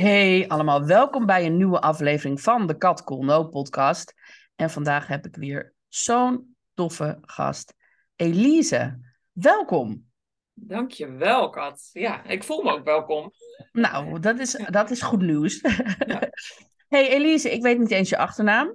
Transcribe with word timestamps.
Hey 0.00 0.48
allemaal, 0.48 0.84
welkom 0.86 1.26
bij 1.26 1.46
een 1.46 1.56
nieuwe 1.56 1.80
aflevering 1.80 2.40
van 2.40 2.66
de 2.66 2.76
Kat 2.76 3.04
Cool 3.04 3.22
No 3.22 3.44
podcast. 3.44 4.14
En 4.56 4.70
vandaag 4.70 5.06
heb 5.06 5.26
ik 5.26 5.36
weer 5.36 5.74
zo'n 5.88 6.56
toffe 6.74 7.18
gast, 7.20 7.74
Elise. 8.16 9.00
Welkom. 9.32 10.06
Dankjewel, 10.52 11.50
Kat. 11.50 11.90
Ja, 11.92 12.24
ik 12.24 12.44
voel 12.44 12.62
me 12.62 12.72
ook 12.72 12.84
welkom. 12.84 13.32
Nou, 13.72 14.20
dat 14.20 14.38
is, 14.38 14.64
dat 14.70 14.90
is 14.90 15.02
goed 15.02 15.20
nieuws. 15.20 15.60
Ja. 16.06 16.28
hey 16.94 17.08
Elise, 17.08 17.50
ik 17.50 17.62
weet 17.62 17.78
niet 17.78 17.90
eens 17.90 18.08
je 18.08 18.18
achternaam. 18.18 18.66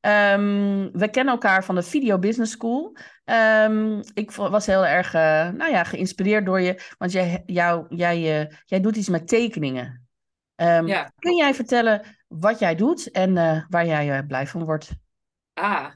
Um, 0.00 0.92
we 0.92 1.08
kennen 1.10 1.34
elkaar 1.34 1.64
van 1.64 1.74
de 1.74 1.82
Video 1.82 2.18
Business 2.18 2.52
School. 2.52 2.96
Um, 3.24 4.00
ik 4.14 4.30
was 4.30 4.66
heel 4.66 4.86
erg 4.86 5.14
uh, 5.14 5.20
nou 5.50 5.70
ja, 5.70 5.84
geïnspireerd 5.84 6.46
door 6.46 6.60
je, 6.60 6.94
want 6.98 7.12
jij, 7.12 7.42
jou, 7.46 7.86
jij, 7.88 8.42
uh, 8.42 8.56
jij 8.64 8.80
doet 8.80 8.96
iets 8.96 9.08
met 9.08 9.28
tekeningen. 9.28 10.03
Um, 10.56 10.86
ja. 10.86 11.12
Kun 11.18 11.36
jij 11.36 11.54
vertellen 11.54 12.16
wat 12.28 12.58
jij 12.58 12.74
doet 12.74 13.10
en 13.10 13.36
uh, 13.36 13.64
waar 13.68 13.86
jij 13.86 14.22
blij 14.22 14.46
van 14.46 14.64
wordt? 14.64 14.90
Ah, 15.54 15.90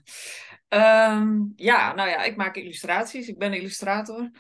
um, 0.68 1.52
ja, 1.56 1.94
nou 1.94 2.08
ja, 2.08 2.22
ik 2.22 2.36
maak 2.36 2.56
illustraties. 2.56 3.28
Ik 3.28 3.38
ben 3.38 3.52
illustrator. 3.52 4.30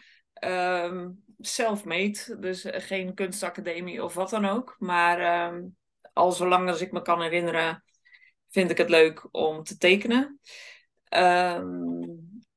Um, 0.44 1.24
self-made, 1.38 2.36
dus 2.38 2.64
geen 2.68 3.14
kunstacademie 3.14 4.04
of 4.04 4.14
wat 4.14 4.30
dan 4.30 4.44
ook. 4.44 4.76
Maar 4.78 5.52
al 6.12 6.32
zolang 6.32 6.68
als 6.68 6.80
ik 6.80 6.92
me 6.92 7.02
kan 7.02 7.22
herinneren, 7.22 7.84
vind 8.48 8.70
ik 8.70 8.78
het 8.78 8.88
leuk 8.88 9.28
om 9.30 9.62
te 9.62 9.76
tekenen. 9.76 10.40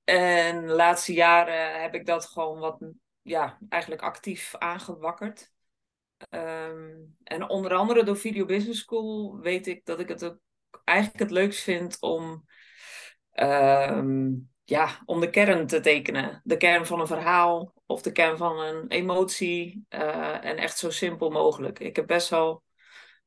en 0.03 0.65
de 0.65 0.73
laatste 0.73 1.13
jaren 1.13 1.81
heb 1.81 1.95
ik 1.95 2.05
dat 2.05 2.25
gewoon 2.25 2.59
wat, 2.59 2.85
ja, 3.21 3.57
eigenlijk 3.69 4.01
actief 4.01 4.55
aangewakkerd. 4.57 5.51
Um, 6.29 7.15
en 7.23 7.49
onder 7.49 7.73
andere 7.73 8.03
door 8.03 8.17
Video 8.17 8.45
Business 8.45 8.79
School 8.79 9.39
weet 9.39 9.67
ik 9.67 9.85
dat 9.85 9.99
ik 9.99 10.07
het 10.07 10.25
ook 10.25 10.37
eigenlijk 10.83 11.19
het 11.19 11.31
leukst 11.31 11.63
vind 11.63 11.97
om, 11.99 12.45
um, 13.33 14.49
ja, 14.63 15.01
om 15.05 15.19
de 15.19 15.29
kern 15.29 15.67
te 15.67 15.79
tekenen. 15.79 16.41
De 16.43 16.57
kern 16.57 16.85
van 16.85 16.99
een 16.99 17.07
verhaal 17.07 17.73
of 17.85 18.01
de 18.01 18.11
kern 18.11 18.37
van 18.37 18.59
een 18.59 18.87
emotie. 18.87 19.85
Uh, 19.89 20.45
en 20.45 20.57
echt 20.57 20.77
zo 20.77 20.89
simpel 20.89 21.29
mogelijk. 21.29 21.79
Ik 21.79 21.95
heb 21.95 22.07
best 22.07 22.29
wel 22.29 22.63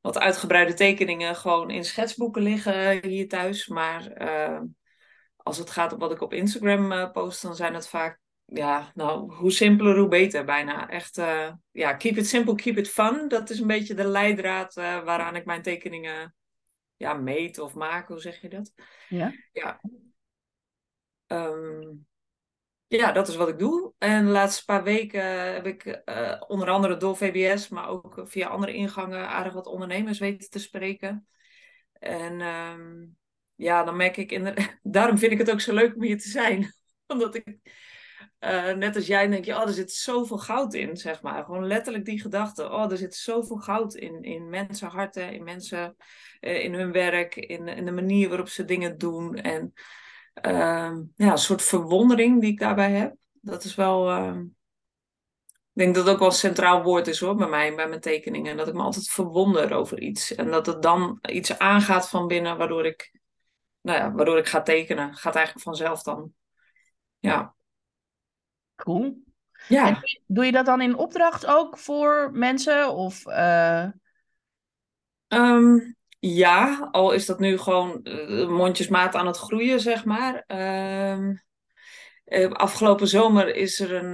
wat 0.01 0.19
uitgebreide 0.19 0.73
tekeningen 0.73 1.35
gewoon 1.35 1.69
in 1.69 1.85
schetsboeken 1.85 2.41
liggen 2.41 3.07
hier 3.07 3.27
thuis. 3.27 3.67
Maar 3.67 4.21
uh, 4.21 4.61
als 5.37 5.57
het 5.57 5.69
gaat 5.69 5.93
om 5.93 5.99
wat 5.99 6.11
ik 6.11 6.21
op 6.21 6.33
Instagram 6.33 6.91
uh, 6.91 7.11
post, 7.11 7.41
dan 7.41 7.55
zijn 7.55 7.73
het 7.73 7.87
vaak 7.87 8.19
ja, 8.45 8.91
nou, 8.93 9.33
hoe 9.33 9.51
simpeler, 9.51 9.97
hoe 9.97 10.07
beter 10.07 10.45
bijna. 10.45 10.89
Echt, 10.89 11.17
uh, 11.17 11.51
ja, 11.71 11.93
keep 11.93 12.17
it 12.17 12.27
simple, 12.27 12.55
keep 12.55 12.77
it 12.77 12.89
fun. 12.89 13.27
Dat 13.27 13.49
is 13.49 13.59
een 13.59 13.67
beetje 13.67 13.93
de 13.93 14.07
leidraad 14.07 14.77
uh, 14.77 15.03
waaraan 15.03 15.35
ik 15.35 15.45
mijn 15.45 15.61
tekeningen 15.61 16.35
ja, 16.95 17.13
meet 17.13 17.59
of 17.59 17.73
maak. 17.73 18.07
Hoe 18.07 18.19
zeg 18.19 18.41
je 18.41 18.49
dat? 18.49 18.73
Ja. 19.09 19.33
Ja. 19.51 19.81
Um, 21.27 22.05
ja, 22.87 23.11
dat 23.11 23.27
is 23.27 23.35
wat 23.35 23.49
ik 23.49 23.59
doe. 23.59 23.93
En 23.97 24.25
de 24.25 24.31
laatste 24.31 24.65
paar 24.65 24.83
weken 24.83 25.53
heb 25.53 25.65
ik 25.65 26.01
uh, 26.05 26.41
onder 26.47 26.69
andere 26.69 26.97
door 26.97 27.17
VBS, 27.17 27.69
maar 27.69 27.87
ook 27.87 28.21
via 28.25 28.47
andere 28.47 28.73
ingangen 28.73 29.27
aardig 29.27 29.53
wat 29.53 29.67
ondernemers 29.67 30.19
weten 30.19 30.49
te 30.49 30.59
spreken. 30.59 31.27
En 31.93 32.41
um, 32.41 33.17
ja, 33.55 33.83
dan 33.83 33.95
merk 33.95 34.17
ik, 34.17 34.31
in 34.31 34.53
daarom 34.81 35.17
vind 35.17 35.31
ik 35.31 35.37
het 35.37 35.51
ook 35.51 35.61
zo 35.61 35.73
leuk 35.73 35.95
om 35.95 36.03
hier 36.03 36.19
te 36.19 36.29
zijn. 36.29 36.73
Omdat 37.07 37.35
ik 37.35 37.57
uh, 38.39 38.71
net 38.71 38.95
als 38.95 39.07
jij 39.07 39.27
denk 39.27 39.45
je, 39.45 39.55
oh, 39.55 39.67
er 39.67 39.73
zit 39.73 39.91
zoveel 39.91 40.37
goud 40.37 40.73
in, 40.73 40.97
zeg 40.97 41.21
maar. 41.21 41.43
Gewoon 41.43 41.67
letterlijk 41.67 42.05
die 42.05 42.21
gedachte, 42.21 42.69
oh, 42.69 42.91
er 42.91 42.97
zit 42.97 43.15
zoveel 43.15 43.57
goud 43.57 43.93
in, 43.93 44.23
in 44.23 44.49
mensenharten, 44.49 45.33
in 45.33 45.43
mensen, 45.43 45.95
uh, 46.41 46.63
in 46.63 46.73
hun 46.73 46.91
werk, 46.91 47.35
in, 47.35 47.67
in 47.67 47.85
de 47.85 47.91
manier 47.91 48.29
waarop 48.29 48.47
ze 48.47 48.65
dingen 48.65 48.97
doen. 48.97 49.35
En 49.35 49.73
uh, 50.45 50.97
ja, 51.15 51.31
een 51.31 51.37
soort 51.37 51.61
verwondering 51.61 52.41
die 52.41 52.51
ik 52.51 52.59
daarbij 52.59 52.91
heb. 52.91 53.15
Dat 53.31 53.63
is 53.63 53.75
wel, 53.75 54.09
ehm, 54.09 54.39
ik 55.49 55.81
denk 55.81 55.95
dat 55.95 56.03
het 56.03 56.13
ook 56.13 56.19
wel 56.19 56.29
een 56.29 56.33
centraal 56.33 56.83
woord 56.83 57.07
is 57.07 57.19
hoor, 57.19 57.35
bij 57.35 57.47
mij, 57.47 57.75
bij 57.75 57.87
mijn 57.87 58.01
tekeningen. 58.01 58.57
Dat 58.57 58.67
ik 58.67 58.73
me 58.73 58.81
altijd 58.81 59.07
verwonder 59.07 59.73
over 59.73 59.99
iets. 59.99 60.35
En 60.35 60.51
dat 60.51 60.65
het 60.65 60.81
dan 60.81 61.19
iets 61.21 61.57
aangaat 61.59 62.09
van 62.09 62.27
binnen, 62.27 62.57
waardoor 62.57 62.85
ik, 62.85 63.19
nou 63.81 63.99
ja, 63.99 64.11
waardoor 64.11 64.37
ik 64.37 64.47
ga 64.47 64.61
tekenen. 64.61 65.15
Gaat 65.15 65.35
eigenlijk 65.35 65.65
vanzelf 65.65 66.03
dan. 66.03 66.33
Ja. 67.19 67.54
Cool. 68.75 69.23
Ja. 69.67 69.87
En 69.87 69.99
doe 70.27 70.45
je 70.45 70.51
dat 70.51 70.65
dan 70.65 70.81
in 70.81 70.97
opdracht 70.97 71.45
ook 71.45 71.77
voor 71.77 72.29
mensen? 72.33 72.93
Of, 72.93 73.25
uh... 73.25 73.87
um, 75.27 75.95
ja, 76.19 76.89
al 76.91 77.11
is 77.11 77.25
dat 77.25 77.39
nu 77.39 77.57
gewoon 77.57 77.99
uh, 78.03 78.47
mondjesmaat 78.47 79.15
aan 79.15 79.27
het 79.27 79.37
groeien, 79.37 79.79
zeg 79.79 80.05
maar. 80.05 80.43
Um, 80.47 81.43
uh, 82.25 82.51
afgelopen 82.51 83.07
zomer 83.07 83.55
is 83.55 83.79
er 83.79 83.93
een, 83.93 84.13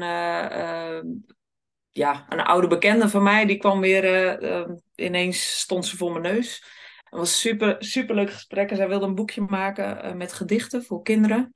ja, 1.90 2.26
een 2.30 2.42
oude 2.42 2.68
bekende 2.68 3.10
van 3.10 3.24
mij, 3.24 3.46
die 3.46 3.58
kwam 3.58 3.80
weer, 3.80 4.76
ineens 4.96 5.60
stond 5.60 5.86
ze 5.86 5.98
voor 5.98 6.12
mijn 6.12 6.36
neus. 6.36 6.64
Het 7.04 7.20
was 7.20 7.40
super, 7.40 7.76
super 7.80 8.16
leuk 8.16 8.32
gesprek. 8.32 8.76
Zij 8.76 8.88
wilde 8.88 9.06
een 9.06 9.16
boekje 9.16 9.42
maken 9.42 10.18
met 10.18 10.34
gedichten 10.34 10.84
voor 10.84 11.04
kinderen. 11.04 11.54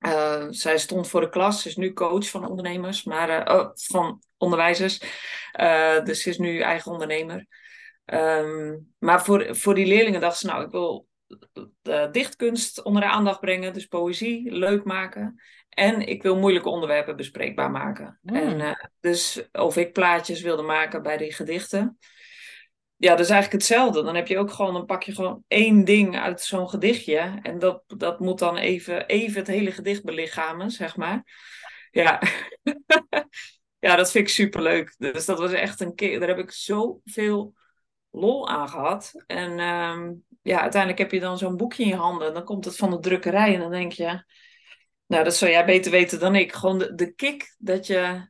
Uh, 0.00 0.46
zij 0.50 0.78
stond 0.78 1.08
voor 1.08 1.20
de 1.20 1.28
klas, 1.28 1.62
ze 1.62 1.68
is 1.68 1.76
nu 1.76 1.92
coach 1.92 2.28
van 2.28 2.48
ondernemers, 2.48 3.04
maar, 3.04 3.48
uh, 3.48 3.56
oh, 3.56 3.70
van 3.74 4.22
onderwijzers. 4.36 5.00
Uh, 5.60 6.04
dus 6.04 6.22
ze 6.22 6.28
is 6.28 6.38
nu 6.38 6.60
eigen 6.60 6.92
ondernemer. 6.92 7.46
Um, 8.04 8.94
maar 8.98 9.24
voor, 9.24 9.56
voor 9.56 9.74
die 9.74 9.86
leerlingen 9.86 10.20
dacht 10.20 10.38
ze, 10.38 10.46
nou, 10.46 10.64
ik 10.64 10.70
wil 10.70 11.06
dichtkunst 12.10 12.82
onder 12.82 13.02
de 13.02 13.08
aandacht 13.08 13.40
brengen, 13.40 13.72
dus 13.72 13.86
poëzie 13.86 14.52
leuk 14.52 14.84
maken. 14.84 15.40
En 15.68 16.06
ik 16.06 16.22
wil 16.22 16.36
moeilijke 16.36 16.68
onderwerpen 16.68 17.16
bespreekbaar 17.16 17.70
maken. 17.70 18.18
Mm. 18.22 18.34
En, 18.34 18.90
dus 19.00 19.48
of 19.52 19.76
ik 19.76 19.92
plaatjes 19.92 20.40
wilde 20.40 20.62
maken 20.62 21.02
bij 21.02 21.16
die 21.16 21.32
gedichten 21.32 21.98
ja, 22.96 23.10
dat 23.10 23.20
is 23.20 23.30
eigenlijk 23.30 23.62
hetzelfde. 23.62 24.02
Dan 24.02 24.14
heb 24.14 24.26
je 24.26 24.38
ook 24.38 24.50
gewoon, 24.50 24.72
dan 24.72 24.86
pak 24.86 25.02
je 25.02 25.14
gewoon 25.14 25.44
één 25.48 25.84
ding 25.84 26.18
uit 26.18 26.40
zo'n 26.40 26.68
gedichtje. 26.68 27.38
En 27.42 27.58
dat, 27.58 27.82
dat 27.86 28.20
moet 28.20 28.38
dan 28.38 28.56
even, 28.56 29.06
even 29.06 29.38
het 29.38 29.46
hele 29.46 29.72
gedicht 29.72 30.04
belichamen, 30.04 30.70
zeg 30.70 30.96
maar. 30.96 31.24
Ja. 31.90 32.22
ja, 33.86 33.96
dat 33.96 34.10
vind 34.10 34.26
ik 34.26 34.34
superleuk. 34.34 34.94
Dus 34.98 35.24
dat 35.24 35.38
was 35.38 35.52
echt 35.52 35.80
een 35.80 35.94
keer, 35.94 36.18
daar 36.18 36.28
heb 36.28 36.38
ik 36.38 36.50
zoveel 36.50 37.54
lol 38.10 38.48
aan 38.48 38.68
gehad. 38.68 39.24
En 39.26 39.58
um, 39.58 40.24
ja, 40.42 40.60
uiteindelijk 40.60 41.00
heb 41.00 41.12
je 41.12 41.20
dan 41.20 41.38
zo'n 41.38 41.56
boekje 41.56 41.82
in 41.82 41.88
je 41.88 41.96
handen. 41.96 42.28
En 42.28 42.34
dan 42.34 42.44
komt 42.44 42.64
het 42.64 42.76
van 42.76 42.90
de 42.90 42.98
drukkerij 42.98 43.54
en 43.54 43.60
dan 43.60 43.70
denk 43.70 43.92
je... 43.92 44.24
Nou, 45.06 45.24
dat 45.24 45.36
zou 45.36 45.50
jij 45.50 45.64
beter 45.64 45.90
weten 45.90 46.18
dan 46.18 46.34
ik. 46.34 46.52
Gewoon 46.52 46.78
de, 46.78 46.94
de 46.94 47.12
kick 47.12 47.54
dat 47.58 47.86
je 47.86 48.28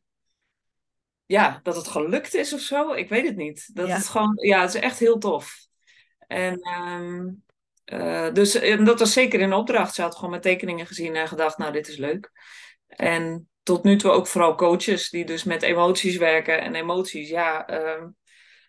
ja, 1.27 1.61
dat 1.63 1.77
het 1.77 1.89
gelukt 1.89 2.35
is 2.35 2.53
of 2.53 2.61
zo. 2.61 2.93
Ik 2.93 3.09
weet 3.09 3.27
het 3.27 3.37
niet. 3.37 3.71
Dat 3.75 3.87
ja. 3.87 3.97
is 3.97 4.09
gewoon, 4.09 4.37
ja, 4.41 4.61
het 4.61 4.75
is 4.75 4.81
echt 4.81 4.99
heel 4.99 5.19
tof. 5.19 5.67
En 6.27 6.69
um, 6.69 7.45
uh, 7.93 8.33
dus 8.33 8.55
en 8.55 8.85
dat 8.85 8.99
was 8.99 9.13
zeker 9.13 9.41
in 9.41 9.53
opdracht. 9.53 9.95
Ze 9.95 10.03
had 10.03 10.15
gewoon 10.15 10.31
mijn 10.31 10.43
tekeningen 10.43 10.87
gezien 10.87 11.17
en 11.17 11.29
gedacht, 11.29 11.59
nou, 11.59 11.73
dit 11.73 11.89
is 11.89 11.97
leuk. 11.97 12.31
En 12.87 13.49
tot 13.63 13.85
nu 13.85 13.97
toe 13.97 14.11
ook 14.11 14.27
vooral 14.27 14.55
coaches 14.55 15.11
die 15.11 15.25
dus 15.25 15.45
met 15.45 15.63
emoties 15.63 16.17
werken. 16.17 16.61
En 16.61 16.75
emoties, 16.75 17.29
ja, 17.29 17.71
uh, 17.71 18.07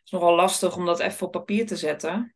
is 0.03 0.11
nogal 0.11 0.35
lastig 0.35 0.75
om 0.75 0.85
dat 0.85 0.99
even 0.99 1.25
op 1.25 1.31
papier 1.31 1.65
te 1.65 1.75
zetten. 1.75 2.35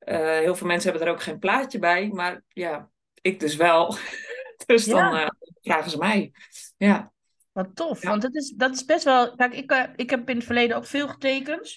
Uh, 0.00 0.38
heel 0.38 0.54
veel 0.54 0.66
mensen 0.66 0.90
hebben 0.90 1.08
er 1.08 1.14
ook 1.14 1.22
geen 1.22 1.38
plaatje 1.38 1.78
bij, 1.78 2.08
maar 2.08 2.42
ja, 2.48 2.90
ik 3.20 3.40
dus 3.40 3.56
wel. 3.56 3.96
dus 4.66 4.84
dan 4.84 5.14
ja. 5.14 5.34
vragen 5.60 5.90
ze 5.90 5.98
mij. 5.98 6.32
Ja. 6.76 7.12
Wat 7.56 7.76
tof, 7.76 8.02
want 8.02 8.22
dat 8.22 8.34
is, 8.34 8.50
dat 8.50 8.74
is 8.74 8.84
best 8.84 9.04
wel... 9.04 9.34
Kijk, 9.34 9.54
ik, 9.54 9.72
uh, 9.72 9.82
ik 9.96 10.10
heb 10.10 10.28
in 10.30 10.36
het 10.36 10.44
verleden 10.44 10.76
ook 10.76 10.86
veel 10.86 11.08
getekend. 11.08 11.76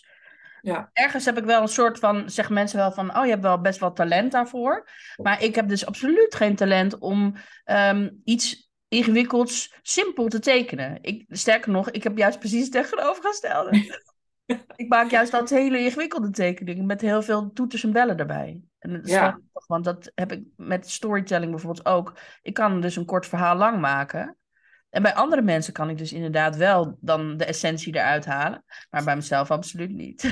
Ja. 0.62 0.90
Ergens 0.94 1.26
heb 1.26 1.38
ik 1.38 1.44
wel 1.44 1.62
een 1.62 1.68
soort 1.68 2.00
van, 2.00 2.30
zeggen 2.30 2.54
mensen 2.54 2.78
wel 2.78 2.92
van, 2.92 3.18
oh 3.18 3.24
je 3.24 3.30
hebt 3.30 3.44
wel 3.44 3.62
best 3.62 3.80
wel 3.80 3.94
talent 3.94 4.32
daarvoor. 4.32 4.90
Maar 5.16 5.44
ik 5.44 5.56
heb 5.56 5.68
dus 5.68 5.86
absoluut 5.86 6.36
geen 6.36 6.56
talent 6.56 6.98
om 6.98 7.36
ehm, 7.64 8.10
iets 8.24 8.72
ingewikkelds 8.88 9.74
simpel 9.82 10.28
te 10.28 10.40
tekenen. 10.40 10.98
Ik, 11.02 11.26
sterker 11.30 11.72
nog, 11.72 11.90
ik 11.90 12.04
heb 12.04 12.18
juist 12.18 12.40
precies 12.40 12.64
het 12.64 12.72
tegenovergestelde. 12.72 14.00
ik 14.76 14.88
maak 14.88 15.10
juist 15.10 15.32
dat 15.32 15.50
hele 15.50 15.80
ingewikkelde 15.80 16.30
tekeningen 16.30 16.86
met 16.86 17.02
heel 17.02 17.22
veel 17.22 17.52
toeters 17.54 17.84
en 17.84 17.92
bellen 17.92 18.18
erbij. 18.18 18.62
En 18.80 18.94
dat 18.94 19.06
is 19.06 19.12
Ja. 19.12 19.40
want 19.68 19.84
dat 19.84 20.12
heb 20.16 20.32
ik 20.32 20.44
met 20.56 20.90
storytelling 20.90 21.52
bijvoorbeeld 21.52 21.86
ook. 21.86 22.14
Ik 22.42 22.54
kan 22.54 22.82
dus 22.82 22.96
een 22.96 23.06
kort 23.06 23.28
verhaal 23.28 23.56
lang 23.56 23.80
maken. 23.80 24.38
En 24.90 25.02
bij 25.02 25.14
andere 25.14 25.42
mensen 25.42 25.74
kan 25.74 25.90
ik 25.90 25.98
dus 25.98 26.14
inderdaad 26.14 26.56
wel 26.56 26.98
dan 27.00 27.38
de 27.38 27.46
essentie 27.46 27.96
eruit 27.96 28.26
halen. 28.26 28.64
Maar 28.90 29.04
bij 29.04 29.16
mezelf 29.16 29.52
absoluut 29.52 29.92
niet. 29.92 30.32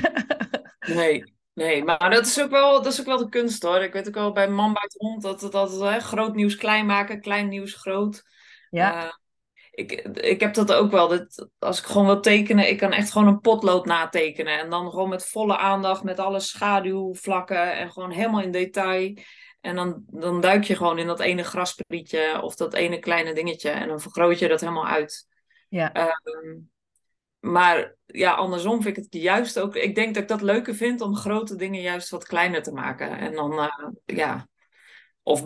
Nee, 0.78 1.24
nee, 1.54 1.84
maar 1.84 2.10
dat 2.10 2.26
is 2.26 2.42
ook 2.42 2.50
wel, 2.50 2.82
dat 2.82 2.92
is 2.92 3.00
ook 3.00 3.06
wel 3.06 3.18
de 3.18 3.28
kunst 3.28 3.62
hoor. 3.62 3.82
Ik 3.82 3.92
weet 3.92 4.08
ook 4.08 4.14
wel 4.14 4.32
bij 4.32 4.48
Man 4.48 4.72
buiten 4.72 5.06
hond 5.06 5.22
dat 5.22 5.40
het 5.40 5.54
altijd 5.54 5.80
hè, 5.80 6.00
groot 6.00 6.34
nieuws 6.34 6.56
klein 6.56 6.86
maken, 6.86 7.20
klein 7.20 7.48
nieuws 7.48 7.74
groot. 7.74 8.22
ja, 8.70 9.04
Eh, 9.04 9.12
ik, 9.70 9.92
ik 10.14 10.40
heb 10.40 10.54
dat 10.54 10.72
ook 10.72 10.90
wel. 10.90 11.08
Dat, 11.08 11.48
als 11.58 11.78
ik 11.78 11.84
gewoon 11.84 12.06
wil 12.06 12.20
tekenen, 12.20 12.68
ik 12.68 12.78
kan 12.78 12.92
echt 12.92 13.12
gewoon 13.12 13.28
een 13.28 13.40
potlood 13.40 13.86
natekenen. 13.86 14.58
En 14.58 14.70
dan 14.70 14.90
gewoon 14.90 15.08
met 15.08 15.26
volle 15.26 15.56
aandacht, 15.56 16.02
met 16.02 16.18
alle 16.18 16.40
schaduwvlakken 16.40 17.76
en 17.76 17.90
gewoon 17.92 18.10
helemaal 18.10 18.42
in 18.42 18.50
detail. 18.50 19.14
En 19.60 19.76
dan, 19.76 20.04
dan 20.06 20.40
duik 20.40 20.64
je 20.64 20.76
gewoon 20.76 20.98
in 20.98 21.06
dat 21.06 21.20
ene 21.20 21.42
grasprietje 21.42 22.42
of 22.42 22.54
dat 22.54 22.74
ene 22.74 22.98
kleine 22.98 23.34
dingetje. 23.34 23.70
En 23.70 23.88
dan 23.88 24.00
vergroot 24.00 24.38
je 24.38 24.48
dat 24.48 24.60
helemaal 24.60 24.86
uit. 24.86 25.26
ja. 25.68 25.92
Ehm, 25.92 26.58
maar 27.40 27.96
ja, 28.06 28.32
andersom 28.32 28.82
vind 28.82 28.96
ik 28.96 29.02
het 29.04 29.22
juist 29.22 29.58
ook. 29.58 29.76
Ik 29.76 29.94
denk 29.94 30.14
dat 30.14 30.22
ik 30.22 30.28
dat 30.28 30.42
leuker 30.42 30.74
vind 30.74 31.00
om 31.00 31.16
grote 31.16 31.56
dingen 31.56 31.80
juist 31.80 32.10
wat 32.10 32.26
kleiner 32.26 32.62
te 32.62 32.72
maken. 32.72 33.18
En 33.18 33.32
dan, 33.32 33.58
eh, 33.58 33.88
ja. 34.04 34.48
Of 35.22 35.44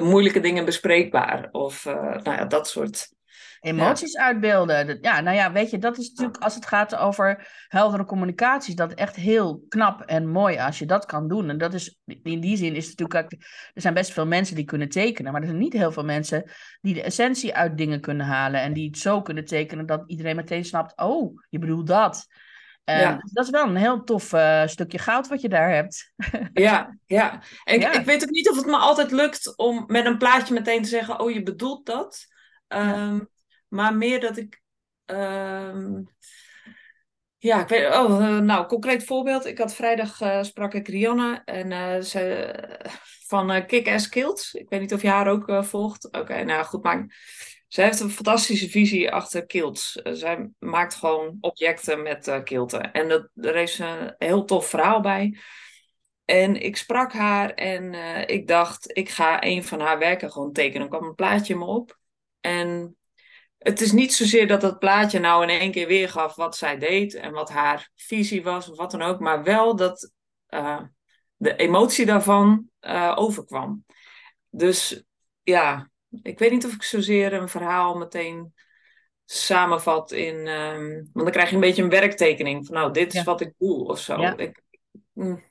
moeilijke 0.00 0.40
dingen 0.40 0.64
bespreekbaar. 0.64 1.48
Of 1.50 1.86
eh, 1.86 1.94
nou 1.94 2.36
ja, 2.36 2.44
dat 2.44 2.68
soort. 2.68 3.12
Emoties 3.64 4.16
uitbeelden. 4.16 4.86
Dat- 4.86 4.98
Ja, 5.00 5.20
nou 5.20 5.36
ja, 5.36 5.52
weet 5.52 5.70
je, 5.70 5.78
dat 5.78 5.98
is 5.98 6.08
natuurlijk 6.08 6.42
als 6.42 6.54
het 6.54 6.66
gaat 6.66 6.96
over 6.96 7.48
heldere 7.68 8.04
communicatie, 8.04 8.74
dat 8.74 8.94
echt 8.94 9.16
heel 9.16 9.64
knap 9.68 10.00
en 10.00 10.28
mooi 10.28 10.58
als 10.58 10.78
je 10.78 10.86
dat 10.86 11.06
kan 11.06 11.28
doen. 11.28 11.48
En 11.50 11.58
dat 11.58 11.74
is, 11.74 11.98
in 12.22 12.40
die 12.40 12.56
zin 12.56 12.74
is 12.74 12.88
het 12.88 12.98
natuurlijk, 12.98 13.32
ook- 13.34 13.40
er 13.74 13.80
zijn 13.82 13.94
best 13.94 14.12
veel 14.12 14.26
mensen 14.26 14.56
die 14.56 14.64
kunnen 14.64 14.88
tekenen, 14.88 15.32
maar 15.32 15.40
er 15.40 15.46
zijn 15.46 15.58
niet 15.60 15.72
heel 15.72 15.92
veel 15.92 16.04
mensen 16.04 16.50
die 16.80 16.94
de 16.94 17.02
essentie 17.02 17.54
uit 17.54 17.76
dingen 17.78 18.00
kunnen 18.00 18.26
halen 18.26 18.60
en 18.60 18.72
die 18.72 18.86
het 18.86 18.98
zo 18.98 19.22
kunnen 19.22 19.44
tekenen 19.44 19.86
dat 19.86 20.02
iedereen 20.06 20.36
meteen 20.36 20.64
snapt, 20.64 20.92
oh, 20.96 21.40
je 21.48 21.58
bedoelt 21.58 21.86
dat. 21.86 22.26
Ja. 22.84 23.12
dus 23.22 23.30
dat 23.32 23.44
is 23.44 23.50
wel 23.50 23.66
een 23.66 23.76
heel 23.76 24.04
tof 24.04 24.32
eh, 24.32 24.66
stukje 24.66 24.98
goud 24.98 25.28
wat 25.28 25.40
je 25.40 25.48
daar 25.48 25.70
hebt. 25.70 26.12
Ja, 26.52 26.96
ja. 27.06 27.42
En 27.64 27.80
Ja. 27.80 27.92
Ik, 27.92 27.98
ik 28.00 28.04
weet 28.06 28.22
ook 28.22 28.30
niet 28.30 28.50
of 28.50 28.56
het 28.56 28.66
me 28.66 28.76
altijd 28.76 29.10
lukt 29.10 29.56
om 29.56 29.84
met 29.86 30.04
een 30.06 30.18
plaatje 30.18 30.54
meteen 30.54 30.82
te 30.82 30.88
zeggen: 30.88 31.20
Oh, 31.20 31.30
je 31.30 31.42
bedoelt 31.42 31.86
dat. 31.86 32.26
Ehm, 32.68 33.20
Maar 33.74 33.96
meer 33.96 34.20
dat 34.20 34.36
ik. 34.36 34.62
ehm, 35.04 36.02
ja, 37.38 37.62
ik 37.62 37.68
weet. 37.68 37.86
Oh, 37.86 38.26
eh, 38.26 38.38
nou, 38.38 38.66
concreet 38.66 39.04
voorbeeld. 39.04 39.46
Ik 39.46 39.58
had 39.58 39.74
vrijdag 39.74 40.20
eh, 40.20 40.42
sprak 40.42 40.74
ik 40.74 40.88
Rianne 40.88 41.42
en 41.44 41.72
eh, 41.72 42.00
ze, 42.00 42.54
van 43.26 43.50
eh 43.50 43.66
Kick-Ass 43.66 44.08
Kilts. 44.08 44.54
Ik 44.54 44.68
weet 44.68 44.80
niet 44.80 44.94
of 44.94 45.02
je 45.02 45.08
haar 45.08 45.28
ook 45.28 45.64
volgt. 45.64 46.12
Oké, 46.12 46.44
nou 46.44 46.64
goed, 46.64 46.82
maar. 46.82 47.06
Zij 47.68 47.84
heeft 47.84 48.00
een 48.00 48.10
fantastische 48.10 48.68
visie 48.68 49.10
achter 49.10 49.46
kilts. 49.46 50.02
Eh, 50.02 50.12
zij 50.12 50.50
maakt 50.58 50.94
gewoon 50.94 51.36
objecten 51.40 52.02
met 52.02 52.40
kilten. 52.44 52.92
En 52.92 53.08
dat, 53.08 53.28
heeft 53.34 53.72
ze 53.72 53.84
een 53.84 54.14
heel 54.18 54.44
tof 54.44 54.68
verhaal 54.68 55.00
bij. 55.00 55.38
En 56.24 56.62
ik 56.62 56.76
sprak 56.76 57.12
haar 57.12 57.50
en 57.50 57.94
ik 58.28 58.46
dacht, 58.46 58.96
ik 58.96 59.08
ga 59.08 59.44
een 59.44 59.64
van 59.64 59.80
haar 59.80 59.98
werken 59.98 60.32
gewoon 60.32 60.52
tekenen. 60.52 60.82
Er 60.82 60.88
kwam 60.88 61.08
een 61.08 61.14
plaatje 61.14 61.56
me 61.56 61.64
op. 61.64 61.98
En 62.40 62.96
het 63.64 63.80
is 63.80 63.92
niet 63.92 64.14
zozeer 64.14 64.46
dat 64.46 64.60
dat 64.60 64.78
plaatje 64.78 65.18
nou 65.18 65.42
in 65.42 65.48
één 65.48 65.70
keer 65.70 65.86
weergaf 65.86 66.34
wat 66.34 66.56
zij 66.56 66.78
deed 66.78 67.14
en 67.14 67.32
wat 67.32 67.50
haar 67.50 67.90
visie 67.94 68.42
was 68.42 68.68
of 68.70 68.76
wat 68.76 68.90
dan 68.90 69.02
ook, 69.02 69.20
maar 69.20 69.42
wel 69.42 69.76
dat 69.76 70.10
eh, 70.46 70.80
de 71.36 71.56
emotie 71.56 72.06
daarvan 72.06 72.68
eh, 72.80 73.12
overkwam. 73.14 73.84
Dus 74.50 75.02
ja, 75.42 75.90
ik 76.22 76.38
weet 76.38 76.50
niet 76.50 76.64
of 76.64 76.72
ik 76.74 76.82
zozeer 76.82 77.32
een 77.32 77.48
verhaal 77.48 77.94
meteen 77.94 78.52
samenvat 79.24 80.12
in. 80.12 80.46
ehm, 80.46 80.92
want 80.94 81.12
dan 81.12 81.30
krijg 81.30 81.48
je 81.48 81.54
een 81.54 81.60
beetje 81.60 81.82
een 81.82 81.88
werktekening 81.88 82.66
van, 82.66 82.74
nou, 82.74 82.92
dit 82.92 83.08
is 83.12 83.18
Ja. 83.18 83.24
wat 83.24 83.40
ik 83.40 83.52
doe 83.58 83.88
of 83.88 84.00
zo. 84.00 84.20
Ja. 84.20 84.36
Ik, 84.36 84.62
mm, 85.12 85.42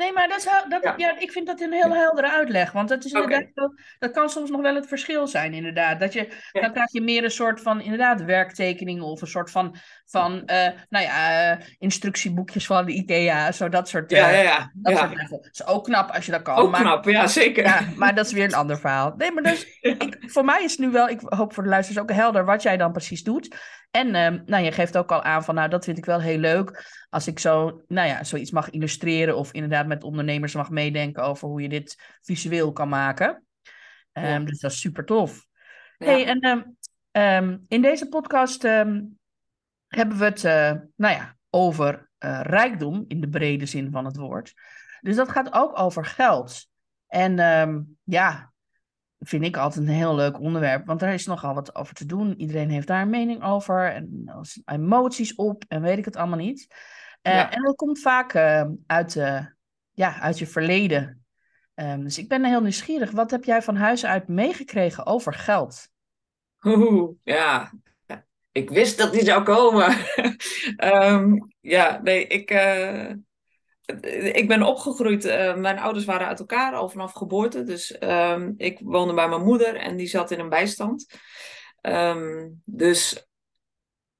Nee, 0.00 0.12
maar 0.12 0.28
dat 0.28 0.38
is, 0.38 0.44
dat, 0.68 0.82
Ja. 0.82 0.94
ja. 0.96 1.18
ik 1.18 1.32
vind 1.32 1.46
dat 1.46 1.60
een 1.60 1.72
heel 1.72 1.94
heldere 1.94 2.30
uitleg. 2.30 2.72
Want 2.72 2.88
dat 2.88 3.04
is 3.04 3.12
inderdaad 3.12 3.72
dat 3.98 4.10
kan 4.10 4.30
soms 4.30 4.50
nog 4.50 4.60
wel 4.60 4.74
het 4.74 4.86
verschil 4.86 5.26
zijn, 5.26 5.54
inderdaad. 5.54 6.00
Dat 6.00 6.12
je. 6.12 6.28
Dan 6.52 6.72
krijg 6.72 6.92
je 6.92 7.00
meer 7.00 7.24
een 7.24 7.30
soort 7.30 7.60
van, 7.60 7.80
inderdaad, 7.80 8.22
werktekeningen 8.24 9.04
of 9.04 9.20
een 9.20 9.26
soort 9.26 9.50
van, 9.50 9.76
van 10.10 10.46
eh, 10.46 10.70
nou 10.88 11.04
ja, 11.04 11.50
eh, 11.50 11.66
instructieboekjes 11.78 12.66
van 12.66 12.86
de 12.86 12.92
IKEA, 12.92 13.52
zo 13.52 13.68
dat 13.68 13.88
soort, 13.88 14.10
ja, 14.10 14.28
eh, 14.28 14.34
ja, 14.34 14.42
ja. 14.42 14.70
dat 14.74 14.92
ja. 14.92 14.98
soort. 15.06 15.30
Dat 15.30 15.48
is 15.52 15.66
ook 15.66 15.84
knap 15.84 16.10
als 16.10 16.26
je 16.26 16.32
dat 16.32 16.42
kan. 16.42 16.56
Ook 16.56 16.70
maar, 16.70 16.80
knap, 16.80 17.04
ja, 17.04 17.26
zeker. 17.26 17.64
Ja, 17.64 17.80
maar 17.96 18.14
dat 18.14 18.26
is 18.26 18.32
weer 18.32 18.44
een 18.44 18.54
ander 18.54 18.78
verhaal. 18.78 19.14
Nee, 19.16 19.32
maar 19.32 19.42
dus, 19.42 19.78
ik, 19.80 20.16
voor 20.20 20.44
mij 20.44 20.64
is 20.64 20.70
het 20.70 20.80
nu 20.80 20.90
wel, 20.90 21.08
ik 21.08 21.20
hoop 21.24 21.54
voor 21.54 21.62
de 21.62 21.68
luisteraars 21.68 22.02
ook 22.02 22.16
helder 22.16 22.44
wat 22.44 22.62
jij 22.62 22.76
dan 22.76 22.92
precies 22.92 23.22
doet. 23.22 23.56
En 23.90 24.14
ehm, 24.14 24.40
nou, 24.46 24.64
je 24.64 24.72
geeft 24.72 24.96
ook 24.96 25.12
al 25.12 25.22
aan 25.22 25.44
van, 25.44 25.54
nou, 25.54 25.68
dat 25.68 25.84
vind 25.84 25.98
ik 25.98 26.04
wel 26.04 26.20
heel 26.20 26.38
leuk. 26.38 26.84
Als 27.08 27.26
ik 27.26 27.38
zo, 27.38 27.82
nou 27.88 28.08
ja, 28.08 28.24
zoiets 28.24 28.50
mag 28.50 28.70
illustreren 28.70 29.36
of 29.36 29.52
inderdaad 29.52 29.86
met 29.86 30.04
ondernemers 30.04 30.54
mag 30.54 30.70
meedenken 30.70 31.22
over 31.22 31.48
hoe 31.48 31.62
je 31.62 31.68
dit 31.68 32.18
visueel 32.20 32.72
kan 32.72 32.88
maken. 32.88 33.44
Ehm, 34.12 34.26
Ja. 34.26 34.38
Dus 34.38 34.60
dat 34.60 34.70
is 34.70 34.80
super 34.80 35.04
tof. 35.04 35.46
Hey, 35.96 36.26
en 36.26 36.76
ehm, 37.10 37.56
in 37.68 37.82
deze 37.82 38.08
podcast 38.08 38.64
hebben 39.90 40.18
we 40.18 40.24
het, 40.24 40.44
eh, 40.44 40.72
nou 40.96 41.14
ja, 41.14 41.36
over 41.50 42.10
eh, 42.18 42.40
rijkdom 42.42 43.04
in 43.08 43.20
de 43.20 43.28
brede 43.28 43.66
zin 43.66 43.90
van 43.90 44.04
het 44.04 44.16
woord. 44.16 44.54
Dus 45.00 45.16
dat 45.16 45.28
gaat 45.28 45.52
ook 45.52 45.78
over 45.78 46.04
geld. 46.04 46.68
En 47.06 47.38
ehm, 47.38 47.80
ja, 48.04 48.52
vind 49.18 49.44
ik 49.44 49.56
altijd 49.56 49.86
een 49.86 49.94
heel 49.94 50.14
leuk 50.14 50.40
onderwerp, 50.40 50.86
want 50.86 51.00
daar 51.00 51.14
is 51.14 51.26
nogal 51.26 51.54
wat 51.54 51.74
over 51.74 51.94
te 51.94 52.06
doen. 52.06 52.40
Iedereen 52.40 52.70
heeft 52.70 52.86
daar 52.86 53.02
een 53.02 53.10
mening 53.10 53.42
over 53.44 53.92
en 53.92 54.22
er 54.24 54.46
zijn 54.46 54.82
emoties 54.82 55.34
op 55.34 55.64
en 55.68 55.82
weet 55.82 55.98
ik 55.98 56.04
het 56.04 56.16
allemaal 56.16 56.38
niet. 56.38 56.74
Eh, 57.22 57.34
Ja. 57.34 57.50
En 57.50 57.62
dat 57.62 57.76
komt 57.76 58.00
vaak 58.00 58.32
eh, 58.32 58.64
uit, 58.86 59.12
ja, 59.90 60.20
uit 60.20 60.38
je 60.38 60.46
verleden. 60.46 61.24
Ehm, 61.74 62.00
dus 62.00 62.18
ik 62.18 62.28
ben 62.28 62.44
heel 62.44 62.60
nieuwsgierig. 62.60 63.10
Wat 63.10 63.30
heb 63.30 63.44
jij 63.44 63.62
van 63.62 63.76
huis 63.76 64.06
uit 64.06 64.28
meegekregen 64.28 65.06
over 65.06 65.34
geld? 65.34 65.88
Oeh, 66.62 67.10
ja. 67.22 67.72
Ik 68.52 68.70
wist 68.70 68.98
dat 68.98 69.12
die 69.12 69.24
zou 69.24 69.42
komen. 69.42 69.96
Ehm, 70.76 71.34
ja, 71.60 72.00
nee, 72.02 72.26
ik, 72.26 72.50
eh, 72.50 73.10
ik 74.32 74.48
ben 74.48 74.62
opgegroeid. 74.62 75.24
eh, 75.24 75.56
mijn 75.56 75.78
ouders 75.78 76.04
waren 76.04 76.26
uit 76.26 76.38
elkaar 76.40 76.74
al 76.74 76.88
vanaf 76.88 77.12
geboorte. 77.12 77.62
Dus 77.64 77.98
ehm, 77.98 78.52
ik 78.56 78.78
woonde 78.82 79.14
bij 79.14 79.28
mijn 79.28 79.44
moeder 79.44 79.76
en 79.76 79.96
die 79.96 80.06
zat 80.06 80.30
in 80.30 80.38
een 80.40 80.48
bijstand. 80.48 81.06
Ehm, 81.80 82.48
dus 82.64 83.26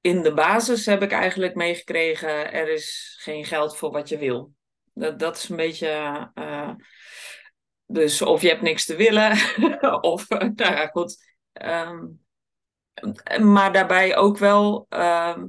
in 0.00 0.22
de 0.22 0.34
basis 0.34 0.86
heb 0.86 1.02
ik 1.02 1.12
eigenlijk 1.12 1.54
meegekregen: 1.54 2.52
er 2.52 2.68
is 2.68 3.16
geen 3.20 3.44
geld 3.44 3.76
voor 3.76 3.90
wat 3.90 4.08
je 4.08 4.18
wil. 4.18 4.52
Dat, 4.94 5.18
dat 5.18 5.36
is 5.36 5.48
een 5.48 5.56
beetje. 5.56 5.88
eh, 6.34 6.70
dus 7.86 8.22
of 8.22 8.42
je 8.42 8.48
hebt 8.48 8.62
niks 8.62 8.84
te 8.84 8.96
willen, 8.96 9.32
of 10.00 10.28
nou 10.28 10.52
ja, 10.54 10.86
goed. 10.86 11.16
Maar 13.40 13.72
daarbij 13.72 14.16
ook 14.16 14.38
wel, 14.38 14.86
ehm, 14.88 15.46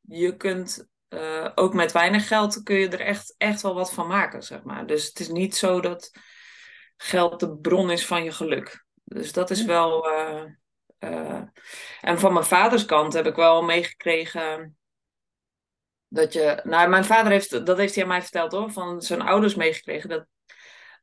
je 0.00 0.36
kunt 0.36 0.88
eh, 1.08 1.50
ook 1.54 1.74
met 1.74 1.92
weinig 1.92 2.28
geld 2.28 2.62
kun 2.62 2.76
je 2.76 2.88
er 2.88 3.00
echt, 3.00 3.34
echt 3.38 3.62
wel 3.62 3.74
wat 3.74 3.92
van 3.92 4.06
maken, 4.06 4.42
zeg 4.42 4.62
maar. 4.62 4.86
Dus 4.86 5.06
het 5.06 5.20
is 5.20 5.28
niet 5.28 5.56
zo 5.56 5.80
dat 5.80 6.10
geld 6.96 7.40
de 7.40 7.56
bron 7.56 7.90
is 7.90 8.06
van 8.06 8.24
je 8.24 8.32
geluk. 8.32 8.84
Dus 9.04 9.32
dat 9.32 9.50
is 9.50 9.64
wel. 9.64 10.08
eh, 10.08 10.44
eh, 10.98 11.42
en 12.00 12.18
van 12.18 12.32
mijn 12.32 12.44
vaders 12.44 12.84
kant 12.84 13.12
heb 13.12 13.26
ik 13.26 13.34
wel 13.34 13.62
meegekregen 13.62 14.78
dat 16.08 16.32
je. 16.32 16.60
Nou, 16.64 16.88
mijn 16.88 17.04
vader 17.04 17.32
heeft, 17.32 17.66
dat 17.66 17.76
heeft 17.76 17.94
hij 17.94 18.02
aan 18.02 18.08
mij 18.08 18.22
verteld 18.22 18.52
hoor, 18.52 18.70
van 18.70 19.02
zijn 19.02 19.20
ouders 19.20 19.54
meegekregen 19.54 20.08
dat 20.08 20.26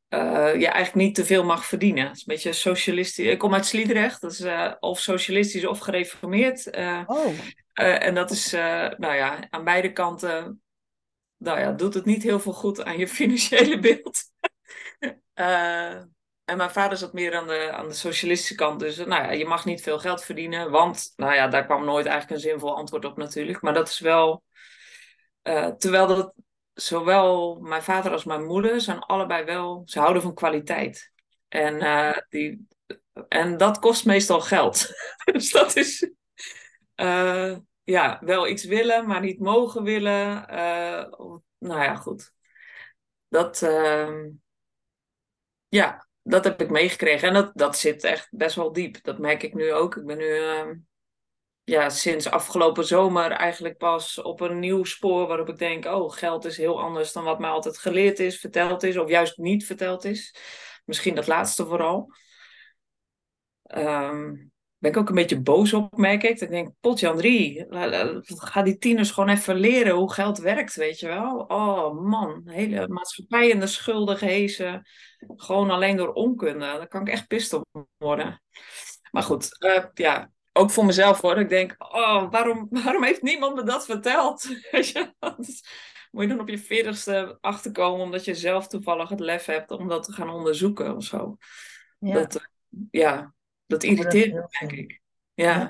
eh, 0.07 0.59
je 0.59 0.67
eigenlijk 0.67 0.95
niet 0.95 1.15
te 1.15 1.25
veel 1.25 1.43
mag 1.43 1.65
verdienen. 1.65 2.03
Het 2.07 2.15
is 2.15 2.19
een 2.19 2.33
beetje 2.33 2.53
socialistisch. 2.53 3.25
Ik 3.25 3.37
kom 3.37 3.53
uit 3.53 3.65
Sliedrecht, 3.65 4.21
dat 4.21 4.31
is 4.31 4.39
eh, 4.39 4.71
of 4.79 4.99
socialistisch 4.99 5.65
of 5.65 5.79
gereformeerd. 5.79 6.69
Eh, 6.69 7.01
Oh, 7.05 7.33
en 7.73 8.15
dat 8.15 8.31
is, 8.31 8.51
nou 8.97 9.13
ja, 9.13 9.47
aan 9.49 9.63
beide 9.63 9.91
kanten, 9.91 10.61
nou 11.37 11.59
ja, 11.59 11.71
doet 11.71 11.93
het 11.93 12.05
niet 12.05 12.23
heel 12.23 12.39
veel 12.39 12.53
goed 12.53 12.83
aan 12.83 12.97
je 12.97 13.07
financiële 13.19 13.79
beeld. 13.79 14.23
En 16.45 16.57
mijn 16.57 16.71
vader 16.71 16.97
zat 16.97 17.13
meer 17.13 17.35
aan 17.35 17.47
de, 17.47 17.71
aan 17.71 17.87
de 17.87 17.93
socialistische 17.93 18.55
kant. 18.55 18.79
Dus 18.79 18.97
nou 18.97 19.09
ja, 19.23 19.31
je 19.31 19.45
mag 19.45 19.65
niet 19.65 19.81
veel 19.81 19.99
geld 19.99 20.23
verdienen. 20.23 20.71
Want, 20.71 21.13
nou 21.15 21.33
ja, 21.33 21.47
daar 21.47 21.65
kwam 21.65 21.85
nooit 21.85 22.05
eigenlijk 22.05 22.35
een 22.35 22.49
zinvol 22.49 22.75
antwoord 22.75 23.05
op 23.05 23.17
natuurlijk. 23.17 23.61
Maar 23.61 23.73
dat 23.73 23.87
is 23.87 23.99
wel, 23.99 24.43
terwijl 25.77 26.07
dat 26.07 26.33
zowel 26.75 27.59
mijn 27.59 27.83
vader 27.83 28.11
als 28.11 28.23
mijn 28.23 28.45
moeder 28.45 28.81
zijn 28.81 28.99
allebei 28.99 29.43
wel, 29.43 29.81
ze 29.85 29.99
houden 29.99 30.21
van 30.21 30.33
kwaliteit. 30.33 31.11
En, 31.47 31.75
uh, 31.83 32.17
die, 32.29 32.67
en 33.27 33.57
dat 33.57 33.79
kost 33.79 34.05
meestal 34.05 34.41
geld. 34.41 34.89
dus 35.33 35.51
dat 35.51 35.75
is 35.75 36.11
uh, 36.95 37.57
ja, 37.83 38.19
wel 38.23 38.47
iets 38.47 38.65
willen, 38.65 39.07
maar 39.07 39.21
niet 39.21 39.39
mogen 39.39 39.83
willen. 39.83 40.45
Uh, 40.49 41.03
nou 41.57 41.83
ja, 41.83 41.95
goed. 41.95 42.33
Dat, 43.27 43.61
uh, 43.61 44.25
ja, 45.67 46.07
dat 46.21 46.43
heb 46.43 46.61
ik 46.61 46.69
meegekregen. 46.69 47.27
En 47.27 47.33
dat, 47.33 47.51
dat 47.53 47.77
zit 47.77 48.03
echt 48.03 48.27
best 48.31 48.55
wel 48.55 48.71
diep. 48.71 49.03
Dat 49.03 49.17
merk 49.17 49.43
ik 49.43 49.53
nu 49.53 49.73
ook. 49.73 49.95
Ik 49.95 50.05
ben 50.05 50.17
nu 50.17 50.37
ehm, 50.37 50.75
ja, 51.65 51.89
sinds 51.89 52.29
afgelopen 52.29 52.85
zomer 52.85 53.31
eigenlijk 53.31 53.77
pas 53.77 54.21
op 54.21 54.41
een 54.41 54.59
nieuw 54.59 54.83
spoor 54.83 55.27
waarop 55.27 55.49
ik 55.49 55.57
denk, 55.57 55.85
oh, 55.85 56.11
geld 56.11 56.45
is 56.45 56.57
heel 56.57 56.81
anders 56.81 57.13
dan 57.13 57.23
wat 57.23 57.39
mij 57.39 57.49
altijd 57.49 57.77
geleerd 57.77 58.19
is, 58.19 58.39
verteld 58.39 58.83
is, 58.83 58.97
of 58.97 59.09
juist 59.09 59.37
niet 59.37 59.65
verteld 59.65 60.03
is. 60.03 60.35
Misschien 60.85 61.15
dat 61.15 61.27
laatste 61.27 61.65
vooral. 61.65 62.11
Um, 63.75 64.51
ben 64.77 64.91
ik 64.91 64.97
ook 64.97 65.09
een 65.09 65.15
beetje 65.15 65.41
boos 65.41 65.73
op, 65.73 65.97
merk 65.97 66.23
ik. 66.23 66.39
Ik 66.39 66.49
denk, 66.49 66.73
potjan 66.79 67.17
drie, 67.17 67.65
ga 68.25 68.61
die 68.61 68.77
tieners 68.77 69.11
gewoon 69.11 69.29
even 69.29 69.55
leren 69.55 69.95
hoe 69.95 70.13
geld 70.13 70.37
werkt, 70.37 70.75
weet 70.75 70.99
je 70.99 71.07
wel. 71.07 71.37
Oh 71.47 72.01
man, 72.01 72.41
hele 72.45 72.87
maatschappij 72.87 73.49
in 73.49 73.59
de 73.59 73.67
schulden 73.67 74.17
gehezen. 74.17 74.87
Gewoon 75.35 75.69
alleen 75.69 75.97
door 75.97 76.13
onkunde. 76.13 76.59
Daar 76.59 76.87
kan 76.87 77.01
ik 77.01 77.07
echt 77.07 77.27
pist 77.27 77.53
op 77.53 77.87
worden. 77.97 78.41
Maar 79.11 79.23
goed, 79.23 79.63
uh, 79.65 79.83
ja, 79.93 80.31
ook 80.57 80.71
voor 80.71 80.85
mezelf 80.85 81.21
hoor. 81.21 81.39
Ik 81.39 81.49
denk, 81.49 81.75
oh, 81.77 82.31
waarom, 82.31 82.67
waarom 82.69 83.03
heeft 83.03 83.21
niemand 83.21 83.55
me 83.55 83.63
dat 83.63 83.85
verteld? 83.85 84.47
Dat 85.19 85.61
moet 86.11 86.23
je 86.23 86.27
dan 86.29 86.39
op 86.39 86.49
je 86.49 86.57
veertigste 86.57 87.37
achterkomen 87.41 88.05
omdat 88.05 88.25
je 88.25 88.35
zelf 88.35 88.67
toevallig 88.67 89.09
het 89.09 89.19
lef 89.19 89.45
hebt 89.45 89.71
om 89.71 89.87
dat 89.87 90.03
te 90.03 90.11
gaan 90.11 90.29
onderzoeken 90.29 90.95
of 90.95 91.03
zo. 91.03 91.37
Ja. 91.99 92.13
Dat, 92.13 92.35
uh, 92.35 92.41
ja, 92.91 93.33
dat 93.65 93.83
irriteert 93.83 94.33
me, 94.33 94.45
denk 94.59 94.71
ik. 94.71 95.01
Ja. 95.33 95.57
ja. 95.57 95.67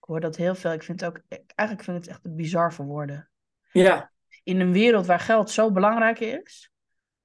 Ik 0.00 0.04
hoor 0.10 0.20
dat 0.20 0.36
heel 0.36 0.54
veel. 0.54 0.72
Ik 0.72 0.82
vind 0.82 1.00
het 1.00 1.08
ook, 1.10 1.22
eigenlijk 1.54 1.88
vind 1.88 1.96
ik 1.96 2.04
het 2.04 2.12
echt 2.12 2.36
bizar 2.36 2.72
voor 2.72 2.84
woorden. 2.84 3.30
Ja. 3.72 4.12
In 4.42 4.60
een 4.60 4.72
wereld 4.72 5.06
waar 5.06 5.20
geld 5.20 5.50
zo 5.50 5.72
belangrijk 5.72 6.20
is, 6.20 6.70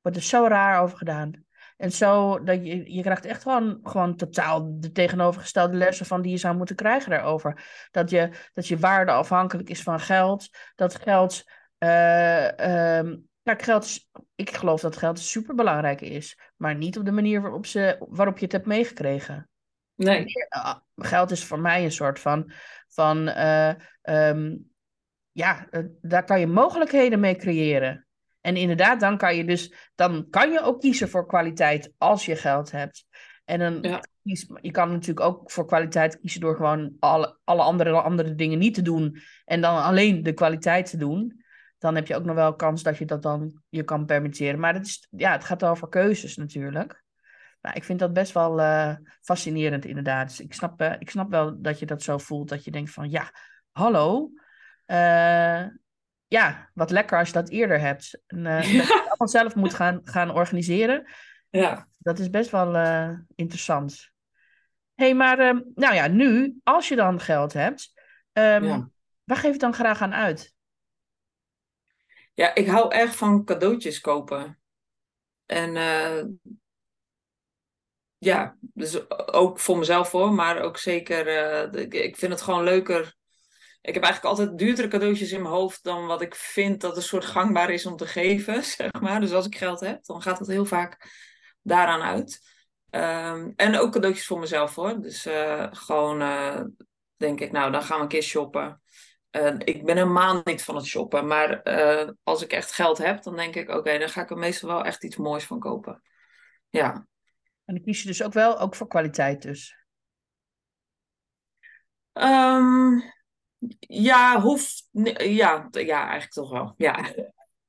wordt 0.02 0.18
er 0.18 0.24
zo 0.24 0.46
raar 0.48 0.82
over 0.82 0.98
gedaan. 0.98 1.46
En 1.80 1.92
zo, 1.92 2.44
dat 2.44 2.66
je, 2.66 2.94
je 2.94 3.02
krijgt 3.02 3.26
echt 3.26 3.42
gewoon, 3.42 3.80
gewoon 3.84 4.16
totaal 4.16 4.80
de 4.80 4.92
tegenovergestelde 4.92 5.78
lessen 5.78 6.06
van 6.06 6.22
die 6.22 6.32
je 6.32 6.38
zou 6.38 6.56
moeten 6.56 6.76
krijgen 6.76 7.10
daarover. 7.10 7.64
Dat 7.92 8.10
je, 8.10 8.30
dat 8.54 8.68
je 8.68 8.78
waarde 8.78 9.12
afhankelijk 9.12 9.70
is 9.70 9.84
van 9.84 10.00
geld. 10.00 10.50
Dat 10.76 10.96
geld. 10.96 11.44
Uh, 11.80 11.90
nou, 13.44 13.58
geld 13.58 13.84
is, 13.84 14.10
ik 14.36 14.56
geloof 14.56 14.82
dat 14.82 14.98
geld 14.98 15.20
super 15.20 15.56
belangrijk 15.56 16.02
is. 16.02 16.40
Maar 16.56 16.76
niet 16.76 16.98
op 16.98 17.06
de 17.06 17.12
manier 17.12 17.42
waarop, 17.42 17.66
ze, 17.66 17.96
waarop 18.10 18.38
je 18.38 18.44
het 18.44 18.54
hebt 18.54 18.66
meegekregen. 18.66 19.50
Nee. 19.96 20.26
Ah, 20.50 20.76
geld 20.96 21.32
is 21.32 21.46
voor 21.46 21.60
mij 21.60 21.84
een 21.84 21.92
soort 21.92 22.20
van. 22.20 22.52
van 22.88 23.28
uh, 23.28 23.74
um, 24.02 24.72
ja, 25.32 25.68
uh, 25.72 25.86
daar 26.02 26.24
kan 26.24 26.40
je 26.40 26.48
mogelijkheden 26.48 27.20
mee 27.20 27.36
creëren. 27.36 28.08
En 28.42 28.56
inderdaad, 28.56 29.00
dan 29.00 29.18
kan 29.18 29.36
je 29.36 29.46
dus, 29.46 29.74
dan 29.96 30.28
kan 30.30 30.52
je 30.52 30.62
ook 30.62 30.80
kiezen 30.80 31.10
voor 31.10 31.26
kwaliteit 31.26 31.92
als 31.98 32.26
je 32.26 32.36
geld 32.36 32.72
hebt. 32.72 33.06
En 33.46 33.60
dan 33.60 33.78
ja. 33.82 34.04
kies, 34.24 34.48
je 34.62 34.72
kan 34.72 34.92
natuurlijk 34.92 35.26
ook 35.28 35.52
voor 35.52 35.66
kwaliteit 35.66 36.20
kiezen 36.20 36.42
door 36.42 36.56
gewoon 36.56 36.96
alle, 37.00 37.38
alle 37.44 37.62
andere, 37.62 38.02
andere 38.02 38.36
dingen 38.36 38.60
niet 38.60 38.74
te 38.74 38.82
doen. 38.82 39.22
En 39.46 39.62
dan 39.62 39.84
alleen 39.84 40.24
de 40.24 40.34
kwaliteit 40.34 40.90
te 40.90 40.98
doen. 40.98 41.44
Dan 41.78 41.96
heb 41.96 42.08
je 42.08 42.16
ook 42.16 42.24
nog 42.24 42.36
wel 42.36 42.56
kans 42.56 42.84
dat 42.84 42.98
je 42.98 43.06
dat 43.06 43.22
dan 43.22 43.62
je 43.70 43.84
kan 43.84 44.06
permitteren. 44.06 44.60
Maar 44.60 44.74
het, 44.74 44.86
is, 44.86 45.08
ja, 45.10 45.32
het 45.32 45.44
gaat 45.44 45.64
over 45.64 45.90
keuzes 45.90 46.36
natuurlijk. 46.36 47.04
Nou, 47.62 47.76
ik 47.76 47.84
vind 47.84 48.00
dat 48.00 48.14
best 48.14 48.32
wel 48.32 48.60
uh, 48.60 48.96
fascinerend 49.22 49.86
inderdaad. 49.86 50.28
Dus 50.28 50.40
ik 50.40 50.54
snap, 50.54 50.82
uh, 50.82 50.94
ik 51.00 51.10
snap 51.10 51.30
wel 51.30 51.62
dat 51.62 51.80
je 51.80 51.86
dat 51.86 52.04
zo 52.04 52.18
voelt. 52.18 52.50
Dat 52.50 52.64
je 52.64 52.72
denkt 52.72 52.92
van 52.92 53.10
ja, 53.10 53.32
hallo. 53.72 54.32
Uh, 54.88 55.66
ja, 56.30 56.70
wat 56.74 56.92
lekker 56.92 57.18
als 57.18 57.28
je 57.28 57.34
dat 57.34 57.50
eerder 57.50 57.80
hebt. 57.80 58.22
En, 58.28 58.46
uh, 58.46 58.46
ja. 58.46 58.58
Dat 58.62 58.66
je 58.66 58.82
het 58.82 59.08
allemaal 59.08 59.28
zelf 59.28 59.56
moet 59.56 59.74
gaan, 59.74 60.02
gaan 60.04 60.32
organiseren. 60.32 61.08
Ja. 61.50 61.88
Dat 61.98 62.20
is 62.20 62.30
best 62.30 62.50
wel 62.50 62.76
uh, 62.76 63.18
interessant. 63.36 64.12
Hé, 64.94 65.06
hey, 65.06 65.14
maar 65.14 65.40
um, 65.40 65.72
nou 65.76 65.96
ja, 65.96 66.08
nu, 66.08 66.60
als 66.64 66.88
je 66.88 66.96
dan 66.96 67.20
geld 67.20 67.54
hebt, 67.54 67.94
um, 68.34 68.64
ja. 68.64 68.90
waar 69.24 69.38
geef 69.38 69.52
je 69.52 69.58
dan 69.60 69.74
graag 69.74 70.02
aan 70.02 70.14
uit? 70.14 70.54
Ja, 72.34 72.56
ik 72.56 72.68
hou 72.68 72.94
erg 72.94 73.16
van 73.16 73.44
cadeautjes 73.44 74.00
kopen. 74.00 74.60
En 75.46 75.76
uh, 75.76 76.24
ja, 78.18 78.58
dus 78.60 79.10
ook 79.32 79.60
voor 79.60 79.78
mezelf 79.78 80.12
hoor, 80.12 80.34
maar 80.34 80.62
ook 80.62 80.78
zeker, 80.78 81.28
ik 81.94 82.18
vind 82.18 82.32
het 82.32 82.42
gewoon 82.42 82.64
leuker 82.64 83.18
ik 83.82 83.94
heb 83.94 84.04
eigenlijk 84.04 84.36
altijd 84.36 84.58
duurdere 84.58 84.88
cadeautjes 84.88 85.32
in 85.32 85.42
mijn 85.42 85.54
hoofd 85.54 85.84
dan 85.84 86.06
wat 86.06 86.22
ik 86.22 86.36
vind 86.36 86.82
dat 86.82 86.96
een 86.96 87.02
soort 87.02 87.26
gangbaar 87.26 87.70
is 87.70 87.86
om 87.86 87.96
te 87.96 88.08
geven, 88.08 88.64
zeg 88.78 89.02
maar. 89.02 89.20
Dus 89.20 89.32
als 89.32 89.46
ik 89.46 89.58
geld 89.58 89.80
heb, 89.80 90.06
dan 90.06 90.22
gaat 90.22 90.40
het 90.40 90.48
heel 90.48 90.66
vaak 90.66 91.12
daaraan 91.62 92.02
uit. 92.02 92.58
Um, 92.90 93.54
en 93.56 93.78
ook 93.78 93.92
cadeautjes 93.92 94.26
voor 94.26 94.40
mezelf 94.40 94.76
hoor. 94.76 95.02
Dus 95.02 95.26
uh, 95.26 95.68
gewoon 95.72 96.22
uh, 96.22 96.62
denk 97.16 97.40
ik, 97.40 97.52
nou 97.52 97.72
dan 97.72 97.84
gaan 97.84 97.98
we 97.98 98.04
een 98.04 98.10
keer 98.10 98.24
shoppen. 98.24 98.82
Uh, 99.32 99.56
ik 99.58 99.86
ben 99.86 99.98
helemaal 99.98 100.42
niet 100.44 100.64
van 100.64 100.76
het 100.76 100.86
shoppen, 100.86 101.28
maar 101.28 101.64
als 102.24 102.42
ik 102.42 102.52
echt 102.52 102.72
geld 102.72 102.98
heb, 102.98 103.24
dan 103.24 103.36
denk 103.36 103.56
ik, 103.56 103.70
oké, 103.70 103.78
okay, 103.78 103.98
dan 103.98 104.10
ga 104.10 104.22
ik 104.22 104.30
er 104.30 104.38
meestal 104.38 104.70
wel 104.70 104.84
echt 104.84 105.04
iets 105.04 105.18
moois 105.18 105.44
van 105.44 105.60
kopen. 105.60 106.02
Ja. 106.70 106.94
En 107.66 107.76
dan 107.76 107.84
kies 107.84 108.02
je 108.02 108.08
dus 108.08 108.24
ook 108.24 108.34
wel, 108.34 108.60
ook 108.60 108.76
voor 108.76 108.88
kwaliteit 108.88 109.42
dus? 109.42 109.78
Um, 112.14 113.04
ja, 113.80 114.42
hoeft. 114.42 114.90
Ja, 114.92 115.68
ja, 115.72 116.02
eigenlijk 116.02 116.32
toch 116.32 116.50
wel. 116.50 116.74
Ja, 116.78 117.14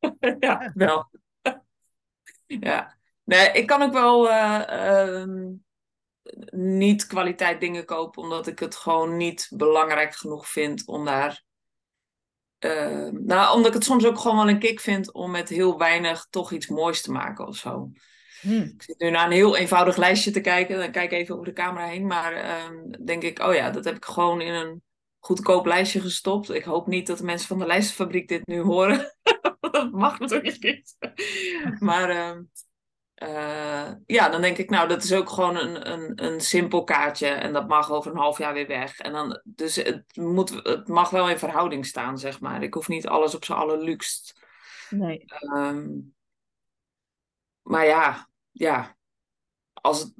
ja 0.38 0.72
wel. 0.74 1.10
ja. 2.46 2.98
Nee, 3.24 3.52
ik 3.52 3.66
kan 3.66 3.82
ook 3.82 3.92
wel 3.92 4.28
uh, 4.28 4.62
uh, 4.70 5.46
niet 6.50 7.06
kwaliteit 7.06 7.60
dingen 7.60 7.84
kopen, 7.84 8.22
omdat 8.22 8.46
ik 8.46 8.58
het 8.58 8.76
gewoon 8.76 9.16
niet 9.16 9.52
belangrijk 9.54 10.14
genoeg 10.14 10.48
vind 10.48 10.86
om 10.86 11.04
daar. 11.04 11.44
Uh, 12.64 13.08
nou, 13.12 13.54
omdat 13.54 13.66
ik 13.66 13.74
het 13.74 13.84
soms 13.84 14.04
ook 14.04 14.18
gewoon 14.18 14.36
wel 14.36 14.48
een 14.48 14.58
kick 14.58 14.80
vind 14.80 15.12
om 15.12 15.30
met 15.30 15.48
heel 15.48 15.78
weinig 15.78 16.26
toch 16.30 16.52
iets 16.52 16.66
moois 16.66 17.02
te 17.02 17.12
maken 17.12 17.46
of 17.46 17.56
zo. 17.56 17.90
Hmm. 18.40 18.62
Ik 18.62 18.82
zit 18.82 18.98
nu 18.98 19.10
naar 19.10 19.26
een 19.26 19.32
heel 19.32 19.56
eenvoudig 19.56 19.96
lijstje 19.96 20.30
te 20.30 20.40
kijken. 20.40 20.78
Dan 20.78 20.90
kijk 20.90 21.10
ik 21.10 21.18
even 21.18 21.34
over 21.34 21.46
de 21.46 21.52
camera 21.52 21.86
heen. 21.86 22.06
Maar 22.06 22.32
ehm, 22.32 23.04
denk 23.04 23.22
ik, 23.22 23.38
oh 23.38 23.54
ja, 23.54 23.70
dat 23.70 23.84
heb 23.84 23.96
ik 23.96 24.04
gewoon 24.04 24.40
in 24.40 24.54
een 24.54 24.82
goedkoop 25.20 25.66
lijstje 25.66 26.00
gestopt. 26.00 26.50
Ik 26.50 26.64
hoop 26.64 26.86
niet 26.86 27.06
dat 27.06 27.18
de 27.18 27.24
mensen 27.24 27.48
van 27.48 27.58
de 27.58 27.66
lijstenfabriek 27.66 28.28
dit 28.28 28.46
nu 28.46 28.60
horen. 28.60 29.16
dat 29.60 29.92
mag 29.92 30.18
natuurlijk 30.20 30.62
niet. 30.62 30.96
maar 31.78 32.10
uh, 32.10 32.38
uh, 33.28 33.92
ja, 34.06 34.28
dan 34.28 34.40
denk 34.40 34.58
ik, 34.58 34.70
nou, 34.70 34.88
dat 34.88 35.02
is 35.02 35.12
ook 35.12 35.30
gewoon 35.30 35.56
een, 35.56 35.90
een, 35.92 36.24
een 36.24 36.40
simpel 36.40 36.84
kaartje. 36.84 37.28
En 37.28 37.52
dat 37.52 37.68
mag 37.68 37.90
over 37.90 38.10
een 38.10 38.18
half 38.18 38.38
jaar 38.38 38.54
weer 38.54 38.66
weg. 38.66 38.98
En 38.98 39.12
dan, 39.12 39.40
dus 39.44 39.76
het, 39.76 40.04
moet, 40.16 40.50
het 40.62 40.88
mag 40.88 41.10
wel 41.10 41.30
in 41.30 41.38
verhouding 41.38 41.86
staan, 41.86 42.18
zeg 42.18 42.40
maar. 42.40 42.62
Ik 42.62 42.74
hoef 42.74 42.88
niet 42.88 43.06
alles 43.06 43.34
op 43.34 43.44
z'n 43.44 43.52
allerluxst. 43.52 44.40
Nee. 44.90 45.24
Um, 45.54 46.14
maar 47.62 47.86
ja, 47.86 48.28
ja. 48.50 48.96
Als 49.72 50.00
het, 50.00 50.12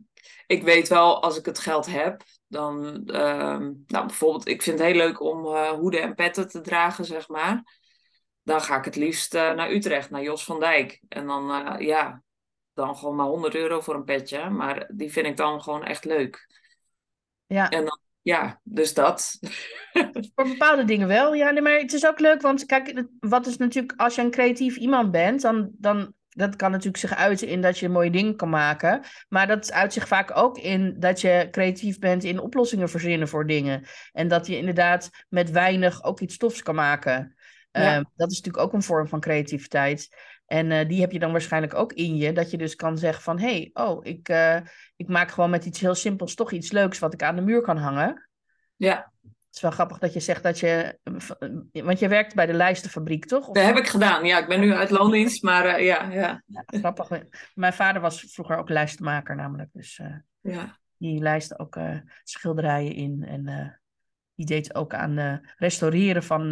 ik 0.47 0.63
weet 0.63 0.89
wel, 0.89 1.23
als 1.23 1.39
ik 1.39 1.45
het 1.45 1.59
geld 1.59 1.87
heb, 1.87 2.23
dan, 2.51 3.03
uh, 3.07 3.59
nou 3.87 4.07
bijvoorbeeld, 4.07 4.49
ik 4.49 4.63
vind 4.63 4.79
het 4.79 4.89
heel 4.89 4.97
leuk 4.97 5.21
om 5.21 5.45
uh, 5.45 5.69
hoeden 5.69 6.03
en 6.03 6.15
petten 6.15 6.49
te 6.49 6.61
dragen, 6.61 7.05
zeg 7.05 7.29
maar. 7.29 7.79
Dan 8.43 8.61
ga 8.61 8.77
ik 8.77 8.85
het 8.85 8.97
liefst 8.97 9.35
uh, 9.35 9.53
naar 9.53 9.71
Utrecht, 9.71 10.11
naar 10.11 10.23
Jos 10.23 10.45
van 10.45 10.61
Dijk. 10.61 11.01
En 11.09 11.27
dan, 11.27 11.51
uh, 11.51 11.87
ja, 11.87 12.23
dan 12.75 12.97
gewoon 12.97 13.17
maar 13.17 13.27
100 13.27 13.55
euro 13.55 13.81
voor 13.81 13.95
een 13.95 14.05
petje. 14.05 14.51
Maar 14.51 14.91
die 14.93 15.13
vind 15.13 15.27
ik 15.27 15.37
dan 15.37 15.63
gewoon 15.63 15.85
echt 15.85 16.05
leuk. 16.05 16.49
Ja. 17.47 17.69
En 17.69 17.85
dan, 17.85 18.01
ja, 18.23 18.61
dus 18.65 18.95
dat. 18.95 19.39
Voor 20.35 20.49
bepaalde 20.49 20.85
dingen 20.85 21.09
wel, 21.09 21.35
ja. 21.35 21.51
Nee, 21.51 21.63
maar 21.63 21.79
het 21.79 21.93
is 21.93 22.07
ook 22.07 22.19
leuk, 22.19 22.43
want 22.43 22.67
kijk, 22.67 23.05
wat 23.21 23.47
is 23.47 23.57
natuurlijk, 23.57 24.01
als 24.01 24.15
je 24.15 24.23
een 24.23 24.31
creatief 24.31 24.77
iemand 24.77 25.11
bent, 25.11 25.41
dan, 25.41 25.71
dan 25.73 26.15
dat 26.31 26.57
kan 26.57 26.71
natuurlijk 26.71 26.99
zich 26.99 27.15
uiten 27.15 27.49
in 27.49 27.61
dat 27.61 27.79
je 27.79 27.89
mooie 27.89 28.11
dingen 28.11 28.37
kan 28.37 28.49
maken. 28.49 29.03
Maar 29.29 29.47
dat 29.47 29.73
uit 29.73 29.93
zich 29.93 30.09
vaak 30.09 30.37
ook 30.37 30.59
in 30.59 30.97
dat 30.99 31.21
je 31.21 31.49
creatief 31.51 31.99
bent 31.99 32.25
in 32.25 32.41
oplossingen 32.41 32.89
verzinnen 32.89 33.29
voor 33.29 33.47
dingen. 33.47 33.85
En 34.13 34.29
dat 34.29 34.47
je 34.47 34.57
inderdaad 34.57 35.11
met 35.29 35.51
weinig 35.51 36.03
ook 36.03 36.21
iets 36.21 36.37
tofs 36.37 36.63
kan 36.63 36.75
maken. 36.75 37.35
Ja. 37.71 37.99
Uh, 37.99 38.05
dat 38.17 38.31
is 38.31 38.37
natuurlijk 38.37 38.65
ook 38.65 38.73
een 38.73 38.83
vorm 38.83 39.09
van 39.09 39.21
creativiteit. 39.21 40.09
En 40.47 40.71
uh, 40.71 40.89
die 40.89 41.01
heb 41.01 41.13
je 41.13 41.19
dan 41.19 41.33
waarschijnlijk 41.33 41.75
ook 41.75 41.93
in 41.93 42.17
je. 42.17 42.33
Dat 42.33 42.51
je 42.51 42.59
dus 42.59 42.75
kan 42.75 42.99
zeggen 42.99 43.23
van... 43.23 43.39
hé, 43.39 43.47
hey, 43.47 43.71
oh, 43.73 44.05
ik, 44.05 44.29
uh, 44.29 44.57
ik 44.97 45.09
maak 45.09 45.31
gewoon 45.31 45.51
met 45.51 45.65
iets 45.65 45.81
heel 45.81 45.95
simpels 45.95 46.35
toch 46.35 46.53
iets 46.53 46.71
leuks... 46.73 46.99
wat 46.99 47.15
ik 47.15 47.23
aan 47.23 47.37
de 47.37 47.43
muur 47.43 47.61
kan 47.61 47.77
hangen. 47.77 48.29
Ja. 48.77 49.10
Het 49.51 49.59
is 49.59 49.65
wel 49.65 49.79
grappig 49.79 49.99
dat 49.99 50.13
je 50.13 50.21
zegt 50.21 50.43
dat 50.43 50.59
je. 50.59 50.99
Want 51.73 51.99
je 51.99 52.09
werkt 52.09 52.35
bij 52.35 52.47
de 52.47 52.53
lijstenfabriek, 52.53 53.25
toch? 53.25 53.49
Of... 53.49 53.55
Dat 53.55 53.65
heb 53.65 53.77
ik 53.77 53.87
gedaan. 53.87 54.25
Ja, 54.25 54.39
ik 54.39 54.49
ben 54.49 54.61
nu 54.61 54.73
uit 54.73 54.91
loondienst, 54.91 55.43
maar 55.43 55.65
uh, 55.67 55.87
ja, 55.87 56.11
ja. 56.11 56.43
ja. 56.47 56.63
Grappig. 56.67 57.09
Mijn 57.55 57.73
vader 57.73 58.03
was 58.03 58.21
vroeger 58.21 58.57
ook 58.57 58.69
lijstenmaker, 58.69 59.37
namelijk. 59.37 59.69
Dus 59.73 59.99
uh, 59.99 60.15
ja. 60.41 60.79
die 60.97 61.21
lijst 61.21 61.59
ook 61.59 61.77
uh, 61.77 61.97
schilderijen 62.25 62.95
in. 62.95 63.25
En 63.27 63.75
die 64.35 64.47
deed 64.47 64.75
ook 64.75 64.95
aan 64.95 65.41
restaureren 65.57 66.23
van 66.23 66.49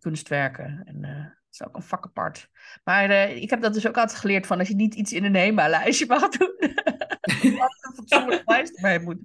kunstwerken. 0.00 0.82
En 0.84 1.00
dat 1.00 1.60
is 1.60 1.66
ook 1.66 1.76
een 1.76 1.82
vak 1.82 2.04
apart. 2.04 2.48
Maar 2.84 3.10
ik 3.30 3.50
heb 3.50 3.60
dat 3.60 3.74
dus 3.74 3.86
ook 3.86 3.98
altijd 3.98 4.18
geleerd 4.18 4.46
van 4.46 4.58
als 4.58 4.68
je 4.68 4.74
niet 4.74 4.94
iets 4.94 5.12
in 5.12 5.24
een 5.24 5.36
HEMA-lijstje 5.36 6.06
mag 6.06 6.28
doen. 6.28 6.54
lijst 8.44 9.02
moet. 9.02 9.18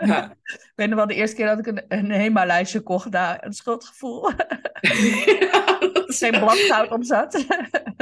Ja. 0.00 0.36
Ik 0.44 0.72
weet 0.74 0.88
nog 0.88 0.98
wel 0.98 1.06
de 1.06 1.14
eerste 1.14 1.36
keer 1.36 1.46
dat 1.46 1.58
ik 1.58 1.66
een, 1.66 1.84
een 1.88 2.10
HEMA-lijstje 2.10 2.80
kocht, 2.80 3.12
daar 3.12 3.44
een 3.44 3.52
schuldgevoel. 3.52 4.30
ja, 5.50 5.78
Geen 6.06 6.30
bladgoud 6.30 6.90
op 6.90 7.04
zat. 7.04 7.44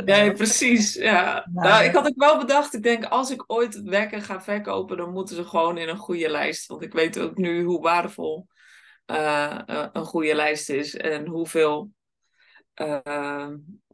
nee, 0.05 0.33
precies. 0.33 0.95
Ja. 0.95 1.47
Nou, 1.53 1.85
ik 1.85 1.95
had 1.95 2.07
ook 2.07 2.23
wel 2.23 2.39
bedacht, 2.39 2.75
ik 2.75 2.83
denk 2.83 3.05
als 3.05 3.31
ik 3.31 3.45
ooit 3.47 3.83
wekken 3.83 4.23
ga 4.23 4.41
verkopen, 4.41 4.97
dan 4.97 5.13
moeten 5.13 5.37
ze 5.37 5.45
gewoon 5.45 5.79
in 5.79 5.89
een 5.89 5.97
goede 5.97 6.29
lijst. 6.29 6.67
Want 6.67 6.83
ik 6.83 6.93
weet 6.93 7.19
ook 7.19 7.37
nu 7.37 7.65
hoe 7.65 7.81
waardevol 7.81 8.47
uh, 9.07 9.59
een 9.93 10.05
goede 10.05 10.35
lijst 10.35 10.71
is 10.71 10.97
en 10.97 11.27
hoeveel 11.27 11.91
uh, 12.83 13.49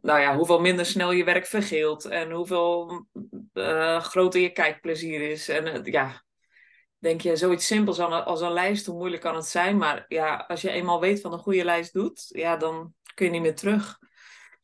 nou 0.05 0.21
ja, 0.21 0.37
hoeveel 0.37 0.61
minder 0.61 0.87
snel 0.87 1.13
je 1.13 1.25
werk 1.25 1.47
vergeelt 1.47 2.05
en 2.05 2.31
hoeveel 2.31 3.07
uh, 3.55 4.01
groter 4.01 4.41
je 4.41 4.51
kijkplezier 4.51 5.31
is. 5.31 5.49
En 5.49 5.67
uh, 5.67 5.85
ja, 5.85 6.23
denk 6.99 7.21
je, 7.21 7.37
zoiets 7.37 7.67
simpels 7.67 7.99
als 7.99 8.41
een 8.41 8.53
lijst, 8.53 8.87
hoe 8.87 8.97
moeilijk 8.97 9.23
kan 9.23 9.35
het 9.35 9.47
zijn? 9.47 9.77
Maar 9.77 10.05
ja, 10.09 10.45
als 10.49 10.61
je 10.61 10.71
eenmaal 10.71 11.01
weet 11.01 11.21
wat 11.21 11.33
een 11.33 11.39
goede 11.39 11.65
lijst 11.65 11.93
doet, 11.93 12.27
ja, 12.29 12.57
dan 12.57 12.95
kun 13.15 13.27
je 13.27 13.33
niet 13.33 13.43
meer 13.43 13.55
terug. 13.55 13.99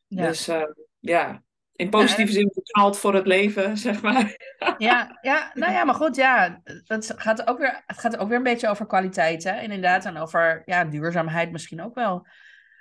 Ja. 0.06 0.26
Dus 0.26 0.49
uh, 0.49 0.62
ja, 0.99 1.42
in 1.73 1.90
positieve 1.90 2.32
zin 2.32 2.50
betaald 2.54 2.99
voor 2.99 3.14
het 3.14 3.26
leven, 3.26 3.76
zeg 3.87 4.02
maar. 4.02 4.37
Ja, 4.78 5.18
ja, 5.20 5.50
nou 5.54 5.73
ja, 5.73 5.85
maar 5.85 5.94
goed, 5.94 6.16
ja, 6.16 6.61
het 6.85 7.12
gaat 7.16 7.47
ook 7.47 7.59
weer, 7.59 7.82
het 7.87 7.99
gaat 7.99 8.16
ook 8.16 8.28
weer 8.28 8.37
een 8.37 8.42
beetje 8.42 8.68
over 8.68 8.87
kwaliteit, 8.87 9.44
hè? 9.44 9.61
Inderdaad, 9.61 10.04
en 10.04 10.16
over 10.16 10.62
ja, 10.64 10.85
duurzaamheid 10.85 11.52
misschien 11.52 11.82
ook 11.82 11.94
wel. 11.94 12.26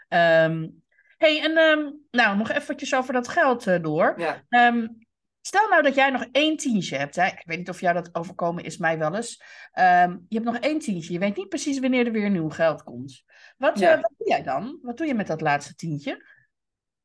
Um, 0.09 0.87
hey, 1.19 1.41
en 1.41 1.57
um, 1.57 2.05
nou, 2.11 2.37
nog 2.37 2.49
eventjes 2.49 2.95
over 2.95 3.13
dat 3.13 3.27
geld 3.27 3.67
uh, 3.67 3.81
door. 3.81 4.13
Ja. 4.17 4.43
Um, 4.49 5.07
stel 5.41 5.67
nou 5.67 5.81
dat 5.81 5.95
jij 5.95 6.09
nog 6.09 6.25
één 6.31 6.57
tientje 6.57 6.97
hebt. 6.97 7.15
Hè? 7.15 7.25
Ik 7.25 7.43
weet 7.45 7.57
niet 7.57 7.69
of 7.69 7.79
jou 7.79 7.93
dat 7.93 8.15
overkomen 8.15 8.63
is, 8.63 8.77
mij 8.77 8.97
wel 8.97 9.15
eens. 9.15 9.41
Um, 9.73 10.25
je 10.29 10.35
hebt 10.35 10.45
nog 10.45 10.57
één 10.57 10.79
tientje. 10.79 11.13
Je 11.13 11.19
weet 11.19 11.35
niet 11.35 11.49
precies 11.49 11.79
wanneer 11.79 12.05
er 12.05 12.11
weer 12.11 12.29
nieuw 12.29 12.49
geld 12.49 12.83
komt. 12.83 13.23
Wat, 13.57 13.79
ja. 13.79 13.95
uh, 13.95 14.01
wat 14.01 14.13
doe 14.17 14.27
jij 14.27 14.43
dan? 14.43 14.79
Wat 14.81 14.97
doe 14.97 15.07
je 15.07 15.13
met 15.13 15.27
dat 15.27 15.41
laatste 15.41 15.75
tientje? 15.75 16.25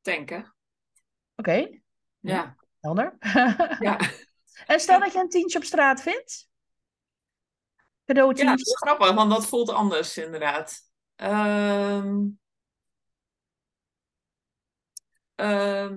Tanken. 0.01 0.39
Oké. 1.37 1.51
Okay. 1.51 1.83
Ja. 2.21 2.57
Helder. 2.81 3.17
ja. 3.81 3.99
En 4.67 4.81
stel 4.81 5.01
dat 5.01 5.13
je 5.13 5.19
een 5.19 5.29
tientje 5.29 5.59
op 5.59 5.65
straat 5.65 6.03
vindt? 6.03 6.49
Cadeautje? 8.05 8.45
Ja, 8.45 8.51
dat 8.51 8.67
is 8.67 8.77
grappig, 8.77 9.13
want 9.13 9.31
dat 9.31 9.47
voelt 9.47 9.71
anders 9.71 10.19
inderdaad. 10.19 10.81
Um, 11.17 12.39
uh, 15.45 15.91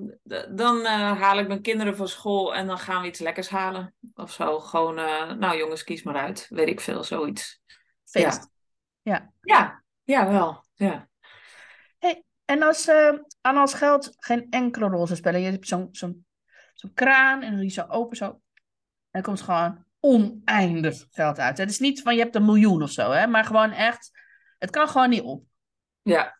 dan 0.55 0.77
uh, 0.77 1.21
haal 1.21 1.39
ik 1.39 1.47
mijn 1.47 1.61
kinderen 1.61 1.95
van 1.95 2.07
school 2.07 2.55
en 2.55 2.67
dan 2.67 2.77
gaan 2.77 3.01
we 3.01 3.07
iets 3.07 3.19
lekkers 3.19 3.49
halen. 3.49 3.95
Of 4.15 4.31
zo. 4.31 4.59
Gewoon, 4.59 4.99
uh, 4.99 5.31
nou 5.31 5.57
jongens, 5.57 5.83
kies 5.83 6.03
maar 6.03 6.15
uit. 6.15 6.47
Weet 6.49 6.67
ik 6.67 6.79
veel, 6.79 7.03
zoiets. 7.03 7.61
Feest. 8.05 8.49
Ja. 9.01 9.31
Ja, 9.41 9.83
ja, 10.03 10.29
wel. 10.29 10.65
Ja. 10.73 11.09
Hey, 11.97 12.23
en 12.45 12.63
als, 12.63 12.89
aan 13.41 13.57
als 13.57 13.73
geld 13.73 14.15
geen 14.17 14.47
enkele 14.49 14.87
rol 14.87 15.05
zou 15.05 15.19
spelen. 15.19 15.41
Je 15.41 15.51
hebt 15.51 15.67
zo'n 15.67 15.87
zo'n 15.91 16.25
zo'n 16.73 16.93
kraan 16.93 17.41
en 17.41 17.51
dan 17.51 17.59
die 17.59 17.69
zo 17.69 17.85
open 17.87 18.17
zo. 18.17 18.25
En 18.25 18.41
dan 19.11 19.21
komt 19.21 19.41
gewoon 19.41 19.85
oneindig 19.99 21.07
geld 21.11 21.39
uit. 21.39 21.57
Het 21.57 21.69
is 21.69 21.79
niet 21.79 22.01
van 22.01 22.15
je 22.15 22.21
hebt 22.21 22.35
een 22.35 22.45
miljoen 22.45 22.83
of 22.83 22.91
zo, 22.91 23.11
hè? 23.11 23.27
maar 23.27 23.43
gewoon 23.43 23.71
echt, 23.71 24.11
het 24.57 24.69
kan 24.69 24.87
gewoon 24.87 25.09
niet 25.09 25.21
op. 25.21 25.43
Ja. 26.01 26.37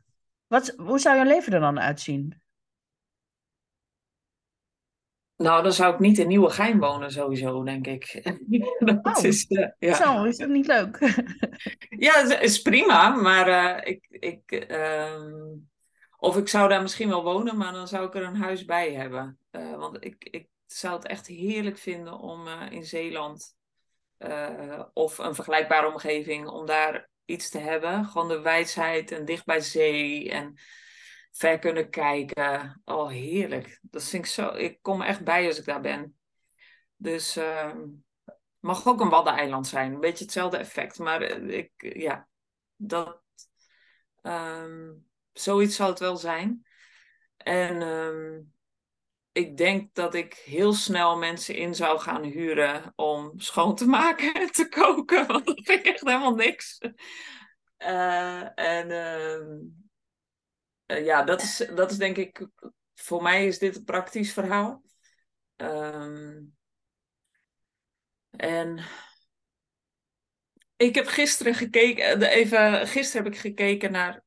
Wat, 0.48 0.74
hoe 0.78 1.00
zou 1.00 1.18
je 1.18 1.26
leven 1.26 1.54
er 1.54 1.60
dan 1.60 1.80
uitzien? 1.80 2.42
Nou, 5.38 5.64
dan 5.64 5.74
zou 5.74 5.94
ik 5.94 6.00
niet 6.00 6.18
in 6.18 6.28
nieuwe 6.28 6.50
gein 6.50 6.80
wonen, 6.80 7.12
sowieso, 7.12 7.64
denk 7.64 7.88
ik. 7.88 8.22
dat 8.80 9.18
oh, 9.18 9.24
is, 9.24 9.46
uh, 9.50 9.68
ja. 9.80 9.94
Zo, 9.94 10.24
is 10.24 10.38
dat 10.38 10.50
niet 10.50 10.68
leuk? 10.68 11.00
ja, 12.06 12.14
het 12.14 12.42
is 12.42 12.62
prima, 12.62 13.10
maar 13.10 13.48
uh, 13.48 13.94
ik. 13.94 14.08
ik 14.10 14.68
uh, 14.70 15.22
of 16.18 16.38
ik 16.38 16.48
zou 16.48 16.70
daar 16.70 16.82
misschien 16.82 17.10
wel 17.10 17.24
wonen, 17.24 17.58
maar 17.58 17.72
dan 17.72 17.88
zou 17.88 18.08
ik 18.08 18.16
er 18.16 18.24
een 18.24 18.36
huis 18.36 18.66
bij 18.66 18.94
hebben. 18.94 19.40
Uh, 19.52 19.76
want 19.76 20.06
ik, 20.06 20.24
ik 20.24 20.48
zou 20.66 20.96
het 20.96 21.08
echt 21.08 21.28
heerlijk 21.28 21.78
vinden 21.78 22.20
om 22.20 22.48
in 22.48 22.86
Zeeland 22.86 23.56
of 24.94 25.18
een 25.18 25.36
vergelijkbare 25.36 25.88
omgeving, 25.88 26.48
om 26.48 26.66
daar 26.66 27.10
iets 27.26 27.50
te 27.50 27.60
hebben. 27.60 28.06
Gewoon 28.06 28.28
de 28.28 28.42
wijsheid 28.42 29.12
en 29.12 29.26
dicht 29.26 29.46
bij 29.46 29.60
zee 29.60 30.32
en 30.32 30.58
ver 31.38 31.60
kunnen 31.60 31.90
kijken. 31.90 32.82
Oh, 32.86 33.10
heerlijk. 33.10 33.80
Dat 33.82 34.04
vind 34.04 34.26
ik 34.26 34.32
zo. 34.32 34.50
Ik 34.50 34.82
kom 34.82 35.02
echt 35.02 35.24
bij 35.24 35.48
als 35.48 35.60
ik 35.60 35.66
daar 35.66 35.82
ben. 35.82 36.18
Dus 36.96 37.38
uh, 37.38 37.74
mag 38.60 38.88
ook 38.88 39.02
een 39.02 39.10
waddeneiland 39.10 39.68
zijn. 39.68 39.94
Een 39.94 40.00
beetje 40.00 40.24
hetzelfde 40.24 40.58
effect. 40.58 41.00
Maar 41.00 41.22
eh, 41.22 41.58
ik, 41.58 41.72
ja, 41.78 42.28
dat. 42.76 43.22
Um, 44.22 45.08
zoiets 45.32 45.76
zal 45.76 45.90
het 45.90 46.00
wel 46.00 46.18
zijn. 46.18 46.66
En 47.38 47.82
um, 47.82 48.54
ik 49.32 49.58
denk 49.58 49.94
dat 49.94 50.14
ik 50.14 50.34
heel 50.34 50.74
snel 50.74 51.18
mensen 51.18 51.56
in 51.56 51.76
zou 51.76 52.00
gaan 52.00 52.24
huren 52.24 52.94
om 52.96 53.40
schoon 53.40 53.76
te 53.76 53.88
maken 53.88 54.34
en 54.34 54.52
te 54.52 54.70
koken. 54.70 55.28
Want 55.34 55.46
dat 55.46 55.62
vind 55.64 55.80
ik 55.80 55.94
echt 55.94 56.04
helemaal 56.04 56.36
niks. 56.36 56.78
Uh, 57.78 58.60
en. 58.60 58.92
Uh, 60.88 61.06
ja, 61.06 61.24
dat 61.24 61.42
is, 61.42 61.58
dat 61.76 61.92
is 61.92 61.98
denk 61.98 62.18
ik, 62.18 62.48
voor 62.94 63.22
mij 63.22 63.48
is 63.48 63.60
dit 63.60 63.76
een 63.76 63.84
praktisch 63.84 64.34
verhaal. 64.34 64.84
Um, 65.56 66.56
en 68.30 68.84
ik 70.76 70.96
heb 70.96 71.08
gisteren 71.08 71.56
gekeken, 71.56 72.22
even, 72.22 72.88
gisteren 72.88 73.24
heb 73.24 73.34
ik 73.34 73.40
gekeken 73.40 73.92
naar, 73.92 74.24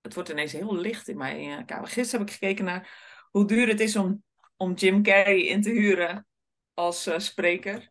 het 0.00 0.14
wordt 0.14 0.28
ineens 0.28 0.52
heel 0.52 0.76
licht 0.76 1.08
in 1.08 1.16
mijn 1.16 1.64
kamer. 1.64 1.88
Gisteren 1.88 2.20
heb 2.20 2.28
ik 2.28 2.34
gekeken 2.40 2.64
naar 2.64 2.90
hoe 3.30 3.46
duur 3.46 3.68
het 3.68 3.80
is 3.80 3.96
om, 3.96 4.24
om 4.56 4.74
Jim 4.74 5.02
Carrey 5.02 5.40
in 5.40 5.62
te 5.62 5.70
huren 5.70 6.26
als 6.74 7.10
spreker. 7.16 7.90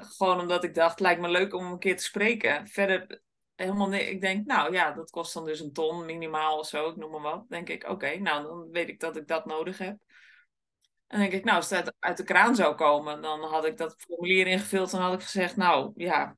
Gewoon 0.00 0.40
omdat 0.40 0.64
ik 0.64 0.74
dacht, 0.74 1.00
lijkt 1.00 1.20
me 1.20 1.28
leuk 1.28 1.54
om 1.54 1.64
een 1.64 1.78
keer 1.78 1.96
te 1.96 2.02
spreken. 2.02 2.66
Verder 2.68 3.22
helemaal 3.60 3.88
nee. 3.88 4.10
Ik 4.10 4.20
denk, 4.20 4.46
nou 4.46 4.72
ja, 4.72 4.92
dat 4.92 5.10
kost 5.10 5.34
dan 5.34 5.44
dus 5.44 5.60
een 5.60 5.72
ton 5.72 6.04
minimaal 6.04 6.58
of 6.58 6.66
zo, 6.66 6.88
ik 6.88 6.96
noem 6.96 7.10
maar 7.10 7.20
wat. 7.20 7.44
denk 7.48 7.68
ik, 7.68 7.88
oké, 7.88 8.18
nou 8.18 8.42
dan 8.42 8.70
weet 8.70 8.88
ik 8.88 9.00
dat 9.00 9.16
ik 9.16 9.26
dat 9.28 9.46
nodig 9.46 9.78
heb. 9.78 9.96
En 11.06 11.18
denk 11.18 11.32
ik, 11.32 11.44
nou, 11.44 11.56
als 11.56 11.70
het 11.70 11.94
uit, 11.98 12.16
de 12.16 12.24
kraan 12.24 12.54
zou 12.56 12.74
komen, 12.74 13.22
dan 13.22 13.40
had 13.40 13.64
ik 13.64 13.76
dat 13.76 13.94
formulier 13.98 14.46
ingevuld 14.46 14.92
en 14.92 14.98
had 14.98 15.14
ik 15.14 15.22
gezegd, 15.22 15.56
nou 15.56 15.92
ja. 15.94 16.36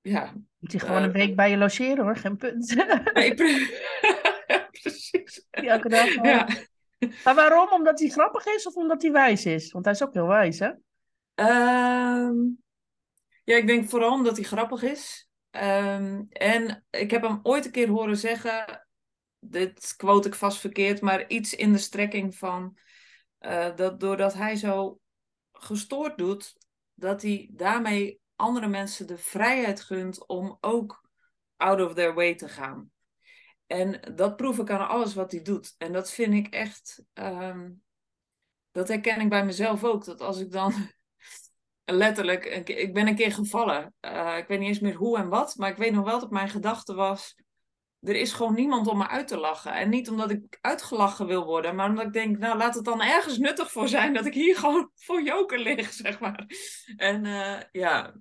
ja 0.00 0.34
Moet 0.58 0.72
je 0.72 0.78
gewoon 0.78 1.02
een 1.02 1.14
eh, 1.14 1.14
week 1.14 1.36
bij 1.36 1.50
je 1.50 1.56
logeren 1.56 2.04
hoor, 2.04 2.16
geen 2.16 2.36
punt. 2.36 2.74
Nee, 3.12 3.34
precies. 4.80 5.46
Die 5.50 5.70
elke 5.70 5.88
dag. 5.88 6.14
Ja. 6.14 6.48
Maar 7.24 7.34
waarom? 7.34 7.72
Omdat 7.72 8.00
hij 8.00 8.08
grappig 8.08 8.46
is 8.46 8.66
of 8.66 8.74
omdat 8.74 9.02
hij 9.02 9.12
wijs 9.12 9.46
is? 9.46 9.72
Want 9.72 9.84
hij 9.84 9.94
is 9.94 10.02
ook 10.02 10.14
heel 10.14 10.26
wijs, 10.26 10.58
hè? 10.58 10.68
Uh, 11.34 12.30
ja, 13.44 13.56
ik 13.56 13.66
denk 13.66 13.88
vooral 13.88 14.12
omdat 14.12 14.36
hij 14.36 14.44
grappig 14.44 14.82
is. 14.82 15.29
Um, 15.50 16.26
en 16.28 16.84
ik 16.90 17.10
heb 17.10 17.22
hem 17.22 17.40
ooit 17.42 17.64
een 17.64 17.70
keer 17.70 17.88
horen 17.88 18.16
zeggen, 18.16 18.86
dit 19.38 19.94
quote 19.96 20.28
ik 20.28 20.34
vast 20.34 20.58
verkeerd, 20.58 21.00
maar 21.00 21.28
iets 21.28 21.54
in 21.54 21.72
de 21.72 21.78
strekking 21.78 22.36
van 22.36 22.78
uh, 23.40 23.76
dat 23.76 24.00
doordat 24.00 24.34
hij 24.34 24.56
zo 24.56 25.00
gestoord 25.52 26.18
doet, 26.18 26.56
dat 26.94 27.22
hij 27.22 27.50
daarmee 27.52 28.20
andere 28.36 28.68
mensen 28.68 29.06
de 29.06 29.18
vrijheid 29.18 29.80
gunt 29.80 30.26
om 30.26 30.56
ook 30.60 31.08
out 31.56 31.80
of 31.80 31.94
their 31.94 32.14
way 32.14 32.34
te 32.34 32.48
gaan. 32.48 32.90
En 33.66 34.14
dat 34.14 34.36
proef 34.36 34.58
ik 34.58 34.70
aan 34.70 34.88
alles 34.88 35.14
wat 35.14 35.30
hij 35.32 35.42
doet. 35.42 35.74
En 35.78 35.92
dat 35.92 36.10
vind 36.10 36.34
ik 36.34 36.54
echt, 36.54 37.04
um, 37.14 37.82
dat 38.70 38.88
herken 38.88 39.20
ik 39.20 39.28
bij 39.28 39.44
mezelf 39.44 39.84
ook. 39.84 40.04
Dat 40.04 40.20
als 40.20 40.40
ik 40.40 40.50
dan 40.50 40.72
letterlijk, 41.92 42.44
ik 42.68 42.94
ben 42.94 43.06
een 43.06 43.16
keer 43.16 43.32
gevallen. 43.32 43.94
Uh, 44.00 44.36
ik 44.36 44.46
weet 44.46 44.58
niet 44.58 44.68
eens 44.68 44.80
meer 44.80 44.94
hoe 44.94 45.18
en 45.18 45.28
wat, 45.28 45.56
maar 45.56 45.70
ik 45.70 45.76
weet 45.76 45.92
nog 45.92 46.04
wel 46.04 46.20
dat 46.20 46.30
mijn 46.30 46.48
gedachte 46.48 46.94
was: 46.94 47.34
er 48.00 48.14
is 48.16 48.32
gewoon 48.32 48.54
niemand 48.54 48.86
om 48.86 48.98
me 48.98 49.08
uit 49.08 49.28
te 49.28 49.36
lachen. 49.36 49.72
En 49.72 49.88
niet 49.88 50.10
omdat 50.10 50.30
ik 50.30 50.58
uitgelachen 50.60 51.26
wil 51.26 51.44
worden, 51.44 51.74
maar 51.74 51.88
omdat 51.88 52.06
ik 52.06 52.12
denk: 52.12 52.38
nou, 52.38 52.56
laat 52.56 52.74
het 52.74 52.84
dan 52.84 53.02
ergens 53.02 53.38
nuttig 53.38 53.72
voor 53.72 53.88
zijn 53.88 54.14
dat 54.14 54.26
ik 54.26 54.34
hier 54.34 54.56
gewoon 54.56 54.90
voor 55.04 55.22
joker 55.22 55.58
lig, 55.58 55.92
zeg 56.04 56.20
maar. 56.20 56.46
En 56.96 57.24
uh, 57.24 57.60
ja, 57.72 58.14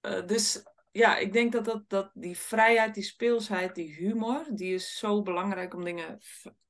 uh, 0.00 0.26
dus 0.26 0.62
ja, 0.90 1.16
ik 1.16 1.32
denk 1.32 1.52
dat, 1.52 1.64
dat, 1.64 1.88
dat 1.88 2.10
die 2.14 2.38
vrijheid, 2.38 2.94
die 2.94 3.02
speelsheid, 3.02 3.74
die 3.74 3.94
humor, 3.94 4.46
die 4.54 4.74
is 4.74 4.98
zo 4.98 5.22
belangrijk 5.22 5.74
om 5.74 5.84
dingen, 5.84 6.18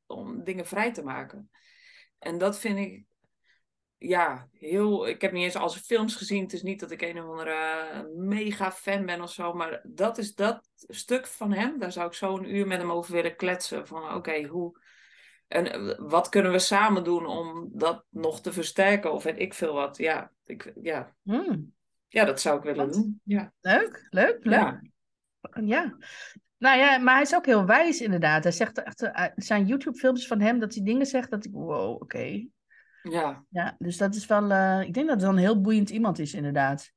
om 0.07 0.45
dingen 0.45 0.67
vrij 0.67 0.93
te 0.93 1.03
maken. 1.03 1.51
En 2.19 2.39
dat 2.39 2.59
vind 2.59 2.79
ik, 2.79 3.05
ja, 4.09 4.49
heel. 4.53 5.09
Ik 5.09 5.21
heb 5.21 5.33
niet 5.33 5.45
eens 5.45 5.57
al 5.57 5.71
zijn 5.71 5.85
films 5.85 6.17
gezien. 6.17 6.43
Het 6.43 6.53
is 6.53 6.63
niet 6.63 6.81
dat 6.81 6.91
ik 6.91 7.03
een 7.03 7.23
of 7.23 7.29
andere 7.29 8.11
mega 8.17 8.73
fan 8.73 9.07
ben 9.07 9.21
of 9.21 9.33
zo. 9.33 9.53
Maar 9.53 9.81
dat 9.83 10.19
is 10.19 10.35
dat 10.35 10.69
stuk 10.75 11.27
van 11.27 11.53
hem. 11.53 11.79
Daar 11.79 11.93
zou 11.93 12.07
ik 12.07 12.13
zo 12.13 12.37
een 12.37 12.55
uur 12.55 12.67
met 12.67 12.79
hem 12.79 12.91
over 12.91 13.13
willen 13.13 13.37
kletsen. 13.37 13.87
Van 13.87 14.15
oké, 14.15 14.43
hoe. 14.43 14.81
En 15.49 15.73
eh, 15.73 15.99
wat 15.99 16.29
kunnen 16.29 16.53
we 16.53 16.59
samen 16.59 17.05
doen 17.05 17.27
om 17.27 17.69
dat 17.73 18.05
nog 18.09 18.41
te 18.41 18.53
versterken? 18.53 19.13
Of 19.13 19.23
weet 19.23 19.39
ik 19.39 19.55
veel 19.55 19.75
wat. 19.75 19.97
Ja, 19.97 20.31
ik, 20.45 20.73
ja. 20.83 21.15
Hmm. 21.23 21.73
ja 22.09 22.25
dat 22.25 22.41
zou 22.41 22.59
ik 22.59 22.65
willen 22.65 22.93
doen. 22.93 23.21
Ja. 23.25 23.53
Leuk, 23.61 24.07
leuk, 24.11 24.39
leuk. 24.41 24.61
Ja. 24.61 24.81
Ja. 25.61 25.97
Nou 26.59 26.79
ja, 26.79 26.99
maar 26.99 27.15
hij 27.15 27.23
is 27.23 27.35
ook 27.35 27.47
heel 27.47 27.67
wijs 27.67 28.01
inderdaad. 28.01 28.43
Hij 28.43 28.53
zegt 28.53 28.83
echt, 28.83 29.03
eh, 29.03 29.27
zijn 29.35 29.67
YouTube-filmpjes 29.67 30.27
van 30.27 30.41
hem 30.41 30.59
dat 30.59 30.75
hij 30.75 30.85
dingen 30.85 31.07
zegt 31.07 31.31
dat 31.31 31.45
ik, 31.45 31.53
wow, 31.53 32.03
oké. 32.03 32.47
Ja. 33.03 33.45
Ja, 33.49 33.77
dus 33.79 33.97
dat 33.97 34.15
is 34.15 34.27
wel, 34.27 34.51
eh, 34.51 34.81
ik 34.81 34.95
denk 34.95 35.07
dat 35.07 35.15
het 35.17 35.25
wel 35.25 35.31
een 35.33 35.39
heel 35.39 35.61
boeiend 35.61 35.91
iemand 35.91 36.19
is 36.19 36.35
inderdaad. 36.35 36.91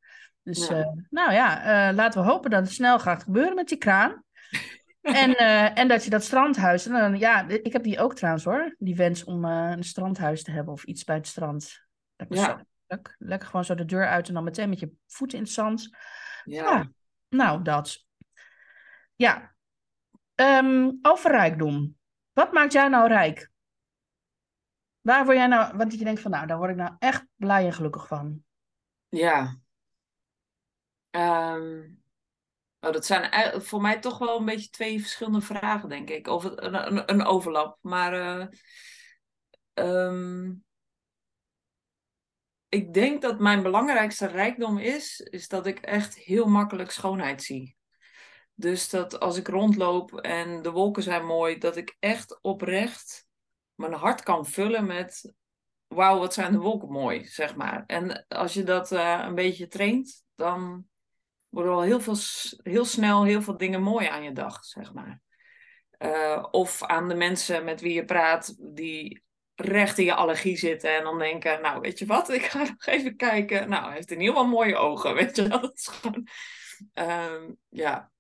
Dus 0.44 0.68
Ja. 0.68 0.76
eh, 0.80 0.92
nou 1.10 1.32
ja, 1.34 1.62
eh, 1.90 1.96
laten 1.96 2.22
we 2.24 2.28
hopen 2.30 2.50
dat 2.50 2.64
het 2.64 2.72
snel 2.74 3.00
gaat 3.00 3.24
gebeuren 3.24 3.56
met 3.56 3.68
die 3.68 3.78
kraan. 3.78 4.24
En, 5.02 5.36
en 5.76 5.88
dat 5.88 6.04
je 6.04 6.10
dat 6.10 6.24
strandhuis, 6.24 6.86
en 6.86 6.92
dan, 6.94 7.18
ja, 7.18 7.48
ik 7.48 7.74
heb 7.74 7.84
die 7.84 8.00
ook 8.00 8.16
trouwens 8.16 8.44
hoor, 8.46 8.76
die 8.80 8.96
wens 8.96 9.24
om 9.24 9.46
een 9.46 9.84
strandhuis 9.84 10.44
te 10.44 10.52
hebben 10.52 10.74
of 10.74 10.84
iets 10.84 11.04
bij 11.04 11.16
het 11.16 11.28
strand. 11.28 11.82
Lekker, 12.16 12.38
Ja. 12.38 12.46
zo, 12.46 12.64
lekker, 12.88 13.16
lekker 13.20 13.48
gewoon 13.48 13.66
zo 13.66 13.76
de 13.76 13.86
deur 13.86 14.08
uit 14.08 14.28
en 14.28 14.34
dan 14.34 14.44
meteen 14.44 14.70
met 14.70 14.80
je 14.80 14.92
voeten 15.08 15.38
in 15.38 15.44
het 15.44 15.54
zand. 15.54 15.90
Ja. 16.44 16.64
Ja, 16.64 16.90
nou 17.30 17.62
dat. 17.62 18.06
Ja, 19.16 19.54
Ehm, 20.36 20.92
over 21.02 21.32
rijkdom. 21.32 21.96
Wat 22.34 22.52
maakt 22.52 22.74
jou 22.74 22.90
nou 22.90 23.08
rijk? 23.08 23.50
Waar 25.06 25.26
word 25.26 25.38
jij 25.38 25.48
nou, 25.48 25.78
want 25.78 25.92
je 25.92 26.04
denkt 26.04 26.22
van, 26.22 26.32
nou, 26.32 26.48
daar 26.48 26.58
word 26.58 26.70
ik 26.70 26.76
nou 26.76 26.96
echt 27.00 27.26
blij 27.36 27.66
en 27.66 27.74
gelukkig 27.74 28.08
van. 28.08 28.44
Ja. 29.10 29.60
Ehm, 31.10 31.84
oh, 32.80 32.92
dat 32.92 33.06
zijn 33.06 33.62
voor 33.62 33.82
mij 33.82 34.00
toch 34.00 34.18
wel 34.18 34.40
een 34.40 34.46
beetje 34.46 34.70
twee 34.70 35.00
verschillende 35.00 35.42
vragen, 35.42 35.90
denk 35.90 36.10
ik. 36.10 36.28
Of 36.28 36.44
een, 36.44 37.12
een, 37.12 37.26
overlap. 37.26 37.78
Maar 37.82 38.50
ehm, 39.74 40.54
ik 42.70 42.94
denk 42.94 43.22
dat 43.22 43.40
mijn 43.40 43.64
belangrijkste 43.64 44.28
rijkdom 44.28 44.78
is, 44.78 45.20
is 45.20 45.48
dat 45.48 45.66
ik 45.66 45.80
echt 45.80 46.16
heel 46.16 46.46
makkelijk 46.46 46.92
schoonheid 46.92 47.44
zie. 47.44 47.76
Dus 48.54 48.90
dat 48.90 49.20
als 49.20 49.38
ik 49.38 49.48
rondloop 49.48 50.20
en 50.20 50.62
de 50.62 50.72
wolken 50.72 51.04
zijn 51.04 51.26
mooi, 51.26 51.58
dat 51.58 51.78
ik 51.78 51.96
echt 52.00 52.42
oprecht 52.42 53.25
mijn 53.76 53.94
hart 53.94 54.24
kan 54.24 54.46
vullen 54.46 54.86
met 54.86 55.34
wauw, 55.88 56.20
wat 56.20 56.34
zijn 56.34 56.52
de 56.52 56.58
wolken 56.58 56.92
mooi, 56.92 57.26
zeg 57.26 57.56
maar. 57.56 57.84
En 57.88 58.26
als 58.28 58.54
je 58.54 58.64
dat 58.64 58.92
eh, 58.92 59.24
een 59.28 59.36
beetje 59.36 59.68
traint, 59.68 60.24
dan 60.36 60.86
worden 61.50 61.74
al 61.74 61.82
heel, 61.82 62.00
veel, 62.00 62.16
heel 62.64 62.86
snel 62.86 63.24
heel 63.24 63.42
veel 63.42 63.58
dingen 63.58 63.82
mooi 63.82 64.08
aan 64.08 64.24
je 64.24 64.32
dag, 64.32 64.64
zeg 64.66 64.94
maar. 64.94 65.22
Eh, 65.98 66.46
of 66.52 66.84
aan 66.84 67.08
de 67.08 67.16
mensen 67.16 67.64
met 67.64 67.82
wie 67.82 67.94
je 67.94 68.06
praat, 68.06 68.56
die 68.76 69.24
recht 69.56 69.98
in 69.98 70.06
je 70.06 70.14
allergie 70.14 70.58
zitten 70.58 70.98
en 70.98 71.04
dan 71.04 71.20
denken, 71.20 71.62
nou, 71.62 71.82
weet 71.82 72.00
je 72.00 72.06
wat, 72.06 72.30
ik 72.40 72.46
ga 72.46 72.60
nog 72.60 72.86
even 72.86 73.16
kijken. 73.16 73.70
Nou, 73.70 73.94
heeft 73.94 74.12
in 74.12 74.20
ieder 74.20 74.36
geval 74.36 74.50
mooie 74.50 74.76
ogen, 74.76 75.14
weet 75.24 75.36
je 75.36 75.48
wel. 75.48 75.62
Dat 75.62 75.88
gewoon, 75.92 76.28
ehm, 76.94 77.52
ja. 77.70 78.12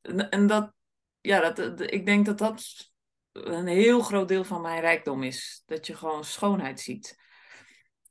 En, 0.00 0.28
en 0.30 0.46
dat, 0.46 0.72
ja, 1.20 1.52
dat- 1.52 1.80
ik 1.92 2.06
denk 2.06 2.26
dat 2.26 2.38
dat 2.38 2.92
een 3.34 3.66
heel 3.66 4.00
groot 4.00 4.28
deel 4.28 4.44
van 4.44 4.60
mijn 4.60 4.80
rijkdom 4.80 5.22
is. 5.22 5.62
Dat 5.66 5.86
je 5.86 5.94
gewoon 5.94 6.24
schoonheid 6.24 6.80
ziet. 6.80 7.18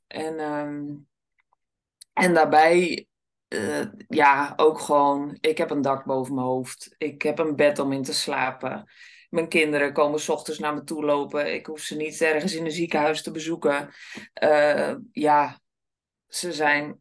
En, 0.07 0.39
ehm, 0.39 0.85
en 2.13 2.33
daarbij, 2.33 3.07
eh, 3.47 3.85
ja, 4.07 4.53
ook 4.55 4.79
gewoon, 4.79 5.37
ik 5.41 5.57
heb 5.57 5.69
een 5.69 5.81
dak 5.81 6.05
boven 6.05 6.35
mijn 6.35 6.47
hoofd. 6.47 6.95
Ik 6.97 7.21
heb 7.21 7.39
een 7.39 7.55
bed 7.55 7.79
om 7.79 7.93
in 7.93 8.03
te 8.03 8.13
slapen. 8.13 8.91
Mijn 9.29 9.47
kinderen 9.47 9.93
komen 9.93 10.19
's 10.19 10.29
ochtends 10.29 10.59
naar 10.59 10.73
me 10.73 10.83
toe 10.83 11.05
lopen. 11.05 11.53
Ik 11.53 11.65
hoef 11.65 11.79
ze 11.79 11.95
niet 11.95 12.21
ergens 12.21 12.53
in 12.53 12.65
een 12.65 12.71
ziekenhuis 12.71 13.21
te 13.23 13.31
bezoeken. 13.31 13.93
Eh, 14.33 14.95
ja, 15.11 15.59
ze 16.27 16.53
zijn 16.53 16.99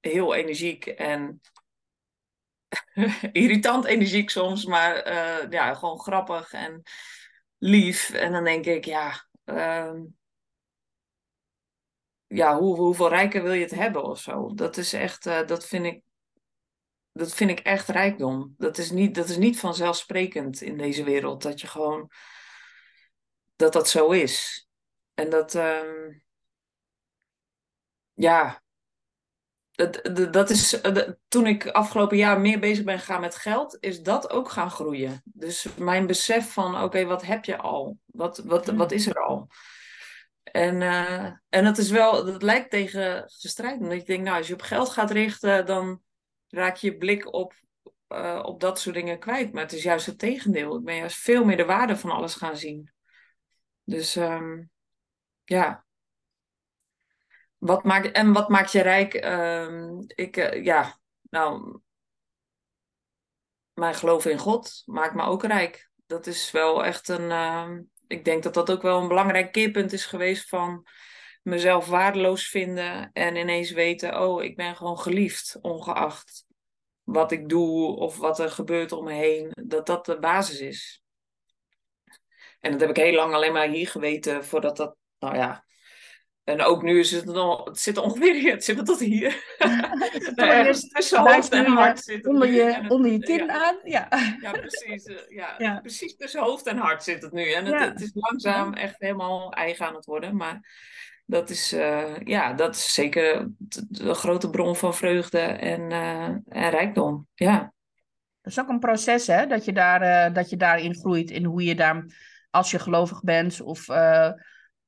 heel 0.00 0.34
energiek 0.34 0.86
en 0.86 1.40
irritant 3.32 3.84
energiek 3.84 4.30
soms, 4.30 4.64
maar 4.64 4.94
eh, 4.94 5.50
ja, 5.50 5.74
gewoon 5.74 6.00
grappig 6.00 6.52
en 6.52 6.82
lief. 7.62 8.10
En 8.10 8.32
dan 8.32 8.44
denk 8.44 8.64
ik, 8.64 8.84
ja, 8.84 9.26
ehm, 9.44 10.02
ja 12.26 12.58
hoe, 12.58 12.76
hoeveel 12.76 13.08
rijker 13.08 13.42
wil 13.42 13.52
je 13.52 13.62
het 13.62 13.74
hebben 13.74 14.02
of 14.04 14.20
zo? 14.20 14.54
Dat 14.54 14.76
is 14.76 14.92
echt, 14.92 15.26
eh, 15.26 15.46
dat 15.46 15.66
vind 15.66 15.84
ik, 15.86 16.02
dat 17.12 17.34
vind 17.34 17.50
ik 17.50 17.58
echt 17.60 17.88
rijkdom. 17.88 18.54
Dat 18.58 18.78
is 18.78 18.90
niet, 18.90 19.14
dat 19.14 19.28
is 19.28 19.36
niet 19.36 19.58
vanzelfsprekend 19.58 20.60
in 20.60 20.76
deze 20.76 21.04
wereld, 21.04 21.42
dat 21.42 21.60
je 21.60 21.66
gewoon, 21.66 22.10
dat 23.56 23.72
dat 23.72 23.88
zo 23.88 24.10
is. 24.10 24.68
En 25.14 25.30
dat, 25.30 25.54
ehm, 25.54 26.12
ja, 28.14 28.62
dat, 29.72 30.00
dat- 30.32 30.50
is, 30.50 30.80
eh, 30.80 31.08
toen 31.28 31.46
ik 31.46 31.66
afgelopen 31.66 32.16
jaar 32.16 32.40
meer 32.40 32.58
bezig 32.58 32.84
ben 32.84 32.98
gegaan 32.98 33.20
met 33.20 33.36
geld, 33.36 33.76
is 33.80 34.00
dat 34.02 34.30
ook 34.30 34.50
gaan 34.50 34.70
groeien. 34.70 35.22
Dus 35.24 35.66
mijn 35.76 36.06
besef 36.06 36.52
van, 36.52 36.82
oké, 36.82 37.04
wat 37.04 37.22
heb 37.22 37.44
je 37.44 37.56
al? 37.56 37.98
Wat, 38.04 38.38
wat, 38.38 38.66
Mm. 38.66 38.76
wat 38.76 38.92
is 38.92 39.06
er 39.06 39.14
al? 39.24 39.48
En, 40.42 40.82
eh, 40.82 41.24
en 41.48 41.64
dat 41.64 41.78
is 41.78 41.90
wel, 41.90 42.24
dat 42.24 42.42
lijkt 42.42 42.70
tegen 42.70 43.24
gestrijd. 43.26 43.80
Omdat 43.80 43.98
je 44.00 44.04
denkt, 44.04 44.24
nou, 44.24 44.36
als 44.38 44.46
je 44.46 44.54
op 44.54 44.62
geld 44.62 44.88
gaat 44.88 45.10
richten, 45.10 45.66
dan 45.66 46.02
raak 46.48 46.76
je 46.76 46.90
je 46.90 46.96
blik 46.96 47.32
op, 47.34 47.54
eh, 48.08 48.40
op 48.42 48.60
dat 48.60 48.80
soort 48.80 48.94
dingen 48.94 49.18
kwijt. 49.18 49.52
Maar 49.52 49.62
het 49.62 49.72
is 49.72 49.82
juist 49.82 50.06
het 50.06 50.18
tegendeel. 50.18 50.76
Ik 50.78 50.84
ben 50.84 50.96
juist 50.96 51.16
veel 51.16 51.44
meer 51.44 51.56
de 51.56 51.64
waarde 51.64 51.96
van 51.96 52.10
alles 52.10 52.34
gaan 52.34 52.56
zien. 52.56 52.90
Dus 53.84 54.16
ehm, 54.16 54.62
ja. 55.44 55.84
Wat 57.62 57.84
maakt, 57.84 58.10
en 58.10 58.32
wat 58.32 58.48
maakt 58.48 58.72
je 58.72 58.80
rijk? 58.80 59.14
Ehm, 59.14 60.02
ik, 60.06 60.36
eh, 60.36 60.64
ja, 60.64 60.98
nou, 61.22 61.80
mijn 63.74 63.94
geloof 63.94 64.26
in 64.26 64.38
God 64.38 64.82
maakt 64.84 65.14
me 65.14 65.22
ook 65.22 65.44
rijk. 65.44 65.90
Dat 66.06 66.26
is 66.26 66.50
wel 66.50 66.84
echt 66.84 67.08
een. 67.08 67.30
ehm, 67.30 67.82
ik 68.06 68.24
denk 68.24 68.42
dat 68.42 68.54
dat 68.54 68.70
ook 68.70 68.82
wel 68.82 69.00
een 69.00 69.08
belangrijk 69.08 69.52
keerpunt 69.52 69.92
is 69.92 70.06
geweest 70.06 70.48
van 70.48 70.86
mezelf 71.42 71.86
waardeloos 71.86 72.48
vinden 72.48 73.10
en 73.12 73.36
ineens 73.36 73.70
weten: 73.70 74.20
oh, 74.20 74.42
ik 74.42 74.56
ben 74.56 74.76
gewoon 74.76 74.98
geliefd, 74.98 75.58
ongeacht 75.60 76.44
wat 77.02 77.32
ik 77.32 77.48
doe 77.48 77.96
of 77.96 78.16
wat 78.16 78.38
er 78.38 78.50
gebeurt 78.50 78.92
om 78.92 79.04
me 79.04 79.12
heen. 79.12 79.50
Dat 79.50 79.86
dat 79.86 80.06
de 80.06 80.18
basis 80.18 80.60
is. 80.60 81.02
En 82.60 82.70
dat 82.70 82.80
heb 82.80 82.90
ik 82.90 82.96
heel 82.96 83.14
lang 83.14 83.34
alleen 83.34 83.52
maar 83.52 83.68
hier 83.68 83.88
geweten 83.88 84.44
voordat 84.44 84.76
dat, 84.76 84.96
nou 85.18 85.36
ja. 85.36 85.64
En 86.44 86.62
ook 86.62 86.82
nu 86.82 86.98
is 86.98 87.10
het, 87.10 87.24
nog, 87.24 87.64
het 87.64 87.78
zit 87.80 87.98
ongeveer 87.98 88.34
hier, 88.34 88.52
het 88.52 88.64
zit 88.64 88.86
tot 88.86 88.98
hier. 89.00 89.44
Tot 90.12 90.36
Ergens 90.48 90.88
tussen 90.88 91.18
hoofd 91.32 91.52
en 91.52 91.66
hart 91.66 91.98
zit 92.04 92.26
onder 92.26 92.50
je, 92.52 92.62
het- 92.62 92.90
onder 92.90 93.10
je 93.10 93.18
kin 93.18 93.44
ja. 93.46 93.64
aan. 93.66 93.76
Ja. 93.82 94.08
Ja, 94.40 94.50
precies. 94.50 95.04
eh, 95.04 95.16
ja, 95.28 95.54
Ja. 95.58 95.78
precies 95.80 96.16
tussen 96.16 96.42
hoofd 96.42 96.66
en 96.66 96.76
hart 96.76 97.02
zit 97.02 97.22
het 97.22 97.32
nu. 97.32 97.52
En 97.52 97.66
het, 97.66 98.00
is 98.00 98.10
langzaam 98.14 98.72
echt 98.74 98.94
helemaal 98.98 99.52
eigen 99.52 99.86
aan 99.86 99.94
het 99.94 100.04
worden. 100.04 100.36
Maar 100.36 100.60
dat 101.26 101.50
is, 101.50 101.72
eh, 101.72 102.16
ja, 102.24 102.52
dat 102.52 102.74
is 102.74 102.94
zeker 102.94 103.48
een 103.92 104.14
grote 104.14 104.50
bron 104.50 104.76
van 104.76 104.94
vreugde 104.94 105.38
en, 105.40 105.92
eh, 105.92 106.24
en 106.48 106.70
rijkdom. 106.70 107.26
Ja, 107.34 107.72
Dat 108.40 108.52
is 108.52 108.60
ook 108.60 108.68
een 108.68 108.78
proces, 108.78 109.26
hè? 109.26 109.46
Dat 109.46 109.64
je, 109.64 109.72
daar, 109.72 110.32
dat 110.32 110.50
je 110.50 110.56
daarin 110.56 110.94
groeit. 110.94 111.30
In 111.30 111.44
hoe 111.44 111.64
je 111.64 111.74
daar, 111.74 112.04
als 112.50 112.70
je 112.70 112.78
gelovig 112.78 113.20
bent 113.22 113.60
of 113.60 113.86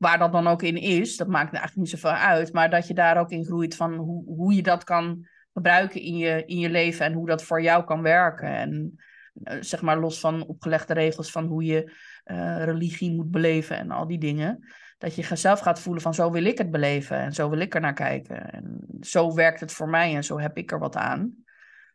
waar 0.05 0.19
dat 0.19 0.33
dan 0.33 0.47
ook 0.47 0.62
in 0.62 0.77
is. 0.77 1.17
Dat 1.17 1.29
maakt 1.29 1.53
eigenlijk 1.53 1.77
niet 1.77 2.01
zoveel 2.01 2.19
uit. 2.19 2.53
Maar 2.53 2.71
dat 2.71 2.87
je 2.87 2.95
daar 2.95 3.19
ook 3.19 3.31
in 3.31 3.45
groeit 3.45 3.77
van 3.77 3.95
hoe, 3.95 4.25
hoe 4.25 4.55
je 4.55 4.62
dat 4.62 4.85
kan 4.85 5.27
gebruiken 5.53 6.01
in 6.01 6.17
je, 6.17 6.43
in 6.47 6.59
je 6.59 6.71
leven. 6.71 7.07
En 7.07 7.12
hoe 7.12 7.27
dat 7.27 7.43
voor 7.43 7.62
jou 7.62 7.85
kan 7.85 8.03
werken. 8.03 8.49
En 8.49 8.99
eh, 9.43 9.57
zeg 9.61 9.83
maar 9.83 9.99
los 9.99 10.21
van 10.21 10.47
opgelegde 10.47 10.95
regels 10.95 11.31
van 11.31 11.47
hoe 11.47 11.64
je 11.64 11.93
eh, 12.25 12.64
religie 12.64 13.12
moet 13.12 13.31
beleven 13.31 13.77
en 13.77 13.90
al 13.90 14.07
die 14.07 14.19
dingen. 14.19 14.69
Dat 14.99 15.14
je 15.14 15.37
zelf 15.37 15.61
gaat 15.61 15.81
voelen 15.81 16.03
van 16.03 16.14
zo 16.14 16.31
wil 16.31 16.45
ik 16.45 16.59
het 16.59 16.71
beleven. 16.71 17.17
En 17.17 17.33
zo 17.33 17.51
wil 17.51 17.61
ik 17.61 17.75
er 17.75 17.81
naar 17.81 17.95
kijken. 17.95 18.53
En 18.53 18.87
zo 19.01 19.35
werkt 19.35 19.61
het 19.61 19.73
voor 19.73 19.88
mij 19.88 20.14
en 20.14 20.25
zo 20.25 20.38
heb 20.38 20.57
ik 20.57 20.73
er 20.73 20.79
wat 20.79 20.97
aan. 20.97 21.44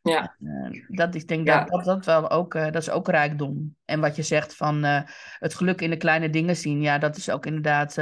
Ja, 0.02 0.36
Eh, 0.40 0.82
dat, 0.88 1.16
ik 1.16 1.28
denk 1.28 1.48
Ja. 1.48 1.60
dat, 1.64 1.70
dat 1.70 1.86
dat 1.86 2.06
wel 2.06 2.30
ook, 2.30 2.56
eh, 2.56 2.64
dat 2.64 2.76
is 2.82 2.90
ook 2.90 3.08
rijkdom. 3.08 3.76
En 3.86 4.00
wat 4.00 4.16
je 4.16 4.24
zegt 4.24 4.56
van 4.56 4.84
eh, 4.84 5.02
het 5.40 5.54
geluk 5.54 5.82
in 5.82 5.90
de 5.90 5.98
kleine 5.98 6.30
dingen 6.30 6.56
zien, 6.56 6.82
ja, 6.82 6.98
dat 6.98 7.16
is 7.18 7.30
ook 7.30 7.46
inderdaad, 7.46 7.98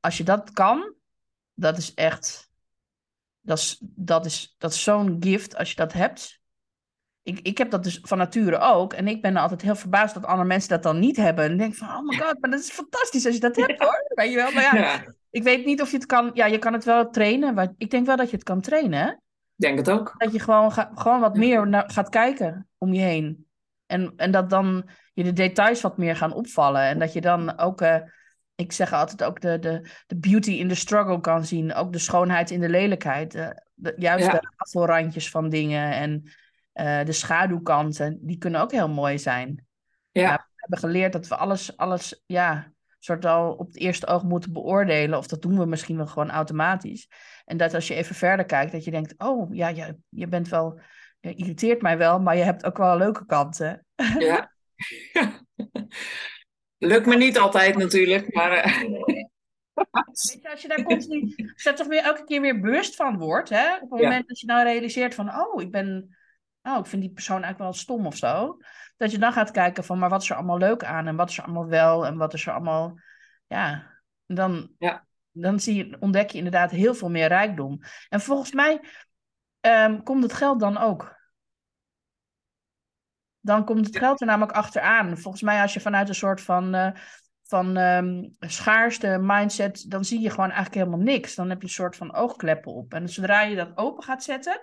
als 0.00 0.16
je 0.16 0.24
dat 0.24 0.50
kan, 0.50 0.94
dat 1.54 1.78
is 1.78 1.94
echt, 1.94 2.50
dat 3.40 3.58
is, 3.58 3.78
dat 3.80 4.26
is, 4.26 4.54
dat 4.58 4.72
is 4.72 4.82
zo'n 4.82 5.16
gift 5.20 5.56
als 5.56 5.70
je 5.70 5.76
dat 5.76 5.92
hebt. 5.92 6.40
ik, 7.22 7.40
ik 7.40 7.58
heb 7.58 7.70
dat 7.70 7.82
dus 7.84 7.98
van 8.02 8.18
nature 8.18 8.58
ook. 8.58 8.92
En 8.92 9.08
ik 9.08 9.22
ben 9.22 9.36
altijd 9.36 9.62
heel 9.62 9.74
verbaasd 9.74 10.14
dat 10.14 10.24
andere 10.24 10.48
mensen 10.48 10.68
dat 10.70 10.82
dan 10.82 10.98
niet 10.98 11.16
hebben. 11.16 11.44
En 11.44 11.52
ik 11.52 11.58
denk 11.58 11.74
van, 11.74 11.88
oh 11.88 12.02
my 12.02 12.16
god, 12.16 12.40
maar 12.40 12.50
dat 12.50 12.60
is 12.60 12.70
fantastisch 12.70 13.24
als 13.26 13.34
je 13.34 13.40
dat 13.40 13.56
hebt 13.56 13.78
hoor. 13.82 14.04
Weet 14.14 14.30
je 14.30 14.36
wel? 14.36 14.52
Maar 14.52 14.62
ja, 14.76 15.04
ik 15.30 15.42
weet 15.42 15.64
niet 15.64 15.80
of 15.82 15.90
je 15.90 15.96
het 15.96 16.06
kan... 16.06 16.30
Ja, 16.34 16.46
je 16.46 16.58
kan 16.58 16.72
het 16.72 16.84
wel 16.84 17.10
trainen. 17.10 17.54
Maar 17.54 17.72
ik 17.78 17.90
denk 17.90 18.06
wel 18.06 18.16
dat 18.16 18.30
je 18.30 18.36
het 18.36 18.44
kan 18.44 18.60
trainen. 18.60 19.22
Denk 19.56 19.78
het 19.78 19.90
ook. 19.90 20.14
Dat 20.18 20.32
je 20.32 20.40
gewoon, 20.40 20.72
ga, 20.72 20.90
gewoon 20.94 21.20
wat 21.20 21.36
meer 21.36 21.68
naar, 21.68 21.90
gaat 21.90 22.08
kijken 22.08 22.68
om 22.78 22.92
je 22.92 23.00
heen. 23.00 23.46
En, 23.86 24.12
en 24.16 24.30
dat 24.30 24.50
dan 24.50 24.88
je 25.12 25.24
de 25.24 25.32
details 25.32 25.80
wat 25.80 25.96
meer 25.96 26.16
gaan 26.16 26.32
opvallen. 26.32 26.82
En 26.82 26.98
dat 26.98 27.12
je 27.12 27.20
dan 27.20 27.58
ook... 27.58 27.80
Uh, 27.80 27.96
ik 28.54 28.72
zeg 28.72 28.92
altijd 28.92 29.24
ook 29.24 29.40
de, 29.40 29.58
de, 29.58 29.90
de 30.06 30.16
beauty 30.16 30.50
in 30.50 30.68
the 30.68 30.74
struggle 30.74 31.20
kan 31.20 31.44
zien. 31.44 31.74
Ook 31.74 31.92
de 31.92 31.98
schoonheid 31.98 32.50
in 32.50 32.60
de 32.60 32.68
lelijkheid. 32.68 33.34
Uh, 33.34 33.48
de, 33.74 33.94
juist 33.96 34.26
ja. 34.26 34.32
de 34.32 34.52
afvalrandjes 34.56 35.30
van 35.30 35.48
dingen 35.48 35.92
en 35.92 36.22
uh, 36.74 37.04
de 37.04 37.12
schaduwkanten. 37.12 38.18
Die 38.22 38.38
kunnen 38.38 38.60
ook 38.60 38.72
heel 38.72 38.88
mooi 38.88 39.18
zijn. 39.18 39.66
Ja. 40.10 40.32
we 40.32 40.52
hebben 40.56 40.78
geleerd 40.78 41.12
dat 41.12 41.28
we 41.28 41.36
alles, 41.36 41.76
alles 41.76 42.22
ja, 42.26 42.72
soort 42.98 43.24
al 43.24 43.52
op 43.52 43.66
het 43.66 43.76
eerste 43.76 44.06
oog 44.06 44.22
moeten 44.22 44.52
beoordelen. 44.52 45.18
Of 45.18 45.26
dat 45.26 45.42
doen 45.42 45.58
we 45.58 45.66
misschien 45.66 45.96
wel 45.96 46.06
gewoon 46.06 46.30
automatisch. 46.30 47.08
En 47.46 47.56
dat 47.56 47.74
als 47.74 47.88
je 47.88 47.94
even 47.94 48.14
verder 48.14 48.46
kijkt, 48.46 48.72
dat 48.72 48.84
je 48.84 48.90
denkt: 48.90 49.14
oh 49.16 49.54
ja, 49.54 49.68
ja 49.68 49.94
je 50.08 50.26
bent 50.28 50.48
wel, 50.48 50.80
je 51.20 51.34
irriteert 51.34 51.82
mij 51.82 51.98
wel, 51.98 52.20
maar 52.20 52.36
je 52.36 52.42
hebt 52.42 52.64
ook 52.64 52.76
wel 52.76 52.96
leuke 52.96 53.26
kanten. 53.26 53.86
Ja. 54.18 54.52
Lukt 56.78 57.06
me 57.06 57.16
niet 57.16 57.38
altijd 57.38 57.76
natuurlijk, 57.76 58.34
maar. 58.34 58.66
Uh... 58.66 58.82
Weet 59.74 60.38
je, 60.42 60.50
als 60.50 60.62
je 60.62 60.68
daar 60.68 60.82
continu, 60.82 61.34
als 61.52 61.62
je 61.62 61.72
toch 61.72 61.86
weer 61.86 62.02
elke 62.02 62.24
keer 62.24 62.40
weer 62.40 62.60
bewust 62.60 62.96
van 62.96 63.18
wordt, 63.18 63.48
hè? 63.48 63.74
op 63.74 63.90
het 63.90 64.00
moment 64.00 64.28
dat 64.28 64.40
je 64.40 64.46
nou 64.46 64.64
realiseert 64.64 65.14
van, 65.14 65.38
oh, 65.38 65.62
ik 65.62 65.70
ben, 65.70 66.16
oh, 66.62 66.78
ik 66.78 66.86
vind 66.86 67.02
die 67.02 67.12
persoon 67.12 67.42
eigenlijk 67.42 67.72
wel 67.72 67.80
stom 67.82 68.06
of 68.06 68.16
zo, 68.16 68.56
dat 68.96 69.10
je 69.10 69.18
dan 69.18 69.32
gaat 69.32 69.50
kijken 69.50 69.84
van, 69.84 69.98
maar 69.98 70.08
wat 70.08 70.22
is 70.22 70.30
er 70.30 70.36
allemaal 70.36 70.58
leuk 70.58 70.84
aan 70.84 71.06
en 71.06 71.16
wat 71.16 71.30
is 71.30 71.38
er 71.38 71.44
allemaal 71.44 71.66
wel 71.66 72.06
en 72.06 72.16
wat 72.16 72.34
is 72.34 72.46
er 72.46 72.52
allemaal, 72.52 73.00
ja, 73.46 73.92
dan, 74.26 74.70
ja. 74.78 75.05
Dan 75.36 75.60
zie 75.60 75.74
je, 75.74 75.96
ontdek 76.00 76.30
je 76.30 76.38
inderdaad 76.38 76.70
heel 76.70 76.94
veel 76.94 77.10
meer 77.10 77.28
rijkdom. 77.28 77.80
En 78.08 78.20
volgens 78.20 78.52
mij 78.52 78.80
um, 79.60 80.02
komt 80.02 80.22
het 80.22 80.32
geld 80.32 80.60
dan 80.60 80.78
ook 80.78 81.16
dan 83.46 83.64
komt 83.64 83.86
het 83.86 83.98
geld 83.98 84.20
er 84.20 84.26
namelijk 84.26 84.56
achteraan. 84.56 85.18
Volgens 85.18 85.42
mij, 85.42 85.62
als 85.62 85.74
je 85.74 85.80
vanuit 85.80 86.08
een 86.08 86.14
soort 86.14 86.40
van, 86.40 86.74
uh, 86.74 86.90
van 87.42 87.76
um, 87.76 88.36
schaarste 88.40 89.18
mindset, 89.20 89.90
dan 89.90 90.04
zie 90.04 90.20
je 90.20 90.30
gewoon 90.30 90.50
eigenlijk 90.50 90.74
helemaal 90.74 91.04
niks. 91.04 91.34
Dan 91.34 91.48
heb 91.48 91.58
je 91.58 91.66
een 91.66 91.72
soort 91.72 91.96
van 91.96 92.14
oogkleppen 92.14 92.72
op. 92.72 92.94
En 92.94 93.08
zodra 93.08 93.42
je 93.42 93.56
dat 93.56 93.76
open 93.76 94.04
gaat 94.04 94.24
zetten, 94.24 94.62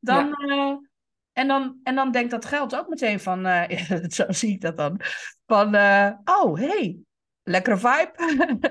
dan. 0.00 0.50
Uh, 0.50 0.76
en 1.32 1.48
dan, 1.48 1.80
en 1.82 1.94
dan 1.94 2.10
denkt 2.10 2.30
dat 2.30 2.44
geld 2.44 2.76
ook 2.76 2.88
meteen 2.88 3.20
van, 3.20 3.46
uh, 3.46 3.62
zo 4.16 4.24
zie 4.28 4.52
ik 4.52 4.60
dat 4.60 4.76
dan, 4.76 5.00
van, 5.46 5.66
oh, 6.24 6.56
hey, 6.58 6.98
lekkere 7.44 7.76
vibe. 7.76 8.12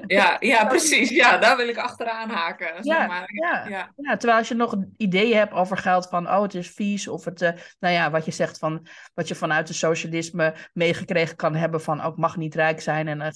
Ja, 0.08 0.38
ja, 0.54 0.66
precies. 0.66 1.10
Ja, 1.10 1.38
daar 1.38 1.58
wil 1.58 1.68
ik 1.68 1.78
achteraan 1.78 2.30
haken. 2.30 2.68
Ja, 2.68 2.82
zeg 2.82 3.08
maar. 3.08 3.32
ja, 3.34 3.68
ja. 3.68 3.94
ja, 3.96 4.18
terwijl 4.18 4.40
als 4.40 4.48
je 4.48 4.56
nog 4.56 4.76
ideeën 4.98 5.38
hebt 5.38 5.54
over 5.54 5.78
geld 5.78 6.08
van, 6.08 6.28
oh, 6.28 6.42
het 6.42 6.54
is 6.54 6.70
vies. 6.70 7.08
Of 7.08 7.26
het, 7.26 7.42
uh, 7.42 7.52
nou 7.80 7.94
ja, 7.94 8.12
wat 8.12 8.26
je 8.26 8.32
zegt 8.32 8.58
van, 8.58 8.88
wat 9.14 9.28
je 9.28 9.36
vanuit 9.36 9.68
het 9.68 9.78
socialisme 9.78 10.56
meegekregen 10.74 11.36
kan 11.36 11.56
hebben 11.56 11.82
van, 11.82 12.02
ook 12.02 12.14
oh, 12.14 12.20
mag 12.20 12.38
niet 12.38 12.56
rijk 12.56 12.82
zijn. 12.82 13.08
En 13.08 13.22
uh, 13.22 13.30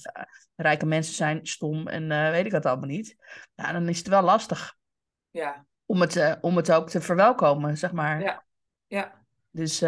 rijke 0.56 0.86
mensen 0.86 1.14
zijn 1.14 1.46
stom 1.46 1.88
en 1.88 2.10
uh, 2.10 2.30
weet 2.30 2.44
ik 2.44 2.52
dat 2.52 2.66
allemaal 2.66 2.88
niet. 2.88 3.16
Ja, 3.54 3.72
dan 3.72 3.88
is 3.88 3.98
het 3.98 4.08
wel 4.08 4.22
lastig. 4.22 4.74
Ja. 5.30 5.64
Om 5.86 6.00
het, 6.00 6.38
om 6.40 6.56
het 6.56 6.72
ook 6.72 6.90
te 6.90 7.00
verwelkomen, 7.00 7.76
zeg 7.76 7.92
maar. 7.92 8.20
Ja, 8.20 8.44
ja. 8.86 9.24
Dus 9.50 9.82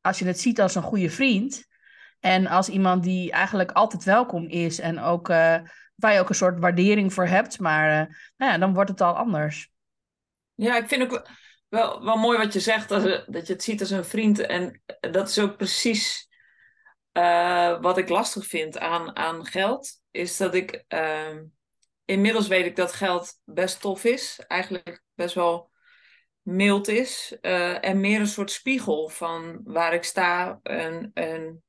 als 0.00 0.18
je 0.18 0.24
het 0.24 0.40
ziet 0.40 0.60
als 0.60 0.74
een 0.74 0.82
goede 0.82 1.10
vriend 1.10 1.68
en 2.20 2.46
als 2.46 2.68
iemand 2.68 3.02
die 3.02 3.32
eigenlijk 3.32 3.70
altijd 3.70 4.04
welkom 4.04 4.46
is 4.46 4.78
en 4.78 5.00
ook 5.00 5.28
uh, 5.28 5.56
waar 5.94 6.12
je 6.12 6.20
ook 6.20 6.28
een 6.28 6.34
soort 6.34 6.58
waardering 6.58 7.12
voor 7.12 7.26
hebt, 7.26 7.58
maar 7.58 7.90
uh, 7.90 8.14
nou 8.36 8.52
ja, 8.52 8.58
dan 8.58 8.74
wordt 8.74 8.90
het 8.90 9.00
al 9.00 9.14
anders. 9.14 9.70
Ja, 10.54 10.76
ik 10.76 10.88
vind 10.88 11.02
ook 11.02 11.28
wel, 11.68 12.04
wel 12.04 12.16
mooi 12.16 12.38
wat 12.38 12.52
je 12.52 12.60
zegt, 12.60 12.88
dat, 12.88 13.24
dat 13.26 13.46
je 13.46 13.52
het 13.52 13.62
ziet 13.62 13.80
als 13.80 13.90
een 13.90 14.04
vriend. 14.04 14.38
En 14.38 14.82
dat 15.00 15.28
is 15.28 15.38
ook 15.38 15.56
precies 15.56 16.28
uh, 17.12 17.80
wat 17.80 17.98
ik 17.98 18.08
lastig 18.08 18.46
vind 18.46 18.78
aan, 18.78 19.16
aan 19.16 19.46
geld. 19.46 20.00
Is 20.10 20.36
dat 20.36 20.54
ik 20.54 20.84
ehm, 20.88 21.44
inmiddels 22.04 22.48
weet 22.48 22.66
ik 22.66 22.76
dat 22.76 22.92
geld 22.92 23.40
best 23.44 23.80
tof 23.80 24.04
is. 24.04 24.40
Eigenlijk 24.46 25.02
best 25.14 25.34
wel 25.34 25.70
mild 26.42 26.88
is. 26.88 27.36
en 27.80 28.00
meer 28.00 28.20
een 28.20 28.26
soort 28.26 28.50
spiegel 28.50 29.08
van 29.08 29.60
waar 29.64 29.94
ik 29.94 30.04
sta 30.04 30.58
en, 30.62 31.10
en 31.14 31.62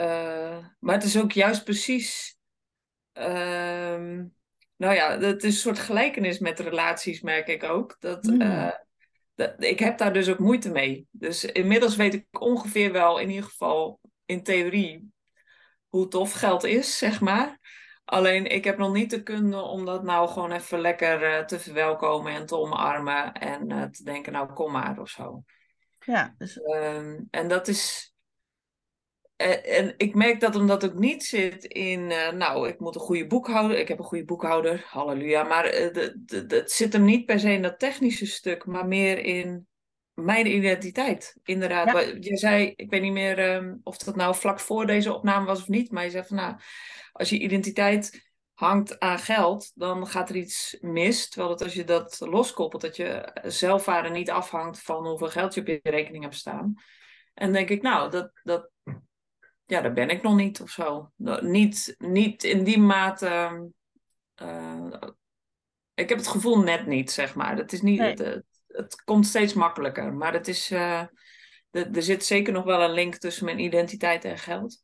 uh, 0.00 0.66
maar 0.78 0.94
het 0.94 1.04
is 1.04 1.18
ook 1.18 1.32
juist 1.32 1.64
precies. 1.64 2.36
Uh, 3.14 4.20
nou 4.76 4.94
ja, 4.94 5.18
het 5.18 5.44
is 5.44 5.54
een 5.54 5.60
soort 5.60 5.78
gelijkenis 5.78 6.38
met 6.38 6.60
relaties, 6.60 7.20
merk 7.20 7.48
ik 7.48 7.62
ook. 7.62 7.96
Dat, 7.98 8.24
mm. 8.24 8.40
uh, 8.40 8.70
dat, 9.34 9.54
ik 9.58 9.78
heb 9.78 9.98
daar 9.98 10.12
dus 10.12 10.28
ook 10.28 10.38
moeite 10.38 10.70
mee. 10.70 11.06
Dus 11.10 11.44
inmiddels 11.44 11.96
weet 11.96 12.14
ik 12.14 12.40
ongeveer 12.40 12.92
wel, 12.92 13.18
in 13.18 13.28
ieder 13.28 13.44
geval 13.44 14.00
in 14.24 14.42
theorie, 14.42 15.12
hoe 15.88 16.08
tof 16.08 16.32
geld 16.32 16.64
is, 16.64 16.98
zeg 16.98 17.20
maar. 17.20 17.58
Alleen 18.04 18.46
ik 18.46 18.64
heb 18.64 18.78
nog 18.78 18.92
niet 18.92 19.10
de 19.10 19.22
kunde 19.22 19.60
om 19.60 19.84
dat 19.84 20.02
nou 20.02 20.28
gewoon 20.28 20.52
even 20.52 20.80
lekker 20.80 21.38
uh, 21.38 21.44
te 21.44 21.58
verwelkomen 21.58 22.32
en 22.32 22.46
te 22.46 22.56
omarmen. 22.56 23.32
En 23.32 23.72
uh, 23.72 23.84
te 23.84 24.04
denken, 24.04 24.32
nou 24.32 24.52
kom 24.52 24.72
maar 24.72 24.98
of 24.98 25.08
zo. 25.08 25.44
Ja, 25.98 26.34
dus... 26.38 26.56
Um, 26.56 27.26
en 27.30 27.48
dat 27.48 27.68
is 27.68 28.09
eh, 29.40 29.78
en 29.78 29.94
ik 29.96 30.14
merk 30.14 30.40
dat 30.40 30.56
omdat 30.56 30.82
ik 30.82 30.94
niet 30.94 31.24
zit 31.24 31.64
in, 31.64 32.00
uh, 32.00 32.30
nou, 32.30 32.68
ik 32.68 32.80
moet 32.80 32.94
een 32.94 33.00
goede 33.00 33.26
boekhouder, 33.26 33.78
ik 33.78 33.88
heb 33.88 33.98
een 33.98 34.04
goede 34.04 34.24
boekhouder, 34.24 34.84
halleluja, 34.86 35.42
maar 35.42 35.74
uh, 35.74 36.08
het 36.48 36.70
zit 36.70 36.92
hem 36.92 37.04
niet 37.04 37.26
per 37.26 37.40
se 37.40 37.52
in 37.52 37.62
dat 37.62 37.78
technische 37.78 38.26
stuk, 38.26 38.66
maar 38.66 38.86
meer 38.86 39.18
in 39.18 39.66
mijn 40.14 40.54
identiteit. 40.54 41.36
Inderdaad, 41.42 41.90
ja. 41.92 42.16
je 42.20 42.36
zei, 42.36 42.72
ik 42.76 42.90
weet 42.90 43.02
niet 43.02 43.12
meer 43.12 43.54
um, 43.54 43.80
of 43.82 43.96
dat 43.96 44.16
nou 44.16 44.34
vlak 44.34 44.60
voor 44.60 44.86
deze 44.86 45.14
opname 45.14 45.46
was 45.46 45.60
of 45.60 45.68
niet, 45.68 45.90
maar 45.90 46.04
je 46.04 46.10
zei 46.10 46.24
van, 46.24 46.36
nou, 46.36 46.56
als 47.12 47.30
je 47.30 47.38
identiteit 47.38 48.32
hangt 48.54 48.98
aan 48.98 49.18
geld, 49.18 49.72
dan 49.74 50.06
gaat 50.06 50.28
er 50.28 50.36
iets 50.36 50.76
mis. 50.80 51.28
Terwijl 51.28 51.50
dat 51.56 51.62
als 51.62 51.74
je 51.74 51.84
dat 51.84 52.20
loskoppelt, 52.20 52.82
dat 52.82 52.96
je 52.96 53.40
zelfwaarde 53.42 54.08
niet 54.08 54.30
afhangt 54.30 54.82
van 54.82 55.06
hoeveel 55.06 55.28
geld 55.28 55.54
je 55.54 55.60
op 55.60 55.66
je 55.66 55.80
rekening 55.82 56.22
hebt 56.22 56.36
staan. 56.36 56.74
En 57.34 57.52
denk 57.52 57.68
ik, 57.68 57.82
nou, 57.82 58.10
dat, 58.10 58.30
dat 58.42 58.70
ja, 59.70 59.80
daar 59.80 59.92
ben 59.92 60.08
ik 60.08 60.22
nog 60.22 60.36
niet 60.36 60.60
of 60.60 60.70
zo. 60.70 61.12
Niet, 61.40 61.94
niet 61.98 62.44
in 62.44 62.64
die 62.64 62.78
mate. 62.78 63.70
Uh, 64.42 64.92
ik 65.94 66.08
heb 66.08 66.18
het 66.18 66.26
gevoel 66.26 66.58
net 66.58 66.86
niet, 66.86 67.10
zeg 67.10 67.34
maar. 67.34 67.56
Het, 67.56 67.72
is 67.72 67.82
niet, 67.82 68.00
het, 68.00 68.42
het, 68.66 69.02
komt 69.04 69.26
steeds 69.26 69.52
makkelijker. 69.52 70.12
Maar 70.12 70.32
het 70.32 70.48
is, 70.48 70.70
uh, 70.70 71.00
er 71.70 72.02
zit 72.02 72.24
zeker 72.24 72.52
nog 72.52 72.64
wel 72.64 72.82
een 72.82 72.92
link 72.92 73.14
tussen 73.14 73.44
mijn 73.44 73.58
identiteit 73.58 74.24
en 74.24 74.38
geld. 74.38 74.80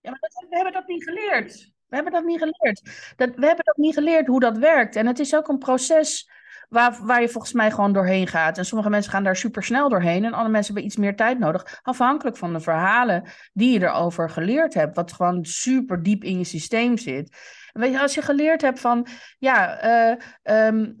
Ja, 0.00 0.10
maar 0.10 0.20
dat, 0.20 0.46
we 0.48 0.56
hebben 0.56 0.72
dat 0.72 0.86
niet 0.86 1.04
geleerd. 1.04 1.72
We 1.86 1.94
hebben 1.94 2.12
dat 2.12 2.24
niet 2.24 2.38
geleerd. 2.38 2.82
Dat, 3.16 3.34
we 3.34 3.46
hebben 3.46 3.64
dat 3.64 3.76
niet 3.76 3.94
geleerd 3.94 4.26
hoe 4.26 4.40
dat 4.40 4.58
werkt. 4.58 4.96
En 4.96 5.06
het 5.06 5.18
is 5.18 5.34
ook 5.34 5.48
een 5.48 5.58
proces 5.58 6.30
waar, 6.70 6.98
waar 7.02 7.20
je 7.20 7.28
volgens 7.28 7.52
mij 7.52 7.70
gewoon 7.70 7.92
doorheen 7.92 8.26
gaat. 8.26 8.58
En 8.58 8.64
sommige 8.64 8.90
mensen 8.90 9.12
gaan 9.12 9.24
daar 9.24 9.36
super 9.36 9.62
snel 9.62 9.88
doorheen 9.88 10.24
en 10.24 10.32
andere 10.32 10.48
mensen 10.48 10.74
hebben 10.74 10.90
iets 10.90 11.00
meer 11.00 11.16
tijd 11.16 11.38
nodig. 11.38 11.80
Afhankelijk 11.82 12.36
van 12.36 12.52
de 12.52 12.60
verhalen 12.60 13.24
die 13.52 13.72
je 13.72 13.86
erover 13.86 14.30
geleerd 14.30 14.74
hebt, 14.74 14.96
wat 14.96 15.12
gewoon 15.12 15.44
super 15.44 16.02
diep 16.02 16.24
in 16.24 16.38
je 16.38 16.44
systeem 16.44 16.98
zit. 16.98 17.36
weet 17.72 17.92
je, 17.92 18.00
als 18.00 18.14
je 18.14 18.22
geleerd 18.22 18.60
hebt 18.60 18.80
van, 18.80 19.06
ja, 19.38 19.84
uh, 19.84 20.66
um, 20.66 20.96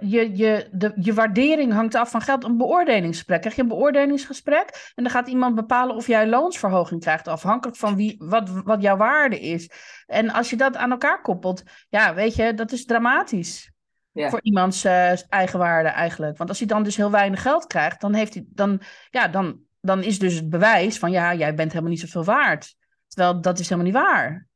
je, 0.00 0.36
je, 0.36 0.68
de, 0.72 0.92
je 0.94 1.14
waardering 1.14 1.72
hangt 1.72 1.94
af 1.94 2.10
van 2.10 2.20
geld. 2.20 2.44
Een 2.44 2.56
beoordelingsgesprek. 2.56 3.40
Krijg 3.40 3.56
je 3.56 3.62
een 3.62 3.68
beoordelingsgesprek 3.68 4.92
en 4.94 5.02
dan 5.02 5.12
gaat 5.12 5.28
iemand 5.28 5.54
bepalen 5.54 5.96
of 5.96 6.06
jij 6.06 6.26
loonsverhoging 6.26 7.00
krijgt, 7.00 7.28
afhankelijk 7.28 7.76
van 7.76 7.96
wie, 7.96 8.16
wat, 8.18 8.50
wat 8.64 8.82
jouw 8.82 8.96
waarde 8.96 9.40
is. 9.40 9.70
En 10.06 10.30
als 10.30 10.50
je 10.50 10.56
dat 10.56 10.76
aan 10.76 10.90
elkaar 10.90 11.22
koppelt, 11.22 11.62
ja, 11.88 12.14
weet 12.14 12.34
je, 12.34 12.54
dat 12.54 12.72
is 12.72 12.84
dramatisch 12.84 13.73
ja. 14.14 14.30
voor 14.30 14.40
iemands 14.42 14.84
uh, 14.84 15.12
eigenwaarde 15.28 15.88
eigenlijk. 15.88 16.36
Want 16.36 16.48
als 16.48 16.58
hij 16.58 16.68
dan 16.68 16.82
dus 16.82 16.96
heel 16.96 17.10
weinig 17.10 17.42
geld 17.42 17.66
krijgt, 17.66 18.00
dan, 18.00 18.14
heeft 18.14 18.34
hij, 18.34 18.44
dan, 18.48 18.80
ja, 19.10 19.28
dan, 19.28 19.60
dan 19.80 20.02
is 20.02 20.18
dus 20.18 20.34
het 20.34 20.50
bewijs 20.50 20.98
van 20.98 21.10
ja, 21.10 21.34
jij 21.34 21.54
bent 21.54 21.70
helemaal 21.70 21.92
niet 21.92 22.00
zoveel 22.00 22.24
waard. 22.24 22.76
Terwijl 23.08 23.40
dat 23.40 23.58
is 23.58 23.68
helemaal 23.68 23.92
niet 23.92 24.02
waar. 24.02 24.48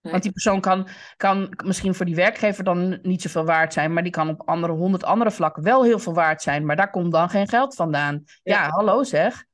Want 0.00 0.22
die 0.22 0.32
persoon 0.32 0.60
kan, 0.60 0.88
kan 1.16 1.56
misschien 1.64 1.94
voor 1.94 2.06
die 2.06 2.14
werkgever 2.14 2.64
dan 2.64 2.98
niet 3.02 3.22
zoveel 3.22 3.44
waard 3.44 3.72
zijn, 3.72 3.92
maar 3.92 4.02
die 4.02 4.12
kan 4.12 4.28
op 4.28 4.48
andere 4.48 4.72
honderd 4.72 5.04
andere 5.04 5.30
vlakken 5.30 5.62
wel 5.62 5.84
heel 5.84 5.98
veel 5.98 6.14
waard 6.14 6.42
zijn. 6.42 6.66
Maar 6.66 6.76
daar 6.76 6.90
komt 6.90 7.12
dan 7.12 7.30
geen 7.30 7.48
geld 7.48 7.74
vandaan. 7.74 8.24
Ja, 8.42 8.68
hallo 8.68 9.02
zeg. 9.02 9.44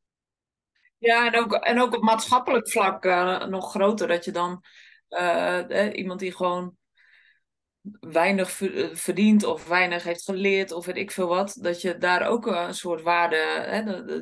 Ja, 0.99 1.27
en 1.27 1.39
ook, 1.39 1.55
en 1.55 1.81
ook 1.81 1.97
op 1.97 2.03
maatschappelijk 2.03 2.71
vlak 2.71 3.05
uh, 3.05 3.45
nog 3.45 3.71
groter. 3.71 4.09
Dat 4.09 4.25
je 4.25 4.31
dan 4.31 4.63
uh, 5.09 5.91
iemand 5.93 6.21
die 6.21 6.37
gewoon 6.37 6.77
weinig 8.01 8.51
verdient 8.93 9.45
of 9.45 9.67
weinig 9.69 10.05
heeft 10.05 10.25
geleerd 10.25 10.73
of 10.73 10.87
weet 10.87 10.97
ik 10.97 11.11
veel 11.11 11.27
wat, 11.29 11.59
dat 11.61 11.81
je 11.81 11.99
daar 11.99 12.29
ook 12.29 12.47
een 12.47 12.75
soort 12.75 13.03
waarde, 13.03 13.37
hè, 13.67 13.81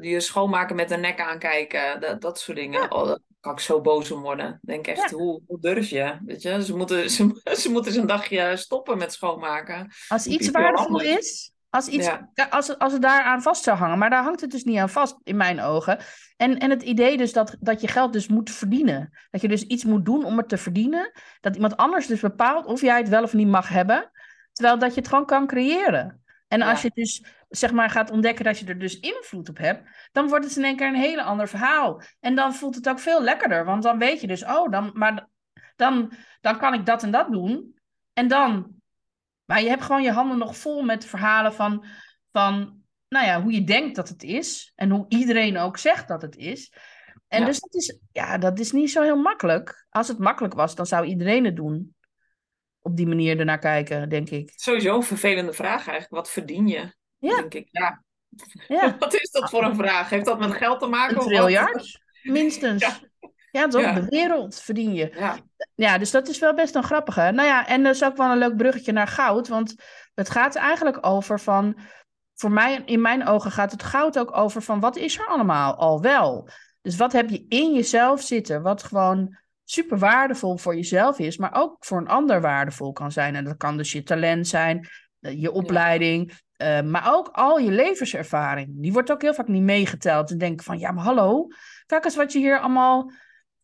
je 0.08 0.20
schoonmaken 0.20 0.76
met 0.76 0.88
de 0.88 0.96
nek 0.96 1.20
aankijken, 1.20 2.00
dat, 2.00 2.20
dat 2.20 2.38
soort 2.38 2.56
dingen. 2.56 2.92
Oh, 2.92 3.06
daar 3.06 3.18
kan 3.40 3.52
ik 3.52 3.60
zo 3.60 3.80
boos 3.80 4.10
om 4.10 4.22
worden. 4.22 4.58
Denk 4.62 4.86
echt, 4.86 5.10
hoe, 5.10 5.42
hoe 5.46 5.60
durf 5.60 5.88
je? 5.88 6.18
Weet 6.24 6.42
je? 6.42 6.64
Ze, 6.64 6.76
moeten, 6.76 7.10
ze, 7.10 7.40
ze 7.60 7.70
moeten 7.70 7.92
eens 7.92 8.00
een 8.00 8.06
dagje 8.06 8.56
stoppen 8.56 8.98
met 8.98 9.12
schoonmaken. 9.12 9.92
Als 10.08 10.26
iets 10.26 10.50
waardevol 10.50 11.00
is, 11.00 11.52
als, 11.74 11.88
iets, 11.88 12.08
als, 12.50 12.78
als 12.78 12.92
het 12.92 13.02
daaraan 13.02 13.42
vast 13.42 13.62
zou 13.62 13.76
hangen. 13.76 13.98
Maar 13.98 14.10
daar 14.10 14.22
hangt 14.22 14.40
het 14.40 14.50
dus 14.50 14.64
niet 14.64 14.78
aan 14.78 14.88
vast, 14.88 15.16
in 15.24 15.36
mijn 15.36 15.60
ogen. 15.60 15.98
En, 16.36 16.58
en 16.58 16.70
het 16.70 16.82
idee 16.82 17.16
dus 17.16 17.32
dat, 17.32 17.56
dat 17.60 17.80
je 17.80 17.88
geld 17.88 18.12
dus 18.12 18.28
moet 18.28 18.50
verdienen. 18.50 19.18
Dat 19.30 19.40
je 19.40 19.48
dus 19.48 19.62
iets 19.62 19.84
moet 19.84 20.04
doen 20.04 20.24
om 20.24 20.36
het 20.36 20.48
te 20.48 20.56
verdienen. 20.56 21.12
Dat 21.40 21.54
iemand 21.54 21.76
anders 21.76 22.06
dus 22.06 22.20
bepaalt 22.20 22.66
of 22.66 22.80
jij 22.80 22.98
het 22.98 23.08
wel 23.08 23.22
of 23.22 23.32
niet 23.32 23.48
mag 23.48 23.68
hebben. 23.68 24.10
Terwijl 24.52 24.78
dat 24.78 24.94
je 24.94 25.00
het 25.00 25.08
gewoon 25.08 25.26
kan 25.26 25.46
creëren. 25.46 26.22
En 26.48 26.62
als 26.62 26.82
je 26.82 26.90
dus 26.94 27.24
zeg 27.48 27.72
maar 27.72 27.90
gaat 27.90 28.10
ontdekken 28.10 28.44
dat 28.44 28.58
je 28.58 28.66
er 28.66 28.78
dus 28.78 29.00
invloed 29.00 29.48
op 29.48 29.58
hebt, 29.58 30.08
dan 30.12 30.28
wordt 30.28 30.44
het 30.44 30.56
in 30.56 30.64
één 30.64 30.76
keer 30.76 30.86
een 30.86 30.94
hele 30.94 31.22
ander 31.22 31.48
verhaal. 31.48 32.02
En 32.20 32.34
dan 32.34 32.54
voelt 32.54 32.74
het 32.74 32.88
ook 32.88 32.98
veel 32.98 33.22
lekkerder, 33.22 33.64
want 33.64 33.82
dan 33.82 33.98
weet 33.98 34.20
je 34.20 34.26
dus, 34.26 34.44
oh, 34.44 34.70
dan, 34.70 34.90
maar 34.94 35.28
dan, 35.76 36.12
dan 36.40 36.58
kan 36.58 36.74
ik 36.74 36.86
dat 36.86 37.02
en 37.02 37.10
dat 37.10 37.32
doen. 37.32 37.78
En 38.12 38.28
dan 38.28 38.82
maar 39.44 39.62
je 39.62 39.68
hebt 39.68 39.82
gewoon 39.82 40.02
je 40.02 40.12
handen 40.12 40.38
nog 40.38 40.56
vol 40.56 40.82
met 40.82 41.04
verhalen 41.04 41.54
van, 41.54 41.84
van 42.32 42.82
nou 43.08 43.26
ja, 43.26 43.42
hoe 43.42 43.52
je 43.52 43.64
denkt 43.64 43.96
dat 43.96 44.08
het 44.08 44.22
is. 44.22 44.72
En 44.74 44.90
hoe 44.90 45.04
iedereen 45.08 45.58
ook 45.58 45.78
zegt 45.78 46.08
dat 46.08 46.22
het 46.22 46.36
is. 46.36 46.72
En 47.28 47.44
dus 47.44 47.60
dat 47.60 47.74
is, 47.74 47.98
ja, 48.12 48.38
dat 48.38 48.58
is 48.58 48.72
niet 48.72 48.90
zo 48.90 49.02
heel 49.02 49.16
makkelijk. 49.16 49.86
Als 49.90 50.08
het 50.08 50.18
makkelijk 50.18 50.54
was, 50.54 50.74
dan 50.74 50.86
zou 50.86 51.06
iedereen 51.06 51.44
het 51.44 51.56
doen. 51.56 51.94
Op 52.80 52.96
die 52.96 53.06
manier 53.06 53.38
ernaar 53.38 53.58
kijken, 53.58 54.08
denk 54.08 54.30
ik. 54.30 54.52
Sowieso 54.56 54.96
een 54.96 55.02
vervelende 55.02 55.52
vraag 55.52 55.86
eigenlijk. 55.86 56.10
Wat 56.10 56.30
verdien 56.30 56.68
je? 56.68 56.94
Ja. 57.18 57.36
Denk 57.36 57.54
ik, 57.54 57.68
ja. 57.70 58.04
ja. 58.78 58.96
wat 58.98 59.14
is 59.14 59.30
dat 59.30 59.50
voor 59.50 59.64
een 59.64 59.76
vraag? 59.76 60.10
Heeft 60.10 60.24
dat 60.24 60.38
met 60.38 60.52
geld 60.52 60.80
te 60.80 60.86
maken? 60.86 61.16
Een 61.16 61.22
triljard, 61.22 62.00
minstens. 62.22 62.82
Ja. 62.82 62.98
Ja, 63.54 63.68
toch? 63.68 63.92
De 63.92 64.06
wereld 64.08 64.60
verdien 64.60 64.94
je. 64.94 65.10
Ja. 65.18 65.36
ja, 65.74 65.98
dus 65.98 66.10
dat 66.10 66.28
is 66.28 66.38
wel 66.38 66.54
best 66.54 66.74
een 66.74 66.82
grappige. 66.82 67.20
Nou 67.20 67.48
ja, 67.48 67.66
en 67.66 67.82
dat 67.82 67.94
is 67.94 68.04
ook 68.04 68.16
wel 68.16 68.30
een 68.30 68.38
leuk 68.38 68.56
bruggetje 68.56 68.92
naar 68.92 69.06
goud. 69.06 69.48
Want 69.48 69.74
het 70.14 70.30
gaat 70.30 70.54
eigenlijk 70.54 71.06
over 71.06 71.40
van... 71.40 71.76
Voor 72.34 72.50
mij, 72.50 72.82
in 72.84 73.00
mijn 73.00 73.26
ogen 73.26 73.50
gaat 73.50 73.70
het 73.70 73.82
goud 73.82 74.18
ook 74.18 74.36
over 74.36 74.62
van... 74.62 74.80
Wat 74.80 74.96
is 74.96 75.18
er 75.18 75.26
allemaal 75.26 75.74
al 75.74 76.00
wel? 76.00 76.48
Dus 76.82 76.96
wat 76.96 77.12
heb 77.12 77.30
je 77.30 77.44
in 77.48 77.74
jezelf 77.74 78.22
zitten? 78.22 78.62
Wat 78.62 78.82
gewoon 78.82 79.38
super 79.64 79.98
waardevol 79.98 80.56
voor 80.56 80.74
jezelf 80.74 81.18
is, 81.18 81.36
maar 81.36 81.54
ook 81.54 81.76
voor 81.78 81.98
een 81.98 82.08
ander 82.08 82.40
waardevol 82.40 82.92
kan 82.92 83.12
zijn. 83.12 83.34
En 83.34 83.44
dat 83.44 83.56
kan 83.56 83.76
dus 83.76 83.92
je 83.92 84.02
talent 84.02 84.48
zijn, 84.48 84.88
eh, 85.20 85.40
je 85.40 85.52
opleiding, 85.52 86.32
uh, 86.62 86.80
maar 86.80 87.14
ook 87.14 87.28
al 87.28 87.58
je 87.58 87.70
levenservaring. 87.70 88.68
Die 88.70 88.92
wordt 88.92 89.12
ook 89.12 89.22
heel 89.22 89.34
vaak 89.34 89.48
niet 89.48 89.62
meegeteld. 89.62 90.30
En 90.30 90.38
denk 90.38 90.62
van, 90.62 90.78
ja, 90.78 90.90
maar 90.90 91.04
hallo, 91.04 91.46
kijk 91.86 92.04
eens 92.04 92.16
wat 92.16 92.32
je 92.32 92.38
hier 92.38 92.60
allemaal 92.60 93.10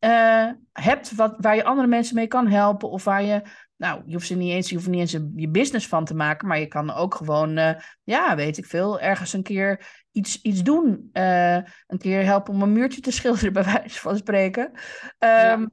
uh, 0.01 0.51
hebt 0.73 1.15
wat, 1.15 1.35
waar 1.39 1.57
je 1.57 1.65
andere 1.65 1.89
mensen 1.89 2.15
mee 2.15 2.27
kan 2.27 2.47
helpen. 2.47 2.91
Of 2.91 3.05
waar 3.05 3.23
je, 3.23 3.43
nou, 3.77 4.03
je 4.07 4.13
hoeft, 4.13 4.27
ze 4.27 4.35
niet 4.35 4.53
eens, 4.53 4.69
je 4.69 4.75
hoeft 4.75 4.89
niet 4.89 5.01
eens 5.01 5.17
je 5.35 5.49
business 5.49 5.89
van 5.89 6.05
te 6.05 6.15
maken. 6.15 6.49
Maar 6.49 6.59
je 6.59 6.67
kan 6.67 6.91
ook 6.91 7.15
gewoon, 7.15 7.59
uh, 7.59 7.75
ja, 8.03 8.37
weet 8.37 8.59
ik 8.59 8.67
veel, 8.67 9.01
ergens 9.01 9.33
een 9.33 9.43
keer 9.43 9.87
iets, 10.13 10.43
iets 10.43 10.63
doen. 10.63 11.11
Uh, 11.13 11.55
een 11.55 11.99
keer 11.99 12.25
helpen 12.25 12.55
om 12.55 12.63
een 12.63 12.73
muurtje 12.73 13.01
te 13.01 13.11
schilderen, 13.21 13.53
bij 13.53 13.65
wijze 13.65 14.01
van 14.01 14.17
spreken. 14.17 14.65
Um, 14.65 14.79
ja. 15.19 15.69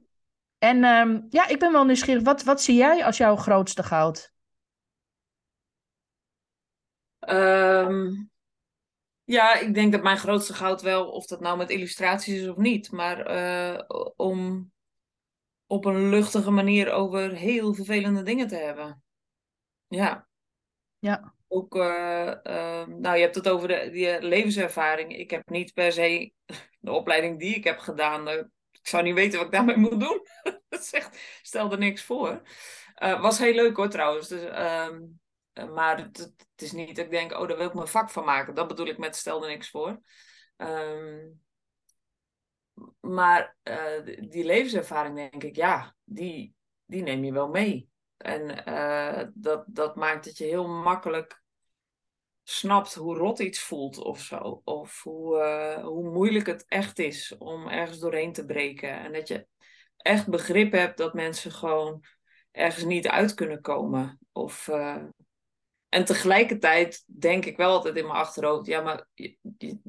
En 0.58 0.84
um, 0.84 1.26
ja, 1.28 1.48
ik 1.48 1.58
ben 1.58 1.72
wel 1.72 1.84
nieuwsgierig. 1.84 2.22
Wat, 2.22 2.44
wat 2.44 2.62
zie 2.62 2.76
jij 2.76 3.04
als 3.04 3.16
jouw 3.16 3.36
grootste 3.36 3.82
goud? 3.82 4.32
Um, 7.28 8.30
ja, 9.28 9.54
ik 9.54 9.74
denk 9.74 9.92
dat 9.92 10.02
mijn 10.02 10.18
grootste 10.18 10.54
goud 10.54 10.82
wel, 10.82 11.10
of 11.10 11.26
dat 11.26 11.40
nou 11.40 11.56
met 11.56 11.70
illustraties 11.70 12.40
is 12.40 12.48
of 12.48 12.56
niet, 12.56 12.90
maar 12.90 13.34
uh, 13.34 13.80
om 14.16 14.70
op 15.66 15.84
een 15.84 16.08
luchtige 16.08 16.50
manier 16.50 16.92
over 16.92 17.30
heel 17.30 17.74
vervelende 17.74 18.22
dingen 18.22 18.48
te 18.48 18.56
hebben. 18.56 19.02
Ja. 19.88 20.28
Ja. 20.98 21.34
Ook, 21.48 21.74
uh, 21.74 22.34
uh, 22.44 22.86
nou, 22.86 23.16
je 23.16 23.22
hebt 23.22 23.34
het 23.34 23.48
over 23.48 23.68
de, 23.68 23.90
die 23.90 24.22
levenservaring. 24.22 25.16
Ik 25.16 25.30
heb 25.30 25.48
niet 25.48 25.72
per 25.72 25.92
se 25.92 26.32
de 26.80 26.92
opleiding 26.92 27.38
die 27.38 27.54
ik 27.54 27.64
heb 27.64 27.78
gedaan. 27.78 28.28
ik 28.28 28.48
zou 28.82 29.02
niet 29.02 29.14
weten 29.14 29.38
wat 29.38 29.46
ik 29.46 29.52
daarmee 29.52 29.76
moet 29.76 30.00
doen. 30.00 30.26
dat 30.68 30.84
zegt, 30.84 31.38
stel 31.42 31.72
er 31.72 31.78
niks 31.78 32.02
voor. 32.02 32.42
was 32.98 33.38
heel 33.38 33.54
leuk 33.54 33.76
hoor 33.76 33.88
trouwens. 33.88 34.28
Dus, 34.28 34.44
ehm, 34.44 34.94
eh, 34.94 35.00
maar 35.66 35.98
het, 35.98 36.34
is 36.56 36.72
niet 36.72 36.98
ik 36.98 37.10
denk, 37.10 37.32
oh, 37.32 37.48
daar 37.48 37.56
wil 37.56 37.66
ik 37.66 37.74
mijn 37.74 37.88
vak 37.88 38.10
van 38.10 38.24
maken. 38.24 38.54
Dat 38.54 38.68
bedoel 38.68 38.86
ik 38.86 38.98
met 38.98 39.16
stel 39.16 39.42
er 39.42 39.48
niks 39.48 39.70
voor. 39.70 40.00
Um, 40.56 41.40
maar 43.00 43.56
uh, 43.64 44.28
die 44.28 44.44
levenservaring, 44.44 45.16
denk 45.16 45.44
ik, 45.44 45.56
ja, 45.56 45.94
die, 46.04 46.54
die 46.84 47.02
neem 47.02 47.24
je 47.24 47.32
wel 47.32 47.48
mee. 47.48 47.88
En 48.16 48.68
uh, 48.68 49.24
dat, 49.34 49.64
dat 49.66 49.96
maakt 49.96 50.24
dat 50.24 50.38
je 50.38 50.44
heel 50.44 50.68
makkelijk 50.68 51.42
snapt 52.42 52.94
hoe 52.94 53.16
rot 53.16 53.38
iets 53.38 53.60
voelt 53.60 53.98
of 53.98 54.20
zo. 54.20 54.60
Of 54.64 55.02
hoe, 55.02 55.80
hoe 55.82 56.10
moeilijk 56.10 56.46
het 56.46 56.64
echt 56.68 56.98
is 56.98 57.36
om 57.36 57.68
ergens 57.68 57.98
doorheen 57.98 58.32
te 58.32 58.44
breken. 58.44 58.98
En 58.98 59.12
dat 59.12 59.28
je 59.28 59.46
echt 59.96 60.28
begrip 60.28 60.72
hebt 60.72 60.98
dat 60.98 61.14
mensen 61.14 61.52
gewoon 61.52 62.04
ergens 62.50 62.84
niet 62.84 63.08
uit 63.08 63.34
kunnen 63.34 63.60
komen. 63.60 64.18
Of 64.32 64.68
en 65.88 66.04
tegelijkertijd 66.04 67.04
denk 67.06 67.44
ik 67.44 67.56
wel 67.56 67.70
altijd 67.70 67.96
in 67.96 68.06
mijn 68.06 68.18
achterhoofd, 68.18 68.66
ja, 68.66 68.80
maar 68.80 69.06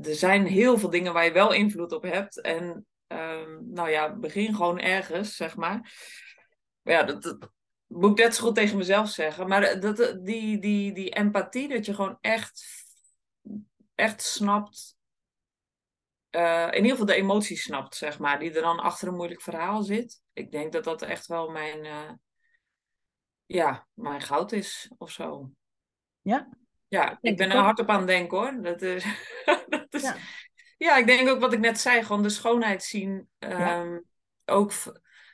er 0.02 0.16
zijn 0.16 0.46
heel 0.46 0.78
veel 0.78 0.90
dingen 0.90 1.14
waar 1.14 1.26
je 1.26 1.32
wel 1.32 1.54
invloed 1.54 1.92
op 1.92 2.04
hebt. 2.04 2.42
En 2.42 2.86
um, 3.08 3.72
nou 3.72 3.90
ja, 3.90 4.16
begin 4.16 4.56
gewoon 4.56 4.80
ergens, 4.80 5.36
zeg 5.36 5.56
maar. 5.56 5.94
Ja, 6.82 7.04
dat, 7.04 7.24
dat, 7.24 7.52
moet 7.88 8.20
ik 8.20 8.26
net 8.26 8.36
zo 8.36 8.44
goed 8.44 8.56
tegen 8.56 8.78
mezelf 8.78 9.10
zeggen. 9.10 9.48
Maar 9.48 9.80
dat, 9.80 10.20
die, 10.22 10.60
die, 10.60 10.94
die 10.94 11.10
empathie, 11.10 11.68
dat 11.68 11.86
je 11.86 11.94
gewoon 11.94 12.18
echt, 12.22 12.64
echt 13.96 14.22
snapt. 14.22 14.98
Uh, 16.32 16.68
in 16.68 16.76
ieder 16.76 16.92
geval 16.92 17.06
de 17.06 17.16
emoties 17.16 17.64
snapt, 17.64 17.96
zeg 17.96 18.20
maar, 18.20 18.40
die 18.40 18.54
er 18.54 18.62
dan 18.62 18.80
achter 18.80 19.08
een 19.08 19.16
moeilijk 19.16 19.42
verhaal 19.42 19.84
zit. 19.84 20.22
Ik 20.34 20.52
denk 20.52 20.72
dat 20.72 20.84
dat 20.84 21.02
echt 21.02 21.28
wel 21.28 21.50
mijn, 21.50 21.86
uh, 21.86 22.12
ja, 23.46 23.88
mijn 23.94 24.22
goud 24.22 24.52
is 24.52 24.92
of 24.98 25.12
zo. 25.12 25.52
Ja? 26.30 26.50
Ja, 26.88 27.18
ik 27.22 27.38
ben 27.38 27.50
er 27.50 27.58
hard 27.58 27.80
op 27.80 27.90
aan 27.90 27.98
het 27.98 28.08
denken 28.08 28.38
hoor. 28.38 28.62
Dat 28.62 28.82
is, 28.82 29.06
dat 29.70 29.88
is, 29.90 30.02
ja. 30.02 30.16
ja. 30.78 30.98
ik 30.98 31.06
denk 31.06 31.30
ook 31.30 31.40
wat 31.40 31.54
ik 31.54 31.60
net 31.60 31.80
zei, 31.80 32.04
gewoon 32.04 32.24
de 32.24 32.30
schoonheid 32.30 32.84
zien. 32.84 33.30
Um, 33.40 34.06
ook 34.46 34.72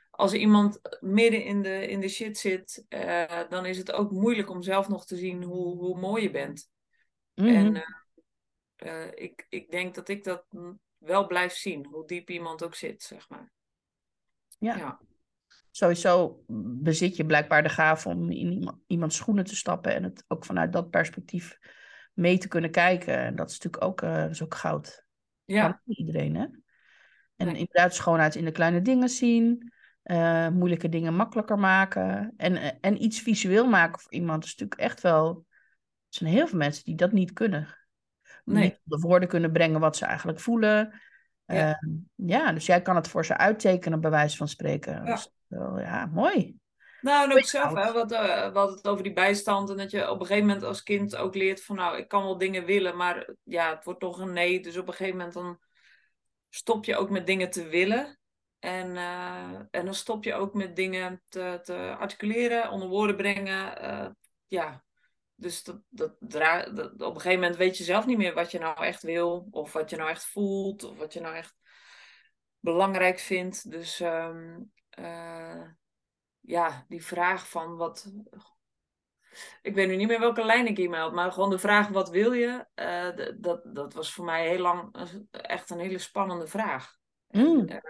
als 0.10 0.34
iemand 0.34 0.80
midden 1.00 1.44
in 1.44 1.62
de, 1.62 1.88
in 1.88 2.00
de 2.00 2.08
shit 2.08 2.38
zit, 2.38 2.86
uh, 2.90 3.50
dan 3.50 3.66
is 3.66 3.78
het 3.78 3.92
ook 3.92 4.12
moeilijk 4.12 4.50
om 4.50 4.62
zelf 4.62 4.88
nog 4.88 5.06
te 5.06 5.16
zien 5.16 5.44
hoe, 5.44 5.78
hoe 5.78 6.00
mooi 6.00 6.24
je 6.24 6.32
bent. 6.32 6.70
Mm 7.34 7.46
-hmm. 7.46 7.56
En 7.56 7.76
uh, 7.76 8.94
uh, 8.94 9.12
ik, 9.14 9.46
ik 9.50 9.72
denk 9.72 9.96
dat 9.96 10.08
ik 10.10 10.24
dat 10.24 10.46
wel 10.98 11.28
blijf 11.28 11.54
zien, 11.54 11.86
hoe 11.86 12.08
diep 12.08 12.30
iemand 12.30 12.64
ook 12.64 12.76
zit, 12.76 13.04
zeg 13.04 13.30
maar. 13.30 13.52
Ja. 14.58 14.78
ja 14.78 15.00
sowieso 15.76 16.44
bezit 16.82 17.16
je 17.16 17.26
blijkbaar 17.26 17.64
de 17.64 17.70
gave 17.70 18.10
om 18.10 18.32
in 18.32 18.82
iemands 18.88 19.16
schoenen 19.16 19.44
te 19.44 19.56
stappen 19.56 19.96
en 19.96 20.04
het 20.04 20.26
ook 20.28 20.46
vanuit 20.46 20.74
dat 20.74 20.90
perspectief 20.90 21.60
mee 22.14 22.38
te 22.38 22.48
kunnen 22.48 22.72
kijken. 22.72 23.18
En 23.18 23.36
dat 23.36 23.50
is 23.50 23.60
natuurlijk 23.60 23.84
ook, 23.84 24.02
uh, 24.02 24.22
dat 24.22 24.30
is 24.30 24.44
ook 24.44 24.56
goud. 24.56 25.06
Ja. 25.46 25.82
iedereen, 25.86 26.36
hè? 26.36 26.42
En 27.36 27.46
nee. 27.46 27.58
inderdaad 27.58 27.94
schoonheid 27.94 28.36
in 28.36 28.46
de 28.46 28.52
kleine 28.52 28.82
dingen 28.82 29.10
zien, 29.10 29.74
uh, 30.04 30.50
moeilijke 30.50 30.90
dingen 30.90 31.16
makkelijker 31.16 31.60
maken 31.60 32.34
en, 32.38 32.56
uh, 32.56 32.70
en 32.82 33.04
iets 33.04 33.20
visueel 33.20 33.68
maken 33.68 34.02
voor 34.02 34.12
iemand 34.12 34.44
is 34.44 34.50
natuurlijk 34.50 34.82
echt 34.82 35.02
wel... 35.02 35.46
Er 36.10 36.22
zijn 36.22 36.30
heel 36.30 36.48
veel 36.48 36.58
mensen 36.58 36.84
die 36.84 36.96
dat 36.96 37.12
niet 37.12 37.34
kunnen. 37.34 37.68
Nee. 38.44 38.64
Niet 38.64 38.80
de 38.84 39.00
woorden 39.00 39.30
kunnen 39.30 39.52
brengen 39.52 39.80
wat 39.80 39.98
ze 39.98 40.06
eigenlijk 40.06 40.40
voelen. 40.40 41.02
Ja. 41.46 41.70
Uh, 41.70 41.94
ja, 42.16 42.52
dus 42.52 42.66
jij 42.66 42.82
kan 42.82 42.96
het 42.96 43.08
voor 43.08 43.26
ze 43.26 43.38
uittekenen, 43.38 44.02
bij 44.02 44.10
wijze 44.10 44.38
van 44.38 44.48
spreken. 44.48 44.94
Ja. 44.94 45.04
Dus 45.04 45.34
ja, 45.78 46.06
mooi. 46.06 46.58
Nou, 47.02 47.30
en 47.30 47.38
ook 47.38 47.46
zelf, 47.46 47.74
hè, 47.74 47.94
wat, 47.94 48.12
uh, 48.12 48.52
wat 48.52 48.70
het 48.70 48.88
over 48.88 49.04
die 49.04 49.14
bijstand. 49.14 49.70
En 49.70 49.78
dat 49.78 49.92
je 49.92 50.10
op 50.10 50.20
een 50.20 50.26
gegeven 50.26 50.48
moment 50.48 50.66
als 50.66 50.84
kind 50.84 51.16
ook 51.16 51.36
leert 51.36 51.64
van, 51.64 51.76
nou, 51.76 51.98
ik 51.98 52.08
kan 52.08 52.24
wel 52.24 52.38
dingen 52.38 52.66
willen, 52.66 52.98
maar 52.98 53.30
ja, 53.44 53.76
het 53.76 53.84
wordt 53.84 54.00
toch 54.00 54.20
een 54.20 54.34
nee. 54.34 54.60
Dus 54.60 54.78
op 54.78 54.88
een 54.88 54.94
gegeven 54.94 55.18
moment 55.18 55.34
dan 55.34 55.60
stop 56.50 56.86
je 56.86 56.96
ook 56.96 57.10
met 57.10 57.26
dingen 57.26 57.50
te 57.50 57.68
willen. 57.68 58.20
En, 58.60 58.90
uh, 58.96 59.60
en 59.72 59.86
dan 59.86 59.94
stop 59.94 60.24
je 60.24 60.34
ook 60.34 60.54
met 60.54 60.76
dingen 60.76 61.22
te, 61.30 61.60
te 61.64 61.96
articuleren, 62.00 62.70
onder 62.70 62.88
woorden 62.88 63.16
brengen. 63.16 63.84
Uh, 63.84 64.08
ja, 64.48 64.84
dus 65.36 65.64
dat, 65.64 65.82
dat, 65.90 66.16
dat, 66.20 66.92
op 66.92 67.16
een 67.16 67.22
gegeven 67.22 67.40
moment 67.40 67.56
weet 67.56 67.78
je 67.78 67.84
zelf 67.84 68.06
niet 68.06 68.18
meer 68.18 68.34
wat 68.34 68.52
je 68.52 68.60
nou 68.60 68.86
echt 68.86 69.04
wil. 69.04 69.48
Of 69.52 69.74
wat 69.74 69.90
je 69.90 69.96
nou 69.96 70.10
echt 70.10 70.26
voelt. 70.26 70.84
Of 70.84 70.98
wat 70.98 71.14
je 71.14 71.20
nou 71.20 71.36
echt 71.36 71.56
belangrijk 72.60 73.20
vindt. 73.20 73.72
Dus 73.72 74.00
um, 74.00 74.72
uh, 75.00 75.62
ja, 76.40 76.86
die 76.88 77.06
vraag 77.06 77.50
van 77.50 77.76
wat, 77.76 78.12
ik 79.62 79.76
weet 79.76 79.88
nu 79.88 79.96
niet 79.96 80.08
meer 80.08 80.20
welke 80.20 80.46
lijn 80.46 80.68
ik 80.68 80.78
e-mailde, 80.78 81.16
maar 81.16 81.32
gewoon 81.32 81.50
de 81.50 81.60
vraag 81.60 81.88
wat 81.88 82.10
wil 82.10 82.34
je, 82.34 82.66
uh, 82.76 83.28
dat, 83.38 83.62
dat 83.76 83.94
was 83.94 84.14
voor 84.14 84.26
mij 84.26 84.48
heel 84.48 84.62
lang 84.62 84.96
echt 85.32 85.70
een 85.70 85.80
hele 85.80 85.98
spannende 85.98 86.48
vraag. 86.48 86.98
Mm. 87.28 87.68
En, 87.68 87.82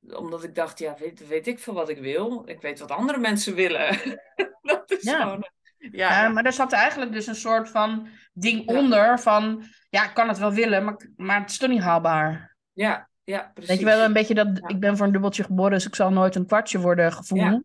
uh, 0.00 0.18
omdat 0.18 0.44
ik 0.44 0.54
dacht, 0.54 0.78
ja, 0.78 0.96
weet, 0.98 1.26
weet 1.26 1.46
ik 1.46 1.58
veel 1.58 1.74
wat 1.74 1.88
ik 1.88 1.98
wil. 1.98 2.42
Ik 2.48 2.60
weet 2.60 2.78
wat 2.78 2.90
andere 2.90 3.18
mensen 3.18 3.54
willen. 3.54 3.98
dat 4.62 4.90
is 4.90 5.02
Ja. 5.02 5.22
gewoon... 5.22 5.50
Ja, 5.90 6.22
Ja, 6.22 6.28
maar 6.28 6.42
daar 6.42 6.52
zat 6.52 6.72
eigenlijk 6.72 7.12
dus 7.12 7.26
een 7.26 7.34
soort 7.34 7.68
van 7.68 8.08
ding 8.32 8.68
onder 8.68 9.18
van, 9.18 9.64
ja, 9.90 10.04
ik 10.04 10.14
kan 10.14 10.28
het 10.28 10.38
wel 10.38 10.52
willen, 10.52 10.84
maar, 10.84 11.10
maar 11.16 11.40
het 11.40 11.50
is 11.50 11.58
toch 11.58 11.68
niet 11.68 11.82
haalbaar. 11.82 12.56
ja, 12.72 13.10
ja, 13.32 13.50
precies. 13.54 13.70
Weet 13.70 13.78
je 13.78 13.84
wel, 13.84 14.04
een 14.04 14.12
beetje 14.12 14.34
dat, 14.34 14.46
Ja. 14.46 14.68
ik 14.68 14.80
ben 14.80 14.96
voor 14.96 15.06
een 15.06 15.12
dubbeltje 15.12 15.44
geboren, 15.44 15.72
dus 15.72 15.86
ik 15.86 15.94
zal 15.94 16.10
nooit 16.10 16.34
een 16.34 16.46
kwartje 16.46 16.78
worden 16.78 17.12
gevoel. 17.12 17.38
Ja. 17.38 17.62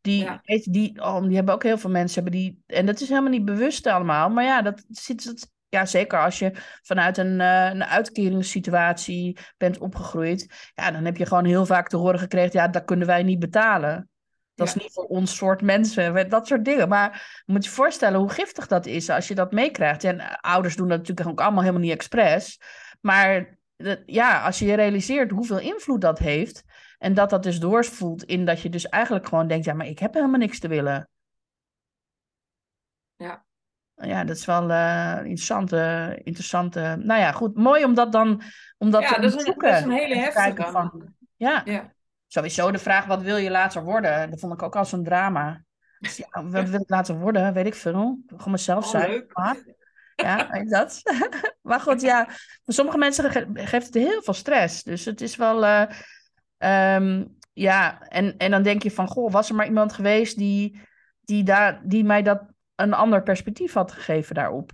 Die, 0.00 0.24
Ja. 0.24 0.40
weet 0.44 0.64
je, 0.64 0.70
die, 0.70 1.02
oh, 1.02 1.22
die 1.22 1.34
hebben 1.36 1.54
ook 1.54 1.62
heel 1.62 1.78
veel 1.78 1.90
mensen, 1.90 2.22
hebben 2.22 2.40
die, 2.40 2.62
en 2.66 2.86
dat 2.86 3.00
is 3.00 3.08
helemaal 3.08 3.30
niet 3.30 3.44
bewust 3.44 3.86
allemaal, 3.86 4.30
maar 4.30 4.44
ja, 4.44 4.62
dat 4.62 4.84
zit, 4.88 5.24
dat, 5.24 5.50
ja, 5.68 5.86
zeker 5.86 6.22
als 6.24 6.38
je 6.38 6.52
vanuit 6.82 7.18
een, 7.18 7.40
eh, 7.40 7.70
een 7.72 7.84
uitkeringssituatie 7.84 9.38
bent 9.56 9.78
opgegroeid, 9.78 10.70
ja, 10.74 10.90
dan 10.90 11.04
heb 11.04 11.16
je 11.16 11.26
gewoon 11.26 11.44
heel 11.44 11.66
vaak 11.66 11.88
te 11.88 11.96
horen 11.96 12.18
gekregen, 12.18 12.60
ja, 12.60 12.68
dat 12.68 12.84
kunnen 12.84 13.06
wij 13.06 13.22
niet 13.22 13.38
betalen. 13.38 14.06
Dat 14.54 14.66
is 14.66 14.74
niet 14.74 14.92
voor 14.92 15.04
ons 15.04 15.36
soort 15.36 15.62
mensen, 15.62 16.28
dat 16.28 16.46
soort 16.46 16.64
dingen. 16.64 16.88
Maar 16.88 17.42
moet 17.46 17.64
je 17.64 17.70
voorstellen 17.70 18.18
hoe 18.18 18.30
giftig 18.30 18.66
dat 18.66 18.86
is 18.86 19.10
als 19.10 19.28
je 19.28 19.34
dat 19.34 19.52
meekrijgt. 19.52 20.04
En 20.04 20.20
eh, 20.20 20.32
ouders 20.40 20.76
doen 20.76 20.88
dat 20.88 20.98
natuurlijk 20.98 21.28
ook 21.28 21.40
allemaal 21.40 21.60
helemaal 21.60 21.82
niet 21.82 21.92
expres. 21.92 22.60
Maar 23.00 23.58
dat- 23.82 24.02
ja, 24.06 24.44
als 24.44 24.58
je 24.58 24.64
je 24.66 24.74
realiseert 24.74 25.30
hoeveel 25.30 25.58
invloed 25.60 26.00
dat 26.00 26.18
heeft. 26.18 26.62
En 26.98 27.14
dat 27.14 27.30
dat 27.30 27.42
dus 27.42 27.60
doorvoelt 27.60 28.22
in 28.24 28.44
dat 28.44 28.60
je 28.60 28.68
dus 28.68 28.88
eigenlijk 28.88 29.26
gewoon 29.28 29.46
denkt: 29.46 29.64
ja, 29.64 29.74
maar 29.74 29.86
ik 29.86 29.98
heb 29.98 30.14
helemaal 30.14 30.38
niks 30.38 30.58
te 30.58 30.68
willen. 30.68 31.08
Ja. 33.16 33.44
Ja, 33.94 34.24
dat 34.24 34.36
is 34.36 34.44
wel 34.44 34.70
eh 34.70 35.16
interessante, 35.18 36.18
interessante. 36.22 36.96
Nou 36.98 37.20
ja, 37.20 37.32
goed. 37.32 37.56
Mooi 37.56 37.84
om 37.84 37.94
dat 37.94 38.12
dan 38.12 38.42
om 38.78 38.90
dat 38.90 39.02
Ja, 39.02 39.08
te 39.08 39.14
dat 39.20 39.24
is 39.24 39.30
een- 39.32 39.38
onderzoeken 39.38 39.68
dat 39.70 39.78
is 39.78 39.84
een 39.84 39.90
hele 39.90 40.14
heftige. 40.16 40.38
kijken 40.54 40.72
van- 40.72 41.14
ja, 41.36 41.62
Ja, 41.64 41.92
sowieso 42.26 42.70
de 42.70 42.78
vraag: 42.78 43.04
wat 43.06 43.22
wil 43.22 43.36
je 43.36 43.50
later 43.50 43.82
worden? 43.84 44.30
Dat 44.30 44.40
vond 44.40 44.52
ik 44.52 44.62
ook 44.62 44.76
al 44.76 44.84
zo'n 44.84 45.04
drama. 45.04 45.62
Dus 45.98 46.16
ja, 46.16 46.44
wat 46.44 46.68
wil 46.68 46.80
ik 46.80 46.90
later 46.90 47.18
worden? 47.18 47.52
Weet 47.52 47.66
ik 47.66 47.74
veel. 47.74 48.18
Gewoon 48.26 48.50
mezelf 48.52 48.84
oh, 48.84 48.90
zijn. 48.90 49.10
leuk. 49.10 49.30
Maar, 49.36 49.56
ja, 50.22 50.64
dat. 50.64 51.00
maar 51.68 51.80
goed, 51.80 52.00
ja, 52.00 52.28
voor 52.64 52.74
sommige 52.74 52.98
mensen 52.98 53.30
ge- 53.30 53.50
geeft 53.54 53.86
het 53.86 53.94
heel 53.94 54.22
veel 54.22 54.34
stress. 54.34 54.82
Dus 54.82 55.04
het 55.04 55.20
is 55.20 55.36
wel, 55.36 55.64
eh, 55.64 55.90
ehm, 56.58 57.24
ja, 57.52 58.00
en, 58.08 58.36
en 58.36 58.50
dan 58.50 58.62
denk 58.62 58.82
je 58.82 58.90
van, 58.90 59.08
goh, 59.08 59.32
was 59.32 59.48
er 59.48 59.54
maar 59.54 59.66
iemand 59.66 59.92
geweest 59.92 60.36
die, 60.36 60.80
die, 61.20 61.42
daar, 61.42 61.80
die 61.84 62.04
mij 62.04 62.22
dat 62.22 62.42
een 62.74 62.94
ander 62.94 63.22
perspectief 63.22 63.72
had 63.72 63.92
gegeven 63.92 64.34
daarop. 64.34 64.70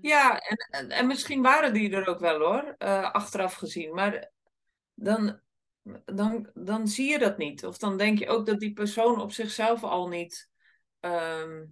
Ja, 0.00 0.38
en, 0.38 0.56
en, 0.70 0.90
en 0.90 1.06
misschien 1.06 1.42
waren 1.42 1.72
die 1.72 1.90
er 1.90 2.06
ook 2.06 2.20
wel 2.20 2.38
hoor, 2.38 2.74
eh, 2.78 3.12
achteraf 3.12 3.54
gezien. 3.54 3.94
Maar 3.94 4.30
dan, 4.94 5.40
dan, 6.04 6.50
dan 6.54 6.88
zie 6.88 7.10
je 7.10 7.18
dat 7.18 7.38
niet. 7.38 7.66
Of 7.66 7.78
dan 7.78 7.96
denk 7.96 8.18
je 8.18 8.28
ook 8.28 8.46
dat 8.46 8.60
die 8.60 8.72
persoon 8.72 9.20
op 9.20 9.32
zichzelf 9.32 9.82
al 9.84 10.08
niet 10.08 10.48
ehm, 11.00 11.64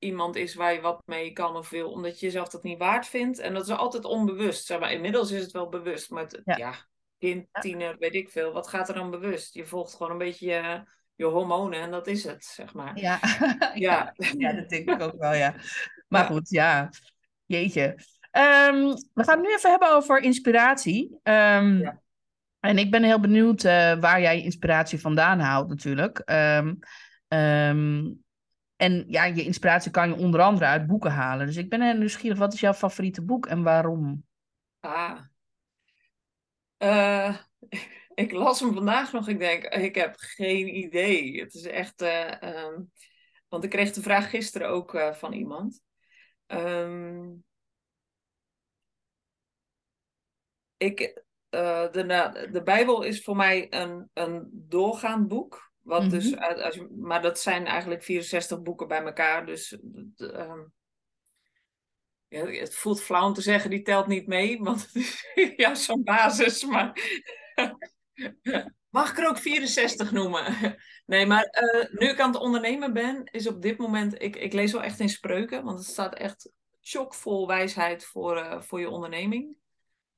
iemand 0.00 0.36
is 0.36 0.54
waar 0.54 0.72
je 0.72 0.80
wat 0.80 1.02
mee 1.06 1.32
kan 1.32 1.56
of 1.56 1.70
wil, 1.70 1.90
omdat 1.90 2.20
je 2.20 2.26
jezelf 2.26 2.48
dat 2.48 2.62
niet 2.62 2.78
waard 2.78 3.06
vindt. 3.06 3.38
En 3.38 3.54
dat 3.54 3.68
is 3.68 3.74
altijd 3.74 4.04
onbewust. 4.04 4.66
Zeg 4.66 4.78
maar. 4.80 4.92
Inmiddels 4.92 5.30
is 5.30 5.42
het 5.42 5.50
wel 5.52 5.68
bewust, 5.68 6.10
maar 6.10 6.22
het- 6.22 6.40
Ja. 6.44 6.56
ja. 6.56 6.74
kind, 7.18 7.46
tiener, 7.60 7.96
weet 7.98 8.14
ik 8.14 8.28
veel. 8.30 8.52
Wat 8.52 8.68
gaat 8.68 8.88
er 8.88 8.94
dan 8.94 9.10
bewust? 9.10 9.54
Je 9.54 9.66
volgt 9.66 9.94
gewoon 9.94 10.12
een 10.12 10.18
beetje 10.18 10.46
je, 10.46 10.82
je 11.14 11.24
hormonen 11.24 11.80
en 11.80 11.90
dat 11.90 12.06
is 12.06 12.24
het, 12.24 12.44
zeg 12.44 12.74
maar. 12.74 12.98
Ja, 12.98 13.18
Ja. 13.74 14.14
ja, 14.38 14.52
dat 14.52 14.68
denk 14.68 14.90
ik 14.90 15.02
ook 15.02 15.18
wel, 15.18 15.34
ja. 15.34 15.54
Maar 16.08 16.20
Ja. 16.22 16.26
goed, 16.26 16.50
ja, 16.50 16.90
jeetje. 17.46 17.94
Ehm, 18.30 18.74
we 19.14 19.24
gaan 19.24 19.38
het 19.38 19.46
nu 19.48 19.54
even 19.54 19.70
hebben 19.70 19.92
over 19.94 20.18
inspiratie. 20.22 21.18
Ehm, 21.22 21.78
Ja. 21.78 22.00
En 22.60 22.78
ik 22.78 22.90
ben 22.90 23.02
heel 23.02 23.20
benieuwd 23.20 23.64
eh, 23.64 23.94
waar 24.00 24.20
jij 24.20 24.42
inspiratie 24.42 25.00
vandaan 25.00 25.38
haalt, 25.40 25.68
natuurlijk. 25.68 26.18
Ehm, 26.18 26.74
en 28.80 29.04
ja, 29.08 29.24
je 29.24 29.44
inspiratie 29.44 29.90
kan 29.90 30.08
je 30.08 30.14
onder 30.16 30.40
andere 30.40 30.66
uit 30.66 30.86
boeken 30.86 31.10
halen. 31.10 31.46
Dus 31.46 31.56
ik 31.56 31.68
ben 31.68 31.82
heel 31.82 31.96
nieuwsgierig, 31.96 32.38
wat 32.38 32.52
is 32.52 32.60
jouw 32.60 32.72
favoriete 32.72 33.22
boek 33.22 33.46
en 33.46 33.62
waarom? 33.62 34.24
Ah. 34.80 35.20
Eh, 36.76 37.36
ik 38.14 38.32
las 38.32 38.60
hem 38.60 38.74
vandaag 38.74 39.12
nog. 39.12 39.28
Ik 39.28 39.38
denk, 39.38 39.64
ik 39.64 39.94
heb 39.94 40.14
geen 40.16 40.76
idee. 40.76 41.40
Het 41.40 41.54
is 41.54 41.64
echt. 41.64 42.02
eh, 42.02 42.42
ehm, 42.42 42.82
want 43.48 43.64
ik 43.64 43.70
kreeg 43.70 43.92
de 43.92 44.02
vraag 44.02 44.30
gisteren 44.30 44.68
ook 44.68 44.94
eh, 44.94 45.12
van 45.12 45.32
iemand. 45.32 45.82
Ehm, 46.46 47.28
ik, 50.76 51.22
de, 51.50 52.48
de 52.52 52.62
Bijbel 52.62 53.02
is 53.02 53.22
voor 53.24 53.36
mij 53.36 53.66
een, 53.72 54.10
een 54.12 54.48
doorgaand 54.52 55.28
boek. 55.28 55.69
Wat 55.90 56.10
dus, 56.10 56.30
Mhm. 56.30 56.42
als 56.42 56.74
je, 56.74 56.88
maar 56.90 57.22
dat 57.22 57.40
zijn 57.40 57.66
eigenlijk 57.66 58.02
64 58.02 58.62
boeken 58.62 58.88
bij 58.88 59.02
elkaar. 59.02 59.46
Dus 59.46 59.78
ehm, 60.16 60.60
ja, 62.28 62.46
het 62.46 62.74
voelt 62.74 63.02
flauw 63.02 63.26
om 63.26 63.32
te 63.34 63.40
zeggen, 63.40 63.70
die 63.70 63.82
telt 63.82 64.06
niet 64.06 64.26
mee. 64.26 64.58
Want 64.58 64.82
het 64.82 64.94
is 64.94 65.24
juist 65.56 65.82
zo'n 65.82 66.02
basis. 66.04 66.64
Maar 66.64 66.92
mag 68.90 69.10
ik 69.10 69.18
er 69.18 69.28
ook 69.28 69.38
64 69.38 70.12
noemen? 70.12 70.44
Nee, 71.06 71.26
maar 71.26 71.42
eh, 71.44 71.92
nu 71.92 72.08
ik 72.08 72.20
aan 72.20 72.32
het 72.32 72.40
ondernemen 72.40 72.92
ben, 72.92 73.24
is 73.24 73.46
op 73.46 73.62
dit 73.62 73.78
moment... 73.78 74.22
Ik, 74.22 74.36
ik 74.36 74.52
lees 74.52 74.72
wel 74.72 74.82
echt 74.82 75.00
in 75.00 75.08
spreuken, 75.08 75.64
want 75.64 75.78
het 75.78 75.88
staat 75.88 76.14
echt 76.14 76.50
chockvol 76.80 77.46
wijsheid 77.46 78.04
voor, 78.04 78.36
eh, 78.36 78.60
voor 78.62 78.80
je 78.80 78.90
onderneming. 78.90 79.56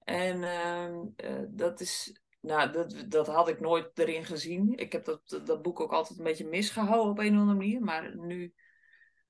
En 0.05 0.45
ehm, 0.45 0.95
eh, 1.17 1.43
dat 1.49 1.81
is... 1.81 2.21
Nou, 2.43 2.73
dat, 2.73 3.05
dat 3.09 3.27
had 3.27 3.49
ik 3.49 3.61
nooit 3.61 3.99
erin 3.99 4.25
gezien. 4.25 4.77
Ik 4.77 4.93
heb 4.93 5.05
dat, 5.05 5.41
dat 5.45 5.63
boek 5.63 5.81
ook 5.81 5.93
altijd 5.93 6.19
een 6.19 6.25
beetje 6.25 6.47
misgehouden 6.47 7.11
op 7.11 7.19
een 7.19 7.35
of 7.35 7.41
andere 7.41 7.59
manier. 7.59 7.81
Maar 7.81 8.17
nu, 8.17 8.55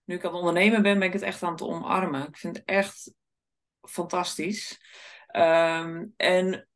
nu 0.05 0.15
ik 0.15 0.25
aan 0.25 0.31
het 0.31 0.39
ondernemen 0.39 0.83
ben, 0.83 0.99
ben 0.99 1.09
ik 1.09 1.13
het 1.13 1.23
echt 1.23 1.43
aan 1.43 1.53
het 1.53 1.63
omarmen. 1.63 2.29
Ik 2.29 2.37
vind 2.37 2.57
het 2.57 2.67
echt 2.67 3.15
fantastisch. 3.81 4.81
Ehm, 5.27 6.07
en 6.17 6.69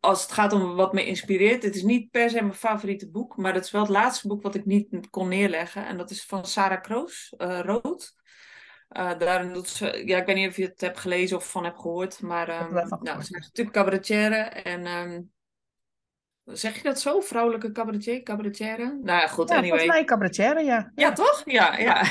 als 0.00 0.22
het 0.22 0.32
gaat 0.32 0.52
om 0.52 0.74
wat 0.74 0.92
me 0.92 1.06
inspireert, 1.06 1.62
het 1.62 1.74
is 1.74 1.82
niet 1.82 2.10
per 2.10 2.30
se 2.30 2.40
mijn 2.40 2.54
favoriete 2.54 3.10
boek, 3.10 3.36
maar 3.36 3.52
dat 3.52 3.64
is 3.64 3.70
wel 3.70 3.82
het 3.82 3.90
laatste 3.90 4.28
boek 4.28 4.42
wat 4.42 4.54
ik 4.54 4.64
niet 4.64 5.10
kon 5.10 5.28
neerleggen. 5.28 5.86
En 5.86 5.96
dat 5.96 6.10
is 6.10 6.24
van 6.24 6.46
Sarah 6.46 6.82
Kroos, 6.82 7.34
eh, 7.36 7.60
Rood. 7.60 8.14
Eh, 8.88 9.18
daarin 9.18 9.52
doet 9.52 9.68
ze, 9.68 10.02
ja, 10.06 10.18
ik 10.18 10.26
weet 10.26 10.36
niet 10.36 10.48
of 10.48 10.56
je 10.56 10.64
het 10.64 10.80
hebt 10.80 10.98
gelezen 10.98 11.36
of 11.36 11.50
van 11.50 11.64
hebt 11.64 11.80
gehoord, 11.80 12.20
maar 12.20 12.46
van 12.68 12.72
nou, 12.74 12.88
gehoord. 12.98 13.26
ze 13.26 13.36
is 13.36 13.44
natuurlijk 13.44 13.76
cabaretière 13.76 14.36
en 14.36 14.86
ehm, 14.86 15.20
zeg 16.44 16.76
je 16.76 16.82
dat 16.82 17.00
zo? 17.00 17.20
Vrouwelijke 17.20 17.72
cabaretier, 17.72 18.22
cabaretière? 18.22 18.98
Nou 19.02 19.20
ja, 19.20 19.26
goed, 19.26 19.48
Ja, 19.48 19.56
anyway. 19.56 19.68
volgens 19.78 19.96
mij 19.98 20.04
cabaretière, 20.04 20.62
ja. 20.64 20.92
Ja, 20.94 21.12
toch? 21.12 21.42
Ja, 21.44 21.78
ja. 21.78 22.02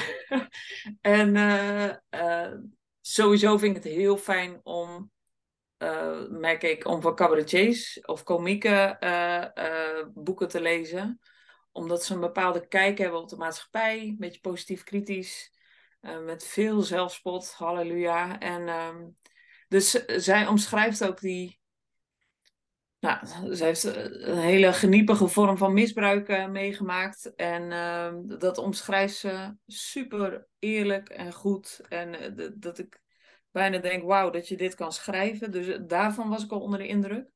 en 1.01 1.35
eh, 1.35 1.89
eh, 2.09 2.53
sowieso 3.01 3.57
vind 3.57 3.77
ik 3.77 3.83
het 3.83 3.93
heel 3.93 4.17
fijn 4.17 4.59
om, 4.63 5.11
eh, 5.77 6.27
merk 6.29 6.63
ik, 6.63 6.87
om 6.87 7.01
voor 7.01 7.15
cabaretiers 7.15 7.99
of 8.05 8.23
komieken 8.23 8.99
eh, 8.99 9.43
eh, 9.99 10.07
boeken 10.13 10.47
te 10.47 10.61
lezen. 10.61 11.19
Omdat 11.71 12.03
ze 12.03 12.13
een 12.13 12.19
bepaalde 12.19 12.67
kijk 12.67 12.97
hebben 12.97 13.19
op 13.19 13.29
de 13.29 13.37
maatschappij, 13.37 13.99
een 14.01 14.15
beetje 14.19 14.39
positief 14.41 14.83
kritisch, 14.83 15.51
eh, 16.07 16.23
met 16.23 16.43
veel 16.43 16.81
zelfspot, 16.81 17.53
halleluja. 17.53 18.39
En 18.39 18.67
ehm, 18.67 19.07
dus 19.67 19.91
zij 20.05 20.47
omschrijft 20.47 21.05
ook 21.05 21.19
die 21.19 21.59
nou, 22.99 23.55
ze 23.55 23.63
heeft 23.63 23.83
een 23.83 24.37
hele 24.37 24.73
geniepige 24.73 25.27
vorm 25.27 25.57
van 25.57 25.73
misbruik 25.73 26.29
eh, 26.29 26.47
meegemaakt. 26.47 27.35
En 27.35 27.71
ehm, 27.71 28.37
dat 28.39 28.57
omschrijft 28.57 29.15
ze 29.15 29.55
super 29.67 30.47
eerlijk 30.59 31.09
en 31.09 31.33
goed. 31.33 31.81
En 31.89 32.13
eh, 32.13 32.49
dat 32.55 32.79
ik 32.79 33.01
bijna 33.51 33.77
denk, 33.77 34.03
wauw, 34.03 34.29
dat 34.29 34.47
je 34.47 34.57
dit 34.57 34.75
kan 34.75 34.91
schrijven. 34.91 35.51
Dus 35.51 35.67
eh, 35.67 35.79
daarvan 35.87 36.29
was 36.29 36.43
ik 36.43 36.51
al 36.51 36.59
onder 36.59 36.79
de 36.79 36.87
indruk. 36.87 37.29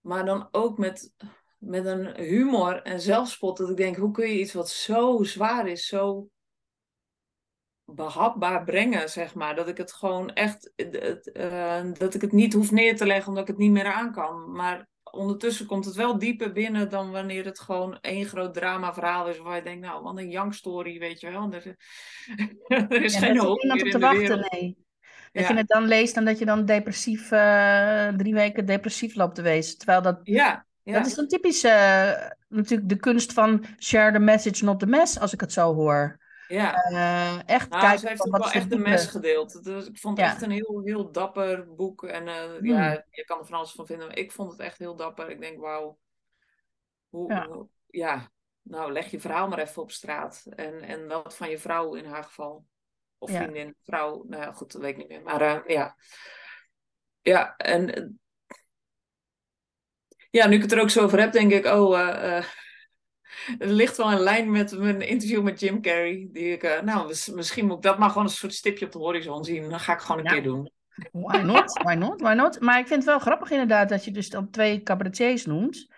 Maar 0.00 0.24
dan 0.24 0.48
ook 0.50 0.78
met, 0.78 1.14
met 1.58 1.86
een 1.86 2.16
humor 2.16 2.82
en 2.82 3.00
zelfspot. 3.00 3.56
Dat 3.56 3.70
ik 3.70 3.76
denk, 3.76 3.96
hoe 3.96 4.10
kun 4.10 4.28
je 4.28 4.40
iets 4.40 4.52
wat 4.52 4.70
zo 4.70 5.22
zwaar 5.22 5.68
is, 5.68 5.86
zo 5.86 6.28
behapbaar 7.86 8.64
brengen, 8.64 9.10
zeg 9.10 9.34
maar. 9.34 9.54
Dat 9.54 9.68
ik 9.68 9.76
het 9.76 9.92
gewoon 9.92 10.32
echt, 10.32 10.72
het, 10.76 11.32
eh, 11.32 11.84
dat 11.92 12.14
ik 12.14 12.20
het 12.20 12.32
niet 12.32 12.52
hoef 12.52 12.70
neer 12.70 12.96
te 12.96 13.06
leggen 13.06 13.28
omdat 13.28 13.42
ik 13.42 13.48
het 13.48 13.58
niet 13.58 13.70
meer 13.70 13.92
aan 13.92 14.12
kan. 14.12 14.52
Maar 14.52 14.86
ondertussen 15.10 15.66
komt 15.66 15.84
het 15.84 15.94
wel 15.94 16.18
dieper 16.18 16.52
binnen 16.52 16.90
dan 16.90 17.10
wanneer 17.10 17.44
het 17.44 17.60
gewoon 17.60 17.98
één 18.00 18.24
groot 18.26 18.54
drama 18.54 18.94
verhaal 18.94 19.28
is. 19.28 19.38
Waar 19.38 19.56
je 19.56 19.62
denkt, 19.62 19.86
nou, 19.86 20.02
wat 20.02 20.18
een 20.18 20.30
jankstory, 20.30 20.98
weet 20.98 21.20
je 21.20 21.30
wel. 21.30 21.52
Er, 21.52 21.76
er 22.88 23.02
is 23.02 23.12
Ja, 23.14 23.18
geen 23.20 23.38
hoop 23.38 23.58
niemand 23.58 23.82
op 23.82 23.88
te 23.88 23.98
wachten, 23.98 24.46
nee. 24.50 24.84
Dat 25.32 25.42
Ja. 25.44 25.48
je 25.50 25.56
het 25.56 25.68
dan 25.68 25.86
leest 25.86 26.16
en 26.16 26.24
dat 26.24 26.38
je 26.38 26.44
dan 26.44 26.64
depressief, 26.64 27.30
eh, 27.30 28.08
drie 28.08 28.34
weken 28.34 28.66
depressief 28.66 29.14
loopt 29.14 29.34
te 29.34 29.42
wezen. 29.42 29.78
Terwijl 29.78 30.02
dat 30.02 30.20
Ja, 30.22 30.66
Ja. 30.82 30.92
Dat 30.92 31.06
is 31.06 31.16
een 31.16 31.28
typisch, 31.28 31.64
eh, 31.64 32.12
natuurlijk 32.48 32.88
de 32.88 32.96
kunst 32.96 33.32
van 33.32 33.64
share 33.78 34.12
the 34.12 34.18
message, 34.18 34.64
not 34.64 34.80
the 34.80 34.86
mess, 34.86 35.18
als 35.20 35.32
ik 35.32 35.40
het 35.40 35.52
zo 35.52 35.74
hoor. 35.74 36.18
Ja. 36.48 36.74
Eh, 36.74 37.48
echt 37.48 37.68
Nou, 37.68 37.80
kijken 37.82 37.98
ze 38.00 38.08
heeft 38.08 38.26
ook 38.26 38.32
wat 38.36 38.42
wel 38.44 38.52
echt 38.52 38.70
de 38.70 38.78
mes 38.78 39.06
gedeeld. 39.06 39.64
Dus 39.64 39.86
ik 39.86 39.98
vond 39.98 40.16
het 40.18 40.26
Ja. 40.26 40.32
echt 40.32 40.42
een 40.42 40.50
heel, 40.50 40.82
heel 40.84 41.12
dapper 41.12 41.74
boek. 41.74 42.04
En 42.04 42.28
eh, 42.28 42.60
ja, 42.60 43.04
je 43.10 43.24
kan 43.24 43.38
er 43.38 43.46
van 43.46 43.56
alles 43.58 43.72
van 43.72 43.86
vinden. 43.86 44.06
Maar 44.06 44.16
ik 44.16 44.32
vond 44.32 44.50
het 44.50 44.60
echt 44.60 44.78
heel 44.78 44.96
dapper. 44.96 45.30
Ik 45.30 45.40
denk, 45.40 45.60
wauw. 45.60 45.98
Hoe, 47.08 47.32
Ja. 47.32 47.46
hoe- 47.46 47.68
ja, 47.86 48.30
nou 48.62 48.92
leg 48.92 49.10
je 49.10 49.20
verhaal 49.20 49.48
maar 49.48 49.58
even 49.58 49.82
op 49.82 49.90
straat. 49.90 50.46
En, 50.50 50.80
en 50.82 51.08
dat 51.08 51.36
van 51.36 51.50
je 51.50 51.58
vrouw 51.58 51.94
in 51.94 52.04
haar 52.04 52.24
geval. 52.24 52.66
Of 53.18 53.30
Ja. 53.30 53.36
vriendin, 53.42 53.74
vrouw. 53.84 54.24
Nou 54.28 54.54
goed, 54.54 54.72
dat 54.72 54.80
weet 54.80 54.90
ik 54.90 54.96
niet 54.96 55.08
meer. 55.08 55.22
Maar 55.22 55.40
eh, 55.40 55.60
ja. 55.66 55.96
Ja, 57.20 57.56
en... 57.56 58.20
ja, 60.30 60.46
nu 60.46 60.56
ik 60.56 60.62
het 60.62 60.72
er 60.72 60.80
ook 60.80 60.90
zo 60.90 61.04
over 61.04 61.20
heb, 61.20 61.32
denk 61.32 61.52
ik, 61.52 61.64
oh... 61.64 62.44
het 63.58 63.70
ligt 63.70 63.96
wel 63.96 64.10
in 64.12 64.18
lijn 64.18 64.50
met 64.50 64.78
mijn 64.78 65.00
interview 65.08 65.42
met 65.42 65.60
Jim 65.60 65.82
Carrey. 65.82 66.28
Die 66.32 66.52
ik, 66.52 66.62
eh, 66.62 66.82
nou, 66.82 67.06
mis- 67.06 67.28
misschien 67.28 67.66
moet 67.66 67.76
ik 67.76 67.82
dat 67.82 67.98
maar 67.98 68.08
gewoon 68.08 68.24
een 68.24 68.30
soort 68.30 68.54
stipje 68.54 68.86
op 68.86 68.92
de 68.92 68.98
horizon 68.98 69.44
zien. 69.44 69.70
Dan 69.70 69.80
ga 69.80 69.92
ik 69.92 70.00
gewoon 70.00 70.18
een 70.18 70.24
Ja. 70.24 70.32
keer 70.32 70.42
doen. 70.42 70.70
Why 71.12 71.36
not? 71.38 71.72
Why 71.82 71.94
not? 71.94 72.20
Why 72.20 72.32
not? 72.34 72.60
Maar 72.60 72.78
ik 72.78 72.86
vind 72.86 72.98
het 73.00 73.08
wel 73.10 73.18
grappig 73.18 73.50
inderdaad 73.50 73.88
dat 73.88 74.04
je 74.04 74.10
dus 74.10 74.30
dan 74.30 74.50
twee 74.50 74.82
cabaretiers 74.82 75.46
noemt. 75.46 75.88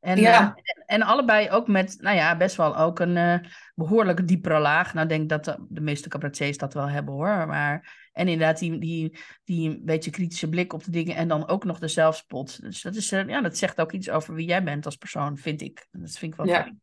En, 0.00 0.20
Ja. 0.20 0.32
eh, 0.40 0.46
en, 0.46 0.82
en 0.86 1.02
allebei 1.02 1.50
ook 1.50 1.68
met, 1.68 1.96
nou 2.00 2.16
ja, 2.16 2.36
best 2.36 2.56
wel 2.56 2.76
ook 2.76 2.98
een 2.98 3.16
eh 3.16 3.38
behoorlijk 3.74 4.28
diepere 4.28 4.58
laag. 4.60 4.94
Nou, 4.94 5.06
ik 5.06 5.16
denk 5.16 5.28
dat 5.28 5.44
de, 5.44 5.66
de 5.68 5.80
meeste 5.80 6.08
cabaretiers 6.08 6.58
dat 6.58 6.74
wel 6.74 6.88
hebben 6.88 7.14
hoor. 7.14 7.46
Maar, 7.46 8.08
en 8.12 8.28
inderdaad 8.28 8.58
die, 8.58 8.78
die, 8.78 9.18
die 9.44 9.70
een 9.70 9.84
beetje 9.84 10.10
kritische 10.10 10.48
blik 10.48 10.72
op 10.72 10.84
de 10.84 10.90
dingen 10.90 11.16
en 11.16 11.28
dan 11.28 11.48
ook 11.48 11.64
nog 11.64 11.78
de 11.78 11.88
zelfspot. 11.88 12.60
Dus 12.60 12.82
dat, 12.82 12.94
is, 12.94 13.12
eh, 13.12 13.26
ja, 13.28 13.40
dat 13.40 13.56
zegt 13.56 13.80
ook 13.80 13.92
iets 13.92 14.10
over 14.10 14.34
wie 14.34 14.46
jij 14.46 14.62
bent 14.64 14.84
als 14.84 14.96
persoon, 14.96 15.36
vind 15.36 15.62
ik. 15.62 15.86
Dat 15.90 16.10
vind 16.18 16.32
ik 16.32 16.38
wel 16.38 16.46
Ja. 16.46 16.62
fijn. 16.62 16.80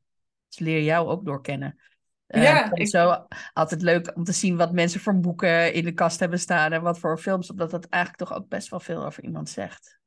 Dus 0.47 0.59
leer 0.59 0.83
jou 0.83 1.07
ook 1.07 1.25
doorkennen. 1.25 1.79
Eh, 2.27 2.43
Ja, 2.43 2.51
ik 2.53 2.59
vond 2.59 2.69
het 2.69 2.79
ik- 2.79 2.87
zo 2.87 3.25
altijd 3.53 3.81
leuk 3.81 4.15
om 4.15 4.23
te 4.23 4.31
zien 4.31 4.57
wat 4.57 4.73
mensen 4.73 4.99
voor 4.99 5.19
boeken 5.19 5.73
in 5.73 5.83
de 5.83 5.91
kast 5.93 6.19
hebben 6.19 6.39
staan 6.39 6.71
en 6.71 6.81
wat 6.81 6.99
voor 6.99 7.17
films, 7.17 7.51
omdat 7.51 7.71
dat 7.71 7.85
eigenlijk 7.85 8.23
toch 8.29 8.37
ook 8.37 8.47
best 8.47 8.69
wel 8.69 8.79
veel 8.79 9.05
over 9.05 9.23
iemand 9.23 9.49
zegt. 9.49 9.99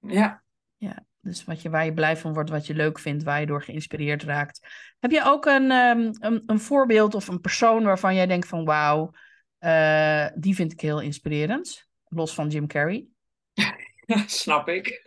Ja. 0.00 0.42
Ja, 0.76 1.04
dus 1.22 1.44
wat 1.44 1.62
je, 1.62 1.70
waar 1.70 1.84
je 1.84 1.92
blij 1.92 2.16
van 2.16 2.32
wordt, 2.32 2.50
wat 2.50 2.66
je 2.66 2.74
leuk 2.74 2.98
vindt, 2.98 3.22
waar 3.22 3.40
je 3.40 3.46
door 3.46 3.62
geïnspireerd 3.62 4.22
raakt. 4.22 4.68
Heb 4.98 5.10
je 5.10 5.24
ook 5.24 5.44
een, 5.44 5.70
ehm, 5.70 6.10
een, 6.18 6.42
een 6.46 6.60
voorbeeld 6.60 7.14
of 7.14 7.28
een 7.28 7.40
persoon 7.40 7.84
waarvan 7.84 8.14
jij 8.14 8.26
denkt 8.26 8.48
van 8.48 8.64
wauw, 8.64 9.10
eh, 9.58 10.26
die 10.34 10.54
vind 10.54 10.72
ik 10.72 10.80
heel 10.80 11.00
inspirerend, 11.00 11.88
los 12.08 12.34
van 12.34 12.48
Jim 12.48 12.66
Carrey? 12.66 13.06
snap 14.26 14.68
ik. 14.68 15.02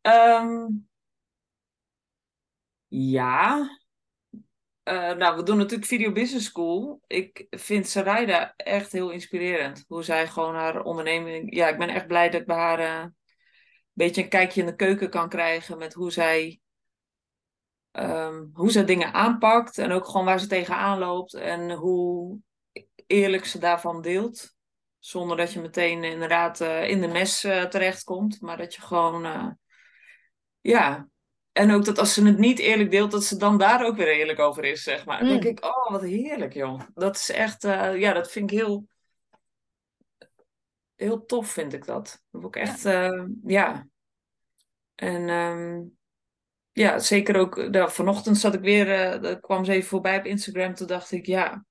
Ehm, 0.00 0.66
ja. 2.88 3.68
Eh, 4.82 5.12
nou, 5.12 5.36
we 5.36 5.42
doen 5.42 5.56
natuurlijk 5.56 5.88
Video 5.88 6.12
Business 6.12 6.46
School. 6.46 7.00
Ik 7.06 7.46
vind 7.50 7.88
Sarayda 7.88 8.52
echt 8.56 8.92
heel 8.92 9.10
inspirerend. 9.10 9.84
Hoe 9.88 10.02
zij 10.02 10.28
gewoon 10.28 10.54
haar 10.54 10.82
onderneming... 10.82 11.54
Ja, 11.54 11.68
ik 11.68 11.78
ben 11.78 11.88
echt 11.88 12.06
blij 12.06 12.30
dat 12.30 12.40
ik 12.40 12.46
bij 12.46 12.56
haar 12.56 12.78
eh, 12.78 13.06
beetje 13.96 14.22
een 14.22 14.28
kijkje 14.28 14.60
in 14.60 14.66
de 14.66 14.74
keuken 14.76 15.10
kan 15.10 15.28
krijgen 15.28 15.78
met 15.78 15.92
hoe 15.94 16.12
zij, 16.12 16.60
ehm, 17.90 18.44
hoe 18.52 18.70
zij 18.70 18.84
dingen 18.84 19.12
aanpakt. 19.12 19.78
En 19.78 19.90
ook 19.92 20.06
gewoon 20.06 20.26
waar 20.26 20.40
ze 20.40 20.46
tegenaan 20.46 20.98
loopt. 20.98 21.34
En 21.34 21.70
hoe 21.72 22.38
eerlijk 23.06 23.44
ze 23.44 23.58
daarvan 23.58 24.02
deelt. 24.02 24.54
Zonder 24.98 25.36
dat 25.36 25.52
je 25.52 25.60
meteen 25.60 26.04
inderdaad 26.04 26.60
eh, 26.60 26.88
in 26.88 27.00
de 27.00 27.08
mes 27.08 27.44
eh, 27.44 27.64
terechtkomt. 27.64 28.40
Maar 28.40 28.56
dat 28.56 28.74
je 28.74 28.80
gewoon... 28.80 29.24
eh, 29.24 29.46
ja, 30.60 31.08
en 31.52 31.70
ook 31.72 31.84
dat 31.84 31.98
als 31.98 32.14
ze 32.14 32.24
het 32.26 32.38
niet 32.38 32.58
eerlijk 32.58 32.90
deelt, 32.90 33.10
dat 33.10 33.24
ze 33.24 33.36
dan 33.36 33.58
daar 33.58 33.86
ook 33.86 33.96
weer 33.96 34.08
eerlijk 34.18 34.38
over 34.38 34.64
is, 34.64 34.82
zeg 34.82 35.04
maar. 35.04 35.18
Dan 35.18 35.28
Mm. 35.28 35.40
denk 35.40 35.58
ik, 35.58 35.64
oh, 35.64 35.90
wat 35.90 36.02
heerlijk, 36.02 36.52
joh. 36.52 36.80
Dat 36.94 37.16
is 37.16 37.30
echt, 37.30 37.62
ja, 37.96 38.12
dat 38.12 38.30
vind 38.30 38.50
ik 38.50 38.58
heel, 38.58 38.86
heel 40.96 41.24
tof, 41.26 41.50
vind 41.50 41.72
ik 41.72 41.84
dat. 41.84 42.22
Dat 42.30 42.44
ik 42.44 42.56
echt, 42.56 42.84
eh, 42.84 43.24
ja. 43.44 43.86
En 44.94 45.28
ehm, 45.28 45.82
ja, 46.72 46.98
zeker 46.98 47.36
ook, 47.36 47.56
nou, 47.70 47.90
vanochtend 47.90 48.38
zat 48.38 48.54
ik 48.54 48.60
weer, 48.60 48.90
eh 48.92 49.22
dat 49.22 49.40
kwam 49.40 49.64
ze 49.64 49.72
even 49.72 49.88
voorbij 49.88 50.18
op 50.18 50.24
Instagram, 50.24 50.74
toen 50.74 50.86
dacht 50.86 51.12
ik, 51.12 51.26
ja, 51.26 51.64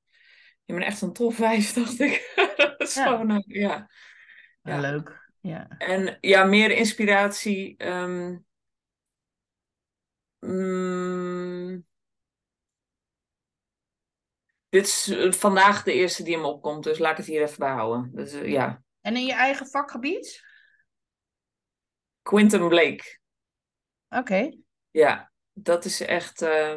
je 0.66 0.74
bent 0.74 0.86
echt 0.86 1.02
een 1.02 1.14
tof 1.14 1.38
wijf, 1.38 1.74
dacht 1.74 2.00
ik. 2.00 2.32
dat 2.58 2.82
is 2.82 2.94
Ja. 2.96 3.04
gewoon, 3.08 3.32
eh, 3.32 3.40
ja. 3.62 3.90
Ja, 4.62 4.76
Ja. 4.76 4.80
leuk. 4.82 5.24
Ja. 5.42 5.68
En 5.78 6.18
ja, 6.22 6.44
meer 6.44 6.72
inspiratie. 6.72 7.76
ehm, 7.78 8.38
mm, 10.42 11.84
dit 14.70 14.86
is 14.86 15.08
eh, 15.08 15.32
vandaag 15.32 15.84
de 15.84 15.94
eerste 15.94 16.24
die 16.24 16.36
hem 16.36 16.46
opkomt, 16.46 16.84
dus 16.84 16.98
laat 17.00 17.12
ik 17.12 17.18
het 17.18 17.26
hier 17.26 17.42
even 17.42 17.60
bij 17.60 17.72
houden. 17.72 18.12
Dus, 18.14 18.32
ja, 18.32 18.84
En 19.06 19.16
in 19.16 19.26
je 19.26 19.34
eigen 19.34 19.68
vakgebied? 19.68 20.44
Quentin 22.22 22.68
Blake. 22.68 23.20
Oké. 24.10 24.50
Ja, 24.92 25.32
dat 25.54 25.86
is 25.86 26.02
echt. 26.02 26.42
eh, 26.42 26.74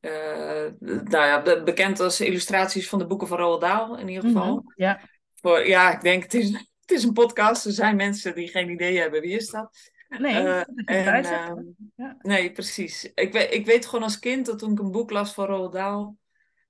nou 0.00 1.10
ja, 1.26 1.42
be- 1.42 1.62
bekend 1.64 2.00
als 2.00 2.20
illustraties 2.20 2.88
van 2.88 2.98
de 2.98 3.06
boeken 3.06 3.28
van 3.28 3.38
Roald 3.38 3.60
Dahl 3.60 3.94
in 3.94 4.08
ieder 4.08 4.24
geval. 4.30 4.54
Mhm. 4.56 4.82
Ja. 4.82 5.00
Voor, 5.34 5.66
ja, 5.66 5.94
ik 5.94 6.00
denk 6.00 6.22
het 6.22 6.34
is, 6.34 6.50
het 6.80 6.90
is 6.90 7.04
een 7.04 7.12
podcast. 7.12 7.64
Er 7.66 7.72
zijn 7.72 7.96
mensen 7.96 8.34
die 8.34 8.48
geen 8.48 8.70
idee 8.70 8.98
hebben 8.98 9.20
wie 9.20 9.36
is 9.36 9.48
dat. 9.50 9.76
Nee, 10.08 10.34
Eh, 10.34 10.60
en, 10.84 11.24
ehm, 11.24 11.62
Ja. 11.96 12.16
Nee, 12.18 12.52
precies. 12.52 13.12
Ik 13.14 13.32
weet, 13.32 13.52
ik 13.52 13.66
weet 13.66 13.86
gewoon 13.86 14.02
als 14.04 14.18
kind 14.18 14.46
dat 14.46 14.58
toen 14.58 14.72
ik 14.72 14.78
een 14.78 14.90
boek 14.90 15.10
las 15.10 15.34
van 15.34 15.46
Roald 15.46 15.72
Dahl. 15.72 16.10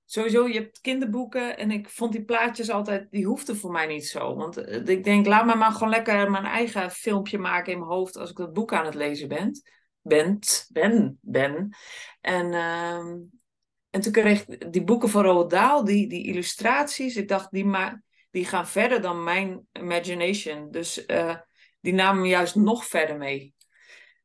Sowieso, 0.05 0.47
je 0.47 0.53
hebt 0.53 0.81
kinderboeken 0.81 1.57
en 1.57 1.71
ik 1.71 1.89
vond 1.89 2.11
die 2.11 2.23
plaatjes 2.23 2.69
altijd, 2.69 3.11
die 3.11 3.25
hoefden 3.25 3.57
voor 3.57 3.71
mij 3.71 3.87
niet 3.87 4.07
zo. 4.07 4.35
Want 4.35 4.57
eh, 4.57 4.87
ik 4.87 5.03
denk, 5.03 5.25
laat 5.25 5.45
me 5.45 5.55
maar 5.55 5.71
gewoon 5.71 5.89
lekker 5.89 6.31
mijn 6.31 6.45
eigen 6.45 6.91
filmpje 6.91 7.37
maken 7.37 7.71
in 7.71 7.79
mijn 7.79 7.91
hoofd 7.91 8.17
als 8.17 8.29
ik 8.29 8.35
dat 8.35 8.53
boek 8.53 8.73
aan 8.73 8.85
het 8.85 8.95
lezen 8.95 9.27
ben. 9.27 9.61
Bent, 10.01 10.67
ben, 10.69 11.17
ben. 11.21 11.75
En, 12.21 12.53
ehm, 12.53 13.17
en 13.89 14.01
toen 14.01 14.11
kreeg 14.11 14.47
ik 14.47 14.71
die 14.71 14.83
boeken 14.83 15.09
van 15.09 15.23
Roald 15.23 15.49
Dahl, 15.49 15.83
die, 15.83 16.07
die 16.07 16.25
illustraties, 16.25 17.15
ik 17.15 17.27
dacht, 17.27 17.51
die, 17.51 17.71
die 18.31 18.45
gaan 18.45 18.67
verder 18.67 19.01
dan 19.01 19.23
mijn 19.23 19.67
imagination. 19.71 20.71
Dus 20.71 21.05
eh, 21.05 21.35
die 21.79 21.93
namen 21.93 22.21
me 22.21 22.27
juist 22.27 22.55
nog 22.55 22.85
verder 22.85 23.17
mee. 23.17 23.53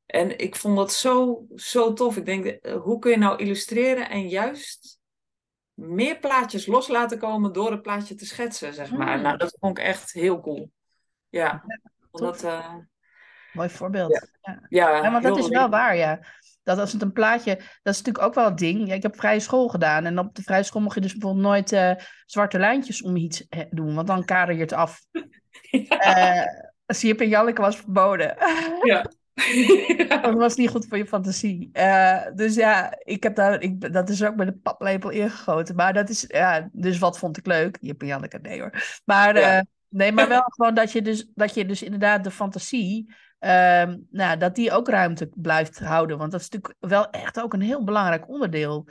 En 0.07 0.39
ik 0.39 0.57
vond 0.57 0.77
dat 0.77 0.93
zo, 0.93 1.47
zo 1.55 1.93
tof. 1.93 2.17
Ik 2.17 2.25
denk, 2.25 2.45
eh, 2.45 2.83
hoe 2.83 2.99
kun 2.99 3.11
je 3.11 3.17
nou 3.17 3.39
illustreren 3.39 4.11
en 4.11 4.29
juist 4.29 4.99
meer 5.79 6.19
plaatjes 6.19 6.67
los 6.67 6.89
laten 6.89 7.19
komen 7.19 7.53
door 7.53 7.71
het 7.71 7.83
plaatje 7.83 8.15
te 8.15 8.27
schetsen, 8.27 8.75
zeg 8.75 8.91
maar. 8.91 9.17
Mm. 9.17 9.23
Nou, 9.23 9.37
dat 9.37 9.57
vond 9.61 9.79
ik 9.79 9.85
echt 9.85 10.13
heel 10.13 10.41
cool. 10.41 10.71
Ja, 11.29 11.65
omdat, 12.11 12.43
eh, 12.43 12.75
Mooi 13.53 13.69
voorbeeld. 13.69 14.29
Ja. 14.41 14.61
ja, 14.69 15.03
Ja, 15.05 15.11
want 15.11 15.23
dat 15.23 15.39
is 15.39 15.49
wel 15.49 15.69
waar, 15.69 15.97
ja. 15.97 16.21
Dat 16.63 16.79
als 16.79 16.93
het 16.93 17.03
een 17.03 17.13
plaatje, 17.13 17.55
dat 17.57 17.95
is 17.95 17.99
natuurlijk 17.99 18.25
ook 18.25 18.35
wel 18.35 18.45
het 18.45 18.59
ding. 18.59 18.89
Ja, 18.89 18.95
ik 18.95 19.03
heb 19.03 19.17
vrije 19.17 19.41
school 19.41 19.69
gedaan 19.69 20.05
en 20.05 20.19
op 20.19 20.35
de 20.35 20.43
vrije 20.43 20.63
school 20.63 20.83
mocht 20.83 20.95
je 20.95 21.01
dus 21.01 21.13
bijvoorbeeld 21.13 21.45
nooit 21.45 21.73
eh, 21.73 21.95
zwarte 22.27 22.59
lijntjes 22.59 23.03
om 23.03 23.17
iets 23.17 23.49
eh, 23.49 23.65
doen, 23.71 23.95
want 23.95 24.07
dan 24.07 24.25
kader 24.25 24.55
je 24.55 24.61
het 24.61 24.73
af. 24.73 25.01
Eh 25.71 26.43
Siep 26.95 27.21
en 27.21 27.29
Janneke 27.29 27.61
was 27.61 27.77
verboden. 27.77 28.37
Ja. 28.83 29.11
dat 30.23 30.35
was 30.35 30.57
niet 30.57 30.71
goed 30.71 30.87
voor 30.89 30.99
je 30.99 31.07
fantasie. 31.07 31.69
Eh, 31.73 32.27
dus 32.35 32.55
ja, 32.55 32.95
ik 32.99 33.23
heb 33.23 33.35
daar, 33.35 33.61
ik, 33.61 33.93
dat 33.93 34.09
is 34.09 34.25
ook 34.25 34.37
met 34.37 34.49
een 34.49 34.61
paplepel 34.61 35.11
ingegoten. 35.11 35.75
Maar 35.75 35.93
dat 35.93 36.09
is, 36.09 36.25
ja, 36.29 36.69
dus 36.73 36.99
wat 36.99 37.19
vond 37.19 37.37
ik 37.37 37.47
leuk? 37.47 37.77
En 37.77 38.07
Janneke, 38.07 38.39
nee 38.39 38.61
hoor. 38.61 39.01
Maar, 39.05 39.39
Ja. 39.39 39.57
eh, 39.59 39.63
nee, 39.89 40.13
maar 40.13 40.29
wel 40.29 40.45
gewoon 40.47 40.75
dat 40.75 40.93
je 40.93 41.03
dus, 41.03 41.31
dat 41.35 41.55
je 41.55 41.67
dus 41.67 41.83
inderdaad 41.83 42.25
de 42.25 42.31
fantasie, 42.31 43.15
ehm, 43.39 43.97
nou, 44.11 44.37
dat 44.39 44.55
die 44.55 44.73
ook 44.73 44.89
ruimte 44.89 45.31
blijft 45.35 45.79
houden. 45.79 46.19
Want 46.19 46.31
dat 46.33 46.41
is 46.41 46.49
natuurlijk 46.49 46.93
wel 46.93 47.11
echt 47.11 47.41
ook 47.41 47.53
een 47.53 47.61
heel 47.61 47.85
belangrijk 47.85 48.29
onderdeel 48.29 48.89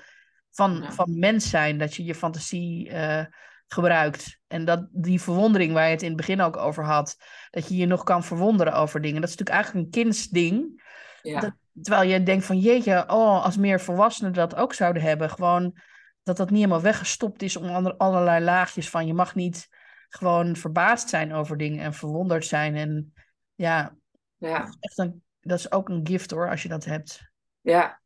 van, 0.51 0.79
Ja. 0.83 0.91
van 0.91 1.19
mens 1.19 1.49
zijn. 1.49 1.77
Dat 1.77 1.95
je 1.95 2.03
je 2.03 2.15
fantasie 2.15 2.89
eh, 2.89 3.25
gebruikt. 3.67 4.36
En 4.47 4.65
dat 4.65 4.87
die 4.91 5.21
verwondering 5.21 5.73
waar 5.73 5.85
je 5.85 5.91
het 5.91 6.01
in 6.01 6.07
het 6.07 6.17
begin 6.17 6.41
ook 6.41 6.57
over 6.57 6.83
had, 6.85 7.17
dat 7.49 7.67
je 7.67 7.75
je 7.75 7.85
nog 7.85 8.03
kan 8.03 8.23
verwonderen 8.23 8.73
over 8.73 9.01
dingen. 9.01 9.21
Dat 9.21 9.29
is 9.29 9.35
natuurlijk 9.37 9.63
eigenlijk 9.63 9.85
een 9.85 10.01
kindsding. 10.03 10.83
Ja. 11.21 11.39
Dat- 11.39 11.53
Terwijl 11.81 12.09
je 12.09 12.23
denkt 12.23 12.45
van 12.45 12.59
jeetje, 12.59 13.03
oh, 13.07 13.43
als 13.43 13.57
meer 13.57 13.79
volwassenen 13.81 14.33
dat 14.33 14.55
ook 14.55 14.73
zouden 14.73 15.01
hebben. 15.01 15.29
Gewoon 15.29 15.77
dat 16.23 16.37
dat 16.37 16.49
niet 16.49 16.59
helemaal 16.59 16.81
weggestopt 16.81 17.41
is 17.41 17.55
om 17.57 17.69
ander- 17.69 17.97
allerlei 17.97 18.43
laagjes 18.43 18.89
van. 18.89 19.07
Je 19.07 19.13
mag 19.13 19.35
niet 19.35 19.67
gewoon 20.09 20.55
verbaasd 20.55 21.09
zijn 21.09 21.33
over 21.33 21.57
dingen 21.57 21.83
en 21.83 21.93
verwonderd 21.93 22.45
zijn. 22.45 22.75
En 22.75 23.13
ja, 23.55 23.95
ja, 24.37 24.75
echt 24.79 24.97
een, 24.97 25.23
dat 25.41 25.59
is 25.59 25.71
ook 25.71 25.89
een 25.89 26.07
gift 26.07 26.31
hoor, 26.31 26.49
als 26.49 26.61
je 26.63 26.69
dat 26.69 26.85
hebt. 26.85 27.31
ja. 27.61 28.01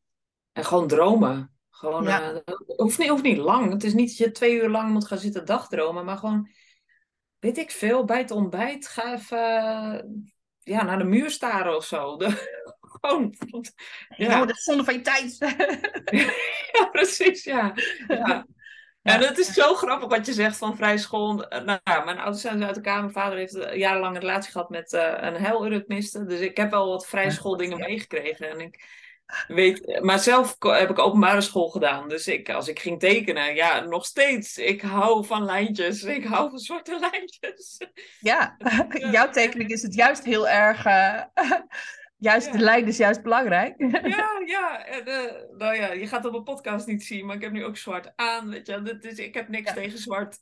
En 0.52 0.66
gewoon 0.66 0.88
dromen. 0.88 1.52
Gewoon, 1.82 2.04
Ja. 2.04 2.32
eh, 2.46 2.54
hoeft, 2.78 2.98
niet, 2.98 3.10
hoeft 3.10 3.24
niet 3.24 3.38
lang. 3.38 3.72
Het 3.72 3.84
is 3.84 3.94
niet 3.94 4.08
dat 4.08 4.18
je 4.18 4.32
twee 4.32 4.54
uur 4.56 4.70
lang 4.70 4.90
moet 4.92 5.08
gaan 5.08 5.18
zitten 5.18 5.46
dagdromen, 5.46 6.06
maar 6.06 6.18
gewoon, 6.18 6.50
weet 7.40 7.58
ik 7.58 7.72
veel, 7.72 8.06
bij 8.06 8.18
het 8.18 8.32
ontbijt 8.32 8.88
ga 8.88 9.14
even 9.14 9.38
eh, 9.58 10.00
ja, 10.60 10.84
naar 10.84 10.98
de 10.98 11.04
muur 11.04 11.30
staren 11.32 11.76
of 11.76 11.86
zo. 11.86 12.16
De- 12.18 12.60
gewoon. 12.82 13.36
Ja, 14.18 14.28
Ja. 14.28 14.46
dat 14.46 14.56
is 14.58 14.64
zonde 14.64 14.84
van 14.84 14.94
je 14.94 15.02
tijd. 15.02 15.38
Ja, 16.78 16.86
precies, 16.92 17.44
ja. 17.44 17.74
ja. 18.08 18.46
Ja, 19.04 19.18
dat 19.18 19.38
is 19.38 19.54
zo 19.54 19.74
grappig 19.74 20.10
wat 20.10 20.26
je 20.26 20.34
zegt 20.34 20.58
van 20.58 20.76
vrij 20.76 20.98
school. 20.98 21.48
Eh, 21.48 21.64
Nou, 21.64 22.06
mijn 22.06 22.18
ouders 22.18 22.42
zijn 22.42 22.64
uit 22.64 22.76
elkaar. 22.76 23.00
Mijn 23.00 23.12
vader 23.14 23.38
heeft 23.38 23.68
jarenlang 23.74 24.16
een 24.16 24.22
relatie 24.22 24.52
gehad 24.52 24.70
met 24.70 24.94
eh, 24.94 25.14
een 25.20 25.36
heilurutmiste. 25.36 26.26
Dus 26.26 26.40
ik 26.40 26.58
heb 26.58 26.72
wel 26.72 26.88
wat 26.90 27.08
vrij 27.08 27.32
school 27.32 27.58
dingen 27.58 27.78
Ja. 27.78 27.86
meegekregen. 27.88 28.50
En 28.50 28.60
ik 28.60 28.86
weet, 29.48 30.00
maar 30.02 30.20
zelf 30.20 30.56
heb 30.60 30.90
ik 30.90 31.00
openbare 31.00 31.42
school 31.42 31.70
gedaan. 31.70 32.10
Dus 32.10 32.28
ik, 32.28 32.50
als 32.50 32.68
ik 32.68 32.80
ging 32.80 33.00
tekenen, 33.00 33.56
ja, 33.56 33.80
nog 33.80 34.06
steeds. 34.06 34.58
Ik 34.58 34.82
hou 34.82 35.26
van 35.26 35.46
lijntjes. 35.46 36.04
Ik 36.04 36.26
hou 36.26 36.50
van 36.50 36.60
zwarte 36.60 37.00
lijntjes. 37.00 37.78
Ja, 38.20 38.58
jouw 39.12 39.30
tekening 39.30 39.70
is 39.70 39.82
het 39.82 39.94
juist 39.94 40.24
heel 40.24 40.48
erg. 40.48 40.86
eh, 40.86 41.22
juist 42.22 42.46
Ja. 42.46 42.52
de 42.52 42.60
lijn 42.60 42.88
is 42.88 42.98
juist 42.98 43.22
belangrijk. 43.24 43.74
Ja, 43.78 44.42
ja. 44.46 44.86
En, 44.86 45.06
eh, 45.06 45.58
nou 45.58 45.76
ja, 45.76 45.92
je 45.92 46.08
gaat 46.08 46.24
het 46.24 46.34
op 46.34 46.38
een 46.38 46.54
podcast 46.56 46.88
niet 46.88 47.04
zien, 47.04 47.26
maar 47.26 47.36
ik 47.36 47.42
heb 47.42 47.52
nu 47.52 47.66
ook 47.66 47.78
zwart 47.78 48.12
aan. 48.16 48.50
Weet 48.50 48.68
je, 48.68 48.98
is, 49.02 49.18
ik 49.18 49.34
heb 49.34 49.48
niks 49.48 49.70
Ja. 49.70 49.76
tegen 49.76 49.98
zwart. 50.00 50.38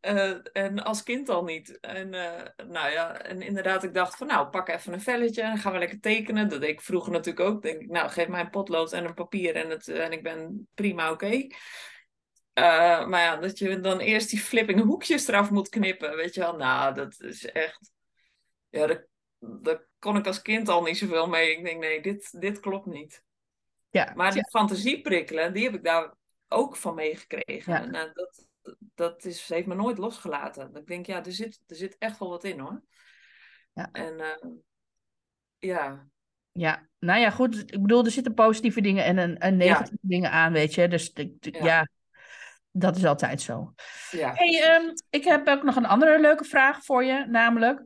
Eh, 0.00 0.34
en 0.52 0.84
als 0.84 1.02
kind 1.02 1.28
al 1.28 1.44
niet. 1.44 1.80
En, 1.80 2.14
eh, 2.14 2.66
nou 2.66 2.90
ja, 2.90 3.20
en 3.20 3.42
inderdaad, 3.42 3.84
ik 3.84 3.94
dacht 3.94 4.16
van 4.16 4.26
nou, 4.26 4.48
pak 4.48 4.68
even 4.68 4.92
een 4.92 5.00
velletje 5.00 5.42
en 5.42 5.58
gaan 5.58 5.72
we 5.72 5.78
lekker 5.78 6.00
tekenen. 6.00 6.48
Dat 6.48 6.60
deed 6.60 6.70
ik 6.70 6.80
vroeger 6.80 7.12
natuurlijk 7.12 7.46
ook. 7.48 7.62
Denk 7.62 7.80
ik, 7.80 7.90
nou, 7.90 8.10
geef 8.10 8.28
mij 8.28 8.40
een 8.40 8.50
potlood 8.50 8.92
en 8.92 9.04
een 9.04 9.14
papier 9.14 9.54
en, 9.56 9.70
het, 9.70 9.88
en 9.88 10.12
ik 10.12 10.22
ben 10.22 10.68
prima 10.74 11.10
oké. 11.10 11.46
Maar 12.54 13.20
ja, 13.20 13.36
dat 13.36 13.58
je 13.58 13.80
dan 13.80 13.98
eerst 13.98 14.30
die 14.30 14.40
flipping 14.40 14.80
hoekjes 14.82 15.28
eraf 15.28 15.50
moet 15.50 15.68
knippen, 15.68 16.16
weet 16.16 16.34
je 16.34 16.40
wel. 16.40 16.56
Nou, 16.56 16.94
dat 16.94 17.20
is 17.20 17.44
echt... 17.44 17.90
Ja, 18.68 18.86
dat, 18.86 19.06
daar 19.38 19.90
kon 20.02 20.16
ik 20.16 20.26
als 20.26 20.42
kind 20.42 20.68
al 20.68 20.82
niet 20.82 20.98
zoveel 20.98 21.28
mee. 21.28 21.56
Ik 21.56 21.64
denk, 21.64 21.80
nee, 21.80 22.02
dit, 22.02 22.40
dit 22.40 22.60
klopt 22.60 22.86
niet. 22.86 23.24
Ja, 23.90 24.12
Maar 24.16 24.30
die 24.30 24.40
ja, 24.40 24.48
fantasieprikkelen, 24.58 25.52
die 25.52 25.64
heb 25.64 25.74
ik 25.74 25.84
daar 25.84 26.14
ook 26.48 26.76
van 26.76 26.94
meegekregen. 26.94 27.72
Ja. 27.72 27.84
Nou, 27.84 28.10
dat 28.12 28.46
dat 28.94 29.24
is, 29.24 29.48
heeft 29.48 29.66
me 29.66 29.74
nooit 29.74 29.98
losgelaten. 29.98 30.70
Ik 30.74 30.86
denk, 30.86 31.06
ja, 31.06 31.24
er 31.24 31.32
zit, 31.32 31.60
er 31.66 31.76
zit 31.76 31.96
echt 31.98 32.18
wel 32.18 32.28
wat 32.28 32.44
in 32.44 32.58
hoor. 32.58 32.82
Ja. 33.72 33.88
En 33.92 34.20
eh, 34.20 34.50
ja, 35.58 36.06
ja, 36.52 36.88
nou 36.98 37.20
ja, 37.20 37.30
goed. 37.30 37.72
Ik 37.72 37.82
bedoel, 37.82 38.04
er 38.04 38.10
zitten 38.10 38.34
positieve 38.34 38.80
dingen 38.80 39.04
en, 39.04 39.18
een, 39.18 39.38
en 39.38 39.56
negatieve 39.56 40.06
dingen 40.06 40.30
aan, 40.30 40.52
weet 40.52 40.74
je. 40.74 40.88
Dus 40.88 41.12
ja. 41.40 41.88
dat 42.70 42.96
is 42.96 43.04
altijd 43.04 43.40
zo. 43.40 43.74
ja. 44.10 44.34
Hey, 44.34 44.62
ehm, 44.62 44.88
ik 45.10 45.24
heb 45.24 45.48
ook 45.48 45.62
nog 45.62 45.76
een 45.76 45.86
andere 45.86 46.20
leuke 46.20 46.44
vraag 46.44 46.84
voor 46.84 47.04
je. 47.04 47.26
Namelijk, 47.26 47.84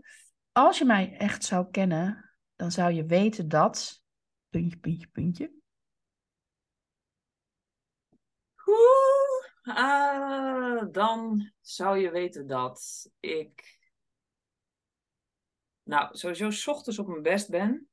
als 0.57 0.79
je 0.79 0.85
mij 0.85 1.17
echt 1.17 1.45
zou 1.45 1.71
kennen, 1.71 2.31
dan 2.55 2.71
zou 2.71 2.93
je 2.93 3.05
weten 3.05 3.49
dat. 3.49 4.03
Puntje, 4.49 4.79
puntje, 4.79 5.09
puntje. 5.09 5.55
Ah, 9.63 10.93
dan 10.93 11.53
zou 11.61 11.99
je 11.99 12.11
weten 12.11 12.47
dat 12.47 13.11
ik, 13.21 13.79
nou, 15.83 16.17
sowieso 16.17 16.51
's 16.51 16.67
ochtends 16.67 16.99
op 16.99 17.07
mijn 17.07 17.23
best 17.23 17.51
ben. 17.51 17.89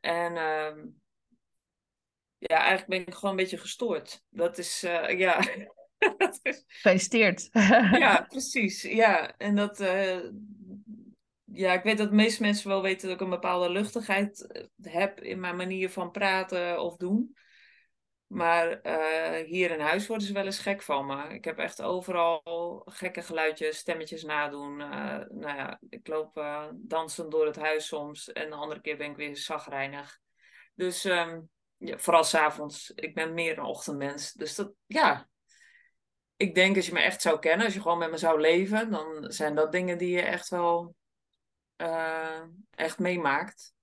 En 0.00 0.36
ehm, 0.36 0.86
ja, 2.38 2.56
eigenlijk 2.56 2.88
ben 2.88 3.00
ik 3.00 3.14
gewoon 3.14 3.30
een 3.30 3.42
beetje 3.42 3.58
gestoord. 3.58 4.24
Dat 4.28 4.58
is, 4.58 4.82
eh, 4.82 5.18
ja, 5.18 5.38
Gefeliciteerd. 6.68 7.48
ja, 7.98 8.20
precies. 8.28 8.82
Ja, 8.82 9.36
en 9.36 9.54
dat, 9.54 9.80
eh, 9.80 10.18
ja, 11.44 11.72
ik 11.72 11.82
weet 11.82 11.98
dat 11.98 12.08
de 12.08 12.14
meeste 12.14 12.42
mensen 12.42 12.68
wel 12.68 12.82
weten 12.82 13.08
dat 13.08 13.16
ik 13.16 13.22
een 13.22 13.30
bepaalde 13.30 13.70
luchtigheid 13.70 14.46
eh, 14.46 14.64
heb 14.82 15.20
in 15.20 15.40
mijn 15.40 15.56
manier 15.56 15.90
van 15.90 16.10
praten 16.10 16.80
of 16.80 16.96
doen. 16.96 17.36
Maar 18.26 18.80
eh, 18.80 19.46
hier 19.46 19.70
in 19.70 19.80
huis 19.80 20.06
worden 20.06 20.26
ze 20.26 20.32
wel 20.32 20.44
eens 20.44 20.58
gek 20.58 20.82
van 20.82 21.06
me. 21.06 21.34
Ik 21.34 21.44
heb 21.44 21.58
echt 21.58 21.82
overal 21.82 22.82
gekke 22.84 23.22
geluidjes, 23.22 23.78
stemmetjes 23.78 24.22
nadoen. 24.22 24.80
Eh, 24.80 25.20
nou 25.28 25.56
ja, 25.56 25.80
ik 25.88 26.08
loop 26.08 26.36
eh 26.36 26.66
dansend 26.74 27.30
door 27.30 27.46
het 27.46 27.56
huis 27.56 27.86
soms. 27.86 28.32
En 28.32 28.50
de 28.50 28.56
andere 28.56 28.80
keer 28.80 28.96
ben 28.96 29.10
ik 29.10 29.16
weer 29.16 29.36
zagrijnig. 29.36 30.18
Dus 30.74 31.04
ehm, 31.04 31.40
ja, 31.76 31.98
vooral 31.98 32.24
s'avonds. 32.24 32.90
Ik 32.94 33.14
ben 33.14 33.34
meer 33.34 33.58
een 33.58 33.64
ochtendmens. 33.64 34.32
Dus 34.32 34.54
dat, 34.54 34.72
ja. 34.86 35.28
Ik 36.36 36.54
denk 36.54 36.76
als 36.76 36.86
je 36.86 36.92
me 36.92 37.00
echt 37.00 37.22
zou 37.22 37.38
kennen, 37.38 37.64
als 37.64 37.74
je 37.74 37.80
gewoon 37.80 37.98
met 37.98 38.10
me 38.10 38.16
zou 38.18 38.40
leven, 38.40 38.90
dan 38.90 39.24
zijn 39.32 39.54
dat 39.54 39.72
dingen 39.72 39.98
die 39.98 40.10
je 40.10 40.22
echt 40.22 40.48
wel 40.48 40.94
eh, 41.76 42.42
echt 42.70 42.98
meemaakt. 42.98 43.74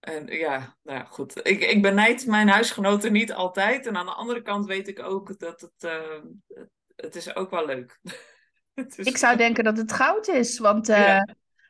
En 0.00 0.26
ja, 0.26 0.76
nou 0.82 0.98
ja, 0.98 1.04
goed. 1.04 1.46
Ik, 1.46 1.60
ik 1.60 1.82
benijd 1.82 2.26
mijn 2.26 2.48
huisgenoten 2.48 3.12
niet 3.12 3.32
altijd. 3.32 3.86
En 3.86 3.96
aan 3.96 4.06
de 4.06 4.12
andere 4.12 4.42
kant 4.42 4.66
weet 4.66 4.88
ik 4.88 5.02
ook 5.02 5.38
dat 5.38 5.60
het, 5.60 5.84
eh, 5.84 6.20
het, 6.48 6.70
het 6.96 7.14
is 7.14 7.34
ook 7.34 7.50
wel 7.50 7.66
leuk. 7.66 7.98
Is- 8.74 8.96
Ik 8.96 9.16
zou 9.16 9.36
denken 9.36 9.64
dat 9.64 9.76
het 9.76 9.92
goud 9.92 10.28
is, 10.28 10.58
want 10.58 10.88
eh, 10.88 10.98
Ja. 10.98 11.26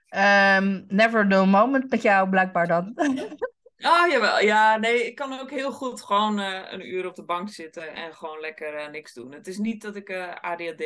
ehm, 0.09 0.85
never 0.89 1.27
no 1.27 1.47
moment 1.47 1.91
met 1.91 2.03
jou 2.03 2.29
blijkbaar 2.29 2.67
dan. 2.67 2.93
Ah, 3.81 4.11
jawel. 4.11 4.41
Ja, 4.41 4.77
nee, 4.77 5.07
ik 5.07 5.15
kan 5.15 5.41
ook 5.41 5.51
heel 5.51 5.73
goed 5.73 6.03
gewoon 6.03 6.39
eh, 6.39 6.73
een 6.73 6.89
uur 6.89 7.07
op 7.07 7.15
de 7.15 7.25
bank 7.25 7.49
zitten 7.49 7.95
en 7.95 8.15
gewoon 8.15 8.41
lekker 8.41 8.75
eh, 8.75 8.89
niks 8.89 9.13
doen. 9.13 9.33
Het 9.33 9.47
is 9.47 9.59
niet 9.59 9.83
dat 9.83 9.97
ik 9.97 10.09
eh, 10.09 10.35
ADHD, 10.41 10.81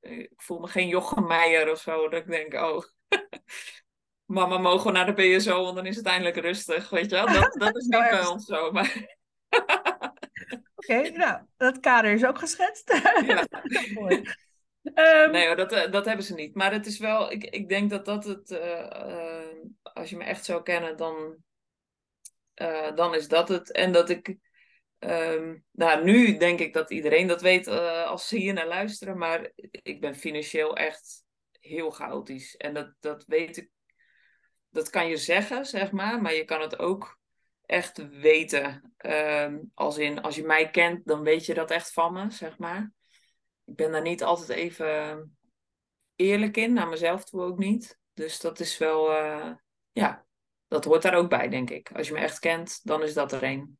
ik 0.00 0.32
voel 0.36 0.58
me 0.58 0.66
geen 0.66 0.88
Jochem 0.88 1.26
Meijer 1.26 1.70
of 1.70 1.80
zo, 1.80 2.08
dat 2.08 2.20
ik 2.20 2.26
denk, 2.26 2.54
oh, 2.54 2.84
mama 4.36 4.58
mogen 4.58 4.86
we 4.86 4.92
naar 4.92 5.14
de 5.14 5.36
BSO, 5.36 5.62
want 5.62 5.76
dan 5.76 5.86
is 5.86 5.96
het 5.96 6.06
eindelijk 6.06 6.36
rustig, 6.36 6.90
weet 6.90 7.10
je 7.10 7.16
wel. 7.16 7.26
Dat, 7.26 7.54
dat 7.58 7.76
is 7.76 7.86
niet 7.86 8.08
bij 8.10 8.26
ons 8.26 8.44
zo, 8.44 8.70
maar 8.70 8.96
Oké, 10.74 11.10
nou, 11.10 11.42
dat 11.56 11.80
kader 11.80 12.12
is 12.12 12.24
ook 12.24 12.38
geschetst. 12.38 13.00
ja. 13.26 13.46
Mooi. 13.94 14.22
Ehm, 14.94 15.30
Nee 15.30 15.54
dat, 15.54 15.70
dat 15.90 16.04
hebben 16.04 16.24
ze 16.24 16.34
niet. 16.34 16.54
Maar 16.54 16.72
het 16.72 16.86
is 16.86 16.98
wel, 16.98 17.32
ik, 17.32 17.44
ik 17.44 17.68
denk 17.68 17.90
dat 17.90 18.04
dat 18.04 18.24
het, 18.24 18.60
als 19.82 20.10
je 20.10 20.16
me 20.16 20.24
echt 20.24 20.44
zou 20.44 20.62
kennen, 20.62 20.96
dan, 20.96 21.36
eh, 22.54 22.94
dan 22.94 23.14
is 23.14 23.28
dat 23.28 23.48
het. 23.48 23.72
En 23.72 23.92
dat 23.92 24.08
ik, 24.10 24.36
ehm, 24.98 25.56
nou 25.70 26.04
nu 26.04 26.36
denk 26.36 26.58
ik 26.60 26.72
dat 26.72 26.90
iedereen 26.90 27.26
dat 27.26 27.40
weet 27.40 27.66
eh, 27.66 28.06
als 28.06 28.28
ze 28.28 28.36
hier 28.36 28.52
naar 28.52 28.66
luisteren, 28.66 29.18
maar 29.18 29.50
ik 29.70 30.00
ben 30.00 30.14
financieel 30.14 30.76
echt 30.76 31.24
heel 31.60 31.90
chaotisch. 31.90 32.56
En 32.56 32.74
dat, 32.74 32.94
dat 33.00 33.24
weet 33.26 33.56
ik, 33.56 33.70
dat 34.70 34.90
kan 34.90 35.08
je 35.08 35.16
zeggen, 35.16 35.66
zeg 35.66 35.90
maar, 35.90 36.22
maar 36.22 36.34
je 36.34 36.44
kan 36.44 36.60
het 36.60 36.78
ook 36.78 37.20
echt 37.66 38.08
weten. 38.08 38.94
Ehm, 38.96 39.58
als 39.74 39.98
in, 39.98 40.22
als 40.22 40.36
je 40.36 40.44
mij 40.44 40.70
kent, 40.70 41.06
dan 41.06 41.22
weet 41.22 41.46
je 41.46 41.54
dat 41.54 41.70
echt 41.70 41.92
van 41.92 42.12
me, 42.12 42.30
zeg 42.30 42.58
maar. 42.58 42.92
Ik 43.64 43.76
ben 43.76 43.92
daar 43.92 44.02
niet 44.02 44.22
altijd 44.22 44.48
even 44.48 45.36
eerlijk 46.16 46.56
in, 46.56 46.72
naar 46.72 46.88
mezelf 46.88 47.24
toe 47.24 47.42
ook 47.42 47.58
niet. 47.58 47.98
Dus 48.12 48.40
dat 48.40 48.60
is 48.60 48.78
wel, 48.78 49.12
eh, 49.12 49.52
ja, 49.92 50.26
dat 50.72 50.84
hoort 50.84 51.02
daar 51.02 51.14
ook 51.14 51.28
bij, 51.28 51.48
denk 51.48 51.70
ik. 51.70 51.90
Als 51.92 52.06
je 52.08 52.12
me 52.12 52.18
echt 52.20 52.38
kent, 52.38 52.80
dan 52.82 53.02
is 53.02 53.14
dat 53.14 53.32
er 53.32 53.42
een. 53.42 53.78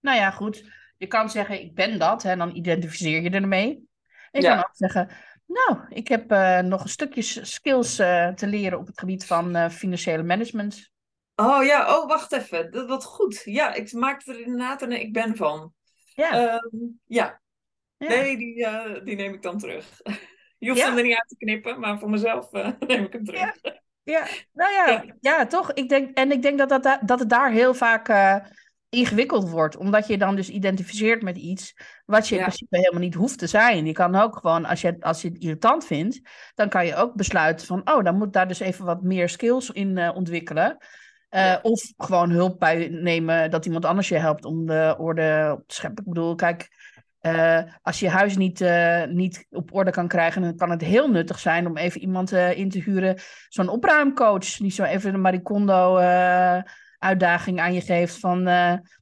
Nou 0.00 0.16
ja, 0.16 0.30
goed. 0.30 0.64
Je 0.96 1.06
kan 1.06 1.30
zeggen, 1.30 1.60
ik 1.60 1.74
ben 1.74 1.98
dat, 1.98 2.24
en 2.24 2.38
dan 2.38 2.56
identificeer 2.56 3.22
je 3.22 3.30
ermee. 3.30 3.88
En 4.30 4.40
je 4.40 4.46
Ja. 4.46 4.54
kan 4.54 4.64
ook 4.64 4.76
zeggen, 4.76 5.10
nou, 5.46 5.78
ik 5.88 6.08
heb 6.08 6.30
eh, 6.30 6.60
nog 6.60 6.82
een 6.82 6.88
stukje 6.88 7.22
skills 7.44 7.98
eh, 7.98 8.28
te 8.28 8.46
leren 8.46 8.78
op 8.78 8.86
het 8.86 8.98
gebied 8.98 9.26
van 9.26 9.56
eh, 9.56 9.68
financiële 9.70 10.22
management. 10.22 10.90
Oh 11.34 11.64
ja, 11.64 11.96
oh 11.98 12.08
wacht 12.08 12.32
even. 12.32 12.70
Dat, 12.70 12.88
wat 12.88 13.04
goed. 13.04 13.42
Ja, 13.44 13.74
ik 13.74 13.92
maak 13.92 14.26
er 14.26 14.40
inderdaad 14.40 14.82
een 14.82 15.00
ik 15.00 15.12
ben 15.12 15.36
van. 15.36 15.74
Ja, 16.14 16.30
Ehm, 16.30 16.76
ja. 17.04 17.40
ja. 17.96 18.08
nee, 18.08 18.36
die, 18.36 18.66
die 19.02 19.16
neem 19.16 19.34
ik 19.34 19.42
dan 19.42 19.58
terug. 19.58 20.00
Je 20.58 20.68
hoeft 20.68 20.80
Ja. 20.80 20.86
hem 20.88 20.96
er 20.96 21.02
niet 21.02 21.16
uit 21.16 21.28
te 21.28 21.36
knippen, 21.36 21.80
maar 21.80 21.98
voor 21.98 22.10
mezelf 22.10 22.50
neem 22.86 23.04
ik 23.04 23.12
hem 23.12 23.24
terug. 23.24 23.58
Ja. 23.62 23.80
Ja, 24.06 24.26
nou 24.52 24.72
ja, 24.72 25.04
ja, 25.20 25.46
toch? 25.46 25.72
Ik 25.72 25.88
denk, 25.88 26.16
en 26.16 26.30
ik 26.32 26.42
denk 26.42 26.58
dat, 26.58 26.68
dat, 26.68 26.82
da- 26.82 27.00
dat 27.04 27.18
het 27.18 27.28
daar 27.28 27.50
heel 27.50 27.74
vaak 27.74 28.08
eh, 28.08 28.36
ingewikkeld 28.88 29.48
wordt. 29.50 29.76
Omdat 29.76 30.06
je 30.06 30.18
dan 30.18 30.36
dus 30.36 30.48
identificeert 30.48 31.22
met 31.22 31.36
iets 31.36 31.74
wat 32.04 32.28
je 32.28 32.34
in 32.36 32.40
principe 32.40 32.76
helemaal 32.76 33.00
niet 33.00 33.14
hoeft 33.14 33.38
te 33.38 33.46
zijn. 33.46 33.86
Je 33.86 33.92
kan 33.92 34.14
ook 34.14 34.36
gewoon, 34.36 34.64
als 34.64 34.80
je, 34.80 34.96
als 35.00 35.22
je 35.22 35.28
het 35.28 35.38
irritant 35.38 35.84
vindt, 35.86 36.20
dan 36.54 36.68
kan 36.68 36.86
je 36.86 36.94
ook 36.96 37.14
besluiten 37.14 37.66
van, 37.66 37.90
oh, 37.94 38.04
dan 38.04 38.16
moet 38.16 38.32
daar 38.32 38.48
dus 38.48 38.60
even 38.60 38.84
wat 38.84 39.02
meer 39.02 39.28
skills 39.28 39.70
in 39.70 39.98
eh, 39.98 40.14
ontwikkelen. 40.16 40.76
Eh, 41.28 41.40
Ja. 41.44 41.58
Of 41.62 41.92
gewoon 41.96 42.30
hulp 42.30 42.58
bij 42.58 42.88
nemen 42.88 43.50
dat 43.50 43.66
iemand 43.66 43.84
anders 43.84 44.08
je 44.08 44.18
helpt 44.18 44.44
om 44.44 44.66
de 44.66 44.94
orde 44.98 45.54
op 45.58 45.68
te 45.68 45.74
scheppen. 45.74 46.04
Ik 46.04 46.12
bedoel, 46.12 46.34
kijk, 46.34 46.68
eh, 47.20 47.62
als 47.82 48.00
je 48.00 48.08
huis 48.08 48.36
niet, 48.36 48.60
eh, 48.60 49.04
niet 49.04 49.46
op 49.50 49.74
orde 49.74 49.90
kan 49.90 50.08
krijgen, 50.08 50.42
dan 50.42 50.56
kan 50.56 50.70
het 50.70 50.80
heel 50.80 51.10
nuttig 51.10 51.38
zijn 51.38 51.66
om 51.66 51.76
even 51.76 52.00
iemand 52.00 52.32
eh, 52.32 52.58
in 52.58 52.70
te 52.70 52.80
huren. 52.80 53.18
Zo'n 53.48 53.68
opruimcoach, 53.68 54.56
die 54.56 54.70
zo 54.70 54.82
even 54.82 55.14
een 55.14 55.20
Maricondo 55.20 55.96
uitdaging 56.98 57.60
aan 57.60 57.74
je 57.74 57.80
geeft 57.80 58.18
van 58.18 58.48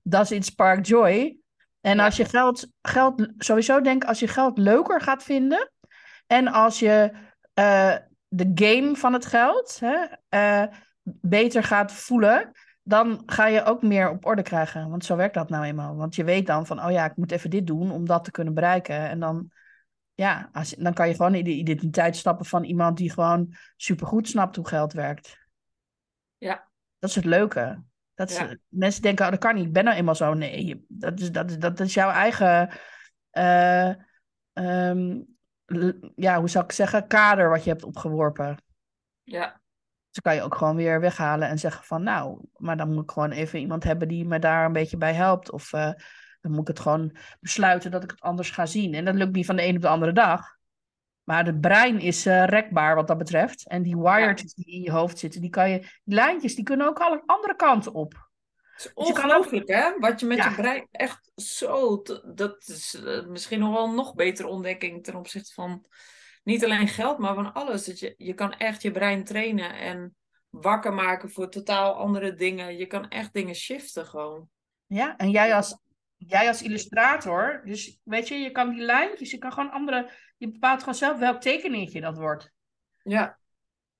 does 0.02 0.30
it 0.30 0.44
spark 0.44 0.86
joy? 0.86 1.36
En 1.80 1.96
Ja. 1.96 2.04
als 2.04 2.16
je 2.16 2.24
geld, 2.24 2.66
geld, 2.82 3.28
sowieso 3.38 3.80
denk 3.80 4.04
als 4.04 4.18
je 4.18 4.28
geld 4.28 4.58
leuker 4.58 5.00
gaat 5.00 5.22
vinden 5.22 5.70
en 6.26 6.48
als 6.48 6.78
je 6.78 7.12
de 8.28 8.50
game 8.54 8.96
van 8.96 9.12
het 9.12 9.26
geld 9.26 9.80
hè, 9.80 10.66
beter 11.02 11.62
gaat 11.62 11.92
voelen, 11.92 12.52
dan 12.86 13.22
ga 13.26 13.46
je 13.46 13.64
ook 13.64 13.82
meer 13.82 14.10
op 14.10 14.26
orde 14.26 14.42
krijgen. 14.42 14.90
Want 14.90 15.04
zo 15.04 15.16
werkt 15.16 15.34
dat 15.34 15.48
nou 15.48 15.64
eenmaal. 15.64 15.96
Want 15.96 16.14
je 16.14 16.24
weet 16.24 16.46
dan 16.46 16.66
van, 16.66 16.84
oh 16.84 16.90
ja, 16.90 17.04
ik 17.04 17.16
moet 17.16 17.32
even 17.32 17.50
dit 17.50 17.66
doen 17.66 17.90
om 17.90 18.06
dat 18.06 18.24
te 18.24 18.30
kunnen 18.30 18.54
bereiken. 18.54 19.08
En 19.08 19.20
dan, 19.20 19.50
ja, 20.14 20.48
als, 20.52 20.70
dan 20.70 20.94
kan 20.94 21.08
je 21.08 21.14
gewoon 21.14 21.34
in 21.34 21.44
de 21.44 21.50
identiteit 21.50 22.16
stappen 22.16 22.46
van 22.46 22.64
iemand 22.64 22.96
die 22.96 23.10
gewoon 23.10 23.54
supergoed 23.76 24.28
snapt 24.28 24.56
hoe 24.56 24.68
geld 24.68 24.92
werkt. 24.92 25.38
Ja. 26.38 26.68
Dat 26.98 27.10
is 27.10 27.16
het 27.16 27.24
leuke. 27.24 27.82
Dat 28.14 28.30
is, 28.30 28.36
Ja. 28.36 28.56
Mensen 28.68 29.02
denken, 29.02 29.24
oh, 29.24 29.30
dat 29.30 29.40
kan 29.40 29.54
niet. 29.54 29.66
Ik 29.66 29.72
ben 29.72 29.84
nou 29.84 29.96
eenmaal 29.96 30.14
zo. 30.14 30.34
Nee, 30.34 30.84
dat 30.88 31.20
is, 31.20 31.32
dat 31.32 31.50
is, 31.50 31.58
dat 31.58 31.80
is 31.80 31.94
jouw 31.94 32.10
eigen... 32.10 32.70
eh, 33.30 33.88
ehm, 34.52 35.20
ja, 36.16 36.38
hoe 36.38 36.48
zou 36.48 36.64
ik 36.64 36.72
zeggen? 36.72 37.06
Kader 37.06 37.48
wat 37.48 37.64
je 37.64 37.70
hebt 37.70 37.84
opgeworpen. 37.84 38.62
Ja. 39.22 39.62
Dus 40.14 40.22
kan 40.22 40.34
je 40.34 40.42
ook 40.42 40.54
gewoon 40.54 40.76
weer 40.76 41.00
weghalen 41.00 41.48
en 41.48 41.58
zeggen 41.58 41.84
van... 41.84 42.02
Nou, 42.02 42.40
maar 42.56 42.76
dan 42.76 42.92
moet 42.92 43.02
ik 43.02 43.10
gewoon 43.10 43.30
even 43.30 43.58
iemand 43.58 43.84
hebben 43.84 44.08
die 44.08 44.24
me 44.24 44.38
daar 44.38 44.64
een 44.64 44.72
beetje 44.72 44.96
bij 44.96 45.14
helpt. 45.14 45.50
Of 45.50 45.72
eh, 45.72 45.90
dan 46.40 46.52
moet 46.52 46.60
ik 46.60 46.66
het 46.66 46.80
gewoon 46.80 47.16
besluiten 47.40 47.90
dat 47.90 48.02
ik 48.02 48.10
het 48.10 48.20
anders 48.20 48.50
ga 48.50 48.66
zien. 48.66 48.94
En 48.94 49.04
dat 49.04 49.14
lukt 49.14 49.32
niet 49.34 49.46
van 49.46 49.56
de 49.56 49.64
een 49.64 49.76
op 49.76 49.82
de 49.82 49.88
andere 49.88 50.12
dag. 50.12 50.56
Maar 51.24 51.46
het 51.46 51.60
brein 51.60 52.00
is 52.00 52.26
eh, 52.26 52.44
rekbaar 52.44 52.94
wat 52.94 53.06
dat 53.06 53.18
betreft. 53.18 53.68
En 53.68 53.82
die 53.82 53.96
wiretjes 53.96 54.54
die 54.54 54.66
in 54.66 54.80
je 54.80 54.90
hoofd 54.90 55.18
zitten, 55.18 55.40
die 55.40 55.50
kan 55.50 55.70
je... 55.70 55.78
Die 55.78 56.14
lijntjes, 56.14 56.54
die 56.54 56.64
kunnen 56.64 56.86
ook 56.86 56.98
alle 56.98 57.22
andere 57.26 57.56
kanten 57.56 57.92
op. 57.92 58.12
Het 58.12 58.76
is 58.76 58.82
Dus 58.82 58.92
ongelooflijk, 58.94 59.68
hè? 59.68 59.98
Wat 59.98 60.20
je 60.20 60.26
met 60.26 60.36
Ja. 60.36 60.48
je 60.48 60.54
brein 60.54 60.88
echt 60.90 61.32
zo... 61.36 62.02
Dat 62.34 62.68
is 62.68 62.94
eh, 63.04 63.26
misschien 63.26 63.58
nog 63.58 63.72
wel 63.72 63.84
een 63.84 63.94
nog 63.94 64.14
betere 64.14 64.48
ontdekking 64.48 65.04
ten 65.04 65.14
opzichte 65.14 65.52
van 65.52 65.84
niet 66.44 66.64
alleen 66.64 66.88
geld, 66.88 67.18
maar 67.18 67.34
van 67.34 67.52
alles. 67.52 67.84
Dat 67.84 67.98
je, 67.98 68.14
je 68.16 68.34
kan 68.34 68.52
echt 68.52 68.82
je 68.82 68.90
brein 68.90 69.24
trainen 69.24 69.74
en 69.74 70.16
wakker 70.50 70.92
maken 70.92 71.30
voor 71.30 71.50
totaal 71.50 71.94
andere 71.94 72.34
dingen. 72.34 72.76
Je 72.76 72.86
kan 72.86 73.08
echt 73.08 73.32
dingen 73.32 73.54
shiften 73.54 74.06
gewoon. 74.06 74.48
Ja, 74.86 75.16
en 75.16 75.30
jij 75.30 75.54
als, 75.54 75.78
jij 76.16 76.48
als 76.48 76.62
illustrator, 76.62 77.62
dus 77.64 77.98
weet 78.02 78.28
je, 78.28 78.34
je 78.34 78.50
kan 78.50 78.70
die 78.70 78.82
lijntjes, 78.84 79.30
je 79.30 79.38
kan 79.38 79.52
gewoon 79.52 79.70
andere, 79.70 80.10
je 80.36 80.50
bepaalt 80.50 80.78
gewoon 80.78 80.94
zelf 80.94 81.18
welk 81.18 81.40
tekeningetje 81.40 82.00
dat 82.00 82.16
wordt. 82.16 82.52
Ja, 83.02 83.38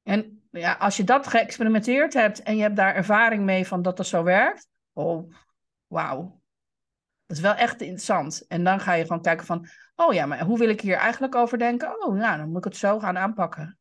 En 0.02 0.42
ja, 0.50 0.72
als 0.72 0.96
je 0.96 1.04
dat 1.04 1.26
geëxperimenteerd 1.26 2.14
hebt 2.14 2.42
en 2.42 2.56
je 2.56 2.62
hebt 2.62 2.76
daar 2.76 2.94
ervaring 2.94 3.44
mee 3.44 3.66
van 3.66 3.82
dat 3.82 3.96
dat 3.96 4.06
zo 4.06 4.22
werkt, 4.22 4.68
oh, 4.92 5.32
wauw. 5.86 6.42
Dat 7.26 7.36
is 7.36 7.42
wel 7.42 7.54
echt 7.54 7.80
interessant. 7.80 8.44
En 8.48 8.64
dan 8.64 8.80
ga 8.80 8.92
je 8.92 9.06
gewoon 9.06 9.22
kijken 9.22 9.46
van, 9.46 9.68
oh 9.94 10.14
ja, 10.14 10.26
maar 10.26 10.42
hoe 10.42 10.58
wil 10.58 10.68
ik 10.68 10.80
hier 10.80 10.96
eigenlijk 10.96 11.34
over 11.34 11.58
denken? 11.58 12.04
Oh, 12.04 12.14
nou, 12.14 12.38
dan 12.38 12.48
moet 12.48 12.58
ik 12.58 12.64
het 12.64 12.76
zo 12.76 12.98
gaan 12.98 13.18
aanpakken. 13.18 13.78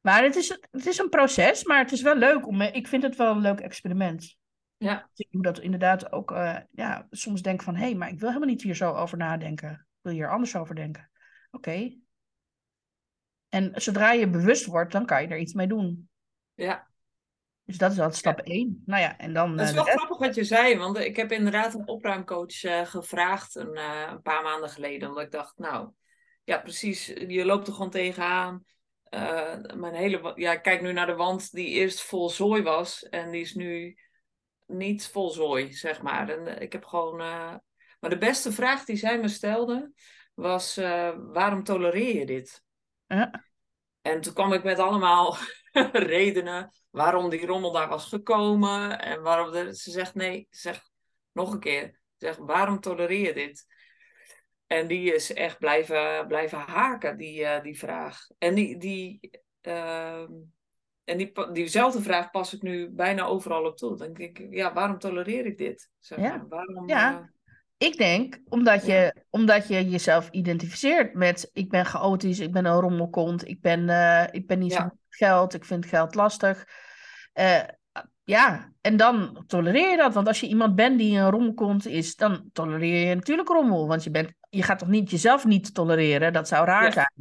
Maar 0.00 0.22
het 0.22 0.36
is, 0.36 0.48
het 0.70 0.86
is 0.86 0.98
een 0.98 1.08
proces, 1.08 1.64
maar 1.64 1.78
het 1.78 1.92
is 1.92 2.02
wel 2.02 2.16
leuk. 2.16 2.46
Om, 2.46 2.60
ik 2.60 2.86
vind 2.88 3.02
het 3.02 3.16
wel 3.16 3.30
een 3.30 3.40
leuk 3.40 3.60
experiment. 3.60 4.36
ja, 4.76 5.08
Ik 5.14 5.26
doe 5.30 5.42
dat 5.42 5.58
inderdaad 5.58 6.12
ook, 6.12 6.32
eh, 6.32 6.56
ja, 6.70 7.06
soms 7.10 7.42
denk 7.42 7.62
van, 7.62 7.74
hé, 7.74 7.84
hey, 7.84 7.94
maar 7.94 8.08
ik 8.08 8.18
wil 8.18 8.28
helemaal 8.28 8.48
niet 8.48 8.62
hier 8.62 8.74
zo 8.74 8.92
over 8.92 9.18
nadenken. 9.18 9.70
Ik 9.70 10.02
wil 10.02 10.12
hier 10.12 10.30
anders 10.30 10.56
over 10.56 10.74
denken. 10.74 11.10
Oké. 11.50 11.96
En 13.48 13.72
zodra 13.74 14.12
je 14.12 14.28
bewust 14.28 14.66
wordt, 14.66 14.92
dan 14.92 15.06
kan 15.06 15.22
je 15.22 15.28
er 15.28 15.38
iets 15.38 15.54
mee 15.54 15.66
doen. 15.66 16.08
ja. 16.54 16.86
Dus 17.66 17.78
dat 17.78 17.92
is 17.92 18.00
al 18.00 18.12
stap 18.12 18.38
één. 18.40 18.82
Nou 18.84 19.02
ja, 19.02 19.18
en 19.18 19.32
dan... 19.32 19.56
Dat 19.56 19.64
is 19.64 19.70
eh, 19.70 19.76
wel 19.76 19.84
rest. 19.84 19.96
grappig 19.96 20.18
wat 20.18 20.34
je 20.34 20.44
zei, 20.44 20.78
want 20.78 20.98
ik 20.98 21.16
heb 21.16 21.32
inderdaad 21.32 21.74
een 21.74 21.88
opruimcoach 21.88 22.64
eh, 22.64 22.86
gevraagd 22.86 23.54
een, 23.54 23.74
eh, 23.74 24.08
een 24.10 24.22
paar 24.22 24.42
maanden 24.42 24.70
geleden. 24.70 25.08
Omdat 25.08 25.24
ik 25.24 25.30
dacht, 25.30 25.58
nou, 25.58 25.90
ja 26.44 26.58
precies, 26.58 27.06
je 27.06 27.44
loopt 27.44 27.66
er 27.66 27.72
gewoon 27.72 27.90
tegenaan. 27.90 28.64
Eh, 29.04 29.54
mijn 29.74 29.94
hele, 29.94 30.32
ja, 30.34 30.52
ik 30.52 30.62
kijk 30.62 30.82
nu 30.82 30.92
naar 30.92 31.06
de 31.06 31.14
wand 31.14 31.52
die 31.52 31.68
eerst 31.68 32.00
vol 32.00 32.30
zooi 32.30 32.62
was 32.62 33.02
en 33.02 33.30
die 33.30 33.40
is 33.40 33.54
nu 33.54 33.98
niet 34.66 35.06
vol 35.06 35.30
zooi, 35.30 35.72
zeg 35.72 36.02
maar. 36.02 36.28
En 36.28 36.60
ik 36.60 36.72
heb 36.72 36.84
gewoon, 36.84 37.16
maar 37.16 38.10
de 38.10 38.18
beste 38.18 38.52
vraag 38.52 38.84
die 38.84 38.96
zij 38.96 39.20
me 39.20 39.28
stelde 39.28 39.92
was, 40.34 40.74
waarom 41.32 41.62
tolereer 41.62 42.18
je 42.18 42.26
dit? 42.26 42.62
Ja. 43.06 43.44
En 44.02 44.20
toen 44.20 44.32
kwam 44.32 44.52
ik 44.52 44.64
met 44.64 44.78
allemaal 44.78 45.36
redenen 45.92 46.70
waarom 46.90 47.30
die 47.30 47.46
rommel 47.46 47.72
daar 47.72 47.88
was 47.88 48.08
gekomen. 48.08 49.00
En 49.00 49.22
waarom 49.22 49.52
de, 49.52 49.76
ze 49.76 49.90
zegt 49.90 50.14
nee, 50.14 50.46
ze 50.50 50.60
zegt 50.60 50.90
nog 51.32 51.52
een 51.52 51.60
keer. 51.60 51.82
Ze 52.16 52.26
zegt 52.26 52.38
waarom 52.38 52.80
tolereer 52.80 53.26
je 53.26 53.34
dit? 53.34 53.66
En 54.66 54.86
die 54.86 55.14
is 55.14 55.32
echt 55.32 55.58
blijven, 55.58 56.26
blijven 56.26 56.58
haken, 56.58 57.16
die, 57.16 57.44
eh, 57.44 57.62
die 57.62 57.78
vraag. 57.78 58.26
En 58.38 58.54
die, 58.54 58.78
die, 58.78 59.30
ehm, 59.60 60.32
en 61.04 61.16
die, 61.16 61.32
diezelfde 61.52 62.02
vraag 62.02 62.30
pas 62.30 62.54
ik 62.54 62.62
nu 62.62 62.90
bijna 62.90 63.24
overal 63.24 63.64
op 63.64 63.76
toe. 63.76 63.96
Dan 63.96 64.12
denk 64.12 64.38
ik, 64.38 64.46
ja, 64.54 64.72
waarom 64.72 64.98
tolereer 64.98 65.46
ik 65.46 65.58
dit? 65.58 65.90
Zeg 65.98 66.18
Ja. 66.18 66.46
Waarom, 66.48 66.88
Ja. 66.88 67.18
eh, 67.18 67.24
Ik 67.88 67.96
denk, 67.96 68.40
omdat 68.48 68.86
je, 68.86 69.14
omdat 69.30 69.68
je 69.68 69.88
jezelf 69.88 70.28
identificeert 70.30 71.14
met... 71.14 71.50
ik 71.52 71.68
ben 71.68 71.84
chaotisch, 71.86 72.38
ik 72.40 72.52
ben 72.52 72.64
een 72.64 72.80
rommelkont, 72.80 73.48
ik 73.48 73.60
ben, 73.60 73.88
eh, 73.88 74.24
ik 74.30 74.46
ben 74.46 74.58
niet 74.58 74.72
zo 74.72 74.78
Ja. 74.78 74.94
Geld, 75.16 75.54
ik 75.54 75.64
vind 75.64 75.86
geld 75.86 76.14
lastig. 76.14 76.64
Eh, 77.32 77.62
ja, 78.24 78.72
en 78.80 78.96
dan 78.96 79.44
tolereer 79.46 79.90
je 79.90 79.96
dat. 79.96 80.14
Want 80.14 80.26
als 80.26 80.40
je 80.40 80.48
iemand 80.48 80.74
bent 80.74 80.98
die 80.98 81.18
een 81.18 81.30
rommelkont 81.30 81.86
is, 81.86 82.16
dan 82.16 82.50
tolereer 82.52 83.08
je 83.08 83.14
natuurlijk 83.14 83.48
rommel. 83.48 83.86
Want 83.86 84.04
je, 84.04 84.10
bent, 84.10 84.32
je 84.50 84.62
gaat 84.62 84.78
toch 84.78 84.88
niet 84.88 85.10
jezelf 85.10 85.44
niet 85.44 85.74
tolereren? 85.74 86.32
Dat 86.32 86.48
zou 86.48 86.66
raar 86.66 86.84
Ja. 86.84 86.90
zijn. 86.90 87.12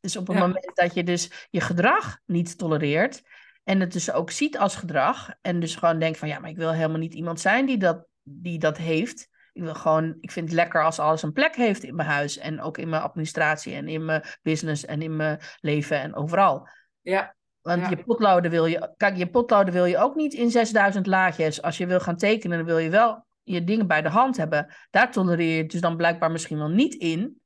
Dus 0.00 0.16
op 0.16 0.26
het 0.26 0.36
Ja. 0.36 0.42
moment 0.42 0.70
dat 0.74 0.94
je 0.94 1.04
dus 1.04 1.46
je 1.50 1.60
gedrag 1.60 2.18
niet 2.26 2.58
tolereert... 2.58 3.22
en 3.64 3.80
het 3.80 3.92
dus 3.92 4.12
ook 4.12 4.30
ziet 4.30 4.58
als 4.58 4.76
gedrag... 4.76 5.30
en 5.40 5.60
dus 5.60 5.76
gewoon 5.76 5.98
denkt 5.98 6.18
van... 6.18 6.28
ja, 6.28 6.38
maar 6.38 6.50
ik 6.50 6.56
wil 6.56 6.72
helemaal 6.72 6.98
niet 6.98 7.14
iemand 7.14 7.40
zijn 7.40 7.66
die 7.66 7.78
dat, 7.78 8.06
die 8.22 8.58
dat 8.58 8.76
heeft... 8.76 9.28
Ik 9.52 9.64
wil 9.64 9.74
gewoon, 9.74 10.16
ik 10.20 10.30
vind 10.30 10.48
het 10.48 10.54
lekker 10.56 10.84
als 10.84 10.98
alles 10.98 11.22
een 11.22 11.32
plek 11.32 11.56
heeft 11.56 11.82
in 11.82 11.94
mijn 11.94 12.08
huis. 12.08 12.38
En 12.38 12.60
ook 12.60 12.78
in 12.78 12.88
mijn 12.88 13.02
administratie 13.02 13.74
en 13.74 13.88
in 13.88 14.04
mijn 14.04 14.22
business 14.42 14.84
en 14.84 15.02
in 15.02 15.16
mijn 15.16 15.40
leven 15.60 16.00
en 16.00 16.14
overal. 16.14 16.68
Ja, 17.08 17.34
Want 17.62 17.82
Ja. 17.82 17.88
je 17.88 17.96
potloden 17.96 18.50
wil 18.50 18.66
je, 18.66 18.94
kijk, 18.96 19.16
je 19.16 19.30
potloden 19.30 19.72
wil 19.72 19.84
je 19.84 19.98
ook 19.98 20.14
niet 20.14 20.32
in 20.34 20.50
6000 20.50 21.06
laagjes. 21.06 21.62
Als 21.62 21.76
je 21.76 21.86
wil 21.86 22.00
gaan 22.00 22.16
tekenen, 22.16 22.56
dan 22.58 22.66
wil 22.66 22.78
je 22.78 22.90
wel 22.90 23.26
je 23.42 23.64
dingen 23.64 23.86
bij 23.86 24.02
de 24.02 24.08
hand 24.08 24.36
hebben. 24.36 24.74
Daar 24.90 25.10
tolereer 25.10 25.54
je 25.56 25.62
het 25.62 25.70
dus 25.70 25.80
dan 25.80 25.96
blijkbaar 25.96 26.30
misschien 26.30 26.58
wel 26.58 26.68
niet 26.68 26.94
in. 26.94 27.40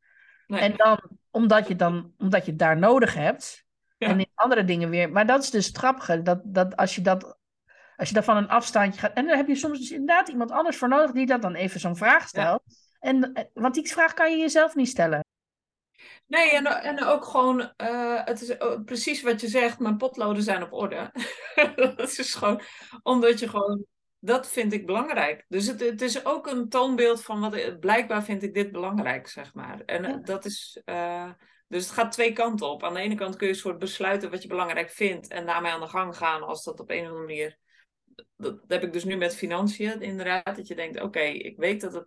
nee. 0.46 0.60
En 0.60 0.76
dan, 0.76 1.00
omdat 1.30 1.68
je 1.68 1.76
dan, 1.76 2.12
omdat 2.18 2.44
je 2.44 2.50
het 2.50 2.60
daar 2.60 2.78
nodig 2.78 3.14
hebt. 3.14 3.64
Ja. 3.98 4.08
En 4.08 4.18
in 4.18 4.30
andere 4.34 4.64
dingen 4.64 4.90
weer. 4.90 5.10
Maar 5.10 5.26
dat 5.26 5.42
is 5.42 5.50
dus 5.50 5.66
het 5.66 5.76
grappige. 5.76 6.22
Dat, 6.22 6.40
dat 6.44 6.76
als 6.76 6.94
je 6.94 7.00
dat, 7.00 7.38
als 7.96 8.08
je 8.08 8.14
dat 8.14 8.24
van 8.24 8.36
een 8.36 8.48
afstandje 8.48 9.00
gaat. 9.00 9.12
En 9.12 9.26
dan 9.26 9.36
heb 9.36 9.48
je 9.48 9.54
soms 9.54 9.78
dus 9.78 9.90
inderdaad 9.90 10.28
iemand 10.28 10.50
anders 10.50 10.76
voor 10.76 10.88
nodig 10.88 11.12
die 11.12 11.26
dat 11.26 11.42
dan 11.42 11.54
even 11.54 11.80
zo'n 11.80 11.96
vraag 11.96 12.28
stelt. 12.28 12.62
En, 13.00 13.32
eh, 13.32 13.44
want 13.54 13.74
die 13.74 13.88
vraag 13.92 14.14
kan 14.14 14.30
je 14.30 14.36
jezelf 14.38 14.74
niet 14.74 14.88
stellen. 14.88 15.24
Nee, 16.26 16.50
en, 16.50 16.66
en 16.66 17.04
ook 17.04 17.24
gewoon, 17.24 17.72
eh, 17.76 18.24
het 18.24 18.40
is 18.40 18.56
precies 18.84 19.22
wat 19.22 19.40
je 19.40 19.48
zegt, 19.48 19.78
mijn 19.78 19.96
potloden 19.96 20.42
zijn 20.42 20.62
op 20.62 20.72
orde. 20.72 21.10
dat 21.96 22.18
is 22.18 22.34
gewoon, 22.34 22.60
omdat 23.02 23.38
je 23.38 23.48
gewoon, 23.48 23.84
dat 24.18 24.48
vind 24.48 24.72
ik 24.72 24.86
belangrijk. 24.86 25.44
Dus 25.48 25.66
het, 25.66 25.80
het 25.80 26.00
is 26.00 26.24
ook 26.24 26.46
een 26.46 26.68
toonbeeld 26.68 27.22
van 27.22 27.40
wat, 27.40 27.80
blijkbaar 27.80 28.24
vind 28.24 28.42
ik 28.42 28.54
dit 28.54 28.72
belangrijk, 28.72 29.28
zeg 29.28 29.54
maar. 29.54 29.80
En 29.86 30.02
Ja. 30.02 30.16
dat 30.16 30.44
is, 30.44 30.80
eh, 30.84 31.30
dus 31.68 31.84
het 31.84 31.92
gaat 31.92 32.12
twee 32.12 32.32
kanten 32.32 32.68
op. 32.68 32.84
Aan 32.84 32.94
de 32.94 33.00
ene 33.00 33.14
kant 33.14 33.36
kun 33.36 33.46
je 33.46 33.52
een 33.52 33.58
soort 33.58 33.78
besluiten 33.78 34.30
wat 34.30 34.42
je 34.42 34.48
belangrijk 34.48 34.90
vindt 34.90 35.28
en 35.28 35.46
daarmee 35.46 35.72
aan 35.72 35.80
de 35.80 35.86
gang 35.86 36.16
gaan 36.16 36.42
als 36.42 36.64
dat 36.64 36.80
op 36.80 36.90
een 36.90 37.00
of 37.00 37.06
andere 37.06 37.26
manier. 37.26 37.58
Dat, 38.14 38.28
dat 38.36 38.60
heb 38.66 38.82
ik 38.82 38.92
dus 38.92 39.04
nu 39.04 39.16
met 39.16 39.36
financiën, 39.36 40.00
inderdaad. 40.00 40.56
Dat 40.56 40.66
je 40.66 40.74
denkt, 40.74 41.00
oké, 41.00 41.20
ik 41.20 41.56
weet 41.56 41.80
dat 41.80 41.92
het 41.92 42.06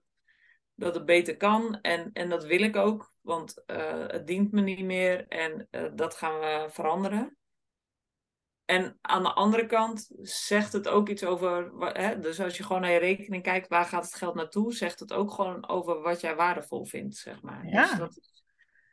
dat 0.76 0.96
het 0.96 1.06
beter 1.06 1.38
kan. 1.38 1.80
En, 1.82 2.10
en 2.14 2.30
dat 2.30 2.46
wil 2.46 2.62
ik 2.62 2.76
ook, 2.76 3.14
want 3.22 3.64
eh, 3.66 4.08
het 4.08 4.28
dient 4.28 4.52
me 4.52 4.62
niet 4.62 4.84
meer 4.84 5.28
en 5.28 5.68
eh, 5.72 5.84
dat 5.94 6.16
gaan 6.16 6.40
we 6.40 6.68
veranderen. 6.70 7.38
En 8.66 8.98
aan 9.02 9.24
de 9.24 9.34
andere 9.34 9.66
kant 9.66 10.10
zegt 10.22 10.74
het 10.74 10.88
ook 10.88 11.10
iets 11.10 11.24
over, 11.24 11.72
hè, 11.80 12.20
dus 12.20 12.42
als 12.42 12.58
je 12.58 12.64
gewoon 12.64 12.82
naar 12.82 12.92
je 12.92 13.00
rekening 13.00 13.44
kijkt, 13.44 13.68
waar 13.68 13.86
gaat 13.86 14.06
het 14.06 14.16
geld 14.16 14.36
naartoe, 14.36 14.74
zegt 14.74 15.00
het 15.00 15.14
ook 15.14 15.32
gewoon 15.32 15.70
over 15.70 16.02
wat 16.02 16.22
jij 16.22 16.36
waardevol 16.36 16.86
vindt, 16.86 17.16
zeg 17.16 17.42
maar. 17.42 17.66
Ja. 17.68 17.82
Dus 17.82 17.98
dat 17.98 18.18
is, 18.18 18.44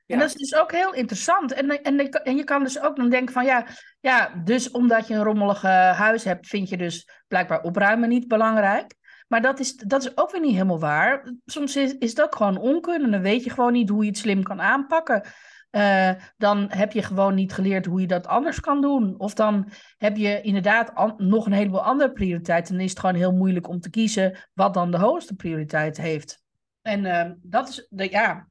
En 0.06 0.18
dat 0.18 0.28
is 0.28 0.34
dus 0.34 0.54
ook 0.54 0.72
heel 0.72 0.94
interessant. 0.94 1.52
En, 1.52 1.82
en, 1.82 2.10
en 2.10 2.36
je 2.36 2.44
kan 2.44 2.62
dus 2.62 2.80
ook 2.80 2.96
dan 2.96 3.10
denken 3.10 3.34
van 3.34 3.44
ja, 3.44 3.66
ja, 4.00 4.42
dus 4.44 4.70
omdat 4.70 5.06
je 5.06 5.14
een 5.14 5.24
rommelig 5.24 5.62
huis 5.62 6.24
hebt, 6.24 6.46
vind 6.46 6.68
je 6.68 6.76
dus 6.76 7.08
blijkbaar 7.28 7.62
opruimen 7.62 8.08
niet 8.08 8.28
belangrijk. 8.28 8.94
Maar 9.32 9.42
dat 9.42 9.58
is, 9.58 9.76
dat 9.76 10.02
is 10.02 10.16
ook 10.16 10.30
weer 10.30 10.40
niet 10.40 10.52
helemaal 10.52 10.78
waar. 10.78 11.34
Soms 11.44 11.76
is, 11.76 11.98
is 11.98 12.14
dat 12.14 12.36
gewoon 12.36 12.58
onkunde. 12.58 13.10
Dan 13.10 13.22
weet 13.22 13.44
je 13.44 13.50
gewoon 13.50 13.72
niet 13.72 13.88
hoe 13.88 14.02
je 14.02 14.08
het 14.08 14.18
slim 14.18 14.42
kan 14.42 14.60
aanpakken. 14.60 15.22
Eh, 15.70 16.10
dan 16.36 16.66
heb 16.70 16.92
je 16.92 17.02
gewoon 17.02 17.34
niet 17.34 17.52
geleerd 17.52 17.86
hoe 17.86 18.00
je 18.00 18.06
dat 18.06 18.26
anders 18.26 18.60
kan 18.60 18.80
doen. 18.80 19.18
Of 19.18 19.34
dan 19.34 19.68
heb 19.96 20.16
je 20.16 20.40
inderdaad 20.40 21.18
nog 21.18 21.46
een 21.46 21.52
heleboel 21.52 21.82
andere 21.82 22.12
prioriteiten. 22.12 22.74
En 22.74 22.80
is 22.80 22.90
het 22.90 22.98
gewoon 22.98 23.14
heel 23.14 23.32
moeilijk 23.32 23.68
om 23.68 23.80
te 23.80 23.90
kiezen 23.90 24.38
wat 24.52 24.74
dan 24.74 24.90
de 24.90 24.98
hoogste 24.98 25.34
prioriteit 25.34 25.96
heeft. 25.96 26.42
En 26.82 27.04
eh, 27.04 27.30
dat 27.42 27.68
is, 27.68 27.86
de, 27.90 28.10
ja, 28.10 28.48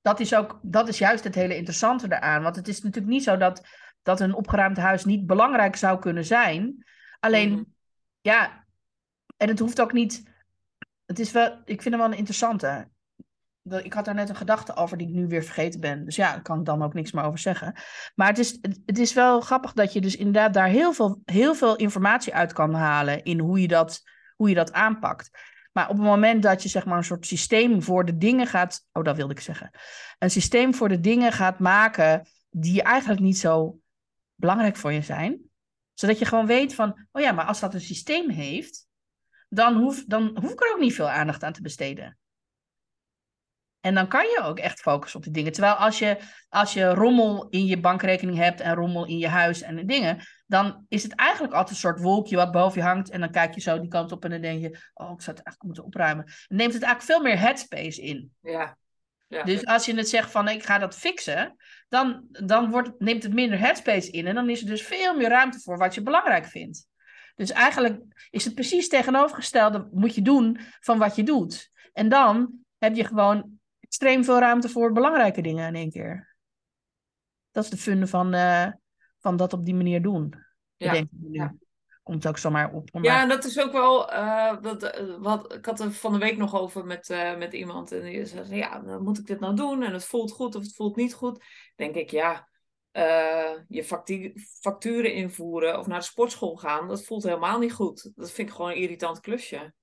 dat 0.00 0.20
is 0.20 0.34
ook, 0.34 0.58
dat 0.62 0.88
is 0.88 0.98
juist 0.98 1.24
het 1.24 1.34
hele 1.34 1.56
interessante 1.56 2.06
eraan. 2.06 2.42
Want 2.42 2.56
het 2.56 2.68
is 2.68 2.82
natuurlijk 2.82 3.12
niet 3.12 3.24
zo 3.24 3.36
dat, 3.36 3.66
dat 4.02 4.20
een 4.20 4.34
opgeruimd 4.34 4.76
huis 4.76 5.04
niet 5.04 5.26
belangrijk 5.26 5.76
zou 5.76 5.98
kunnen 5.98 6.24
zijn. 6.24 6.84
Alleen, 7.20 7.50
Mhm. 7.50 7.62
Ja, 8.20 8.64
en 9.36 9.48
het 9.48 9.58
hoeft 9.58 9.80
ook 9.80 9.92
niet. 9.92 10.22
Het 11.06 11.18
is 11.18 11.32
wel, 11.32 11.60
ik 11.64 11.82
vind 11.82 11.94
het 11.94 12.02
wel 12.02 12.12
een 12.12 12.18
interessante. 12.18 12.88
Ik 13.82 13.92
had 13.92 14.04
daar 14.04 14.14
net 14.14 14.28
een 14.28 14.36
gedachte 14.36 14.76
over 14.76 14.96
die 14.96 15.08
ik 15.08 15.14
nu 15.14 15.26
weer 15.26 15.42
vergeten 15.42 15.80
ben. 15.80 16.04
Dus 16.04 16.16
ja, 16.16 16.32
daar 16.32 16.42
kan 16.42 16.58
ik 16.58 16.64
dan 16.64 16.82
ook 16.82 16.94
niks 16.94 17.12
meer 17.12 17.24
over 17.24 17.38
zeggen. 17.38 17.74
Maar 18.14 18.28
het 18.28 18.38
is, 18.38 18.58
het 18.86 18.98
is 18.98 19.12
wel 19.12 19.40
grappig 19.40 19.72
dat 19.72 19.92
je 19.92 20.00
dus 20.00 20.16
inderdaad 20.16 20.54
daar 20.54 20.68
heel 20.68 20.92
veel, 20.92 21.20
heel 21.24 21.54
veel 21.54 21.76
informatie 21.76 22.34
uit 22.34 22.52
kan 22.52 22.74
halen 22.74 23.22
in 23.22 23.38
hoe 23.38 23.60
je, 23.60 23.68
dat, 23.68 24.02
hoe 24.36 24.48
je 24.48 24.54
dat 24.54 24.72
aanpakt. 24.72 25.30
Maar 25.72 25.88
op 25.88 25.96
het 25.96 26.06
moment 26.06 26.42
dat 26.42 26.62
je 26.62 26.68
zeg 26.68 26.84
maar 26.84 26.96
een 26.96 27.04
soort 27.04 27.26
systeem 27.26 27.82
voor 27.82 28.04
de 28.04 28.16
dingen 28.16 28.46
gaat. 28.46 28.86
Oh, 28.92 29.04
dat 29.04 29.16
wilde 29.16 29.32
ik 29.32 29.40
zeggen. 29.40 29.70
Een 30.18 30.30
systeem 30.30 30.74
voor 30.74 30.88
de 30.88 31.00
dingen 31.00 31.32
gaat 31.32 31.58
maken 31.58 32.28
die 32.50 32.82
eigenlijk 32.82 33.20
niet 33.20 33.38
zo 33.38 33.78
belangrijk 34.34 34.76
voor 34.76 34.92
je 34.92 35.02
zijn. 35.02 35.49
Zodat 36.00 36.18
je 36.18 36.24
gewoon 36.24 36.46
weet 36.46 36.74
van, 36.74 37.08
oh 37.12 37.22
ja, 37.22 37.32
maar 37.32 37.44
als 37.44 37.60
dat 37.60 37.74
een 37.74 37.80
systeem 37.80 38.30
heeft, 38.30 38.88
dan 39.48 39.76
hoef, 39.76 40.04
dan 40.06 40.38
hoef 40.40 40.52
ik 40.52 40.62
er 40.62 40.72
ook 40.72 40.80
niet 40.80 40.94
veel 40.94 41.08
aandacht 41.08 41.42
aan 41.42 41.52
te 41.52 41.62
besteden. 41.62 42.18
En 43.80 43.94
dan 43.94 44.08
kan 44.08 44.24
je 44.24 44.40
ook 44.42 44.58
echt 44.58 44.80
focussen 44.80 45.18
op 45.18 45.24
die 45.24 45.32
dingen. 45.32 45.52
Terwijl 45.52 45.74
als 45.74 45.98
je, 45.98 46.18
als 46.48 46.72
je 46.72 46.88
rommel 46.88 47.48
in 47.48 47.66
je 47.66 47.80
bankrekening 47.80 48.38
hebt 48.38 48.60
en 48.60 48.74
rommel 48.74 49.06
in 49.06 49.18
je 49.18 49.28
huis 49.28 49.62
en 49.62 49.86
dingen, 49.86 50.26
dan 50.46 50.84
is 50.88 51.02
het 51.02 51.14
eigenlijk 51.14 51.52
altijd 51.52 51.70
een 51.70 51.80
soort 51.80 52.00
wolkje 52.00 52.36
wat 52.36 52.52
boven 52.52 52.80
je 52.80 52.86
hangt. 52.86 53.10
En 53.10 53.20
dan 53.20 53.30
kijk 53.30 53.54
je 53.54 53.60
zo 53.60 53.80
die 53.80 53.88
kant 53.88 54.12
op 54.12 54.24
en 54.24 54.30
dan 54.30 54.40
denk 54.40 54.60
je, 54.60 54.68
oh, 54.94 55.10
ik 55.12 55.20
zou 55.20 55.36
het 55.36 55.46
eigenlijk 55.46 55.62
moeten 55.62 55.84
opruimen. 55.84 56.24
Dan 56.24 56.56
neemt 56.56 56.74
het 56.74 56.82
eigenlijk 56.82 57.12
veel 57.12 57.30
meer 57.30 57.40
headspace 57.40 58.02
in. 58.02 58.32
Ja. 58.40 58.78
Ja. 59.30 59.42
Dus 59.42 59.66
als 59.66 59.86
je 59.86 59.94
het 59.94 60.08
zegt 60.08 60.30
van 60.30 60.48
ik 60.48 60.62
ga 60.62 60.78
dat 60.78 60.96
fixen, 60.96 61.56
dan, 61.88 62.26
dan 62.30 62.70
wordt, 62.70 62.90
neemt 62.98 63.22
het 63.22 63.34
minder 63.34 63.58
headspace 63.58 64.10
in. 64.10 64.26
En 64.26 64.34
dan 64.34 64.50
is 64.50 64.60
er 64.60 64.66
dus 64.66 64.82
veel 64.82 65.16
meer 65.16 65.28
ruimte 65.28 65.60
voor 65.60 65.78
wat 65.78 65.94
je 65.94 66.02
belangrijk 66.02 66.44
vindt. 66.44 66.88
Dus 67.34 67.50
eigenlijk 67.50 68.02
is 68.30 68.44
het 68.44 68.54
precies 68.54 68.88
tegenovergestelde 68.88 69.88
moet 69.92 70.14
je 70.14 70.22
doen 70.22 70.58
van 70.80 70.98
wat 70.98 71.16
je 71.16 71.22
doet. 71.22 71.70
En 71.92 72.08
dan 72.08 72.52
heb 72.78 72.96
je 72.96 73.04
gewoon 73.04 73.58
extreem 73.80 74.24
veel 74.24 74.38
ruimte 74.38 74.68
voor 74.68 74.92
belangrijke 74.92 75.42
dingen 75.42 75.66
in 75.68 75.74
één 75.74 75.90
keer. 75.90 76.36
Dat 77.50 77.64
is 77.64 77.70
de 77.70 77.76
fun 77.76 78.08
van, 78.08 78.34
eh, 78.34 78.66
van 79.18 79.36
dat 79.36 79.52
op 79.52 79.64
die 79.64 79.74
manier 79.74 80.02
doen. 80.02 80.34
Ja, 80.76 80.92
ik 80.92 81.08
nu. 82.92 83.08
ja. 83.08 83.14
Op. 83.16 83.22
En 83.22 83.28
dat 83.28 83.44
is 83.44 83.60
ook 83.60 83.72
wel. 83.72 84.10
eh, 84.10 84.62
dat, 84.62 84.82
eh, 84.82 85.16
wat, 85.18 85.54
ik 85.54 85.66
had 85.66 85.80
er 85.80 85.92
van 85.92 86.12
de 86.12 86.18
week 86.18 86.36
nog 86.36 86.54
over 86.54 86.84
met, 86.84 87.10
eh, 87.10 87.36
met 87.36 87.52
iemand. 87.52 87.92
En 87.92 88.02
die 88.02 88.24
zei: 88.26 88.54
Ja, 88.54 88.78
dan 88.78 89.02
moet 89.02 89.18
ik 89.18 89.26
dit 89.26 89.40
nou 89.40 89.54
doen? 89.56 89.82
En 89.82 89.92
het 89.92 90.04
voelt 90.04 90.32
goed 90.32 90.54
of 90.54 90.62
het 90.62 90.74
voelt 90.74 90.96
niet 90.96 91.14
goed. 91.14 91.44
Denk 91.76 91.94
ik, 91.94 92.10
ja. 92.10 92.48
je 93.68 93.84
factu- 93.84 94.32
facturen 94.60 95.12
invoeren 95.14 95.78
of 95.78 95.86
naar 95.86 95.98
de 95.98 96.04
sportschool 96.04 96.56
gaan, 96.56 96.88
dat 96.88 97.04
voelt 97.04 97.22
helemaal 97.22 97.58
niet 97.58 97.72
goed. 97.72 98.12
Dat 98.14 98.30
vind 98.30 98.48
ik 98.48 98.54
gewoon 98.54 98.70
een 98.70 98.76
irritant 98.76 99.20
klusje. 99.20 99.74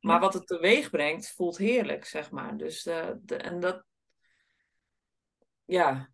Maar 0.00 0.20
wat 0.20 0.34
het 0.34 0.46
teweeg 0.46 0.90
brengt, 0.90 1.32
voelt 1.34 1.56
heerlijk, 1.58 2.04
zeg 2.04 2.30
maar. 2.30 2.56
Dus, 2.56 2.82
de, 2.82 3.36
en 3.36 3.60
dat, 3.60 3.84
ja, 5.64 6.10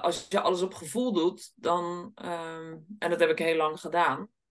als 0.00 0.26
je 0.28 0.40
alles 0.40 0.62
op 0.62 0.74
gevoel 0.74 1.12
doet, 1.12 1.52
dan, 1.54 2.12
ehm, 2.14 2.76
en 2.98 3.10
dat 3.10 3.20
heb 3.20 3.30
ik 3.30 3.38
heel 3.38 3.56
lang 3.56 3.80
gedaan, 3.80 4.18
da- 4.18 4.28
da- 4.28 4.41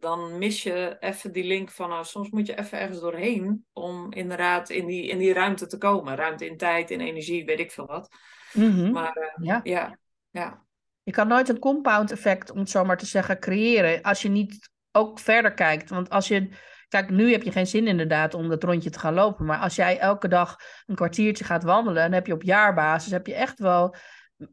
dan 0.00 0.38
mis 0.38 0.62
je 0.62 0.96
even 1.00 1.32
die 1.32 1.44
link 1.44 1.70
van, 1.70 1.88
nou, 1.88 2.04
soms 2.04 2.30
moet 2.30 2.46
je 2.46 2.58
even 2.58 2.78
ergens 2.80 3.00
doorheen 3.00 3.64
om 3.72 4.12
inderdaad 4.12 4.70
in 4.70 4.86
die, 4.86 5.08
in 5.08 5.18
die 5.18 5.32
ruimte 5.32 5.66
te 5.66 5.78
komen. 5.78 6.16
Ruimte 6.16 6.46
in 6.46 6.56
tijd, 6.56 6.90
in 6.90 7.00
energie, 7.00 7.44
weet 7.44 7.60
ik 7.60 7.70
veel 7.70 7.86
wat. 7.86 8.08
Mhm. 8.52 8.90
Maar 8.90 9.16
eh, 9.16 9.44
ja. 9.44 9.60
ja, 9.62 9.98
ja, 10.30 10.64
Je 11.02 11.12
kan 11.12 11.28
nooit 11.28 11.48
een 11.48 11.58
compound 11.58 12.12
effect, 12.12 12.50
om 12.50 12.58
het 12.58 12.70
zo 12.70 12.84
maar 12.84 12.98
te 12.98 13.06
zeggen, 13.06 13.40
creëren 13.40 14.02
als 14.02 14.22
je 14.22 14.28
niet 14.28 14.70
ook 14.92 15.18
verder 15.18 15.54
kijkt. 15.54 15.90
Want 15.90 16.10
als 16.10 16.28
je, 16.28 16.48
kijk, 16.88 17.10
nu 17.10 17.32
heb 17.32 17.42
je 17.42 17.52
geen 17.52 17.66
zin 17.66 17.86
inderdaad 17.86 18.34
om 18.34 18.48
dat 18.48 18.64
rondje 18.64 18.90
te 18.90 18.98
gaan 18.98 19.14
lopen. 19.14 19.44
Maar 19.44 19.58
als 19.58 19.74
jij 19.74 19.98
elke 19.98 20.28
dag 20.28 20.56
een 20.86 20.94
kwartiertje 20.94 21.44
gaat 21.44 21.64
wandelen, 21.64 22.02
dan 22.02 22.12
heb 22.12 22.26
je 22.26 22.32
op 22.32 22.42
jaarbasis 22.42 23.12
heb 23.12 23.26
je 23.26 23.34
echt 23.34 23.58
wel 23.58 23.94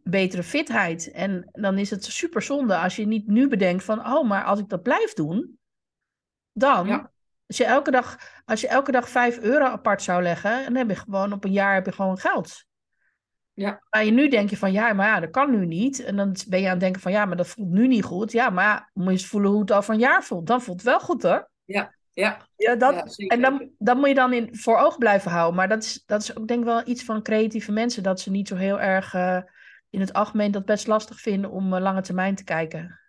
betere 0.04 0.44
fitheid. 0.44 1.12
En 1.12 1.50
dan 1.52 1.78
is 1.78 1.90
het 1.90 2.06
super 2.06 2.42
zonde 2.42 2.78
als 2.78 2.96
je 2.96 3.08
niet 3.08 3.28
nu 3.28 3.48
bedenkt 3.48 3.84
van, 3.84 4.00
oh, 4.00 4.28
maar 4.28 4.44
als 4.44 4.60
ik 4.60 4.70
dat 4.70 4.84
blijf 4.84 5.14
doen, 5.14 5.60
dan. 6.52 6.88
Ja. 6.88 7.12
Als 7.48 7.58
je, 7.58 7.66
elke 7.66 7.92
dag, 7.92 8.18
als 8.46 8.62
je 8.62 8.68
elke 8.68 8.92
dag 8.92 9.10
5 9.10 9.40
euro 9.40 9.66
apart 9.66 10.02
zou 10.02 10.22
leggen, 10.22 10.64
dan 10.64 10.76
heb 10.76 10.90
je 10.90 10.96
gewoon 10.96 11.34
op 11.34 11.44
een 11.44 11.52
jaar 11.52 11.74
heb 11.74 11.86
je 11.86 11.92
gewoon 11.92 12.18
geld. 12.18 12.66
Ja. 13.54 13.84
Maar 13.90 14.06
je 14.06 14.12
nu 14.12 14.28
denk 14.28 14.50
je 14.50 14.58
van 14.58 14.72
ja, 14.72 14.94
maar 14.94 15.08
ja, 15.08 15.20
dat 15.20 15.30
kan 15.30 15.52
nu 15.52 15.66
niet. 15.66 16.04
En 16.04 16.16
dan 16.16 16.36
ben 16.48 16.60
je 16.60 16.66
aan 16.66 16.72
het 16.72 16.80
denken 16.80 17.02
van 17.02 17.12
ja, 17.12 17.26
maar 17.26 17.38
dat 17.38 17.48
voelt 17.48 17.70
nu 17.70 17.88
niet 17.88 18.04
goed. 18.04 18.32
Ja, 18.32 18.50
maar 18.50 18.90
moet 18.94 19.06
je 19.06 19.12
eens 19.12 19.26
voelen 19.26 19.52
hoe 19.52 19.62
het 19.62 19.72
over 19.72 19.94
een 19.94 20.00
jaar 20.00 20.24
voelt. 20.24 20.48
Dan 20.48 20.62
voelt 20.62 20.78
het 20.78 20.90
wel 20.90 21.00
goed 21.00 21.24
hoor. 21.24 21.50
ja, 22.14 22.48
Ja, 22.56 22.76
dat, 22.76 22.94
ja, 22.94 23.08
zeker. 23.08 23.38
en 23.38 23.42
dan, 23.42 23.70
dan 23.78 23.98
moet 23.98 24.08
je 24.08 24.14
dan 24.16 24.34
in, 24.34 24.56
voor 24.56 24.78
oog 24.78 24.98
blijven 24.98 25.32
houden. 25.32 25.56
Maar 25.56 25.68
dat 25.68 25.84
is, 25.84 26.04
dat 26.06 26.22
is 26.22 26.38
ook 26.38 26.48
denk 26.48 26.60
ik 26.60 26.66
wel 26.66 26.88
iets 26.88 27.04
van 27.04 27.24
creatieve 27.24 27.72
mensen. 27.72 28.04
Dat 28.04 28.20
ze 28.20 28.32
niet 28.32 28.48
zo 28.48 28.56
heel 28.56 28.80
erg 28.80 29.14
eh, 29.14 29.42
in 29.90 30.00
het 30.00 30.14
algemeen 30.14 30.52
dat 30.52 30.66
best 30.66 30.88
lastig 30.88 31.20
vinden 31.20 31.52
om 31.52 31.74
eh, 31.74 31.82
lange 31.82 32.02
termijn 32.02 32.36
te 32.36 32.44
kijken. 32.44 33.00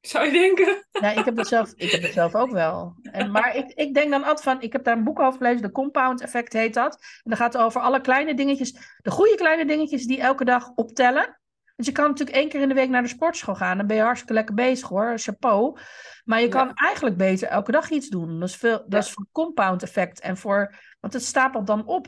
Zou 0.00 0.24
je 0.26 0.32
denken? 0.32 0.86
Ja, 0.90 1.10
ik 1.10 1.24
heb 1.24 1.36
dat 1.36 1.46
zelf, 1.46 1.72
ik 1.76 1.90
heb 1.90 2.02
dat 2.02 2.12
zelf 2.12 2.34
ook 2.34 2.50
wel. 2.50 2.94
En, 3.02 3.30
maar 3.30 3.56
ik, 3.56 3.72
ik 3.72 3.94
denk 3.94 4.10
dan 4.10 4.22
altijd 4.22 4.42
van, 4.42 4.62
ik 4.62 4.72
heb 4.72 4.84
daar 4.84 4.96
een 4.96 5.04
boek 5.04 5.20
over 5.20 5.38
gelezen, 5.38 5.62
de 5.62 5.70
compound 5.70 6.20
effect 6.20 6.52
heet 6.52 6.74
dat. 6.74 6.94
En 6.94 7.00
dan 7.30 7.36
gaat 7.36 7.52
het 7.52 7.62
over 7.62 7.80
alle 7.80 8.00
kleine 8.00 8.34
dingetjes, 8.34 8.72
de 9.02 9.10
goede 9.10 9.34
kleine 9.34 9.66
dingetjes 9.66 10.06
die 10.06 10.20
elke 10.20 10.44
dag 10.44 10.70
optellen. 10.74 11.38
Dus 11.76 11.86
je 11.88 11.94
kan 11.94 12.08
natuurlijk 12.08 12.36
één 12.36 12.48
keer 12.48 12.60
in 12.60 12.68
de 12.68 12.74
week 12.74 12.88
naar 12.88 13.02
de 13.02 13.08
sportschool 13.08 13.54
gaan. 13.54 13.76
Dan 13.76 13.86
ben 13.86 13.96
je 13.96 14.02
hartstikke 14.02 14.34
lekker 14.34 14.54
bezig 14.54 14.88
hoor, 14.88 15.18
chapeau. 15.18 15.78
Maar 16.24 16.38
je 16.40 16.46
Ja. 16.46 16.50
kan 16.52 16.74
eigenlijk 16.74 17.16
beter 17.16 17.48
elke 17.48 17.72
dag 17.72 17.90
iets 17.90 18.08
doen. 18.08 18.40
Dat 18.40 18.48
is, 18.48 18.56
veel, 18.56 18.78
dat 18.78 18.84
Ja. 18.88 18.98
is 18.98 19.10
voor 19.10 19.26
compound 19.32 19.82
effect 19.82 20.20
en 20.20 20.36
voor, 20.36 20.74
want 21.00 21.12
het 21.12 21.24
stapelt 21.24 21.66
dan 21.66 21.86
op. 21.86 22.06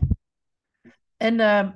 En, 1.16 1.41
eh, 1.41 1.68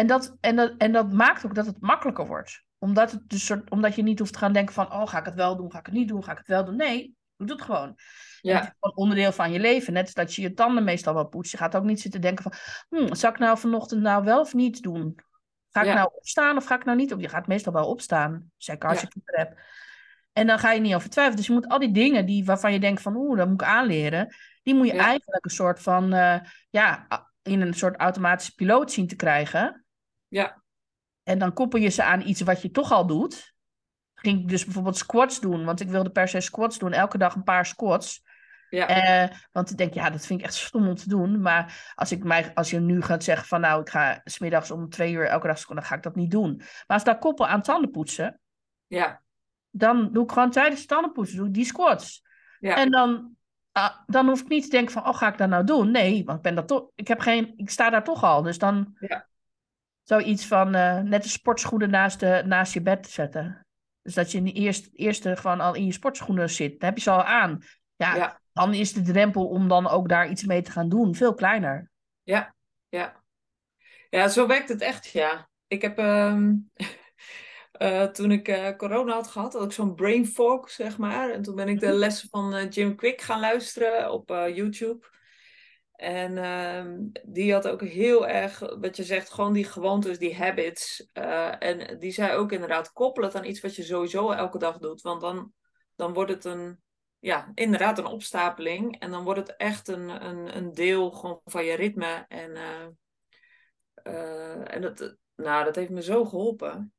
en, 0.00 0.06
dat, 0.06 0.36
en, 0.40 0.56
dat, 0.56 0.74
en 0.78 0.92
dat 0.92 1.12
maakt 1.12 1.46
ook 1.46 1.54
dat 1.54 1.66
het 1.66 1.80
makkelijker 1.80 2.26
wordt. 2.26 2.64
Omdat, 2.78 3.10
het 3.12 3.28
dus 3.28 3.44
soort, 3.46 3.70
omdat 3.70 3.94
je 3.94 4.02
niet 4.02 4.18
hoeft 4.18 4.32
te 4.32 4.38
gaan 4.38 4.52
denken 4.52 4.74
van, 4.74 4.92
oh, 4.92 5.06
ga 5.06 5.18
ik 5.18 5.24
het 5.24 5.34
wel 5.34 5.56
doen, 5.56 5.70
ga 5.72 5.78
ik 5.78 5.86
het 5.86 5.94
niet 5.94 6.08
doen, 6.08 6.24
ga 6.24 6.32
ik 6.32 6.38
het 6.38 6.46
wel 6.46 6.64
doen. 6.64 6.76
Nee, 6.76 7.14
doe 7.36 7.50
het 7.50 7.62
gewoon. 7.62 7.86
En 7.88 7.94
het 7.94 8.38
Ja, 8.40 8.62
is 8.62 8.70
gewoon 8.80 8.96
onderdeel 8.96 9.32
van 9.32 9.52
je 9.52 9.58
leven. 9.60 9.92
Net 9.92 10.04
als 10.04 10.14
dat 10.14 10.34
je 10.34 10.42
je 10.42 10.54
tanden 10.54 10.84
meestal 10.84 11.14
wel 11.14 11.26
poetst. 11.28 11.52
Je 11.52 11.58
gaat 11.58 11.76
ook 11.76 11.84
niet 11.84 12.00
zitten 12.00 12.20
denken 12.20 12.42
van, 12.42 12.52
hm, 12.88 13.14
zal 13.14 13.30
ik 13.30 13.38
nou 13.38 13.58
vanochtend 13.58 14.02
nou 14.02 14.24
wel 14.24 14.40
of 14.40 14.54
niet 14.54 14.82
doen? 14.82 15.18
Ga 15.70 15.80
ik 15.80 15.86
Ja. 15.86 15.94
nou 15.94 16.10
opstaan 16.14 16.56
of 16.56 16.64
ga 16.64 16.74
ik 16.74 16.84
nou 16.84 16.96
niet 16.96 17.12
op? 17.12 17.20
Je 17.20 17.28
gaat 17.28 17.46
meestal 17.46 17.72
wel 17.72 17.88
opstaan, 17.88 18.50
zeker 18.56 18.88
als 18.88 19.00
Ja. 19.00 19.06
je 19.06 19.12
kinderen 19.12 19.40
hebt. 19.40 19.68
En 20.32 20.46
dan 20.46 20.58
ga 20.58 20.72
je 20.72 20.80
niet 20.80 20.94
over 20.94 21.10
twijfelen. 21.10 21.38
Dus 21.38 21.46
je 21.46 21.52
moet 21.52 21.68
al 21.68 21.78
die 21.78 21.92
dingen 21.92 22.26
die, 22.26 22.44
waarvan 22.44 22.72
je 22.72 22.80
denkt 22.80 23.02
van, 23.02 23.16
oeh, 23.16 23.36
dat 23.38 23.48
moet 23.48 23.60
ik 23.60 23.66
aanleren. 23.68 24.34
Die 24.62 24.74
moet 24.74 24.86
je 24.86 24.94
Ja. 24.94 25.04
eigenlijk 25.04 25.44
een 25.44 25.50
soort 25.50 25.82
van, 25.82 26.12
eh, 26.12 26.40
ja, 26.70 27.06
in 27.42 27.60
een 27.60 27.74
soort 27.74 27.96
automatische 27.96 28.54
piloot 28.54 28.92
zien 28.92 29.06
te 29.06 29.16
krijgen. 29.16 29.84
Ja, 30.30 30.62
En 31.22 31.38
dan 31.38 31.52
koppel 31.52 31.80
je 31.80 31.88
ze 31.88 32.02
aan 32.02 32.20
iets 32.20 32.40
wat 32.40 32.62
je 32.62 32.70
toch 32.70 32.92
al 32.92 33.06
doet. 33.06 33.54
Ging 34.14 34.40
ik 34.40 34.48
dus 34.48 34.64
bijvoorbeeld 34.64 34.96
squats 34.96 35.40
doen, 35.40 35.64
want 35.64 35.80
ik 35.80 35.88
wilde 35.88 36.10
per 36.10 36.28
se 36.28 36.40
squats 36.40 36.78
doen. 36.78 36.92
Elke 36.92 37.18
dag 37.18 37.34
een 37.34 37.42
paar 37.42 37.66
squats. 37.66 38.22
ja, 38.70 38.88
Eh, 38.88 39.36
want 39.52 39.70
ik 39.70 39.76
denk, 39.76 39.94
ja, 39.94 40.10
dat 40.10 40.26
vind 40.26 40.40
ik 40.40 40.46
echt 40.46 40.54
stom 40.54 40.88
om 40.88 40.94
te 40.94 41.08
doen. 41.08 41.40
Maar 41.40 41.92
als, 41.94 42.12
ik 42.12 42.24
mij, 42.24 42.54
als 42.54 42.70
je 42.70 42.80
nu 42.80 43.02
gaat 43.02 43.24
zeggen 43.24 43.46
van, 43.46 43.60
nou, 43.60 43.80
ik 43.80 43.88
ga 43.88 44.20
smiddags 44.24 44.70
om 44.70 44.88
twee 44.88 45.12
uur 45.12 45.26
elke 45.26 45.46
dag 45.46 45.58
squatten, 45.58 45.76
dan 45.76 45.84
ga 45.84 45.94
ik 45.96 46.02
dat 46.02 46.14
niet 46.14 46.30
doen. 46.30 46.56
Maar 46.56 46.84
als 46.86 47.02
ik 47.02 47.08
dat 47.08 47.18
koppel 47.18 47.46
aan 47.46 47.62
tandenpoetsen, 47.62 48.40
ja, 48.86 49.22
dan 49.70 50.12
doe 50.12 50.24
ik 50.24 50.32
gewoon 50.32 50.50
tijdens 50.50 50.86
tandenpoetsen 50.86 51.36
doe 51.36 51.46
ik 51.46 51.54
die 51.54 51.64
squats. 51.64 52.22
ja, 52.58 52.76
En 52.76 52.90
dan, 52.90 53.36
ah, 53.72 53.96
dan 54.06 54.28
hoef 54.28 54.40
ik 54.40 54.48
niet 54.48 54.64
te 54.64 54.70
denken 54.70 54.92
van, 54.92 55.06
oh, 55.06 55.14
ga 55.14 55.28
ik 55.28 55.38
dat 55.38 55.48
nou 55.48 55.64
doen? 55.64 55.90
Nee, 55.90 56.24
want 56.24 56.36
ik 56.36 56.44
ben 56.44 56.54
dat 56.54 56.68
toch, 56.68 56.90
ik 56.94 57.08
heb 57.08 57.20
geen, 57.20 57.52
ik 57.56 57.70
sta 57.70 57.90
daar 57.90 58.04
toch 58.04 58.24
al. 58.24 58.42
Dus 58.42 58.58
dan 58.58 58.96
Ja. 58.98 59.28
Zoiets 60.10 60.46
van 60.46 60.74
eh, 60.74 61.00
net 61.00 61.22
de 61.22 61.28
sportschoenen 61.28 61.90
naast, 61.90 62.20
de, 62.20 62.42
naast 62.46 62.72
je 62.72 62.82
bed 62.82 63.06
zetten. 63.06 63.66
Dus 64.02 64.14
dat 64.14 64.32
je 64.32 64.38
in 64.38 64.44
de 64.44 64.52
eerste, 64.52 64.90
eerste 64.92 65.36
gewoon 65.36 65.60
al 65.60 65.74
in 65.74 65.86
je 65.86 65.92
sportschoenen 65.92 66.50
zit. 66.50 66.80
Dan 66.80 66.88
heb 66.88 66.96
je 66.96 67.02
ze 67.02 67.10
al 67.10 67.24
aan. 67.24 67.58
Ja, 67.96 68.14
Ja. 68.14 68.40
dan 68.52 68.74
is 68.74 68.92
de 68.92 69.02
drempel 69.02 69.46
om 69.46 69.68
dan 69.68 69.88
ook 69.88 70.08
daar 70.08 70.28
iets 70.30 70.44
mee 70.44 70.62
te 70.62 70.70
gaan 70.70 70.88
doen 70.88 71.14
veel 71.14 71.34
kleiner. 71.34 71.90
ja, 72.22 72.54
ja. 72.88 73.18
Ja, 74.10 74.28
zo 74.28 74.46
werkt 74.46 74.68
het 74.68 74.80
echt, 74.80 75.06
ja. 75.06 75.48
Ik 75.66 75.82
heb, 75.82 75.98
ehm, 75.98 76.54
eh, 77.72 78.04
toen 78.04 78.30
ik 78.30 78.48
eh, 78.48 78.76
corona 78.76 79.12
had 79.12 79.28
gehad, 79.28 79.52
had 79.52 79.64
ik 79.64 79.72
zo'n 79.72 79.94
brain 79.94 80.26
fog, 80.26 80.70
zeg 80.70 80.98
maar. 80.98 81.30
En 81.30 81.42
toen 81.42 81.54
ben 81.54 81.68
ik 81.68 81.80
de 81.80 81.92
lessen 81.92 82.28
van 82.28 82.68
Jim 82.68 82.96
Quick 82.96 83.20
gaan 83.20 83.40
luisteren 83.40 84.12
op 84.12 84.28
YouTube. 84.28 85.06
En 86.00 86.38
ehm, 86.38 86.98
die 87.22 87.52
had 87.52 87.68
ook 87.68 87.82
heel 87.82 88.26
erg, 88.26 88.58
wat 88.58 88.96
je 88.96 89.04
zegt, 89.04 89.30
gewoon 89.30 89.52
die 89.52 89.64
gewoontes, 89.64 90.18
die 90.18 90.36
habits. 90.36 91.08
Eh, 91.12 91.62
en 91.62 91.98
die 91.98 92.10
zei 92.10 92.36
ook 92.36 92.52
inderdaad, 92.52 92.92
koppel 92.92 93.22
het 93.22 93.34
aan 93.34 93.44
iets 93.44 93.60
wat 93.60 93.76
je 93.76 93.82
sowieso 93.82 94.30
elke 94.30 94.58
dag 94.58 94.78
doet. 94.78 95.00
Want 95.00 95.20
dan, 95.20 95.52
dan 95.96 96.12
wordt 96.12 96.30
het 96.30 96.44
een, 96.44 96.80
ja, 97.18 97.50
inderdaad 97.54 97.98
een 97.98 98.06
opstapeling. 98.06 99.00
En 99.00 99.10
dan 99.10 99.24
wordt 99.24 99.40
het 99.40 99.56
echt 99.56 99.88
een, 99.88 100.08
een, 100.26 100.56
een 100.56 100.72
deel 100.72 101.10
gewoon 101.10 101.40
van 101.44 101.64
je 101.64 101.74
ritme. 101.74 102.24
En 102.28 102.54
eh, 102.56 102.86
eh, 103.94 104.74
en 104.74 104.82
dat, 104.82 105.16
nou, 105.36 105.64
dat 105.64 105.76
heeft 105.76 105.90
me 105.90 106.02
zo 106.02 106.24
geholpen. 106.24 106.92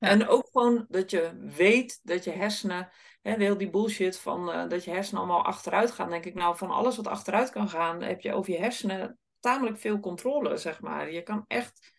En 0.00 0.28
ook 0.28 0.48
gewoon 0.52 0.86
dat 0.88 1.10
je 1.10 1.48
weet 1.56 2.00
dat 2.02 2.24
je 2.24 2.30
hersenen, 2.30 2.88
hè, 3.22 3.34
heel 3.34 3.58
die 3.58 3.70
bullshit 3.70 4.18
van 4.18 4.52
eh, 4.52 4.68
dat 4.68 4.84
je 4.84 4.90
hersenen 4.90 5.22
allemaal 5.22 5.44
achteruit 5.44 5.90
gaan. 5.90 6.10
Denk 6.10 6.24
ik, 6.24 6.34
nou, 6.34 6.56
van 6.56 6.70
alles 6.70 6.96
wat 6.96 7.06
achteruit 7.06 7.50
kan 7.50 7.68
gaan, 7.68 8.02
heb 8.02 8.20
je 8.20 8.34
over 8.34 8.52
je 8.52 8.58
hersenen 8.58 9.18
tamelijk 9.40 9.78
veel 9.78 10.00
controle, 10.00 10.56
zeg 10.56 10.80
maar. 10.80 11.12
Je 11.12 11.22
kan 11.22 11.44
echt, 11.46 11.92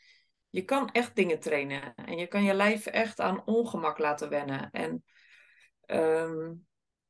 je 0.49 0.64
kan 0.64 0.89
echt 0.91 1.16
dingen 1.16 1.39
trainen. 1.39 1.93
En 1.95 2.18
je 2.18 2.28
kan 2.28 2.43
je 2.43 2.54
lijf 2.54 2.86
echt 2.86 3.20
aan 3.20 3.45
ongemak 3.45 3.97
laten 3.97 4.30
wennen. 4.30 4.70
En 4.72 5.04
ehm, 5.86 6.54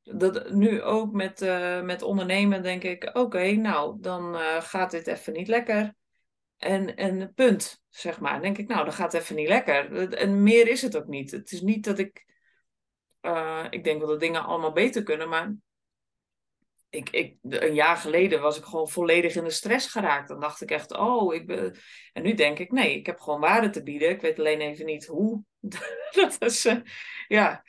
dat, 0.02 0.50
nu 0.50 0.82
ook 0.82 1.12
met, 1.12 1.42
eh, 1.42 1.82
met 1.82 2.02
ondernemen 2.02 2.62
denk 2.62 2.82
ik, 2.82 3.10
oké, 3.12 3.50
nou, 3.50 3.96
dan 4.00 4.36
eh, 4.36 4.60
gaat 4.60 4.90
dit 4.90 5.06
even 5.06 5.32
niet 5.32 5.48
lekker. 5.48 5.94
En, 6.62 6.96
en 6.96 7.34
punt, 7.34 7.82
zeg 7.88 8.20
maar. 8.20 8.32
Dan 8.32 8.42
denk 8.42 8.58
ik, 8.58 8.68
nou, 8.68 8.84
dan 8.84 8.92
gaat 8.92 9.14
even 9.14 9.34
niet 9.36 9.48
lekker. 9.48 10.12
En 10.12 10.42
meer 10.42 10.68
is 10.68 10.82
het 10.82 10.96
ook 10.96 11.06
niet. 11.06 11.30
Het 11.30 11.52
is 11.52 11.60
niet 11.60 11.84
dat 11.84 11.98
ik... 11.98 12.26
eh, 13.20 13.66
ik 13.70 13.84
denk 13.84 13.98
wel 13.98 14.08
dat 14.08 14.20
dingen 14.20 14.44
allemaal 14.44 14.72
beter 14.72 15.02
kunnen, 15.02 15.28
maar... 15.28 15.54
Ik, 16.88 17.10
ik, 17.10 17.36
een 17.42 17.74
jaar 17.74 17.96
geleden 17.96 18.40
was 18.40 18.58
ik 18.58 18.64
gewoon 18.64 18.88
volledig 18.88 19.34
in 19.34 19.44
de 19.44 19.50
stress 19.50 19.86
geraakt. 19.86 20.28
Dan 20.28 20.40
dacht 20.40 20.60
ik 20.60 20.70
echt, 20.70 20.96
oh, 20.96 21.34
ik 21.34 21.46
ben... 21.46 21.76
En 22.12 22.22
nu 22.22 22.34
denk 22.34 22.58
ik, 22.58 22.70
nee, 22.70 22.96
ik 22.96 23.06
heb 23.06 23.20
gewoon 23.20 23.40
waarde 23.40 23.70
te 23.70 23.82
bieden. 23.82 24.10
Ik 24.10 24.20
weet 24.20 24.38
alleen 24.38 24.60
even 24.60 24.86
niet 24.86 25.06
hoe. 25.06 25.42
dat 26.10 26.36
is, 26.38 26.64
eh, 26.64 26.76
ja... 27.28 27.64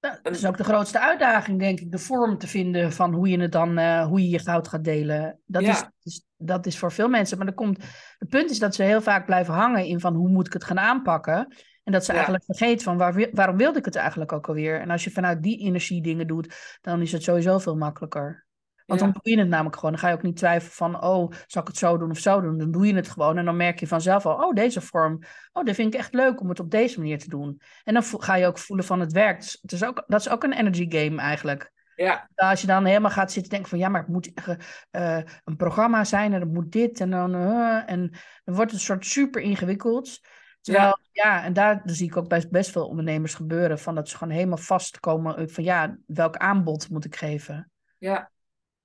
Dat 0.00 0.34
is 0.34 0.46
ook 0.46 0.56
de 0.56 0.64
grootste 0.64 1.00
uitdaging, 1.00 1.58
denk 1.58 1.80
ik, 1.80 1.90
de 1.90 1.98
vorm 1.98 2.38
te 2.38 2.46
vinden 2.46 2.92
van 2.92 3.14
hoe 3.14 3.28
je 3.28 3.40
het 3.40 3.52
dan, 3.52 3.78
eh, 3.78 4.06
hoe 4.06 4.22
je 4.22 4.28
je 4.28 4.38
goud 4.38 4.68
gaat 4.68 4.84
delen. 4.84 5.40
Dat, 5.46 5.62
Ja. 5.62 5.70
is, 5.70 5.84
is- 6.02 6.24
dat 6.36 6.66
is 6.66 6.78
voor 6.78 6.92
veel 6.92 7.08
mensen. 7.08 7.38
Maar 7.38 7.46
er 7.46 7.54
komt, 7.54 7.82
het 8.18 8.28
punt 8.28 8.50
is 8.50 8.58
dat 8.58 8.74
ze 8.74 8.82
heel 8.82 9.00
vaak 9.02 9.26
blijven 9.26 9.54
hangen 9.54 9.84
in 9.84 10.00
van 10.00 10.14
hoe 10.14 10.28
moet 10.28 10.46
ik 10.46 10.52
het 10.52 10.64
gaan 10.64 10.78
aanpakken. 10.78 11.54
En 11.84 11.92
dat 11.92 12.02
ze 12.04 12.08
Ja. 12.10 12.14
eigenlijk 12.16 12.44
vergeten 12.44 12.84
van 12.84 12.96
waar, 12.96 13.28
waarom 13.32 13.56
wilde 13.56 13.78
ik 13.78 13.84
het 13.84 13.96
eigenlijk 13.96 14.32
ook 14.32 14.48
alweer. 14.48 14.80
En 14.80 14.90
als 14.90 15.04
je 15.04 15.10
vanuit 15.10 15.42
die 15.42 15.58
energie 15.58 16.02
dingen 16.02 16.26
doet, 16.26 16.78
dan 16.80 17.02
is 17.02 17.12
het 17.12 17.22
sowieso 17.22 17.58
veel 17.58 17.76
makkelijker. 17.76 18.45
Want 18.86 19.00
Ja. 19.00 19.06
dan 19.06 19.16
doe 19.22 19.32
je 19.32 19.38
het 19.38 19.48
namelijk 19.48 19.76
gewoon. 19.76 19.90
Dan 19.90 20.00
ga 20.00 20.08
je 20.08 20.14
ook 20.14 20.22
niet 20.22 20.36
twijfelen 20.36 20.74
van, 20.74 21.02
oh, 21.02 21.32
zal 21.46 21.62
ik 21.62 21.68
het 21.68 21.76
zo 21.76 21.98
doen 21.98 22.10
of 22.10 22.18
zo 22.18 22.40
doen? 22.40 22.58
Dan 22.58 22.70
doe 22.70 22.86
je 22.86 22.94
het 22.94 23.08
gewoon 23.08 23.38
en 23.38 23.44
dan 23.44 23.56
merk 23.56 23.80
je 23.80 23.86
vanzelf 23.86 24.26
al, 24.26 24.34
oh, 24.46 24.54
deze 24.54 24.80
vorm, 24.80 25.22
oh, 25.52 25.64
dat 25.64 25.74
vind 25.74 25.94
ik 25.94 26.00
echt 26.00 26.14
leuk 26.14 26.40
om 26.40 26.48
het 26.48 26.60
op 26.60 26.70
deze 26.70 26.98
manier 26.98 27.18
te 27.18 27.28
doen. 27.28 27.60
En 27.84 27.94
dan 27.94 28.02
ga 28.02 28.34
je 28.34 28.46
ook 28.46 28.58
voelen 28.58 28.84
van 28.86 29.00
het 29.00 29.12
werkt. 29.12 29.40
Dus 29.42 29.58
het 29.62 29.72
is 29.72 29.84
ook, 29.84 30.04
dat 30.06 30.20
is 30.20 30.28
ook 30.28 30.42
een 30.44 30.52
energy 30.52 30.86
game 30.88 31.20
eigenlijk. 31.20 31.74
Ja, 31.94 32.28
Als 32.34 32.60
je 32.60 32.66
dan 32.66 32.84
helemaal 32.84 33.10
gaat 33.10 33.32
zitten 33.32 33.50
denken 33.50 33.68
van, 33.68 33.78
ja, 33.78 33.88
maar 33.88 34.00
het 34.00 34.10
moet 34.10 34.32
eh, 34.34 35.16
eh, 35.18 35.24
een 35.44 35.56
programma 35.56 36.04
zijn 36.04 36.32
en 36.32 36.40
het 36.40 36.52
moet 36.52 36.72
dit 36.72 37.00
en 37.00 37.10
dan, 37.10 37.34
eh, 37.34 37.90
en 37.90 38.10
dan 38.44 38.54
wordt 38.54 38.70
het 38.70 38.80
een 38.80 38.86
soort 38.86 39.06
super 39.06 39.42
ingewikkeld. 39.42 40.20
Terwijl, 40.60 40.98
ja, 41.12 41.44
en 41.44 41.52
daar 41.52 41.80
zie 41.84 42.06
ik 42.06 42.16
ook 42.16 42.28
best, 42.28 42.50
best 42.50 42.70
veel 42.70 42.88
ondernemers 42.88 43.34
gebeuren, 43.34 43.78
van 43.78 43.94
dat 43.94 44.08
ze 44.08 44.16
gewoon 44.16 44.32
helemaal 44.34 44.56
vastkomen 44.56 45.50
van, 45.50 45.64
ja, 45.64 45.96
welk 46.06 46.36
aanbod 46.36 46.90
moet 46.90 47.04
ik 47.04 47.16
geven? 47.16 47.70
ja. 47.98 48.30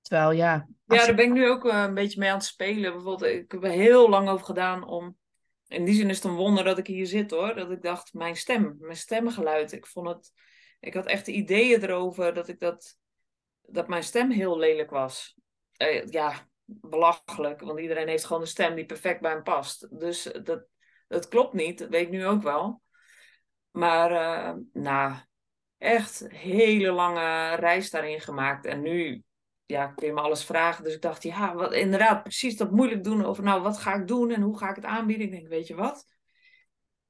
Terwijl, 0.02 0.30
ja, 0.32 0.66
Ja, 0.86 1.00
je- 1.00 1.06
daar 1.06 1.14
ben 1.14 1.24
ik 1.24 1.32
nu 1.32 1.48
ook 1.48 1.66
eh, 1.68 1.82
een 1.82 1.94
beetje 1.94 2.18
mee 2.20 2.28
aan 2.30 2.36
het 2.36 2.44
spelen. 2.44 2.92
Bijvoorbeeld, 2.92 3.22
ik 3.32 3.52
heb 3.52 3.64
er 3.64 3.70
heel 3.70 4.08
lang 4.08 4.28
over 4.28 4.46
gedaan 4.46 4.84
om. 4.84 5.16
In 5.68 5.84
die 5.84 5.94
zin 5.94 6.08
is 6.10 6.16
het 6.16 6.24
een 6.24 6.34
wonder 6.34 6.64
dat 6.64 6.78
ik 6.78 6.86
hier 6.86 7.06
zit 7.06 7.30
hoor. 7.30 7.54
Dat 7.54 7.70
ik 7.70 7.82
dacht, 7.82 8.12
mijn 8.12 8.36
stem, 8.36 8.76
mijn 8.78 8.96
stemgeluid. 8.96 9.72
Ik 9.72 9.86
vond 9.86 10.08
het. 10.08 10.32
Ik 10.80 10.94
had 10.94 11.06
echt 11.06 11.26
ideeën 11.28 11.82
erover 11.82 12.34
dat 12.34 12.48
ik 12.48 12.60
dat. 12.60 12.96
Dat 13.62 13.88
mijn 13.88 14.02
stem 14.02 14.30
heel 14.30 14.58
lelijk 14.58 14.90
was. 14.90 15.36
Eh, 15.76 16.06
ja, 16.06 16.48
belachelijk. 16.64 17.60
Want 17.60 17.80
iedereen 17.80 18.08
heeft 18.08 18.24
gewoon 18.24 18.42
een 18.42 18.48
stem 18.48 18.74
die 18.74 18.86
perfect 18.86 19.20
bij 19.20 19.30
hem 19.32 19.42
past. 19.42 19.98
Dus 20.00 20.22
dat, 20.42 20.64
dat 21.08 21.28
klopt 21.28 21.52
niet. 21.52 21.78
Dat 21.78 21.88
weet 21.88 22.02
ik 22.02 22.10
nu 22.10 22.26
ook 22.26 22.42
wel. 22.42 22.82
Maar, 23.70 24.10
eh, 24.10 24.54
nou, 24.72 25.14
echt 25.78 26.24
hele 26.28 26.90
lange 26.90 27.54
reis 27.54 27.90
daarin 27.90 28.20
gemaakt. 28.20 28.64
En 28.66 28.80
nu 28.82 29.22
ja, 29.66 29.86
kun 29.86 30.06
je 30.06 30.12
me 30.12 30.20
alles 30.20 30.44
vragen. 30.44 30.84
Dus 30.84 30.94
ik 30.94 31.02
dacht, 31.02 31.22
ja, 31.22 31.54
wat, 31.54 31.72
inderdaad, 31.72 32.22
precies 32.22 32.56
dat 32.56 32.70
moeilijk 32.70 33.04
doen 33.04 33.24
over, 33.24 33.44
nou, 33.44 33.62
wat 33.62 33.78
ga 33.78 33.94
ik 33.94 34.06
doen 34.06 34.30
en 34.30 34.42
hoe 34.42 34.58
ga 34.58 34.70
ik 34.70 34.76
het 34.76 34.84
aanbieden? 34.84 35.26
Ik 35.26 35.32
denk, 35.32 35.48
weet 35.48 35.66
je 35.66 35.74
wat? 35.74 36.06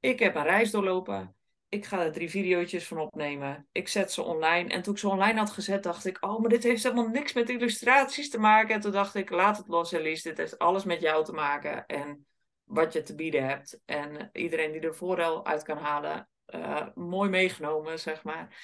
Ik 0.00 0.18
heb 0.18 0.34
een 0.34 0.42
reis 0.42 0.70
doorlopen. 0.70 1.36
Ik 1.68 1.84
ga 1.84 2.04
er 2.04 2.12
drie 2.12 2.30
video's 2.30 2.84
van 2.84 2.98
opnemen. 2.98 3.68
Ik 3.72 3.88
zet 3.88 4.12
ze 4.12 4.22
online. 4.22 4.68
En 4.68 4.82
toen 4.82 4.92
ik 4.92 4.98
ze 4.98 5.08
online 5.08 5.38
had 5.38 5.50
gezet, 5.50 5.82
dacht 5.82 6.04
ik, 6.04 6.16
oh, 6.20 6.40
maar 6.40 6.48
dit 6.48 6.62
heeft 6.62 6.82
helemaal 6.82 7.08
niks 7.08 7.32
met 7.32 7.48
illustraties 7.48 8.30
te 8.30 8.38
maken. 8.38 8.74
En 8.74 8.80
toen 8.80 8.92
dacht 8.92 9.14
ik, 9.14 9.30
laat 9.30 9.56
het 9.56 9.68
los, 9.68 9.92
Elise. 9.92 10.28
Dit 10.28 10.38
heeft 10.38 10.58
alles 10.58 10.84
met 10.84 11.00
jou 11.00 11.24
te 11.24 11.32
maken 11.32 11.86
en 11.86 12.26
wat 12.64 12.92
je 12.92 13.02
te 13.02 13.14
bieden 13.14 13.46
hebt. 13.46 13.80
En 13.84 14.30
iedereen 14.32 14.72
die 14.72 14.80
er 14.80 14.94
voordeel 14.94 15.46
uit 15.46 15.62
kan 15.62 15.78
halen, 15.78 16.28
eh, 16.44 16.86
mooi 16.94 17.30
meegenomen, 17.30 17.98
zeg 17.98 18.24
maar. 18.24 18.56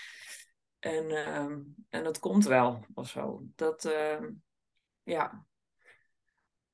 En, 0.79 1.11
ehm, 1.11 1.59
en 1.89 2.05
dat 2.05 2.19
komt 2.19 2.45
wel, 2.45 2.85
of 2.95 3.09
zo. 3.09 3.43
Dat, 3.55 3.85
ehm, 3.85 4.31
ja. 5.03 5.45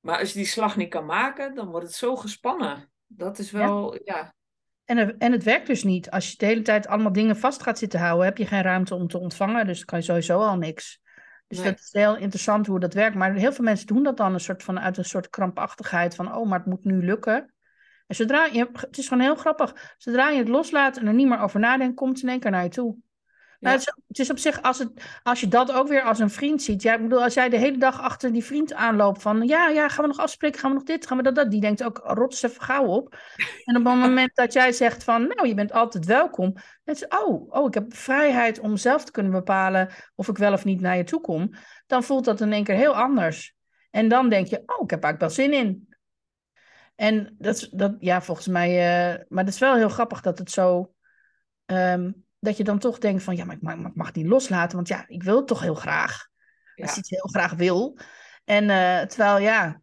Maar 0.00 0.18
als 0.18 0.32
je 0.32 0.38
die 0.38 0.46
slag 0.46 0.76
niet 0.76 0.90
kan 0.90 1.04
maken, 1.06 1.54
dan 1.54 1.68
wordt 1.68 1.86
het 1.86 1.94
zo 1.94 2.16
gespannen. 2.16 2.90
Dat 3.06 3.38
is 3.38 3.50
wel, 3.50 4.00
ja. 4.04 4.34
En, 4.84 4.96
het- 4.96 5.16
en 5.18 5.32
het 5.32 5.42
werkt 5.42 5.66
dus 5.66 5.84
niet. 5.84 6.10
Als 6.10 6.30
je 6.30 6.36
de 6.36 6.46
hele 6.46 6.62
tijd 6.62 6.86
allemaal 6.86 7.12
dingen 7.12 7.36
vast 7.36 7.62
gaat 7.62 7.78
zitten 7.78 8.00
houden, 8.00 8.24
heb 8.24 8.38
je 8.38 8.46
geen 8.46 8.62
ruimte 8.62 8.94
om 8.94 9.08
te 9.08 9.18
ontvangen. 9.18 9.66
Dus 9.66 9.76
dan 9.76 9.86
kan 9.86 9.98
je 9.98 10.04
sowieso 10.04 10.38
al 10.40 10.56
niks. 10.56 11.02
Dus 11.46 11.58
Nee. 11.58 11.70
dat 11.70 11.78
is 11.80 11.92
heel 11.92 12.16
interessant 12.16 12.66
hoe 12.66 12.80
dat 12.80 12.94
werkt. 12.94 13.16
Maar 13.16 13.34
heel 13.34 13.52
veel 13.52 13.64
mensen 13.64 13.86
doen 13.86 14.02
dat 14.02 14.16
dan 14.16 14.34
een 14.34 14.40
soort 14.40 14.62
van, 14.62 14.80
uit 14.80 14.96
een 14.96 15.04
soort 15.04 15.30
krampachtigheid 15.30 16.14
van, 16.14 16.34
oh, 16.34 16.48
maar 16.48 16.58
het 16.58 16.68
moet 16.68 16.84
nu 16.84 17.04
lukken. 17.04 17.54
En 18.06 18.14
zodra 18.16 18.44
je, 18.44 18.68
het 18.72 18.98
is 18.98 19.08
gewoon 19.08 19.22
heel 19.22 19.34
grappig, 19.34 19.94
zodra 19.98 20.28
je 20.30 20.38
het 20.38 20.48
loslaat 20.48 20.96
en 20.96 21.06
er 21.06 21.14
niet 21.14 21.28
meer 21.28 21.38
over 21.40 21.60
nadenkt, 21.60 21.96
komt 21.96 22.12
het 22.14 22.22
in 22.22 22.28
één 22.28 22.40
keer 22.40 22.50
naar 22.50 22.62
je 22.62 22.68
toe. 22.68 22.96
Nou, 23.64 23.76
het, 23.76 23.86
is, 23.86 23.94
het 24.08 24.18
is 24.18 24.30
op 24.30 24.38
zich, 24.38 24.62
als, 24.62 24.78
het, 24.78 24.90
als 25.22 25.40
je 25.40 25.48
dat 25.48 25.72
ook 25.72 25.88
weer 25.88 26.02
als 26.02 26.18
een 26.18 26.30
vriend 26.30 26.62
ziet. 26.62 26.82
Ja, 26.82 26.94
ik 26.94 27.02
bedoel, 27.02 27.22
als 27.22 27.34
jij 27.34 27.48
de 27.48 27.56
hele 27.58 27.78
dag 27.78 28.00
achter 28.00 28.32
die 28.32 28.44
vriend 28.44 28.72
aanloopt 28.72 29.22
van... 29.22 29.46
Ja, 29.46 29.68
ja, 29.68 29.88
gaan 29.88 30.02
we 30.04 30.10
nog 30.10 30.18
afspreken? 30.18 30.60
Gaan 30.60 30.70
we 30.70 30.76
nog 30.76 30.84
dit? 30.86 31.06
Gaan 31.06 31.16
we 31.16 31.22
dat? 31.22 31.34
dat? 31.34 31.50
Die 31.50 31.60
denkt 31.60 31.82
ook, 31.84 32.00
rot 32.04 32.42
even 32.44 32.62
gauw 32.62 32.86
op. 32.86 33.16
En 33.64 33.76
op 33.76 33.84
het 33.84 33.94
moment 34.08 34.34
dat 34.34 34.52
jij 34.52 34.72
zegt 34.72 35.04
van... 35.04 35.26
Nou, 35.26 35.48
je 35.48 35.54
bent 35.54 35.72
altijd 35.72 36.04
welkom. 36.04 36.52
Dan 36.84 36.94
is 36.94 37.06
oh, 37.08 37.52
oh, 37.52 37.66
ik 37.66 37.74
heb 37.74 37.94
vrijheid 37.94 38.58
om 38.60 38.76
zelf 38.76 39.04
te 39.04 39.12
kunnen 39.12 39.32
bepalen... 39.32 39.88
of 40.14 40.28
ik 40.28 40.36
wel 40.36 40.52
of 40.52 40.64
niet 40.64 40.80
naar 40.80 40.96
je 40.96 41.04
toe 41.04 41.20
kom. 41.20 41.54
Dan 41.86 42.02
voelt 42.02 42.24
dat 42.24 42.40
in 42.40 42.52
één 42.52 42.64
keer 42.64 42.76
heel 42.76 42.96
anders. 42.96 43.54
En 43.90 44.08
dan 44.08 44.28
denk 44.28 44.46
je, 44.46 44.56
oh, 44.66 44.82
ik 44.84 44.90
heb 44.90 45.02
eigenlijk 45.04 45.20
wel 45.20 45.30
zin 45.46 45.52
in. 45.52 45.88
En 46.94 47.34
dat, 47.38 47.56
is- 47.56 47.68
dat 47.68 47.94
ja, 47.98 48.22
volgens 48.22 48.46
mij... 48.46 48.68
eh, 48.70 49.24
maar 49.28 49.44
het 49.44 49.52
is 49.54 49.60
wel 49.60 49.74
heel 49.74 49.88
grappig 49.88 50.20
dat 50.20 50.38
het 50.38 50.50
zo... 50.50 50.94
ehm, 51.66 52.10
dat 52.44 52.56
je 52.56 52.64
dan 52.64 52.78
toch 52.78 52.98
denkt 52.98 53.22
van, 53.22 53.36
ja, 53.36 53.44
maar 53.44 53.56
ik 53.56 53.62
mag, 53.62 53.76
maar 53.76 53.90
ik 53.90 53.96
mag 53.96 54.06
het 54.06 54.16
niet 54.16 54.26
loslaten, 54.26 54.76
want 54.76 54.88
ja, 54.88 55.04
ik 55.08 55.22
wil 55.22 55.36
het 55.36 55.46
toch 55.46 55.60
heel 55.60 55.74
graag. 55.74 56.28
Ja. 56.74 56.84
Als 56.84 56.94
je 56.94 57.00
iets 57.00 57.10
heel 57.10 57.28
graag 57.32 57.52
wil. 57.52 57.98
En 58.44 58.70
eh, 58.70 59.06
terwijl, 59.06 59.38
ja, 59.38 59.80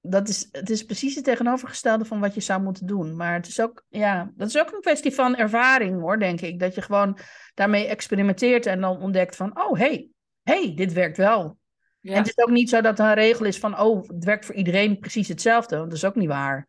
dat 0.00 0.28
is, 0.28 0.48
het 0.50 0.70
is 0.70 0.84
precies 0.84 1.14
het 1.14 1.24
tegenovergestelde 1.24 2.04
van 2.04 2.20
wat 2.20 2.34
je 2.34 2.40
zou 2.40 2.62
moeten 2.62 2.86
doen. 2.86 3.16
Maar 3.16 3.34
het 3.34 3.46
is 3.46 3.60
ook, 3.60 3.84
ja, 3.88 4.32
dat 4.34 4.48
is 4.48 4.58
ook 4.58 4.72
een 4.72 4.80
kwestie 4.80 5.14
van 5.14 5.36
ervaring, 5.36 6.00
hoor, 6.00 6.18
denk 6.18 6.40
ik. 6.40 6.58
Dat 6.58 6.74
je 6.74 6.82
gewoon 6.82 7.18
daarmee 7.54 7.86
experimenteert 7.86 8.66
en 8.66 8.80
dan 8.80 9.00
ontdekt 9.00 9.36
van, 9.36 9.60
oh, 9.60 9.78
hey, 9.78 10.08
hey, 10.42 10.74
dit 10.74 10.92
werkt 10.92 11.16
wel. 11.16 11.58
Ja. 12.00 12.12
En 12.12 12.18
het 12.18 12.26
is 12.26 12.38
ook 12.38 12.50
niet 12.50 12.68
zo 12.68 12.80
dat 12.80 12.98
er 12.98 13.06
een 13.06 13.14
regel 13.14 13.44
is 13.44 13.58
van, 13.58 13.80
oh, 13.80 14.08
het 14.08 14.24
werkt 14.24 14.44
voor 14.44 14.54
iedereen 14.54 14.98
precies 14.98 15.28
hetzelfde. 15.28 15.76
Want 15.76 15.88
dat 15.88 15.98
is 15.98 16.04
ook 16.04 16.14
niet 16.14 16.28
waar. 16.28 16.68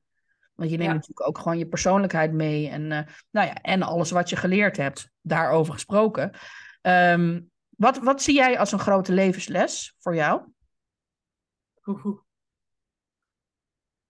Want 0.55 0.69
je 0.69 0.77
neemt 0.77 0.89
Ja. 0.89 0.95
natuurlijk 0.95 1.27
ook 1.27 1.37
gewoon 1.37 1.57
je 1.57 1.67
persoonlijkheid 1.67 2.33
mee. 2.33 2.69
En, 2.69 2.91
eh, 2.91 3.13
nou 3.31 3.47
ja, 3.47 3.53
en 3.53 3.81
alles 3.81 4.11
wat 4.11 4.29
je 4.29 4.35
geleerd 4.35 4.77
hebt, 4.77 5.09
daarover 5.21 5.73
gesproken. 5.73 6.31
Ehm, 6.81 7.41
wat, 7.69 7.97
wat 7.97 8.21
zie 8.21 8.35
jij 8.35 8.59
als 8.59 8.71
een 8.71 8.79
grote 8.79 9.11
levensles 9.13 9.95
voor 9.99 10.15
jou? 10.15 10.41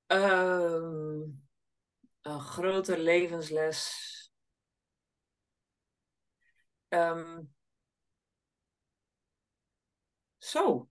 Ehm, 0.06 1.22
een 2.22 2.40
grote 2.40 3.00
levensles. 3.00 4.14
Ehm, 6.88 7.42
zo, 10.38 10.90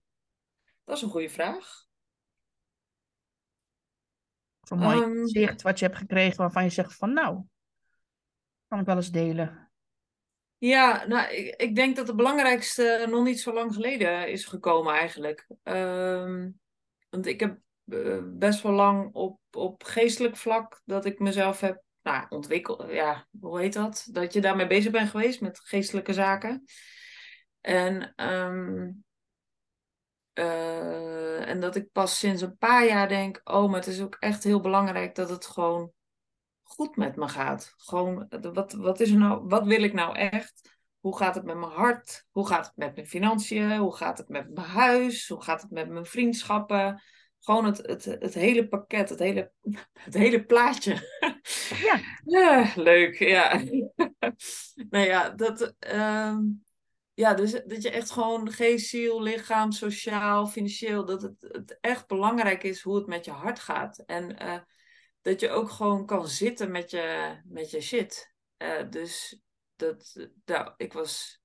dat 0.83 0.95
is 0.95 1.01
een 1.01 1.09
goede 1.09 1.29
vraag. 1.29 1.84
Een 4.71 4.77
mooi 4.77 5.01
Ehm. 5.01 5.25
zicht 5.25 5.61
wat 5.61 5.79
je 5.79 5.85
hebt 5.85 5.97
gekregen 5.97 6.37
waarvan 6.37 6.63
je 6.63 6.69
zegt 6.69 6.95
van, 6.95 7.13
nou, 7.13 7.41
kan 8.67 8.79
ik 8.79 8.85
wel 8.85 8.95
eens 8.95 9.11
delen. 9.11 9.69
Ja, 10.57 11.05
nou, 11.07 11.33
ik, 11.33 11.61
ik 11.61 11.75
denk 11.75 11.95
dat 11.95 12.07
het 12.07 12.15
belangrijkste 12.15 13.05
nog 13.09 13.23
niet 13.23 13.39
zo 13.39 13.53
lang 13.53 13.73
geleden 13.73 14.29
is 14.29 14.45
gekomen 14.45 14.93
eigenlijk. 14.93 15.47
Ehm, 15.63 16.49
want 17.09 17.25
ik 17.25 17.39
heb 17.39 17.57
eh, 17.85 18.19
best 18.23 18.61
wel 18.61 18.71
lang 18.71 19.13
op, 19.13 19.39
op 19.51 19.83
geestelijk 19.83 20.37
vlak 20.37 20.81
dat 20.85 21.05
ik 21.05 21.19
mezelf 21.19 21.59
heb 21.59 21.83
nou, 22.01 22.25
ontwikkeld. 22.29 22.91
Ja, 22.91 23.27
hoe 23.39 23.59
heet 23.59 23.73
dat? 23.73 24.07
Dat 24.11 24.33
je 24.33 24.41
daarmee 24.41 24.67
bezig 24.67 24.91
bent 24.91 25.09
geweest 25.09 25.41
met 25.41 25.59
geestelijke 25.59 26.13
zaken. 26.13 26.63
En 27.61 28.13
ehm, 28.15 28.91
eh, 30.35 31.49
en 31.49 31.59
dat 31.59 31.75
ik 31.75 31.91
pas 31.91 32.19
sinds 32.19 32.41
een 32.41 32.57
paar 32.57 32.85
jaar 32.85 33.07
denk, 33.07 33.41
oh, 33.43 33.69
maar 33.69 33.79
het 33.79 33.87
is 33.87 34.01
ook 34.01 34.17
echt 34.19 34.43
heel 34.43 34.59
belangrijk 34.59 35.15
dat 35.15 35.29
het 35.29 35.45
gewoon 35.45 35.91
goed 36.63 36.95
met 36.95 37.15
me 37.15 37.27
gaat. 37.27 37.73
Gewoon, 37.77 38.27
wat, 38.53 38.73
wat, 38.73 38.99
is 38.99 39.11
er 39.11 39.17
nou, 39.17 39.47
wat 39.47 39.65
wil 39.65 39.83
ik 39.83 39.93
nou 39.93 40.15
echt? 40.15 40.77
Hoe 40.99 41.17
gaat 41.17 41.35
het 41.35 41.43
met 41.43 41.57
mijn 41.57 41.71
hart? 41.71 42.25
Hoe 42.31 42.47
gaat 42.47 42.65
het 42.65 42.75
met 42.75 42.95
mijn 42.95 43.07
financiën? 43.07 43.77
Hoe 43.77 43.95
gaat 43.95 44.17
het 44.17 44.29
met 44.29 44.53
mijn 44.53 44.67
huis? 44.67 45.27
Hoe 45.27 45.43
gaat 45.43 45.61
het 45.61 45.71
met 45.71 45.89
mijn 45.89 46.05
vriendschappen? 46.05 47.01
Gewoon 47.39 47.65
het, 47.65 47.77
het, 47.77 48.05
het 48.05 48.33
hele 48.33 48.67
pakket, 48.67 49.09
het 49.09 49.19
hele, 49.19 49.51
het 50.07 50.13
hele 50.13 50.45
plaatje. 50.45 50.93
Ja. 51.81 51.99
ja 52.25 52.71
leuk, 52.91 53.19
ja. 53.19 53.61
nou 54.89 55.05
ja, 55.05 55.29
dat, 55.29 55.75
ehm, 55.79 56.39
ja, 57.15 57.33
dus 57.33 57.51
dat 57.51 57.81
je 57.81 57.89
echt 57.89 58.11
gewoon 58.11 58.51
geest, 58.51 58.89
ziel, 58.89 59.21
lichaam, 59.21 59.71
sociaal, 59.71 60.47
financieel, 60.47 61.05
dat 61.05 61.21
het, 61.21 61.35
het 61.39 61.77
echt 61.81 62.07
belangrijk 62.07 62.63
is 62.63 62.81
hoe 62.81 62.95
het 62.95 63.07
met 63.07 63.25
je 63.25 63.31
hart 63.31 63.59
gaat. 63.59 63.97
En 64.05 64.43
uh, 64.43 64.59
dat 65.21 65.39
je 65.39 65.49
ook 65.49 65.69
gewoon 65.69 66.05
kan 66.05 66.27
zitten 66.27 66.71
met 66.71 66.91
je, 66.91 67.35
met 67.45 67.71
je 67.71 67.81
shit. 67.81 68.33
Uh, 68.57 68.89
dus 68.89 69.41
dat, 69.75 70.27
nou, 70.45 70.73
ik 70.77 70.93
was 70.93 71.41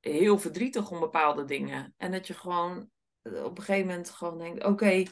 heel 0.00 0.38
verdrietig 0.38 0.90
om 0.90 1.00
bepaalde 1.00 1.44
dingen. 1.44 1.94
En 1.96 2.12
dat 2.12 2.26
je 2.26 2.34
gewoon 2.34 2.90
eh, 3.22 3.44
op 3.44 3.58
een 3.58 3.64
gegeven 3.64 3.86
moment 3.86 4.10
gewoon 4.10 4.38
denkt: 4.38 4.64
oké, 4.64 5.04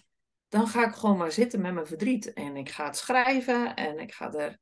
dan 0.49 0.68
ga 0.68 0.87
ik 0.87 0.95
gewoon 0.95 1.16
maar 1.16 1.33
zitten 1.33 1.61
met 1.61 1.75
mijn 1.75 1.87
verdriet. 1.87 2.33
En 2.33 2.57
ik 2.57 2.68
ga 2.68 2.85
het 2.85 2.97
schrijven 2.97 3.75
en 3.75 3.99
ik 3.99 4.12
ga 4.12 4.33
er 4.33 4.59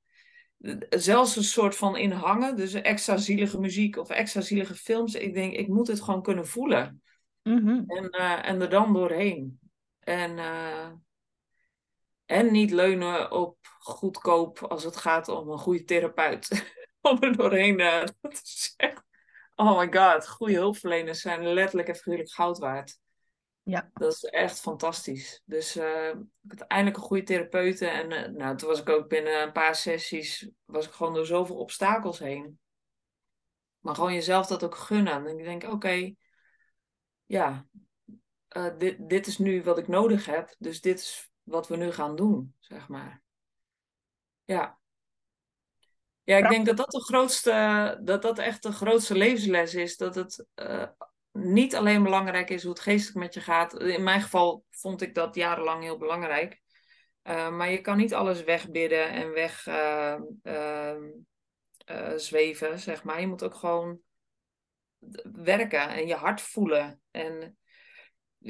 zelfs 0.90 1.36
een 1.36 1.44
soort 1.44 1.76
van 1.76 1.96
in 1.96 2.10
hangen. 2.10 2.56
Dus 2.56 2.74
extra 2.74 3.16
zielige 3.16 3.60
muziek 3.60 3.96
of 3.96 4.10
extra 4.10 4.40
zielige 4.40 4.74
films. 4.74 5.14
Ik 5.14 5.34
denk, 5.34 5.52
ik 5.52 5.68
moet 5.68 5.86
het 5.88 6.00
gewoon 6.00 6.22
kunnen 6.22 6.46
voelen. 6.46 7.02
Mhm. 7.42 7.82
En, 7.86 8.04
uh, 8.10 8.48
en 8.48 8.60
er 8.60 8.70
dan 8.70 8.92
doorheen. 8.92 9.60
En, 10.00 10.36
uh, 10.36 10.88
en 12.24 12.52
niet 12.52 12.70
leunen 12.70 13.32
op 13.32 13.56
goedkoop 13.78 14.62
als 14.62 14.84
het 14.84 14.96
gaat 14.96 15.28
om 15.28 15.50
een 15.50 15.58
goede 15.58 15.84
therapeut. 15.84 16.74
om 17.00 17.16
er 17.20 17.36
doorheen 17.36 17.80
uh, 17.80 18.02
te 18.02 18.40
zeggen. 18.76 19.04
Oh 19.54 19.78
my 19.78 19.92
god, 19.92 20.28
goede 20.28 20.54
hulpverleners 20.54 21.20
zijn 21.20 21.52
letterlijk 21.52 21.88
en 21.88 21.94
figuurlijk 21.94 22.30
goud 22.30 22.58
waard. 22.58 22.98
Ja. 23.68 23.90
Dat 23.94 24.12
is 24.12 24.24
echt 24.24 24.60
fantastisch. 24.60 25.42
Dus 25.44 25.76
uh, 25.76 26.08
ik 26.42 26.58
had 26.58 26.60
eindelijk 26.60 26.96
een 26.96 27.02
goede 27.02 27.22
therapeute. 27.22 27.86
En 27.86 28.10
uh, 28.10 28.36
nou, 28.36 28.56
toen 28.56 28.68
was 28.68 28.80
ik 28.80 28.88
ook 28.88 29.08
binnen 29.08 29.42
een 29.42 29.52
paar 29.52 29.74
sessies, 29.74 30.48
was 30.64 30.86
ik 30.86 30.92
gewoon 30.92 31.14
door 31.14 31.26
zoveel 31.26 31.56
obstakels 31.56 32.18
heen. 32.18 32.58
Maar 33.78 33.94
gewoon 33.94 34.14
jezelf 34.14 34.46
dat 34.46 34.64
ook 34.64 34.74
gunnen. 34.74 35.26
En 35.26 35.38
ik 35.38 35.44
denk, 35.44 35.62
oké, 35.62 35.72
okay, 35.72 36.16
ja, 37.26 37.66
uh, 38.56 38.78
dit, 38.78 39.08
dit 39.08 39.26
is 39.26 39.38
nu 39.38 39.62
wat 39.62 39.78
ik 39.78 39.88
nodig 39.88 40.26
heb. 40.26 40.54
Dus 40.58 40.80
dit 40.80 40.98
is 40.98 41.30
wat 41.42 41.68
we 41.68 41.76
nu 41.76 41.92
gaan 41.92 42.16
doen, 42.16 42.54
zeg 42.58 42.88
maar. 42.88 43.22
Ja. 44.44 44.78
Ja, 46.22 46.36
ik 46.36 46.48
denk 46.48 46.66
dat 46.66 46.76
dat 46.76 46.90
de 46.90 47.02
grootste, 47.02 48.00
dat 48.02 48.22
dat 48.22 48.38
echt 48.38 48.62
de 48.62 48.72
grootste 48.72 49.14
levensles 49.14 49.74
is. 49.74 49.96
Dat 49.96 50.14
het 50.14 50.46
niet 51.38 51.76
alleen 51.76 52.02
belangrijk 52.02 52.50
is 52.50 52.62
hoe 52.62 52.72
het 52.72 52.80
geestelijk 52.80 53.18
met 53.18 53.34
je 53.34 53.40
gaat. 53.40 53.80
In 53.80 54.02
mijn 54.02 54.20
geval 54.20 54.64
vond 54.70 55.02
ik 55.02 55.14
dat 55.14 55.34
jarenlang 55.34 55.82
heel 55.82 55.98
belangrijk. 55.98 56.60
Uh, 57.22 57.56
maar 57.56 57.70
je 57.70 57.80
kan 57.80 57.96
niet 57.96 58.14
alles 58.14 58.44
wegbidden 58.44 59.10
en 59.10 59.32
weg 59.32 59.66
uh, 59.66 60.14
uh, 60.42 60.96
zweven, 62.16 62.78
zeg 62.78 63.04
maar. 63.04 63.20
Je 63.20 63.26
moet 63.26 63.42
ook 63.42 63.54
gewoon 63.54 64.00
werken 65.32 65.88
en 65.88 66.06
je 66.06 66.14
hart 66.14 66.40
voelen. 66.40 67.00
En 67.10 67.58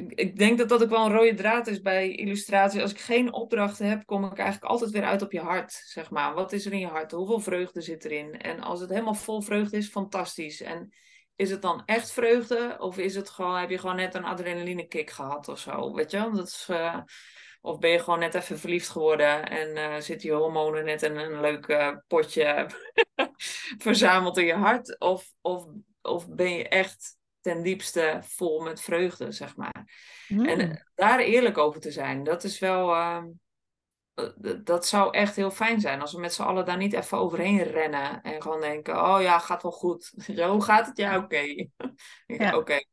ik 0.08 0.36
denk 0.36 0.58
dat 0.58 0.68
dat 0.68 0.82
ook 0.82 0.90
wel 0.90 1.06
een 1.06 1.12
rode 1.12 1.34
draad 1.34 1.66
is 1.66 1.80
bij 1.80 2.10
illustratie. 2.10 2.82
Als 2.82 2.90
ik 2.90 2.98
geen 2.98 3.32
opdrachten 3.32 3.86
heb, 3.86 4.04
kom 4.04 4.24
ik 4.24 4.38
eigenlijk 4.38 4.70
altijd 4.70 4.90
weer 4.90 5.04
uit 5.04 5.22
op 5.22 5.32
je 5.32 5.40
hart, 5.40 5.72
zeg 5.72 6.10
maar. 6.10 6.34
Wat 6.34 6.52
is 6.52 6.66
er 6.66 6.72
in 6.72 6.78
je 6.78 6.86
hart? 6.86 7.12
Hoeveel 7.12 7.40
vreugde 7.40 7.80
zit 7.80 8.04
erin? 8.04 8.40
En 8.40 8.60
als 8.60 8.80
het 8.80 8.90
helemaal 8.90 9.14
vol 9.14 9.40
vreugde 9.40 9.76
is, 9.76 9.88
fantastisch. 9.88 10.60
En 10.60 10.92
is 11.38 11.50
het 11.50 11.62
dan 11.62 11.82
echt 11.86 12.10
vreugde? 12.10 12.76
Of 12.78 12.98
is 12.98 13.14
het 13.14 13.30
gewoon, 13.30 13.58
heb 13.58 13.70
je 13.70 13.78
gewoon 13.78 13.96
net 13.96 14.14
een 14.14 14.24
adrenaline 14.24 14.86
kick 14.86 15.10
gehad 15.10 15.48
of 15.48 15.58
zo? 15.58 15.94
Weet 15.94 16.10
je? 16.10 16.30
Dat 16.34 16.46
is, 16.46 16.68
uh, 16.70 16.98
of 17.60 17.78
ben 17.78 17.90
je 17.90 17.98
gewoon 17.98 18.18
net 18.18 18.34
even 18.34 18.58
verliefd 18.58 18.88
geworden 18.88 19.48
en 19.48 19.76
uh, 19.76 20.00
zitten 20.00 20.28
je 20.28 20.34
hormonen 20.34 20.84
net 20.84 21.02
in 21.02 21.16
een 21.16 21.40
leuk 21.40 21.66
uh, 21.66 21.96
potje 22.06 22.66
verzameld 23.86 24.38
in 24.38 24.44
je 24.44 24.54
hart? 24.54 25.00
Of, 25.00 25.32
of, 25.40 25.66
of 26.02 26.28
ben 26.28 26.50
je 26.50 26.68
echt 26.68 27.16
ten 27.40 27.62
diepste 27.62 28.18
vol 28.22 28.60
met 28.60 28.80
vreugde, 28.80 29.32
zeg 29.32 29.56
maar? 29.56 29.90
Mm. 30.28 30.44
En 30.44 30.86
daar 30.94 31.18
eerlijk 31.18 31.58
over 31.58 31.80
te 31.80 31.90
zijn, 31.90 32.24
dat 32.24 32.44
is 32.44 32.58
wel 32.58 32.94
dat 34.64 34.86
zou 34.86 35.14
echt 35.14 35.36
heel 35.36 35.50
fijn 35.50 35.80
zijn 35.80 36.00
als 36.00 36.12
we 36.12 36.20
met 36.20 36.34
z'n 36.34 36.42
allen 36.42 36.64
daar 36.64 36.76
niet 36.76 36.92
even 36.92 37.18
overheen 37.18 37.62
rennen 37.62 38.22
en 38.22 38.42
gewoon 38.42 38.60
denken: 38.60 39.04
oh 39.04 39.22
ja, 39.22 39.38
gaat 39.38 39.62
wel 39.62 39.72
goed. 39.72 40.12
Ja, 40.26 40.50
hoe 40.50 40.62
gaat 40.62 40.86
het? 40.86 40.96
Ja, 40.96 41.16
oké. 41.16 41.36
Okay. 42.28 42.46
ja, 42.46 42.46
oké. 42.48 42.56
Okay. 42.56 42.86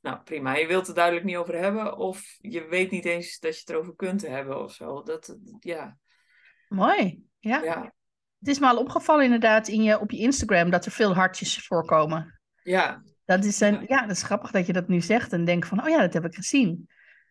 Nou, 0.00 0.18
prima. 0.22 0.56
Je 0.56 0.66
wilt 0.66 0.86
het 0.86 0.96
duidelijk 0.96 1.26
niet 1.26 1.36
over 1.36 1.56
hebben, 1.56 1.96
of 1.96 2.36
je 2.38 2.66
weet 2.66 2.90
niet 2.90 3.04
eens 3.04 3.38
dat 3.38 3.54
je 3.54 3.60
het 3.60 3.70
erover 3.70 3.94
kunt 3.96 4.26
hebben 4.26 4.62
of 4.62 4.72
zo. 4.72 5.02
Dat, 5.02 5.36
ja. 5.60 5.96
Mooi. 6.68 7.24
Ja. 7.38 7.62
ja. 7.62 7.94
Het 8.38 8.48
is 8.48 8.58
me 8.58 8.66
al 8.66 8.78
opgevallen 8.78 9.24
inderdaad 9.24 9.68
in 9.68 9.82
je, 9.82 10.00
op 10.00 10.10
je 10.10 10.18
Instagram 10.18 10.70
dat 10.70 10.84
er 10.84 10.92
veel 10.92 11.14
hartjes 11.14 11.66
voorkomen. 11.66 12.40
Ja. 12.62 13.02
Dat 13.24 13.44
is, 13.44 13.60
een, 13.60 13.72
ja. 13.72 13.84
ja, 13.86 14.00
dat 14.00 14.16
is 14.16 14.22
grappig 14.22 14.50
dat 14.50 14.66
je 14.66 14.72
dat 14.72 14.88
nu 14.88 15.00
zegt 15.00 15.32
en 15.32 15.44
denk 15.44 15.66
van, 15.66 15.82
oh 15.82 15.88
ja, 15.88 16.00
dat 16.00 16.12
heb 16.12 16.24
ik 16.24 16.34
gezien. 16.34 16.88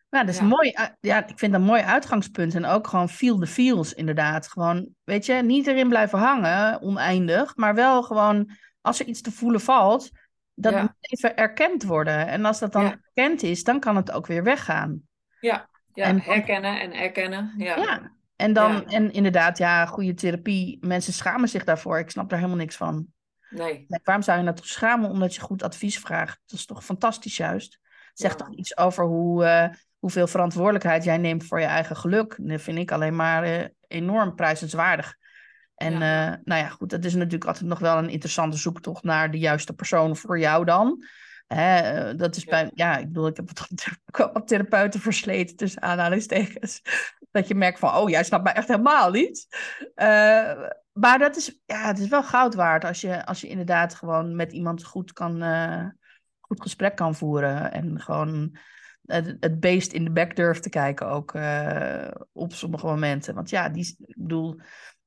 Ja, 0.09 0.23
dat 0.23 0.29
is 0.29 0.39
ja. 0.39 0.45
mooi. 0.45 0.73
Ja, 0.99 1.27
ik 1.27 1.39
vind 1.39 1.51
dat 1.51 1.61
een 1.61 1.67
mooi 1.67 1.81
uitgangspunt. 1.81 2.55
En 2.55 2.65
ook 2.65 2.87
gewoon 2.87 3.09
feel 3.09 3.39
the 3.39 3.47
feels, 3.47 3.93
inderdaad. 3.93 4.47
Gewoon, 4.47 4.89
weet 5.03 5.25
je, 5.25 5.33
niet 5.33 5.67
erin 5.67 5.89
blijven 5.89 6.19
hangen, 6.19 6.81
oneindig. 6.81 7.55
Maar 7.55 7.75
wel 7.75 8.03
gewoon, 8.03 8.51
als 8.81 8.99
er 8.99 9.05
iets 9.05 9.21
te 9.21 9.31
voelen 9.31 9.61
valt, 9.61 10.11
dat 10.53 10.73
ja. 10.73 10.81
moet 10.81 10.93
even 10.99 11.35
erkend 11.35 11.83
worden. 11.83 12.27
En 12.27 12.45
als 12.45 12.59
dat 12.59 12.71
dan 12.71 12.83
ja. 12.83 12.99
erkend 13.13 13.43
is, 13.43 13.63
dan 13.63 13.79
kan 13.79 13.95
het 13.95 14.11
ook 14.11 14.27
weer 14.27 14.43
weggaan. 14.43 15.01
Ja, 15.39 15.69
ja 15.93 16.05
en, 16.05 16.19
herkennen 16.19 16.79
en 16.79 16.93
erkennen. 16.93 17.53
Ja, 17.57 17.75
ja. 17.75 18.13
En 18.35 18.53
dan, 18.53 18.87
en 18.87 19.11
inderdaad, 19.11 19.57
ja, 19.57 19.85
goede 19.85 20.13
therapie. 20.13 20.77
Mensen 20.85 21.13
schamen 21.13 21.49
zich 21.49 21.63
daarvoor. 21.63 21.99
Ik 21.99 22.09
snap 22.09 22.29
daar 22.29 22.39
helemaal 22.39 22.59
niks 22.59 22.75
van. 22.75 23.07
Nee. 23.49 23.85
Waarom 24.03 24.23
zou 24.23 24.37
je 24.37 24.43
nou 24.43 24.55
toch 24.55 24.67
schamen 24.67 25.09
omdat 25.09 25.35
je 25.35 25.41
goed 25.41 25.63
advies 25.63 25.99
vraagt? 25.99 26.41
Dat 26.45 26.59
is 26.59 26.65
toch 26.65 26.85
fantastisch 26.85 27.37
juist. 27.37 27.79
Zegt 28.13 28.37
toch 28.37 28.53
iets 28.53 28.77
over 28.77 29.05
hoe, 29.05 29.43
uh, 29.43 29.67
hoeveel 30.05 30.27
verantwoordelijkheid 30.27 31.03
jij 31.03 31.17
neemt 31.17 31.45
voor 31.45 31.59
je 31.59 31.65
eigen 31.65 31.95
geluk. 31.95 32.35
Dat 32.39 32.61
vind 32.61 32.77
ik 32.77 32.91
alleen 32.91 33.15
maar 33.15 33.47
uh, 33.47 33.65
enorm 33.87 34.35
prijzenswaardig. 34.35 35.15
En 35.75 35.99
ja. 35.99 36.31
Uh, 36.31 36.37
nou 36.43 36.61
ja, 36.61 36.67
goed, 36.67 36.89
dat 36.89 37.05
is 37.05 37.13
natuurlijk 37.13 37.45
altijd 37.45 37.65
nog 37.65 37.79
wel 37.79 37.97
een 37.97 38.09
interessante 38.09 38.57
zoektocht 38.57 39.03
naar 39.03 39.31
de 39.31 39.37
juiste 39.37 39.73
persoon 39.73 40.15
voor 40.15 40.39
jou 40.39 40.65
dan. 40.65 41.03
Hè, 41.47 42.15
dat 42.15 42.35
is 42.35 42.43
ja. 42.43 42.49
bij, 42.49 42.71
ja, 42.73 42.97
ik 42.97 43.05
bedoel, 43.05 43.27
ik 43.27 43.35
heb 43.35 43.47
wat, 43.47 44.31
wat 44.33 44.47
therapeuten 44.47 44.99
versleten 44.99 45.55
tussen 45.55 45.81
aanhalingstekens. 45.81 46.81
Dat 47.31 47.47
je 47.47 47.55
merkt 47.55 47.79
van, 47.79 47.95
oh, 47.95 48.09
jij 48.09 48.23
snapt 48.23 48.43
mij 48.43 48.53
echt 48.53 48.67
helemaal 48.67 49.11
niet. 49.11 49.47
Uh, 49.95 50.69
maar 50.91 51.19
dat 51.19 51.35
is, 51.35 51.59
ja, 51.65 51.87
het 51.87 51.99
is 51.99 52.07
wel 52.07 52.23
goud 52.23 52.55
waard 52.55 52.85
als 52.85 53.01
je, 53.01 53.25
als 53.25 53.41
je 53.41 53.47
inderdaad 53.47 53.95
gewoon 53.95 54.35
met 54.35 54.51
iemand 54.51 54.83
goed 54.83 55.13
kan, 55.13 55.43
uh, 55.43 55.85
goed 56.39 56.61
gesprek 56.61 56.95
kan 56.95 57.15
voeren. 57.15 57.71
En 57.71 58.01
gewoon 58.01 58.57
het, 59.05 59.37
het 59.39 59.59
beest 59.59 59.91
in 59.91 60.03
de 60.03 60.11
bek 60.11 60.35
durft 60.35 60.63
te 60.63 60.69
kijken 60.69 61.07
ook 61.07 61.33
uh, 61.33 62.07
op 62.31 62.53
sommige 62.53 62.85
momenten. 62.85 63.35
Want 63.35 63.49
ja, 63.49 63.69
die, 63.69 63.95
ik 64.05 64.15
bedoel, 64.17 64.59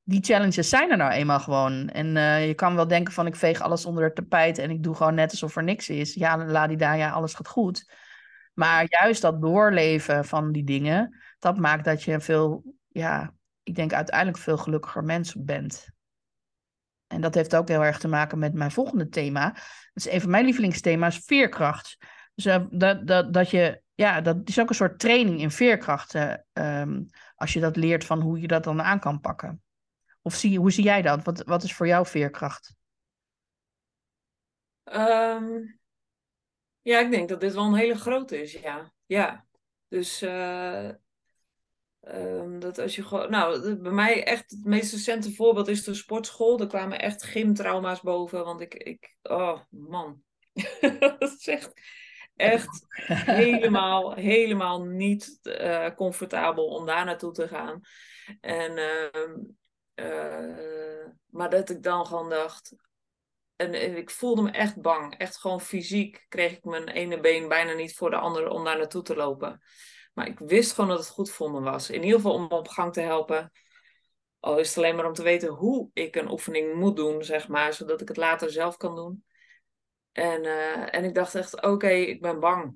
die 0.03 0.23
challenges 0.23 0.69
zijn 0.69 0.91
er 0.91 0.97
nou 0.97 1.11
eenmaal 1.11 1.39
gewoon. 1.39 1.89
En 1.89 2.15
uh, 2.15 2.47
je 2.47 2.53
kan 2.53 2.75
wel 2.75 2.87
denken 2.87 3.13
van 3.13 3.27
ik 3.27 3.35
veeg 3.35 3.61
alles 3.61 3.85
onder 3.85 4.03
het 4.03 4.15
tapijt 4.15 4.57
en 4.57 4.69
ik 4.69 4.83
doe 4.83 4.95
gewoon 4.95 5.15
net 5.15 5.31
alsof 5.31 5.55
er 5.55 5.63
niks 5.63 5.89
is. 5.89 6.13
Ja, 6.13 6.45
la 6.45 6.67
die 6.67 6.77
daar, 6.77 6.97
ja, 6.97 7.09
alles 7.09 7.33
gaat 7.33 7.47
goed. 7.47 7.91
Maar 8.53 8.85
juist 8.87 9.21
dat 9.21 9.41
doorleven 9.41 10.25
van 10.25 10.51
die 10.51 10.63
dingen, 10.63 11.21
dat 11.39 11.57
maakt 11.57 11.85
dat 11.85 12.03
je 12.03 12.19
veel, 12.19 12.63
ja, 12.87 13.33
ik 13.63 13.75
denk 13.75 13.93
uiteindelijk 13.93 14.37
veel 14.37 14.57
gelukkiger 14.57 15.03
mens 15.03 15.35
bent. 15.37 15.87
En 17.07 17.21
dat 17.21 17.35
heeft 17.35 17.55
ook 17.55 17.67
heel 17.67 17.85
erg 17.85 17.99
te 17.99 18.07
maken 18.07 18.39
met 18.39 18.53
mijn 18.53 18.71
volgende 18.71 19.09
thema. 19.09 19.49
Dat 19.93 20.05
is 20.05 20.09
een 20.09 20.21
van 20.21 20.29
mijn 20.29 20.45
lievelingsthema's, 20.45 21.21
veerkracht. 21.25 21.97
Dus 22.35 22.45
uh, 22.45 22.65
dat, 22.69 23.07
dat, 23.07 23.33
dat 23.33 23.49
je, 23.49 23.81
ja, 23.99 24.21
dat 24.21 24.37
is 24.43 24.59
ook 24.59 24.69
een 24.69 24.75
soort 24.75 24.99
training 24.99 25.41
in 25.41 25.51
veerkracht. 25.51 26.13
Uh, 26.13 26.33
um, 26.53 27.09
als 27.35 27.53
je 27.53 27.59
dat 27.59 27.75
leert 27.75 28.05
van 28.05 28.21
hoe 28.21 28.39
je 28.39 28.47
dat 28.47 28.63
dan 28.63 28.81
aan 28.81 28.99
kan 28.99 29.19
pakken. 29.19 29.63
Of 30.21 30.35
zie, 30.35 30.59
hoe 30.59 30.71
zie 30.71 30.83
jij 30.83 31.01
dat? 31.01 31.23
Wat, 31.23 31.43
wat 31.43 31.63
is 31.63 31.73
voor 31.73 31.87
jou 31.87 32.05
veerkracht? 32.05 32.75
Um, 34.83 35.79
ja, 36.81 36.99
ik 36.99 37.11
denk 37.11 37.29
dat 37.29 37.41
dit 37.41 37.53
wel 37.53 37.63
een 37.63 37.73
hele 37.73 37.95
grote 37.95 38.41
is, 38.41 38.51
ja. 38.51 38.93
Ja, 39.05 39.45
dus 39.87 40.23
uh, 40.23 40.89
um, 42.01 42.59
dat 42.59 42.77
als 42.79 42.95
je 42.95 43.03
gewoon... 43.03 43.31
Nou, 43.31 43.75
bij 43.75 43.91
mij 43.91 44.25
echt 44.25 44.51
het 44.51 44.65
meest 44.65 44.91
recente 44.91 45.33
voorbeeld 45.33 45.67
is 45.67 45.83
de 45.83 45.93
sportschool. 45.93 46.59
Er 46.59 46.67
kwamen 46.67 46.99
echt 46.99 47.23
gymtrauma's 47.23 48.01
boven, 48.01 48.45
want 48.45 48.61
ik... 48.61 48.73
ik 48.73 49.15
oh, 49.21 49.59
man. 49.69 50.23
dat 50.99 51.21
is 51.21 51.47
echt... 51.47 51.73
echt 52.39 52.85
helemaal, 53.43 54.13
helemaal 54.13 54.83
niet 54.83 55.39
uh, 55.43 55.89
comfortabel 55.95 56.65
om 56.65 56.85
daar 56.85 57.05
naartoe 57.05 57.31
te 57.31 57.47
gaan. 57.47 57.81
En, 58.41 58.77
uh, 59.95 61.05
maar 61.29 61.49
dat 61.49 61.69
ik 61.69 61.83
dan 61.83 62.05
gewoon 62.05 62.29
dacht. 62.29 62.75
En 63.55 63.97
ik 63.97 64.09
voelde 64.09 64.41
me 64.41 64.51
echt 64.51 64.81
bang. 64.81 65.17
Echt 65.17 65.37
gewoon 65.37 65.61
fysiek 65.61 66.25
kreeg 66.29 66.51
ik 66.51 66.63
mijn 66.63 66.87
ene 66.87 67.19
been 67.19 67.47
bijna 67.47 67.73
niet 67.73 67.95
voor 67.95 68.09
de 68.09 68.17
andere 68.17 68.49
om 68.49 68.63
daar 68.63 68.77
naartoe 68.77 69.01
te 69.01 69.15
lopen. 69.15 69.61
Maar 70.13 70.27
ik 70.27 70.39
wist 70.39 70.73
gewoon 70.73 70.89
dat 70.89 70.99
het 70.99 71.09
goed 71.09 71.31
voor 71.31 71.51
me 71.51 71.61
was. 71.61 71.89
In 71.89 72.03
ieder 72.03 72.15
geval 72.15 72.33
om 72.33 72.41
me 72.41 72.55
op 72.55 72.67
gang 72.67 72.93
te 72.93 73.01
helpen. 73.01 73.51
Al 74.39 74.57
is 74.57 74.67
het 74.67 74.77
alleen 74.77 74.95
maar 74.95 75.05
om 75.05 75.13
te 75.13 75.23
weten 75.23 75.49
hoe 75.49 75.89
ik 75.93 76.15
een 76.15 76.31
oefening 76.31 76.73
moet 76.73 76.95
doen, 76.95 77.23
zeg 77.23 77.47
maar, 77.47 77.73
zodat 77.73 78.01
ik 78.01 78.07
het 78.07 78.17
later 78.17 78.51
zelf 78.51 78.77
kan 78.77 78.95
doen. 78.95 79.23
En, 80.19 80.43
uh, 80.43 80.95
en 80.95 81.03
ik 81.03 81.13
dacht 81.13 81.35
echt, 81.35 81.61
oké, 81.61 81.89
ik 81.89 82.21
ben 82.21 82.39
bang. 82.39 82.73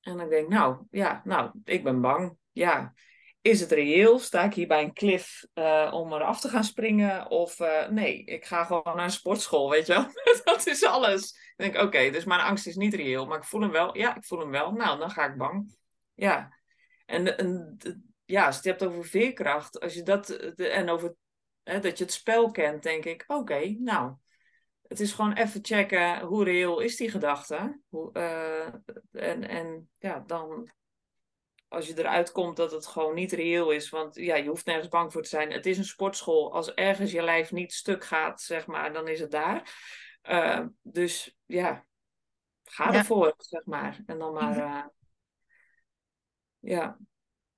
En 0.00 0.20
ik 0.20 0.28
denk, 0.28 0.48
nou, 0.48 0.86
ja, 0.90 1.20
nou, 1.24 1.50
ik 1.64 1.84
ben 1.84 2.00
bang. 2.00 2.36
Ja, 2.52 2.94
is 3.40 3.60
het 3.60 3.72
reëel? 3.72 4.18
Sta 4.18 4.42
ik 4.42 4.54
hier 4.54 4.66
bij 4.66 4.82
een 4.82 4.92
cliff 4.92 5.46
uh, 5.54 5.90
om 5.94 6.12
eraf 6.12 6.40
te 6.40 6.48
gaan 6.48 6.64
springen? 6.64 7.30
Of 7.30 7.60
uh, 7.60 7.88
nee, 7.88 8.24
ik 8.24 8.44
ga 8.44 8.64
gewoon 8.64 8.82
naar 8.84 9.04
een 9.04 9.10
sportschool, 9.10 9.70
weet 9.70 9.86
je 9.86 9.92
wel? 9.92 10.06
dat 10.54 10.66
is 10.66 10.84
alles. 10.84 11.30
Ik 11.30 11.54
denk, 11.56 11.74
oké, 11.74 11.84
okay, 11.84 12.10
dus 12.10 12.24
mijn 12.24 12.40
angst 12.40 12.66
is 12.66 12.76
niet 12.76 12.94
reëel, 12.94 13.26
maar 13.26 13.38
ik 13.38 13.44
voel 13.44 13.60
hem 13.60 13.70
wel. 13.70 13.96
Ja, 13.96 14.16
ik 14.16 14.24
voel 14.24 14.38
hem 14.38 14.50
wel. 14.50 14.72
Nou, 14.72 14.98
dan 14.98 15.10
ga 15.10 15.24
ik 15.24 15.36
bang. 15.36 15.76
Ja. 16.14 16.58
En, 17.06 17.38
en 17.38 17.76
ja, 18.24 18.46
als 18.46 18.62
je 18.62 18.70
het 18.70 18.80
hebt 18.80 18.92
over 18.92 19.04
veerkracht, 19.08 19.80
als 19.80 19.94
je 19.94 20.02
dat, 20.02 20.30
en 20.56 20.88
over 20.88 21.14
hè, 21.62 21.80
dat 21.80 21.98
je 21.98 22.04
het 22.04 22.12
spel 22.12 22.50
kent, 22.50 22.82
denk 22.82 23.04
ik, 23.04 23.24
oké, 23.26 23.76
nou, 23.78 24.14
het 24.88 25.00
is 25.00 25.12
gewoon 25.12 25.32
even 25.32 25.64
checken 25.64 26.20
hoe 26.20 26.44
reëel 26.44 26.80
is 26.80 26.96
die 26.96 27.10
gedachte. 27.10 27.80
Hoe, 27.88 28.10
uh, 28.12 28.66
en, 29.28 29.48
en 29.48 29.90
ja, 29.98 30.22
dan 30.26 30.70
als 31.68 31.86
je 31.86 31.98
eruit 31.98 32.32
komt 32.32 32.56
dat 32.56 32.72
het 32.72 32.86
gewoon 32.86 33.14
niet 33.14 33.32
reëel 33.32 33.70
is, 33.70 33.88
want 33.90 34.14
ja, 34.14 34.36
je 34.36 34.48
hoeft 34.48 34.66
nergens 34.66 34.88
bang 34.88 35.12
voor 35.12 35.22
te 35.22 35.28
zijn. 35.28 35.52
Het 35.52 35.66
is 35.66 35.78
een 35.78 35.84
sportschool. 35.84 36.52
Als 36.52 36.74
ergens 36.74 37.12
je 37.12 37.22
lijf 37.22 37.52
niet 37.52 37.72
stuk 37.72 38.04
gaat, 38.04 38.40
zeg 38.40 38.66
maar, 38.66 38.92
dan 38.92 39.08
is 39.08 39.20
het 39.20 39.30
daar. 39.30 39.72
Uh, 40.22 40.66
dus 40.82 41.36
ja, 41.46 41.86
ga 42.64 42.92
Ja. 42.92 42.98
ervoor, 42.98 43.34
zeg 43.36 43.64
maar. 43.64 44.02
En 44.06 44.18
dan 44.18 44.32
maar, 44.32 44.56
uh, 44.56 44.84
ja. 46.58 46.96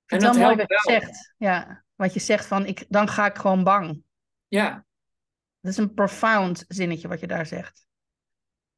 Ik 0.05 0.19
vind 0.19 0.21
het 0.21 0.35
wel 0.35 0.43
mooi 0.43 0.55
wat 0.55 0.69
je 0.69 0.91
zegt. 0.91 1.33
Ja, 1.37 1.83
wat 1.95 2.13
je 2.13 2.19
zegt 2.19 2.45
van, 2.45 2.65
ik, 2.65 2.85
dan 2.89 3.07
ga 3.07 3.25
ik 3.25 3.35
gewoon 3.35 3.63
bang. 3.63 4.03
Ja, 4.47 4.85
Dat 5.61 5.71
is 5.71 5.77
een 5.77 5.93
profound 5.93 6.65
zinnetje 6.67 7.07
wat 7.07 7.19
je 7.19 7.27
daar 7.27 7.45
zegt. 7.45 7.87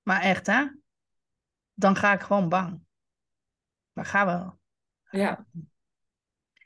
Maar 0.02 0.22
echt, 0.22 0.48
hè? 0.48 0.66
Dan 1.74 1.96
ga 1.96 2.14
ik 2.14 2.22
gewoon 2.22 2.50
bang. 2.50 2.82
Maar 3.92 4.06
ga 4.06 4.26
wel. 4.26 4.60
ja, 5.10 5.46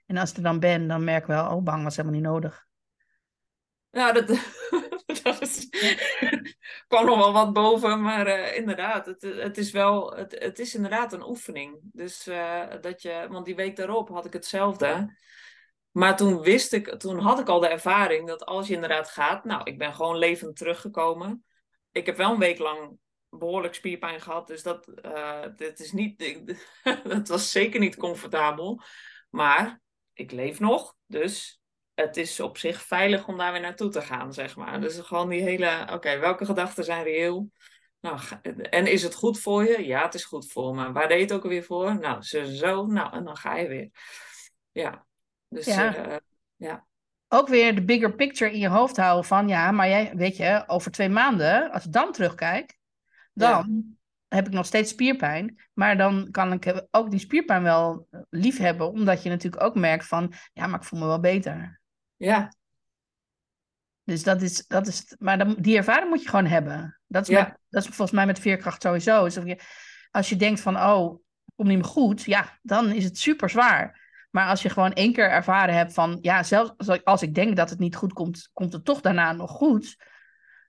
En 0.06 0.18
als 0.18 0.30
ik 0.30 0.38
er 0.38 0.44
dan 0.44 0.60
ben, 0.60 0.88
dan 0.88 1.04
merk 1.04 1.22
ik 1.22 1.28
wel, 1.28 1.56
oh, 1.56 1.64
bang 1.64 1.84
was 1.84 1.96
helemaal 1.96 2.20
niet 2.20 2.28
nodig. 2.28 2.68
Nou, 3.92 4.14
dat, 4.14 4.28
dat 5.24 5.42
is, 5.42 5.70
kwam 6.88 7.06
nog 7.06 7.18
wel 7.18 7.34
wat 7.34 7.54
boven, 7.54 8.02
maar 8.02 8.28
uh, 8.28 8.56
inderdaad, 8.56 9.06
het, 9.06 9.22
het 9.22 9.58
is 9.58 9.72
wel, 9.72 10.16
het, 10.16 10.36
het 10.40 10.60
is 10.60 10.76
inderdaad 10.76 11.14
een 11.14 11.28
oefening. 11.28 11.80
Dus 11.82 12.28
uh, 12.28 12.64
dat 12.82 13.02
je, 13.02 13.28
want 13.30 13.46
die 13.46 13.56
week 13.56 13.76
daarop 13.76 14.10
had 14.10 14.26
ik 14.26 14.34
hetzelfde. 14.34 15.16
Maar 15.98 16.18
toen 16.18 16.42
wist 16.42 16.74
ik, 16.74 17.00
toen 17.00 17.20
had 17.20 17.40
ik 17.40 17.48
al 17.48 17.60
de 17.60 17.68
ervaring 17.68 18.28
dat 18.28 18.46
als 18.46 18.68
je 18.68 18.74
inderdaad 18.74 19.10
gaat, 19.10 19.44
nou, 19.44 19.62
ik 19.64 19.78
ben 19.78 19.94
gewoon 19.94 20.18
levend 20.18 20.56
teruggekomen. 20.56 21.46
Ik 21.92 22.06
heb 22.06 22.18
wel 22.18 22.32
een 22.32 22.40
week 22.40 22.60
lang 22.60 22.98
behoorlijk 23.30 23.74
spierpijn 23.74 24.22
gehad, 24.22 24.48
dus 24.48 24.64
dat, 24.64 24.88
uh, 25.06 25.46
dit 25.56 25.80
is 25.80 25.92
niet, 25.92 26.24
dat 27.04 27.28
was 27.38 27.52
zeker 27.52 27.80
niet 27.80 27.96
comfortabel. 27.96 28.82
Maar 29.30 29.82
ik 30.14 30.32
leef 30.32 30.60
nog, 30.60 30.96
dus 31.06 31.62
het 31.94 32.18
is 32.18 32.40
op 32.40 32.58
zich 32.58 32.82
veilig 32.82 33.28
om 33.28 33.38
daar 33.38 33.52
weer 33.52 33.62
naartoe 33.62 33.90
te 33.90 34.02
gaan, 34.02 34.34
zeg 34.34 34.56
maar. 34.56 34.82
Dus 34.82 35.00
gewoon 35.00 35.30
die 35.30 35.42
hele, 35.42 35.88
oké, 35.92 36.20
welke 36.20 36.46
gedachten 36.46 36.84
zijn 36.84 37.04
reëel? 37.04 37.52
Nou, 38.00 38.20
en 38.70 38.88
is 38.88 39.04
het 39.04 39.16
goed 39.16 39.40
voor 39.40 39.64
je? 39.64 39.86
Ja, 39.86 40.04
het 40.04 40.14
is 40.14 40.26
goed 40.26 40.52
voor 40.52 40.76
me. 40.76 40.92
Waar 40.92 41.08
deed 41.08 41.22
het 41.22 41.34
ook 41.34 41.44
alweer 41.44 41.64
voor? 41.64 42.00
Nou, 42.00 42.22
zo, 42.22 42.44
zo. 42.44 42.86
Nou, 42.86 43.14
en 43.14 43.24
dan 43.24 43.38
ga 43.38 43.56
je 43.56 43.68
weer. 43.68 43.90
Ja. 44.72 45.07
Dus, 45.50 45.66
Ja. 45.66 46.08
uh, 46.08 46.16
ja. 46.56 46.86
Ook 47.28 47.48
weer 47.48 47.76
de 47.76 47.84
bigger 47.84 48.16
picture 48.16 48.52
in 48.52 48.60
je 48.60 48.68
hoofd 48.68 48.98
houden 48.98 49.26
van, 49.26 49.48
ja, 49.48 49.72
maar 49.72 49.90
jij, 49.90 50.12
weet 50.16 50.38
je, 50.38 50.64
over 50.68 50.92
twee 50.92 51.10
maanden, 51.10 51.72
als 51.72 51.86
ik 51.86 51.92
dan 51.92 52.12
terugkijk, 52.12 52.78
dan 53.34 53.96
heb 54.28 54.48
ik 54.48 54.54
nog 54.54 54.66
steeds 54.66 54.92
spierpijn. 54.92 55.62
Maar 55.74 55.98
dan 55.98 56.28
kan 56.32 56.54
ik 56.54 56.86
ook 56.92 57.12
die 57.12 57.20
spierpijn 57.20 57.64
wel 57.64 58.08
lief 58.30 58.58
hebben, 58.58 58.92
omdat 58.92 59.24
je 59.24 59.30
natuurlijk 59.30 59.64
ook 59.64 59.76
merkt 59.76 60.06
van, 60.06 60.34
ja, 60.54 60.68
maar 60.68 60.80
ik 60.80 60.86
voel 60.86 61.00
me 61.00 61.06
wel 61.06 61.20
beter. 61.20 61.80
Ja, 62.16 62.52
Dus 64.04 64.24
dat 64.24 64.42
is, 64.42 64.68
dat 64.68 64.88
is 64.88 65.16
maar 65.20 65.38
dan, 65.38 65.56
die 65.60 65.78
ervaring 65.78 66.10
moet 66.10 66.22
je 66.24 66.30
gewoon 66.30 66.46
hebben. 66.46 67.00
Dat 67.08 67.22
is, 67.22 67.28
Ja. 67.36 67.44
met, 67.44 67.58
dat 67.70 67.82
is 67.82 67.88
volgens 67.88 68.12
mij 68.12 68.26
met 68.26 68.40
veerkracht 68.40 68.82
sowieso. 68.82 69.24
Dus 69.24 69.38
als 69.38 69.46
je- 69.46 69.60
als 70.12 70.30
je 70.30 70.36
denkt 70.36 70.60
van, 70.60 70.76
oh, 70.78 71.20
komt 71.56 71.68
niet 71.68 71.78
meer 71.78 71.84
goed, 71.88 72.24
ja, 72.24 72.60
dan 72.62 72.92
is 72.92 73.04
het 73.04 73.18
super 73.18 73.50
zwaar. 73.50 74.06
Maar 74.38 74.48
als 74.48 74.62
je 74.62 74.70
gewoon 74.70 74.94
één 74.94 75.14
keer 75.14 75.30
ervaren 75.30 75.76
hebt 75.76 75.94
van, 75.94 76.18
ja, 76.22 76.44
zelfs 76.44 77.04
als 77.04 77.22
ik, 77.22 77.36
denk 77.36 77.56
dat 77.56 77.70
het 77.70 77.80
niet 77.80 77.96
goed 77.96 78.14
komt, 78.14 78.50
komt 78.54 78.74
het 78.74 78.86
toch 78.86 79.02
daarna 79.02 79.32
nog 79.32 79.52
goed. 79.52 80.04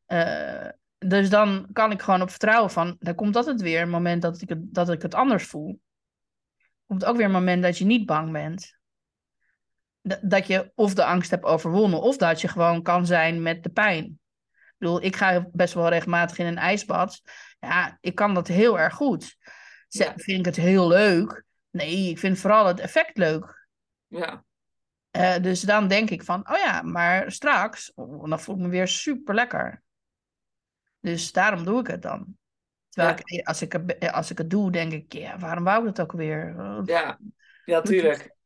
Eh, 0.06 0.68
dus 0.98 1.30
dan 1.30 1.68
kan 1.72 1.90
ik 1.90 2.02
gewoon 2.02 2.22
op 2.22 2.30
vertrouwen 2.30 2.70
van, 2.70 2.96
er 3.00 3.14
komt 3.14 3.36
altijd 3.36 3.60
weer 3.60 3.80
een 3.80 3.90
moment 3.90 4.22
dat 4.22 4.40
ik 4.40 4.48
het, 4.48 4.74
dat 4.74 4.90
ik 4.90 5.02
het 5.02 5.14
anders 5.14 5.46
voel. 5.46 5.80
komt 6.86 7.04
ook 7.04 7.16
weer 7.16 7.24
een 7.24 7.30
moment 7.30 7.62
dat 7.62 7.78
je 7.78 7.84
niet 7.84 8.06
bang 8.06 8.32
bent. 8.32 8.78
Dat, 10.02 10.20
dat 10.22 10.46
je 10.46 10.72
of 10.74 10.94
de 10.94 11.04
angst 11.04 11.30
hebt 11.30 11.44
overwonnen, 11.44 12.00
of 12.00 12.16
dat 12.16 12.40
je 12.40 12.48
gewoon 12.48 12.82
kan 12.82 13.06
zijn 13.06 13.42
met 13.42 13.62
de 13.62 13.70
pijn. 13.70 14.04
Ik 14.04 14.74
bedoel, 14.78 15.02
ik 15.02 15.16
ga 15.16 15.48
best 15.52 15.74
wel 15.74 15.88
regelmatig 15.88 16.38
in 16.38 16.46
een 16.46 16.58
ijsbad. 16.58 17.20
Ja, 17.60 17.98
ik 18.00 18.14
kan 18.14 18.34
dat 18.34 18.46
heel 18.46 18.78
erg 18.78 18.94
goed. 18.94 19.36
Ja. 19.88 20.12
Vind 20.16 20.38
ik 20.38 20.44
het 20.44 20.56
heel 20.56 20.88
leuk? 20.88 21.46
Nee, 21.70 22.08
ik 22.08 22.18
vind 22.18 22.38
vooral 22.38 22.66
het 22.66 22.80
effect 22.80 23.16
leuk. 23.16 23.57
Ja, 24.08 24.44
Eh, 25.10 25.36
dus 25.42 25.60
dan 25.60 25.88
denk 25.88 26.10
ik 26.10 26.22
van, 26.22 26.50
oh 26.50 26.56
ja, 26.58 26.82
maar 26.82 27.32
straks, 27.32 27.92
oh, 27.94 28.28
dan 28.28 28.40
voel 28.40 28.54
ik 28.54 28.60
me 28.60 28.68
weer 28.68 28.88
super 28.88 29.34
lekker. 29.34 29.82
Dus 31.00 31.32
daarom 31.32 31.64
doe 31.64 31.80
ik 31.80 31.86
het 31.86 32.02
dan. 32.02 32.36
Terwijl 32.88 33.16
Ja. 33.16 33.36
ik, 33.38 33.46
als, 33.46 33.62
ik, 33.62 33.72
het- 33.72 34.12
als 34.12 34.30
ik 34.30 34.38
het 34.38 34.50
doe, 34.50 34.70
denk 34.70 34.92
ik, 34.92 35.12
ja, 35.12 35.38
waarom 35.38 35.64
wou 35.64 35.88
ik 35.88 35.94
dat 35.94 36.00
ook 36.04 36.12
weer? 36.12 36.54
ja. 36.84 37.18
Ja, 37.64 37.80
tuurlijk. 37.80 38.36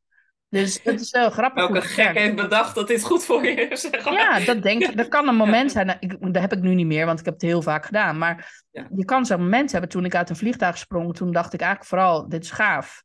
Dus 0.49 0.83
het 0.83 1.01
is 1.01 1.11
wel 1.11 1.29
grappig. 1.29 1.63
Welke 1.63 1.73
het 1.77 1.85
gek 1.93 2.17
heeft 2.17 2.35
bedacht 2.35 2.75
dat 2.75 2.87
dit 2.87 3.03
goed 3.03 3.23
voor 3.25 3.45
je 3.45 3.51
is? 3.67 3.81
zeg 3.81 4.03
maar. 4.05 4.13
Ja, 4.13 4.39
dat 4.39 4.61
denk 4.63 4.81
ik. 4.83 4.97
Dat 4.97 5.07
kan 5.07 5.27
een 5.27 5.35
moment 5.35 5.71
zijn. 5.71 5.85
nou, 5.85 5.97
Ik, 5.99 6.17
dat 6.33 6.41
heb 6.41 6.53
ik 6.53 6.59
nu 6.61 6.73
niet 6.75 6.85
meer, 6.85 7.05
want 7.05 7.19
ik 7.19 7.25
heb 7.25 7.33
het 7.33 7.43
heel 7.43 7.61
vaak 7.61 7.85
gedaan. 7.85 8.17
Maar 8.17 8.63
Ja. 8.71 8.87
je 8.95 9.05
kan 9.05 9.25
zo'n 9.25 9.39
moment 9.41 9.71
hebben 9.71 9.89
toen 9.89 10.05
ik 10.05 10.15
uit 10.15 10.29
een 10.29 10.35
vliegtuig 10.35 10.77
sprong. 10.77 11.15
Toen 11.15 11.31
dacht 11.31 11.53
ik 11.53 11.59
eigenlijk 11.61 11.89
vooral, 11.89 12.29
dit 12.29 12.43
is 12.43 12.51
gaaf. 12.51 13.03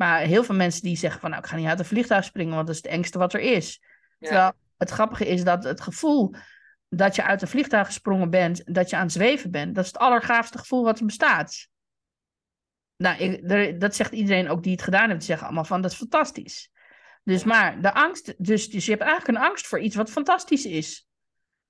Maar 0.00 0.20
heel 0.20 0.44
veel 0.44 0.54
mensen 0.54 0.82
die 0.82 0.96
zeggen 0.96 1.20
van, 1.20 1.30
nou, 1.30 1.42
ik 1.42 1.48
ga 1.48 1.56
niet 1.56 1.66
uit 1.66 1.78
een 1.78 1.84
vliegtuig 1.84 2.24
springen, 2.24 2.54
want 2.54 2.66
dat 2.66 2.76
is 2.76 2.82
het 2.82 2.92
engste 2.92 3.18
wat 3.18 3.32
er 3.32 3.40
is. 3.40 3.82
Ja. 4.18 4.26
Terwijl 4.26 4.52
het 4.76 4.90
grappige 4.90 5.26
is 5.26 5.44
dat 5.44 5.64
het 5.64 5.80
gevoel 5.80 6.34
dat 6.88 7.14
je 7.14 7.22
uit 7.22 7.42
een 7.42 7.48
vliegtuig 7.48 7.86
gesprongen 7.86 8.30
bent, 8.30 8.74
dat 8.74 8.90
je 8.90 8.96
aan 8.96 9.02
het 9.02 9.12
zweven 9.12 9.50
bent, 9.50 9.74
dat 9.74 9.84
is 9.84 9.90
het 9.90 10.00
allergaafste 10.00 10.58
gevoel 10.58 10.84
wat 10.84 10.98
er 10.98 11.06
bestaat. 11.06 11.68
Nou, 12.96 13.18
ik, 13.18 13.50
er- 13.50 13.78
dat 13.78 13.94
zegt 13.94 14.12
iedereen 14.12 14.48
ook 14.48 14.62
die 14.62 14.72
het 14.72 14.82
gedaan 14.82 15.06
heeft, 15.06 15.18
die 15.18 15.28
zeggen 15.28 15.46
allemaal 15.46 15.64
van, 15.64 15.80
dat 15.80 15.90
is 15.90 15.96
fantastisch. 15.96 16.70
Dus 17.24 17.44
maar 17.44 17.82
de 17.82 17.94
angst, 17.94 18.34
dus, 18.44 18.70
dus 18.70 18.84
je 18.84 18.90
hebt 18.90 19.02
eigenlijk 19.02 19.38
een 19.38 19.44
angst 19.44 19.66
voor 19.66 19.80
iets 19.80 19.96
wat 19.96 20.10
fantastisch 20.10 20.64
is. 20.64 21.08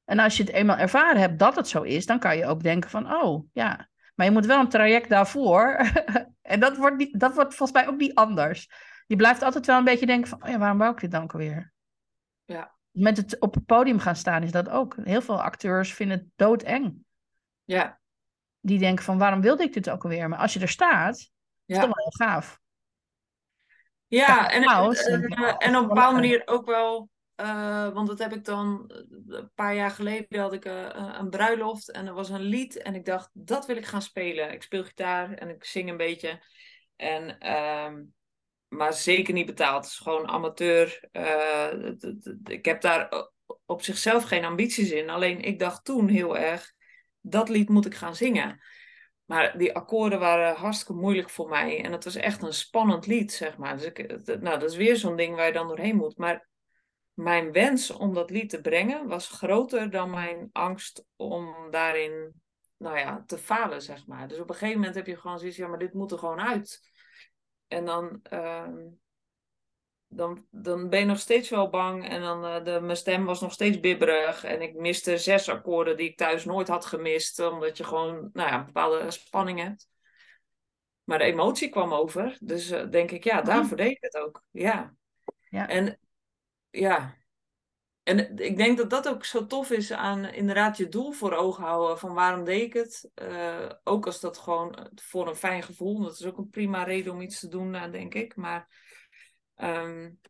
En 0.05 0.19
als 0.19 0.36
je 0.36 0.43
het 0.43 0.52
eenmaal 0.52 0.77
ervaren 0.77 1.20
hebt 1.20 1.39
dat 1.39 1.57
het 1.57 1.69
zo 1.69 1.82
is, 1.82 2.07
dan 2.07 2.19
kan 2.19 2.36
je 2.36 2.47
ook 2.47 2.62
denken 2.62 2.90
van, 2.90 3.15
oh 3.15 3.47
ja, 3.52 3.89
maar 4.15 4.27
je 4.27 4.32
moet 4.32 4.47
wel 4.47 4.61
een 4.61 4.69
traject 4.69 5.09
daarvoor. 5.09 5.81
En 6.51 6.60
dat 6.60 6.77
wordt, 6.77 6.97
niet, 6.97 7.20
dat 7.20 7.35
wordt 7.35 7.55
volgens 7.55 7.78
mij 7.78 7.89
ook 7.89 7.98
niet 7.98 8.14
anders. 8.14 8.70
Je 9.06 9.16
blijft 9.16 9.43
altijd 9.43 9.66
wel 9.66 9.78
een 9.78 9.85
beetje 9.85 10.06
denken 10.06 10.28
van, 10.28 10.43
oh 10.43 10.48
ja, 10.48 10.59
waarom 10.59 10.78
wou 10.78 10.93
ik 10.93 11.01
dit 11.01 11.10
dan 11.10 11.22
ook 11.22 11.32
alweer? 11.32 11.72
Ja. 12.44 12.74
Met 12.90 13.16
het 13.16 13.40
op 13.40 13.55
het 13.55 13.66
podium 13.66 13.98
gaan 13.98 14.16
staan 14.16 14.43
is 14.43 14.52
dat 14.52 14.68
ook. 14.68 14.97
Heel 15.02 15.22
veel 15.22 15.43
acteurs 15.43 15.94
vinden 15.94 16.18
het 16.18 16.27
doodeng. 16.36 17.05
Ja, 17.64 18.01
Die 18.60 18.78
denken 18.78 19.05
van, 19.05 19.18
waarom 19.18 19.40
wilde 19.40 19.62
ik 19.62 19.72
dit 19.72 19.90
ook 19.90 20.02
alweer? 20.02 20.28
Maar 20.28 20.39
als 20.39 20.52
je 20.52 20.60
er 20.60 20.68
staat, 20.68 21.16
is 21.66 21.77
het 21.77 21.86
wel 21.86 21.94
heel 21.97 22.27
gaaf. 22.27 22.59
Ja, 24.06 24.51
en, 24.51 24.60
nou, 24.60 24.97
eh, 24.97 25.55
en 25.59 25.77
op 25.77 25.82
een 25.82 25.89
bepaalde 25.89 26.14
manier 26.14 26.43
ook 26.44 26.66
wel, 26.66 27.09
eh, 27.40 27.92
want 27.92 28.08
dat 28.08 28.18
heb 28.18 28.32
ik 28.32 28.44
dan, 28.44 28.90
eh, 28.90 29.38
een 29.38 29.50
paar 29.54 29.74
jaar 29.74 29.90
geleden 29.90 30.40
had 30.40 30.52
ik 30.52 30.64
eh, 30.64 31.14
een 31.18 31.30
bruiloft 31.30 31.90
en 31.90 32.06
er 32.06 32.14
was 32.14 32.28
een 32.28 32.40
lied 32.40 32.76
en 32.76 32.94
ik 32.94 33.04
dacht, 33.04 33.30
dat 33.32 33.66
wil 33.66 33.76
ik 33.76 33.86
gaan 33.86 34.02
spelen. 34.02 34.52
Ik 34.52 34.62
speel 34.62 34.84
gitaar 34.84 35.32
en 35.32 35.48
ik 35.48 35.64
zing 35.64 35.88
een 35.88 35.96
beetje. 35.96 36.42
En, 36.96 37.38
ehm, 37.38 38.02
maar 38.68 38.92
zeker 38.92 39.34
niet 39.34 39.46
betaald, 39.46 39.84
het 39.84 39.92
is 39.92 39.98
gewoon 39.98 40.28
amateur. 40.28 41.08
Ik 42.44 42.64
heb 42.64 42.80
daar 42.80 43.30
op 43.66 43.82
zichzelf 43.82 44.24
geen 44.24 44.44
ambities 44.44 44.90
in, 44.90 45.10
alleen 45.10 45.40
ik 45.40 45.58
dacht 45.58 45.84
toen 45.84 46.08
heel 46.08 46.36
erg, 46.36 46.72
dat 47.20 47.48
lied 47.48 47.68
moet 47.68 47.86
ik 47.86 47.94
gaan 47.94 48.16
zingen. 48.16 48.60
Maar 49.24 49.58
die 49.58 49.74
akkoorden 49.74 50.18
waren 50.18 50.54
hartstikke 50.54 51.00
moeilijk 51.00 51.30
voor 51.30 51.48
mij. 51.48 51.84
En 51.84 51.92
het 51.92 52.04
was 52.04 52.16
echt 52.16 52.42
een 52.42 52.52
spannend 52.52 53.06
lied, 53.06 53.32
zeg 53.32 53.56
maar. 53.56 53.76
Dus 53.76 53.84
ik, 53.84 54.06
nou, 54.40 54.58
dat 54.58 54.70
is 54.70 54.76
weer 54.76 54.96
zo'n 54.96 55.16
ding 55.16 55.36
waar 55.36 55.46
je 55.46 55.52
dan 55.52 55.68
doorheen 55.68 55.96
moet. 55.96 56.16
Maar 56.16 56.49
mijn 57.14 57.52
wens 57.52 57.90
om 57.90 58.14
dat 58.14 58.30
lied 58.30 58.50
te 58.50 58.60
brengen 58.60 59.06
was 59.06 59.28
groter 59.28 59.90
dan 59.90 60.10
mijn 60.10 60.48
angst 60.52 61.04
om 61.16 61.70
daarin, 61.70 62.42
nou 62.76 62.98
ja, 62.98 63.24
te 63.26 63.38
falen, 63.38 63.82
zeg 63.82 64.06
maar. 64.06 64.28
Dus 64.28 64.38
op 64.38 64.48
een 64.48 64.54
gegeven 64.54 64.78
moment 64.78 64.94
heb 64.94 65.06
je 65.06 65.16
gewoon 65.16 65.38
zoiets, 65.38 65.56
ja, 65.56 65.68
maar 65.68 65.78
dit 65.78 65.94
moet 65.94 66.12
er 66.12 66.18
gewoon 66.18 66.40
uit. 66.40 66.80
En 67.68 67.84
dan, 67.84 68.20
ehm, 68.22 68.76
dan, 70.08 70.46
dan 70.50 70.88
ben 70.88 70.98
je 70.98 71.04
nog 71.04 71.18
steeds 71.18 71.48
wel 71.48 71.70
bang. 71.70 72.08
En 72.08 72.20
dan, 72.20 72.44
uh, 72.44 72.64
de, 72.64 72.80
mijn 72.80 72.96
stem 72.96 73.24
was 73.24 73.40
nog 73.40 73.52
steeds 73.52 73.80
bibberig. 73.80 74.44
En 74.44 74.62
ik 74.62 74.74
miste 74.74 75.18
zes 75.18 75.48
akkoorden 75.48 75.96
die 75.96 76.08
ik 76.08 76.16
thuis 76.16 76.44
nooit 76.44 76.68
had 76.68 76.86
gemist. 76.86 77.38
Omdat 77.38 77.76
je 77.76 77.84
gewoon, 77.84 78.30
nou 78.32 78.48
ja, 78.48 78.58
een 78.58 78.64
bepaalde 78.64 79.10
spanning 79.10 79.58
hebt. 79.58 79.88
Maar 81.04 81.18
de 81.18 81.24
emotie 81.24 81.68
kwam 81.68 81.92
over. 81.92 82.38
Dus 82.40 82.70
uh, 82.70 82.90
denk 82.90 83.10
ik, 83.10 83.24
ja, 83.24 83.42
daarvoor 83.42 83.76
deed 83.76 83.90
ik 83.90 83.98
het 84.00 84.16
ook. 84.16 84.42
Ja. 84.50 84.94
Ja. 85.48 85.68
En 85.68 85.98
ja. 86.70 87.18
En 88.02 88.38
ik 88.38 88.56
denk 88.56 88.76
dat 88.76 88.90
dat 88.90 89.09
ook 89.09 89.24
zo 89.24 89.47
tof 89.47 89.70
is 89.70 89.92
aan 89.92 90.24
inderdaad 90.24 90.76
je 90.76 90.88
doel 90.88 91.12
voor 91.12 91.32
ogen 91.32 91.64
houden. 91.64 91.98
Van 91.98 92.14
waarom 92.14 92.44
deed 92.44 92.62
ik 92.62 92.72
het? 92.72 93.10
Uh, 93.14 93.70
ook 93.84 94.06
als 94.06 94.20
dat 94.20 94.38
gewoon 94.38 94.90
voor 94.94 95.28
een 95.28 95.36
fijn 95.36 95.62
gevoel. 95.62 96.02
Dat 96.02 96.12
is 96.12 96.24
ook 96.24 96.38
een 96.38 96.51
prima 96.51 96.82
reden 96.82 97.12
om 97.12 97.20
iets 97.20 97.40
te 97.40 97.48
doen, 97.48 97.72
denk 97.72 98.14
ik. 98.14 98.36
Maar 98.36 98.68
um, 99.56 100.20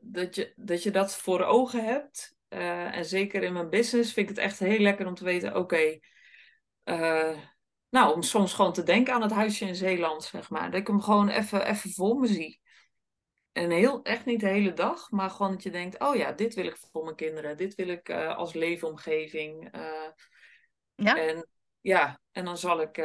dat, 0.00 0.34
je, 0.34 0.52
dat 0.56 0.82
je 0.82 0.90
dat 0.90 1.16
voor 1.16 1.42
ogen 1.42 1.84
hebt. 1.84 2.36
En 2.48 3.04
zeker 3.04 3.42
in 3.42 3.52
mijn 3.52 3.70
business 3.70 4.12
vind 4.12 4.30
ik 4.30 4.36
het 4.36 4.44
echt 4.44 4.58
heel 4.58 4.78
lekker 4.78 5.06
om 5.06 5.14
te 5.14 5.24
weten: 5.24 5.56
oké. 5.56 5.98
Nou, 7.88 8.14
om 8.14 8.22
soms 8.22 8.52
gewoon 8.52 8.72
te 8.72 8.82
denken 8.82 9.14
aan 9.14 9.22
het 9.22 9.32
huisje 9.32 9.66
in 9.66 9.74
Zeeland, 9.74 10.24
zeg 10.24 10.50
maar. 10.50 10.70
Dat 10.70 10.80
ik 10.80 10.86
hem 10.86 11.00
gewoon 11.00 11.28
even, 11.28 11.66
even 11.66 11.90
voor 11.90 12.20
me 12.20 12.26
zie. 12.26 12.62
En 13.54 13.70
heel, 13.70 14.02
echt 14.02 14.24
niet 14.24 14.40
de 14.40 14.48
hele 14.48 14.72
dag, 14.72 15.10
maar 15.10 15.30
gewoon 15.30 15.52
dat 15.52 15.62
je 15.62 15.70
denkt: 15.70 15.98
oh 15.98 16.14
ja, 16.16 16.32
dit 16.32 16.54
wil 16.54 16.66
ik 16.66 16.76
voor 16.76 17.04
mijn 17.04 17.16
kinderen. 17.16 17.56
Dit 17.56 17.74
wil 17.74 17.88
ik 17.88 18.08
uh, 18.08 18.36
als 18.36 18.52
leefomgeving. 18.52 19.68
ja. 20.94 21.16
En 21.16 21.48
ja, 21.80 22.20
en 22.32 22.44
dan 22.44 22.58
zal 22.58 22.80
ik 22.80 22.96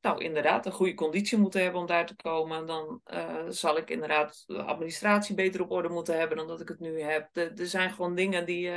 nou 0.00 0.24
inderdaad 0.24 0.66
een 0.66 0.72
goede 0.72 0.94
conditie 0.94 1.38
moeten 1.38 1.62
hebben 1.62 1.80
om 1.80 1.86
daar 1.86 2.06
te 2.06 2.16
komen. 2.16 2.66
Dan 2.66 3.00
zal 3.48 3.76
ik 3.76 3.90
inderdaad 3.90 4.42
de 4.46 4.62
administratie 4.62 5.34
beter 5.34 5.62
op 5.62 5.70
orde 5.70 5.88
moeten 5.88 6.18
hebben 6.18 6.36
dan 6.36 6.46
dat 6.46 6.60
ik 6.60 6.68
het 6.68 6.80
nu 6.80 7.00
heb. 7.00 7.36
Er 7.36 7.66
zijn 7.66 7.90
gewoon 7.90 8.14
dingen 8.14 8.46
die, 8.46 8.70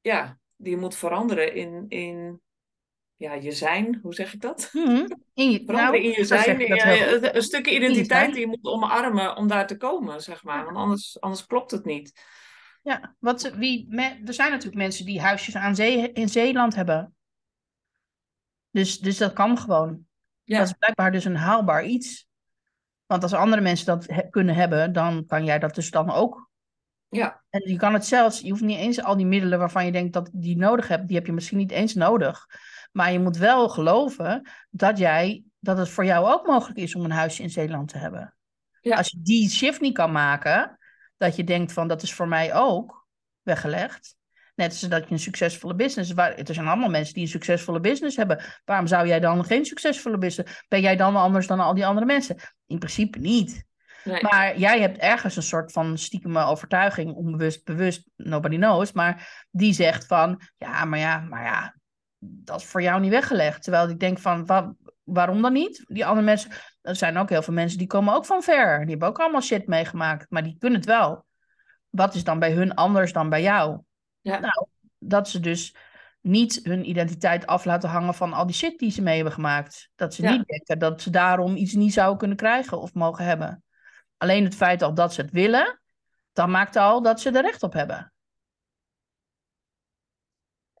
ja, 0.00 0.38
die 0.56 0.70
je 0.70 0.80
moet 0.80 0.96
veranderen 0.96 1.54
in, 1.54 1.84
in 1.88 2.40
ja, 3.22 3.34
je 3.34 3.52
zijn. 3.52 3.98
Hoe 4.02 4.14
zeg 4.14 4.32
ik 4.32 4.40
dat? 4.40 4.70
Mm 4.72 4.84
-hmm. 4.84 5.22
in 5.34 5.50
je, 5.50 5.62
nou, 5.64 5.96
in 5.96 6.10
je 6.10 6.24
zijn. 6.24 6.60
In, 6.60 7.36
een 7.36 7.42
stukje 7.42 7.74
identiteit 7.74 8.32
die 8.32 8.40
je 8.40 8.46
moet 8.46 8.64
omarmen 8.64 9.36
om 9.36 9.48
daar 9.48 9.66
te 9.66 9.76
komen, 9.76 10.22
zeg 10.22 10.44
maar. 10.44 10.64
Want 10.64 10.76
anders, 10.76 11.20
anders 11.20 11.46
klopt 11.46 11.70
het 11.70 11.84
niet. 11.84 12.20
Ja, 12.82 13.16
wat, 13.18 13.52
wie, 13.56 13.86
me, 13.88 14.20
er 14.24 14.34
zijn 14.34 14.50
natuurlijk 14.50 14.76
mensen 14.76 15.04
die 15.04 15.20
huisjes 15.20 15.56
aan 15.56 15.74
zee, 15.74 16.12
in 16.12 16.28
Zeeland 16.28 16.74
hebben. 16.74 17.14
Dus, 18.70 18.98
dus 18.98 19.18
dat 19.18 19.32
kan 19.32 19.58
gewoon. 19.58 20.06
Ja. 20.42 20.58
Dat 20.58 20.66
is 20.66 20.74
blijkbaar 20.78 21.12
dus 21.12 21.24
een 21.24 21.36
haalbaar 21.36 21.84
iets. 21.84 22.26
Want 23.06 23.22
als 23.22 23.32
andere 23.32 23.62
mensen 23.62 23.86
dat 23.86 24.06
he 24.06 24.28
kunnen 24.30 24.54
hebben, 24.54 24.92
dan 24.92 25.26
kan 25.26 25.44
jij 25.44 25.58
dat 25.58 25.74
dus 25.74 25.90
dan 25.90 26.10
ook. 26.10 26.50
Ja. 27.08 27.42
En 27.50 27.70
je 27.70 27.76
kan 27.76 27.92
het 27.92 28.06
zelfs, 28.06 28.40
je 28.40 28.50
hoeft 28.50 28.62
niet 28.62 28.78
eens 28.78 29.02
al 29.02 29.16
die 29.16 29.26
middelen 29.26 29.58
waarvan 29.58 29.84
je 29.84 29.92
denkt 29.92 30.12
dat 30.12 30.30
je 30.32 30.38
die 30.38 30.56
nodig 30.56 30.88
hebt, 30.88 31.06
die 31.06 31.16
heb 31.16 31.26
je 31.26 31.32
misschien 31.32 31.58
niet 31.58 31.70
eens 31.70 31.94
nodig. 31.94 32.46
Maar 32.92 33.12
je 33.12 33.20
moet 33.20 33.36
wel 33.36 33.68
geloven 33.68 34.48
dat 34.70 34.98
jij, 34.98 35.44
dat 35.58 35.78
het 35.78 35.88
voor 35.88 36.04
jou 36.04 36.26
ook 36.26 36.46
mogelijk 36.46 36.78
is 36.78 36.94
om 36.94 37.04
een 37.04 37.10
huisje 37.10 37.42
in 37.42 37.50
Zeeland 37.50 37.88
te 37.88 37.98
hebben. 37.98 38.34
Ja. 38.80 38.96
Als 38.96 39.08
je 39.08 39.18
die 39.22 39.50
shift 39.50 39.80
niet 39.80 39.94
kan 39.94 40.12
maken, 40.12 40.78
dat 41.16 41.36
je 41.36 41.44
denkt 41.44 41.72
van 41.72 41.88
dat 41.88 42.02
is 42.02 42.14
voor 42.14 42.28
mij 42.28 42.54
ook 42.54 43.06
weggelegd. 43.42 44.16
Net 44.54 44.70
als 44.70 44.80
dat 44.80 45.04
je 45.08 45.12
een 45.12 45.18
succesvolle 45.18 45.74
business. 45.74 46.12
Waar, 46.12 46.34
er 46.34 46.54
zijn 46.54 46.66
allemaal 46.66 46.90
mensen 46.90 47.14
die 47.14 47.22
een 47.22 47.28
succesvolle 47.28 47.80
business 47.80 48.16
hebben. 48.16 48.44
Waarom 48.64 48.86
zou 48.86 49.06
jij 49.06 49.20
dan 49.20 49.44
geen 49.44 49.64
succesvolle 49.64 50.18
business? 50.18 50.64
Ben 50.68 50.80
jij 50.80 50.96
dan 50.96 51.16
anders 51.16 51.46
dan 51.46 51.60
al 51.60 51.74
die 51.74 51.86
andere 51.86 52.06
mensen? 52.06 52.36
In 52.66 52.78
principe 52.78 53.18
niet. 53.18 53.64
Nee. 54.04 54.22
Maar 54.22 54.58
jij 54.58 54.80
hebt 54.80 54.98
ergens 54.98 55.36
een 55.36 55.42
soort 55.42 55.72
van 55.72 55.98
stiekeme 55.98 56.44
overtuiging, 56.44 57.14
onbewust, 57.14 57.64
bewust, 57.64 58.10
nobody 58.16 58.56
knows. 58.56 58.92
Maar 58.92 59.46
die 59.50 59.72
zegt 59.72 60.06
van, 60.06 60.40
ja, 60.58 60.84
maar 60.84 60.98
ja, 60.98 61.18
maar 61.18 61.44
ja, 61.44 61.74
dat 62.24 62.60
is 62.60 62.66
voor 62.66 62.82
jou 62.82 63.00
niet 63.00 63.10
weggelegd. 63.10 63.62
Terwijl 63.62 63.88
ik 63.88 64.00
denk 64.00 64.18
van, 64.18 64.46
wa 64.46 64.74
waarom 65.04 65.42
dan 65.42 65.52
niet? 65.52 65.84
Die 65.88 66.06
andere 66.06 66.26
mensen, 66.26 66.50
er 66.82 66.96
zijn 66.96 67.16
ook 67.16 67.28
heel 67.28 67.42
veel 67.42 67.54
mensen 67.54 67.78
die 67.78 67.86
komen 67.86 68.14
ook 68.14 68.26
van 68.26 68.42
ver. 68.42 68.80
Die 68.80 68.90
hebben 68.90 69.08
ook 69.08 69.20
allemaal 69.20 69.40
shit 69.40 69.66
meegemaakt, 69.66 70.26
maar 70.30 70.42
die 70.42 70.56
kunnen 70.58 70.78
het 70.78 70.88
wel. 70.88 71.24
Wat 71.90 72.14
is 72.14 72.24
dan 72.24 72.38
bij 72.38 72.52
hun 72.52 72.74
anders 72.74 73.12
dan 73.12 73.28
bij 73.28 73.42
jou? 73.42 73.80
Ja. 74.20 74.38
Nou, 74.38 74.66
dat 74.98 75.28
ze 75.28 75.40
dus 75.40 75.76
niet 76.20 76.60
hun 76.62 76.88
identiteit 76.88 77.46
af 77.46 77.64
laten 77.64 77.88
hangen 77.88 78.14
van 78.14 78.32
al 78.32 78.46
die 78.46 78.54
shit 78.54 78.78
die 78.78 78.90
ze 78.90 79.02
mee 79.02 79.14
hebben 79.14 79.32
gemaakt. 79.32 79.90
Dat 79.94 80.14
ze 80.14 80.22
Ja. 80.22 80.30
niet 80.30 80.46
denken 80.46 80.78
dat 80.78 81.02
ze 81.02 81.10
daarom 81.10 81.56
iets 81.56 81.72
niet 81.72 81.92
zouden 81.92 82.18
kunnen 82.18 82.36
krijgen 82.36 82.80
of 82.80 82.94
mogen 82.94 83.24
hebben. 83.24 83.64
Alleen 84.16 84.44
het 84.44 84.54
feit 84.54 84.82
al 84.82 84.94
dat 84.94 85.14
ze 85.14 85.20
het 85.20 85.30
willen, 85.30 85.80
dan 86.32 86.50
maakt 86.50 86.76
al 86.76 87.02
dat 87.02 87.20
ze 87.20 87.30
er 87.30 87.42
recht 87.42 87.62
op 87.62 87.72
hebben. 87.72 88.11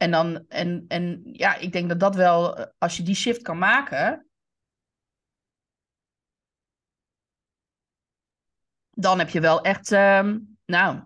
En 0.02 0.10
dan, 0.10 0.44
en, 0.48 0.84
en 0.88 1.20
ja, 1.24 1.54
ik 1.56 1.72
denk 1.72 1.88
dat 1.88 2.00
dat 2.00 2.14
wel, 2.14 2.66
als 2.78 2.96
je 2.96 3.02
die 3.02 3.14
shift 3.14 3.42
kan 3.42 3.58
maken, 3.58 4.26
dan 8.90 9.18
heb 9.18 9.28
je 9.28 9.40
wel 9.40 9.60
echt, 9.60 9.92
ehm, 9.92 10.38
nou, 10.64 11.02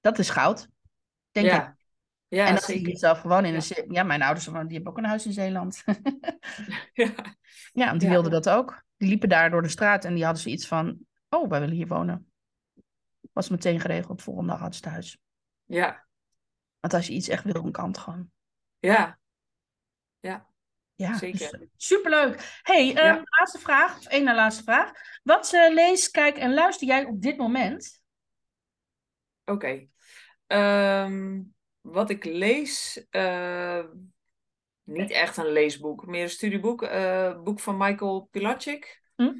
dat 0.00 0.18
is 0.18 0.30
goud. 0.30 0.68
Denk 1.30 1.46
ik. 1.46 1.52
ja. 1.52 1.76
Ja, 2.28 2.46
en 2.46 2.54
dan 2.54 2.62
zie 2.62 2.88
je 2.88 2.96
zelf 2.96 3.20
gewoon 3.20 3.44
in 3.44 3.52
Ja. 3.52 3.60
een... 3.68 3.92
Ja, 3.92 4.02
mijn 4.02 4.22
ouders 4.22 4.44
die 4.44 4.54
hebben 4.54 4.86
ook 4.86 4.98
een 4.98 5.04
huis 5.04 5.26
in 5.26 5.32
Zeeland. 5.32 5.82
Ja. 6.92 7.14
ja, 7.72 7.86
want 7.86 8.00
die 8.00 8.08
Ja. 8.08 8.14
wilden 8.14 8.30
dat 8.32 8.48
ook. 8.48 8.84
Die 8.96 9.08
liepen 9.08 9.28
daar 9.28 9.50
door 9.50 9.62
de 9.62 9.68
straat 9.68 10.04
en 10.04 10.14
die 10.14 10.24
hadden 10.24 10.42
zoiets 10.42 10.66
van... 10.66 10.98
Oh, 11.28 11.48
wij 11.48 11.60
willen 11.60 11.74
hier 11.74 11.86
wonen. 11.86 12.32
Was 13.32 13.48
meteen 13.48 13.80
geregeld. 13.80 14.22
Volgende 14.22 14.50
dag 14.50 14.60
hadden 14.60 14.76
ze 14.76 14.82
thuis. 14.82 15.18
Ja. 15.64 16.06
Want 16.82 16.94
als 16.94 17.06
je 17.06 17.12
iets 17.12 17.28
echt 17.28 17.44
wil, 17.44 17.52
dan 17.62 17.72
kan 17.72 17.86
het 17.88 17.98
gewoon. 17.98 18.30
Ja. 18.78 19.20
Ja, 20.94 21.16
Zeker. 21.16 21.58
dus, 21.58 21.68
superleuk. 21.76 22.60
hey, 22.62 22.94
ehm, 22.94 23.06
Ja. 23.06 23.22
laatste 23.24 23.58
vraag. 23.58 23.98
Of 23.98 24.06
één 24.06 24.24
na 24.24 24.34
laatste 24.34 24.62
vraag. 24.62 24.90
Wat 25.22 25.52
eh, 25.52 25.72
lees, 25.74 26.10
kijk 26.10 26.36
en 26.36 26.54
luister 26.54 26.86
jij 26.86 27.04
op 27.04 27.22
dit 27.22 27.36
moment? 27.36 28.02
Oké. 29.44 29.86
Ehm, 30.46 31.40
wat 31.80 32.10
ik 32.10 32.24
lees, 32.24 33.06
eh, 33.10 33.84
niet 34.82 35.10
echt 35.10 35.36
een 35.36 35.52
leesboek, 35.52 36.06
meer 36.06 36.22
een 36.22 36.30
studieboek. 36.30 36.82
eh 36.82 37.42
boek 37.42 37.60
van 37.60 37.76
Michael 37.76 38.28
Pilacic. 38.30 39.02
Hm? 39.16 39.32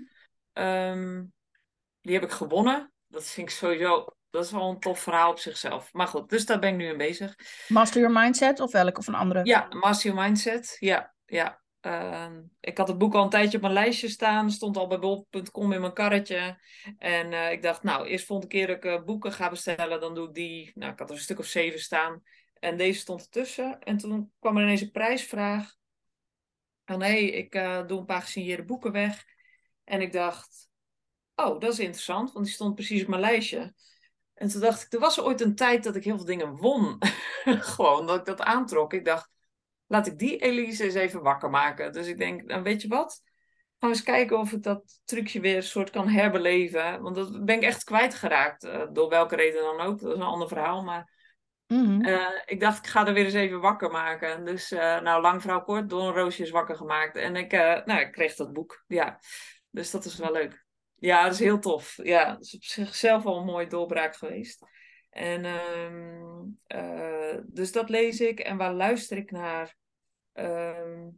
Ehm, 0.53 1.25
die 2.01 2.15
heb 2.15 2.23
ik 2.23 2.31
gewonnen. 2.31 2.93
Dat 3.07 3.25
vind 3.25 3.49
ik 3.49 3.55
sowieso, 3.55 4.07
dat 4.33 4.45
is 4.45 4.51
wel 4.51 4.71
een 4.71 4.81
tof 4.81 5.01
verhaal 5.01 5.31
op 5.31 5.39
zichzelf. 5.39 5.93
Maar 5.93 6.07
goed, 6.07 6.29
dus 6.29 6.47
daar 6.47 6.59
ben 6.59 6.71
ik 6.71 6.77
nu 6.77 6.85
mee 6.85 6.97
bezig. 6.97 7.37
Master 7.69 8.01
Your 8.01 8.21
Mindset 8.21 8.61
of 8.61 8.73
welke? 8.73 8.99
Of 8.99 9.07
een 9.07 9.15
andere? 9.15 9.45
Ja, 9.45 9.67
Master 9.71 10.11
Your 10.11 10.27
Mindset. 10.27 10.77
Ja, 10.79 11.15
ja. 11.27 11.61
Ehm, 11.81 12.43
ik 12.61 12.79
had 12.79 12.89
het 12.89 12.99
boek 12.99 13.15
al 13.15 13.25
een 13.25 13.31
tijdje 13.31 13.57
op 13.57 13.63
mijn 13.63 13.75
lijstje 13.75 14.09
staan. 14.09 14.51
Stond 14.51 14.77
al 14.77 14.87
bij 14.87 14.99
bol.com 14.99 15.73
in 15.73 15.81
mijn 15.81 15.93
karretje. 15.93 16.59
En 16.99 17.33
eh, 17.33 17.53
ik 17.53 17.63
dacht, 17.63 17.83
nou, 17.83 18.07
eerst 18.07 18.27
volgende 18.27 18.55
keer 18.55 18.67
dat 18.67 18.77
ik 18.77 18.85
eh, 18.85 19.05
boeken 19.05 19.33
ga 19.33 19.51
bestellen, 19.51 20.01
dan 20.01 20.15
doe 20.15 20.29
ik 20.29 20.35
die. 20.35 20.73
Nou, 20.75 20.93
ik 20.93 20.99
had 20.99 21.09
er 21.09 21.15
een 21.15 21.23
stuk 21.23 21.39
of 21.39 21.47
zeven 21.47 21.81
staan. 21.81 22.23
En 22.59 22.77
deze 22.77 23.01
stond 23.01 23.21
ertussen. 23.21 23.81
En 23.81 23.97
toen 23.97 24.33
kwam 24.41 24.57
er 24.57 24.63
ineens 24.63 24.81
een 24.81 24.91
prijsvraag. 24.91 25.75
Van, 26.85 27.03
hé, 27.03 27.09
hey, 27.09 27.25
ik 27.25 27.55
eh, 27.55 27.87
doe 27.87 27.99
een 27.99 28.07
paar 28.07 28.23
gesigneerde 28.23 28.65
boeken 28.65 28.93
weg. 28.93 29.25
En 29.85 30.01
ik 30.01 30.13
dacht, 30.13 30.69
oh, 31.35 31.61
dat 31.61 31.73
is 31.73 31.79
interessant, 31.79 32.33
want 32.33 32.45
die 32.45 32.55
stond 32.55 32.75
precies 32.75 33.03
op 33.03 33.09
mijn 33.09 33.21
lijstje. 33.21 33.75
En 34.43 34.49
toen 34.49 34.61
dacht 34.61 34.83
ik, 34.83 34.93
er 34.93 34.99
was 34.99 35.21
ooit 35.21 35.41
een 35.41 35.55
tijd 35.55 35.85
dat 35.85 35.97
ik 35.97 36.05
heel 36.05 36.17
veel 36.17 36.25
dingen 36.27 36.57
won. 36.57 36.97
Gewoon, 37.75 38.07
dat 38.07 38.19
ik 38.19 38.25
dat 38.25 38.41
aantrok. 38.41 38.93
Ik 38.93 39.05
dacht, 39.05 39.31
laat 39.87 40.07
ik 40.07 40.19
die 40.19 40.37
Elise 40.39 40.85
eens 40.85 40.95
even 40.95 41.23
wakker 41.23 41.51
maken. 41.51 41.93
Dus 41.93 42.07
ik 42.07 42.19
denk, 42.19 42.43
nou 42.43 42.63
weet 42.63 42.83
je 42.83 42.89
wat? 42.89 43.23
Gaan 43.79 43.91
we 43.91 43.97
eens 43.97 44.05
kijken 44.05 44.39
of 44.39 44.53
ik 44.53 44.63
dat 44.63 45.01
trucje 45.05 45.41
weer 45.41 45.57
een 45.57 45.63
soort 45.63 45.91
kan 45.91 46.09
herbeleven. 46.09 47.03
Want 47.03 47.15
dat 47.15 47.45
ben 47.45 47.57
ik 47.57 47.63
echt 47.63 47.85
kwijtgeraakt. 47.85 48.65
eh, 48.65 48.83
door 48.93 49.09
welke 49.09 49.37
reden 49.37 49.63
dan 49.63 49.81
ook. 49.81 50.01
Dat 50.01 50.11
is 50.11 50.17
een 50.17 50.23
ander 50.23 50.49
verhaal. 50.49 50.83
Maar 50.83 51.11
Mhm. 51.67 52.05
eh, 52.05 52.27
ik 52.45 52.61
dacht, 52.61 52.79
ik 52.79 52.87
ga 52.87 53.07
er 53.07 53.13
weer 53.15 53.25
eens 53.25 53.35
even 53.35 53.61
wakker 53.61 53.91
maken. 53.91 54.45
Dus, 54.45 54.71
eh, 54.73 55.01
nou, 55.01 55.21
lang 55.23 55.41
verhaal 55.41 55.63
kort, 55.63 55.89
door 55.91 56.03
een 56.03 56.15
roosje 56.15 56.43
is 56.43 56.51
wakker 56.51 56.77
gemaakt. 56.77 57.17
En 57.17 57.37
ik, 57.37 57.53
nou, 57.85 58.01
ik 58.01 58.13
kreeg 58.13 58.35
dat 58.35 58.53
boek. 58.53 58.85
Ja, 58.87 59.19
dus 59.71 59.91
dat 59.91 60.05
is 60.05 60.17
wel 60.17 60.33
leuk. 60.33 60.62
Ja, 61.03 61.23
dat 61.23 61.33
is 61.33 61.39
heel 61.39 61.59
tof. 61.59 61.99
Ja, 62.03 62.33
dat 62.33 62.43
is 62.43 62.55
op 62.55 62.63
zichzelf 62.63 63.27
al 63.27 63.39
een 63.39 63.45
mooie 63.45 63.67
doorbraak 63.67 64.17
geweest. 64.17 64.67
En, 65.11 65.45
ehm, 65.45 66.43
eh, 66.67 67.39
dus 67.47 67.73
dat 67.73 67.89
lees 67.89 68.21
ik. 68.21 68.41
En 68.41 68.57
waar 68.57 68.73
luister 68.75 69.17
ik 69.17 69.31
naar? 69.31 69.77
Ehm, 70.33 71.09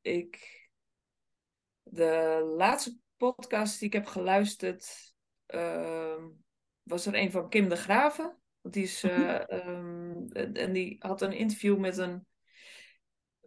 ik, 0.00 0.68
de 1.82 2.40
laatste 2.56 2.98
podcast 3.16 3.78
die 3.78 3.88
ik 3.88 3.94
heb 3.94 4.06
geluisterd, 4.06 5.14
ehm, 5.46 6.24
was 6.82 7.06
er 7.06 7.14
een 7.14 7.30
van 7.30 7.48
Kim 7.48 7.68
de 7.68 7.76
Graven. 7.76 8.38
Want 8.60 8.74
die 8.74 8.84
is, 8.84 9.02
eh, 9.02 9.50
ehm, 9.50 10.26
en 10.52 10.72
die 10.72 10.96
had 10.98 11.22
een 11.22 11.32
interview 11.32 11.78
met 11.78 11.98
een 11.98 12.26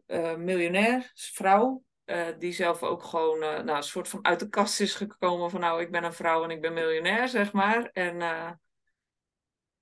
uh, 0.07 0.35
miljonair, 0.35 1.11
vrouw. 1.13 1.83
Eh, 2.10 2.27
die 2.40 2.52
zelf 2.52 2.84
ook 2.84 3.03
gewoon 3.03 3.44
eh, 3.44 3.64
nou, 3.64 3.77
een 3.77 3.84
soort 3.84 4.07
van 4.07 4.26
uit 4.26 4.40
de 4.40 4.49
kast 4.49 4.80
is 4.80 4.95
gekomen 4.95 5.49
van 5.49 5.60
nou, 5.60 5.81
ik 5.81 5.91
ben 5.91 6.03
een 6.03 6.14
vrouw 6.14 6.44
en 6.44 6.49
ik 6.49 6.61
ben 6.61 6.73
miljonair, 6.73 7.27
zeg 7.27 7.52
maar. 7.52 7.90
En 7.94 8.22
eh, 8.22 8.52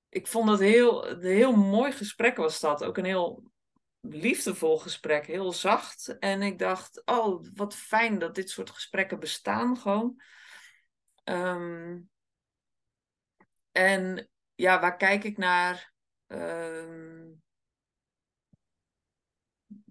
ik 0.10 0.28
vond 0.28 0.48
dat 0.48 0.60
heel, 0.60 1.08
een 1.08 1.22
heel 1.22 1.56
mooi 1.56 1.91
gesprek 1.91 2.38
was 2.38 2.60
dat. 2.60 2.84
Ook 2.84 2.98
een 2.98 3.06
heel 3.06 3.44
liefdevol 4.02 4.80
gesprek, 4.80 5.26
heel 5.26 5.54
zacht. 5.54 6.18
En 6.20 6.41
ik 6.41 6.60
dacht, 6.60 7.02
oh, 7.06 7.45
wat 7.54 7.76
fijn 7.76 8.20
dat 8.20 8.36
dit 8.36 8.49
soort 8.49 8.70
gesprekken 8.70 9.20
bestaan 9.20 9.78
gewoon. 9.78 10.22
Ehm, 11.24 11.99
en 13.72 14.30
ja, 14.56 14.80
waar 14.80 14.98
kijk 14.98 15.24
ik 15.24 15.38
naar? 15.38 15.94
Ehm, 16.28 17.26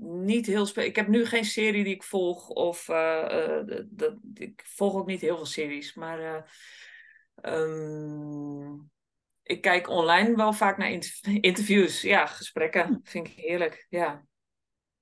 niet 0.07 0.47
heel 0.47 0.66
spe- 0.66 0.85
Ik 0.85 0.97
heb 0.97 1.09
nu 1.09 1.27
geen 1.27 1.45
serie 1.45 1.85
die 1.85 1.95
ik 1.95 2.03
volg. 2.03 2.49
Of 2.49 2.89
eh, 2.89 3.59
eh, 3.59 3.85
dat, 3.89 4.15
ik 4.35 4.62
volg 4.66 4.95
ook 4.95 5.07
niet 5.07 5.20
heel 5.20 5.37
veel 5.37 5.47
series. 5.47 5.95
Maar 5.95 6.20
eh, 6.20 6.43
ehm, 7.53 8.74
ik 9.43 9.61
kijk 9.61 9.89
online 9.89 10.37
wel 10.37 10.53
vaak 10.53 10.77
naar 10.77 10.91
inter- 10.91 11.20
interviews. 11.41 12.03
Ja, 12.03 12.27
gesprekken. 12.27 13.01
Vind 13.03 13.27
ik 13.28 13.33
heerlijk. 13.37 13.87
Ja. 13.89 14.27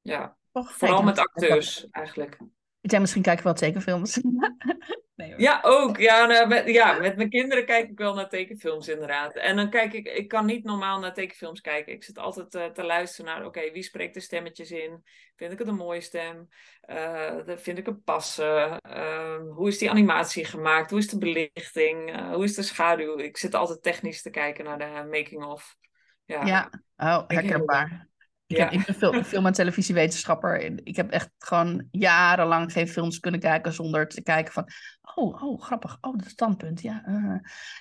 Ja. 0.01 0.37
Och, 0.53 0.73
Vooral 0.73 1.03
met 1.03 1.19
acteurs 1.19 1.87
eigenlijk. 1.91 2.39
Ik 2.81 2.91
denk, 2.91 3.03
misschien 3.03 3.23
kijken 3.23 3.43
we 3.45 3.51
wel 3.51 3.59
tekenfilms. 3.59 4.21
nee, 5.15 5.31
hoor. 5.31 5.41
Ja, 5.41 5.61
ook. 5.63 5.97
Ja, 5.97 6.27
nou, 6.27 6.49
met, 6.49 6.69
ja, 6.69 6.99
met 6.99 7.17
mijn 7.17 7.31
kinderen 7.31 7.65
kijk 7.65 7.91
ik 7.91 7.99
wel 7.99 8.15
naar 8.15 8.29
tekenfilms 8.29 8.89
inderdaad. 8.89 9.37
En 9.37 9.57
dan 9.57 9.71
kijk 9.71 9.93
ik, 9.93 10.07
ik 10.07 10.29
kan 10.29 10.47
niet 10.47 10.65
normaal 10.65 11.01
naar 11.01 11.15
tekenfilms 11.15 11.61
kijken. 11.61 11.93
Ik 11.93 12.05
zit 12.05 12.19
altijd 12.19 12.55
eh, 12.55 12.67
te 12.67 12.85
luisteren 12.85 13.35
naar, 13.35 13.47
oké, 13.47 13.71
wie 13.71 13.83
spreekt 13.83 14.15
de 14.15 14.21
stemmetjes 14.21 14.71
in? 14.71 15.03
Vind 15.37 15.53
ik 15.53 15.59
het 15.59 15.69
een 15.69 15.75
mooie 15.75 16.01
stem? 16.01 16.49
Eh, 16.81 17.37
dat 17.47 17.61
vind 17.61 17.79
ik 17.79 17.87
het 17.87 18.05
passen? 18.05 18.81
Eh, 18.81 19.41
hoe 19.55 19.69
is 19.69 19.79
die 19.79 19.91
animatie 19.91 20.45
gemaakt? 20.45 20.91
Hoe 20.91 20.99
is 20.99 21.09
de 21.09 21.19
belichting? 21.19 22.13
Eh, 22.13 22.33
hoe 22.33 22.45
is 22.45 22.55
de 22.55 22.63
schaduw? 22.63 23.19
Ik 23.19 23.37
zit 23.37 23.55
altijd 23.55 23.83
technisch 23.83 24.23
te 24.23 24.31
kijken 24.31 24.65
naar 24.65 24.79
de 24.79 25.09
making-of. 25.11 25.77
Ja. 26.25 26.47
Ja, 26.47 26.71
oh, 26.97 27.25
herkenbaar. 27.27 28.09
Ik, 28.55 28.61
Ja. 28.61 28.65
heb, 28.71 28.73
ik 28.81 28.87
ben 28.87 28.95
film, 28.95 29.25
film- 29.25 29.47
en 29.47 29.53
televisiewetenschapper. 29.53 30.61
En 30.65 30.81
Ik 30.85 30.97
heb 30.97 31.11
echt 31.11 31.31
gewoon 31.39 31.89
jarenlang 31.91 32.73
geen 32.73 32.89
films 32.89 33.21
kunnen 33.21 33.41
kijken 33.41 33.73
zonder 33.73 34.09
te 34.09 34.23
kijken 34.23 34.53
van... 34.53 34.69
Oh, 35.15 35.43
oh 35.43 35.63
grappig. 35.63 35.99
Oh, 36.01 36.19
dat 36.19 36.29
standpunt. 36.29 36.81
Ja. 36.81 37.03
eh. 37.07 37.35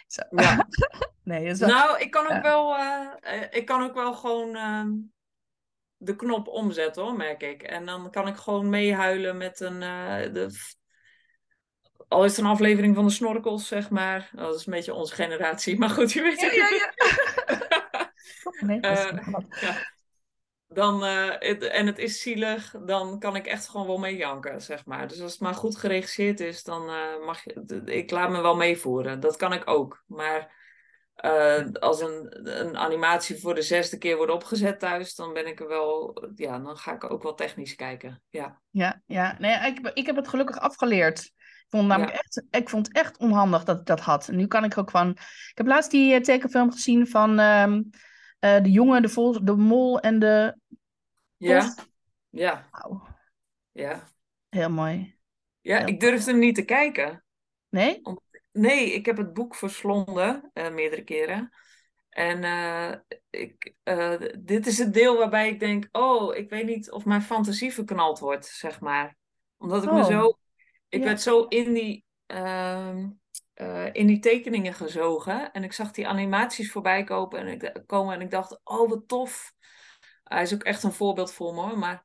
Zo. 0.07 0.21
Ja. 0.29 0.67
nee, 1.23 1.43
dat 1.43 1.53
is 1.53 1.59
wel... 1.59 1.69
Nou, 1.69 1.99
ik 1.99 2.11
kan 2.11 2.23
ook 2.25 2.31
Ja. 2.31 2.41
wel, 2.41 2.75
eh, 2.75 3.07
eh, 3.21 3.47
ik 3.49 3.65
kan 3.65 3.81
ook 3.83 3.93
wel 3.93 4.13
gewoon 4.13 4.55
ehm, 4.55 4.89
de 5.97 6.15
knop 6.15 6.47
omzetten 6.47 7.03
hoor, 7.03 7.15
merk 7.15 7.41
ik. 7.43 7.61
En 7.63 7.85
dan 7.85 8.11
kan 8.11 8.27
ik 8.27 8.35
gewoon 8.35 8.69
meehuilen 8.69 9.37
met 9.37 9.59
een, 9.59 9.81
eh, 9.81 10.33
de, 10.33 10.49
al 12.07 12.23
is 12.23 12.35
het 12.35 12.45
een 12.45 12.51
aflevering 12.51 12.95
van 12.95 13.05
de 13.05 13.11
Snorkels, 13.11 13.67
zeg 13.67 13.89
maar. 13.89 14.29
Dat 14.35 14.55
is 14.59 14.65
een 14.65 14.73
beetje 14.73 14.93
onze 14.93 15.15
generatie, 15.15 15.77
maar 15.79 15.89
goed, 15.89 16.11
je 16.11 16.21
weet 16.21 16.41
Ja, 16.41 16.47
het. 16.49 16.93
ja, 18.59 18.65
nee, 18.67 18.79
dat 18.79 18.97
is 18.97 19.05
Eh, 19.05 19.11
nog 19.13 19.25
wat. 19.31 19.45
Dan, 20.73 21.03
eh, 21.05 21.29
het- 21.39 21.63
en 21.63 21.85
het 21.87 21.97
is 21.97 22.21
zielig, 22.21 22.75
dan 22.85 23.19
kan 23.19 23.35
ik 23.35 23.45
echt 23.45 23.69
gewoon 23.69 23.87
wel 23.87 23.97
mee 23.97 24.15
janken, 24.15 24.61
zeg 24.61 24.85
maar. 24.85 25.07
Dus 25.07 25.21
als 25.21 25.31
het 25.31 25.41
maar 25.41 25.53
goed 25.53 25.77
geregisseerd 25.77 26.39
is, 26.39 26.63
dan 26.63 26.89
eh, 26.89 27.25
mag 27.25 27.43
je... 27.43 27.81
Ik 27.85 28.11
laat 28.11 28.29
me 28.29 28.41
wel 28.41 28.55
meevoeren, 28.55 29.19
dat 29.19 29.35
kan 29.35 29.53
ik 29.53 29.67
ook. 29.69 30.03
Maar 30.07 30.61
eh, 31.15 31.65
als 31.79 32.01
een, 32.01 32.49
een 32.61 32.77
animatie 32.77 33.39
voor 33.39 33.55
de 33.55 33.61
zesde 33.61 33.97
keer 33.97 34.17
wordt 34.17 34.31
opgezet 34.31 34.79
thuis, 34.79 35.15
dan 35.15 35.33
ben 35.33 35.47
ik 35.47 35.59
er 35.59 35.67
wel... 35.67 36.23
Ja, 36.35 36.59
dan 36.59 36.77
ga 36.77 36.93
ik 36.93 37.11
ook 37.11 37.23
wel 37.23 37.33
technisch 37.35 37.75
kijken, 37.75 38.21
ja. 38.29 38.61
Ja, 38.69 39.01
ja. 39.05 39.35
Nee, 39.39 39.71
ik, 39.71 39.91
ik 39.93 40.05
heb 40.05 40.15
het 40.15 40.27
gelukkig 40.27 40.59
afgeleerd. 40.59 41.19
Ik 41.19 41.79
vond, 41.79 41.83
het 41.83 41.91
namelijk 41.91 42.11
Ja. 42.17 42.19
echt, 42.23 42.43
ik 42.61 42.69
vond 42.69 42.87
het 42.87 42.95
echt 42.97 43.17
onhandig 43.17 43.63
dat 43.63 43.79
ik 43.79 43.85
dat 43.85 43.99
had. 43.99 44.27
En 44.27 44.35
nu 44.35 44.47
kan 44.47 44.63
ik 44.63 44.77
ook 44.77 44.91
van... 44.91 45.09
Ik 45.09 45.51
heb 45.53 45.67
laatst 45.67 45.91
die 45.91 46.21
tekenfilm 46.21 46.71
gezien 46.71 47.07
van 47.07 47.39
ehm, 47.39 47.81
eh, 48.39 48.63
de 48.63 48.71
jongen, 48.71 49.01
de, 49.01 49.09
vol, 49.09 49.45
de 49.45 49.55
mol 49.55 49.99
en 49.99 50.19
de... 50.19 50.57
Ja, 51.43 51.59
Post. 51.59 51.89
ja, 52.29 52.69
ja. 53.71 54.09
heel 54.49 54.69
mooi. 54.69 55.17
Ja, 55.61 55.85
ik 55.85 55.99
durfde 55.99 56.31
hem 56.31 56.39
niet 56.39 56.55
te 56.55 56.65
kijken. 56.65 57.23
Nee? 57.69 58.01
Nee, 58.51 58.93
ik 58.93 59.05
heb 59.05 59.17
het 59.17 59.33
boek 59.33 59.55
verslonden, 59.55 60.49
eh, 60.53 60.71
meerdere 60.71 61.03
keren. 61.03 61.51
En 62.09 62.43
eh, 62.43 63.19
ik, 63.29 63.73
eh, 63.83 64.13
dit 64.39 64.67
is 64.67 64.77
het 64.77 64.93
deel 64.93 65.17
waarbij 65.17 65.49
ik 65.49 65.59
denk, 65.59 65.87
oh, 65.91 66.35
ik 66.35 66.49
weet 66.49 66.65
niet 66.65 66.91
of 66.91 67.05
mijn 67.05 67.21
fantasie 67.21 67.73
verknald 67.73 68.19
wordt, 68.19 68.45
zeg 68.45 68.79
maar. 68.79 69.15
Omdat 69.57 69.83
ik 69.83 69.91
me 69.91 69.99
Oh, 69.99 70.05
zo, 70.05 70.37
ik 70.89 70.99
ja. 70.99 71.05
werd 71.05 71.21
zo 71.21 71.43
in 71.43 71.73
die, 71.73 72.05
ehm, 72.25 73.09
eh, 73.53 73.93
in 73.93 74.07
die 74.07 74.19
tekeningen 74.19 74.73
gezogen. 74.73 75.51
En 75.51 75.63
ik 75.63 75.73
zag 75.73 75.91
die 75.91 76.07
animaties 76.07 76.71
voorbij 76.71 77.03
komen 77.03 77.39
en 77.39 77.47
ik, 77.47 77.83
komen 77.85 78.13
en 78.13 78.21
ik 78.21 78.31
dacht, 78.31 78.59
oh, 78.63 78.89
wat 78.89 79.07
tof. 79.07 79.52
Hij 80.33 80.41
is 80.41 80.53
ook 80.53 80.63
echt 80.63 80.83
een 80.83 80.91
voorbeeld 80.91 81.33
voor 81.33 81.53
me, 81.53 81.61
hoor. 81.61 81.77
Maar 81.77 82.03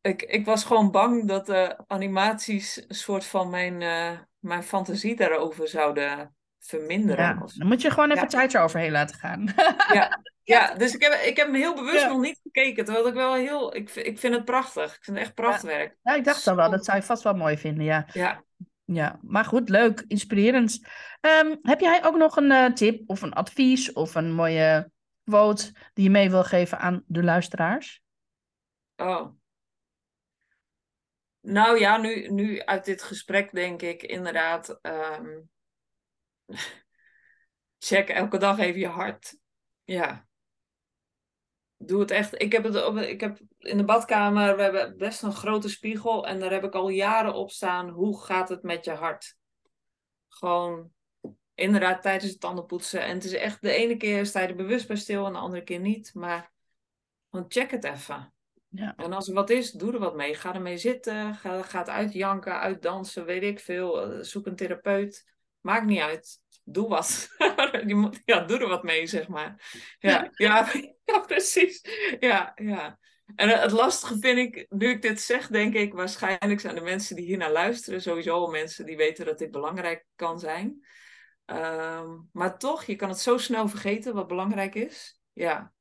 ik, 0.00 0.22
ik 0.22 0.44
was 0.44 0.64
gewoon 0.64 0.90
bang 0.90 1.28
dat 1.28 1.46
de 1.46 1.84
animaties 1.86 2.84
een 2.88 2.94
soort 2.94 3.24
van 3.24 3.50
mijn, 3.50 3.82
eh, 3.82 4.18
mijn 4.38 4.62
fantasie 4.62 5.16
daarover 5.16 5.68
zouden 5.68 6.34
verminderen. 6.58 7.24
Ja, 7.24 7.46
dan 7.56 7.66
moet 7.66 7.82
je 7.82 7.90
gewoon 7.90 8.10
even 8.10 8.22
Ja. 8.22 8.28
tijd 8.28 8.54
eroverheen 8.54 8.90
laten 8.90 9.16
gaan. 9.16 9.52
Ja, 9.92 10.22
ja, 10.54 10.74
dus 10.74 10.94
ik 10.94 11.02
heb, 11.02 11.12
ik 11.12 11.36
heb 11.36 11.46
hem 11.46 11.54
heel 11.56 11.74
bewust 11.74 12.06
nog 12.06 12.20
niet 12.20 12.40
gekeken. 12.42 12.84
Terwijl 12.84 13.06
ik 13.06 13.14
wel 13.14 13.34
heel. 13.34 13.76
Ik, 13.76 13.88
vind- 13.88 14.06
ik 14.06 14.18
vind 14.18 14.34
het 14.34 14.44
prachtig. 14.44 14.96
Ik 14.96 15.04
vind 15.04 15.16
het 15.16 15.26
echt 15.26 15.34
prachtwerk. 15.34 15.96
Ja, 16.02 16.14
ik 16.14 16.24
dacht 16.24 16.46
al 16.46 16.56
wel, 16.56 16.70
dat 16.70 16.84
zou 16.84 16.96
je 16.96 17.02
vast 17.02 17.22
wel 17.22 17.34
mooi 17.34 17.58
vinden, 17.58 17.84
ja. 17.84 18.06
Ja. 18.12 18.44
Ja, 18.84 19.18
maar 19.22 19.44
goed, 19.44 19.68
leuk, 19.68 20.04
inspirerend. 20.08 20.86
Ehm, 21.20 21.56
heb 21.62 21.80
jij 21.80 22.04
ook 22.04 22.16
nog 22.16 22.36
een 22.36 22.50
eh, 22.50 22.72
tip 22.72 23.02
of 23.06 23.22
een 23.22 23.32
advies 23.32 23.92
of 23.92 24.14
een 24.14 24.32
mooie 24.32 24.90
quote 25.24 25.72
die 25.92 26.04
je 26.04 26.10
mee 26.10 26.30
wil 26.30 26.44
geven 26.44 26.78
aan 26.78 27.04
de 27.06 27.22
luisteraars? 27.22 28.02
Oh. 28.96 29.28
Nou 31.40 31.78
ja, 31.78 31.96
nu, 31.96 32.28
nu 32.28 32.60
uit 32.60 32.84
dit 32.84 33.02
gesprek 33.02 33.52
denk 33.52 33.82
ik 33.82 34.02
inderdaad. 34.02 34.78
ehm, 34.80 35.40
check 37.78 38.08
elke 38.08 38.38
dag 38.38 38.58
even 38.58 38.80
je 38.80 38.86
hart. 38.86 39.38
Ja. 39.84 40.26
Doe 41.76 42.00
het 42.00 42.10
echt. 42.10 42.42
Ik 42.42 42.52
heb 42.52 42.64
het 42.64 42.84
op, 42.84 42.96
ik 42.96 43.20
heb 43.20 43.40
in 43.58 43.76
de 43.76 43.84
badkamer, 43.84 44.56
we 44.56 44.62
hebben 44.62 44.96
best 44.96 45.22
een 45.22 45.32
grote 45.32 45.68
spiegel. 45.68 46.26
En 46.26 46.40
daar 46.40 46.50
heb 46.50 46.64
ik 46.64 46.74
al 46.74 46.88
jaren 46.88 47.34
op 47.34 47.50
staan. 47.50 47.88
Hoe 47.88 48.22
gaat 48.22 48.48
het 48.48 48.62
met 48.62 48.84
je 48.84 48.90
hart? 48.90 49.36
Gewoon 50.28 50.92
inderdaad 51.62 52.02
tijdens 52.02 52.30
het 52.30 52.40
tandenpoetsen. 52.40 53.02
En 53.02 53.14
het 53.14 53.24
is 53.24 53.32
echt, 53.32 53.62
de 53.62 53.72
ene 53.72 53.96
keer 53.96 54.26
sta 54.26 54.40
je 54.40 54.48
er 54.48 54.54
bewust 54.54 54.86
bij 54.86 54.96
stil 54.96 55.26
en 55.26 55.32
de 55.32 55.38
andere 55.38 55.62
keer 55.62 55.80
niet. 55.80 56.14
Maar 56.14 56.52
gewoon 57.30 57.46
check 57.48 57.70
het 57.70 57.84
even. 57.84 58.32
Ja. 58.68 58.94
En 58.96 59.12
als 59.12 59.28
er 59.28 59.34
wat 59.34 59.50
is, 59.50 59.70
doe 59.70 59.92
er 59.92 59.98
wat 59.98 60.16
mee. 60.16 60.34
Ga 60.34 60.54
ermee 60.54 60.76
zitten. 60.76 61.34
Ga, 61.34 61.62
ga 61.62 61.78
het 61.78 61.88
uitjanken, 61.88 62.60
uitdansen, 62.60 63.24
weet 63.24 63.42
ik 63.42 63.60
veel. 63.60 64.02
Eh, 64.02 64.22
Zoek 64.22 64.46
een 64.46 64.56
therapeut. 64.56 65.24
Maakt 65.60 65.86
niet 65.86 66.00
uit. 66.00 66.40
Doe 66.64 66.88
wat. 66.88 67.28
Je 67.86 67.94
moet, 67.94 68.22
ja, 68.24 68.40
doe 68.40 68.58
er 68.58 68.68
wat 68.68 68.82
mee, 68.82 69.06
zeg 69.06 69.28
maar. 69.28 69.76
Ja, 69.98 70.30
ja, 70.34 70.68
ja 71.04 71.18
precies. 71.26 71.80
Ja, 72.20 72.52
ja. 72.54 72.98
En 73.34 73.48
het 73.48 73.70
lastige 73.70 74.18
vind 74.18 74.38
ik, 74.38 74.66
nu 74.68 74.88
ik 74.88 75.02
dit 75.02 75.20
zeg, 75.20 75.48
denk 75.48 75.74
ik, 75.74 75.92
waarschijnlijk 75.92 76.60
zijn 76.60 76.74
de 76.74 76.80
mensen 76.80 77.16
die 77.16 77.24
hier 77.24 77.36
naar 77.36 77.52
luisteren 77.52 78.02
sowieso 78.02 78.46
mensen 78.46 78.86
die 78.86 78.96
weten 78.96 79.24
dat 79.24 79.38
dit 79.38 79.50
belangrijk 79.50 80.04
kan 80.16 80.38
zijn. 80.38 80.84
Ehm, 81.44 82.08
maar 82.32 82.58
toch, 82.58 82.84
je 82.84 82.96
kan 82.96 83.08
het 83.08 83.18
zo 83.18 83.38
snel 83.38 83.68
vergeten 83.68 84.14
wat 84.14 84.28
belangrijk 84.28 84.74
is. 84.74 85.20
Ja, 85.32 85.72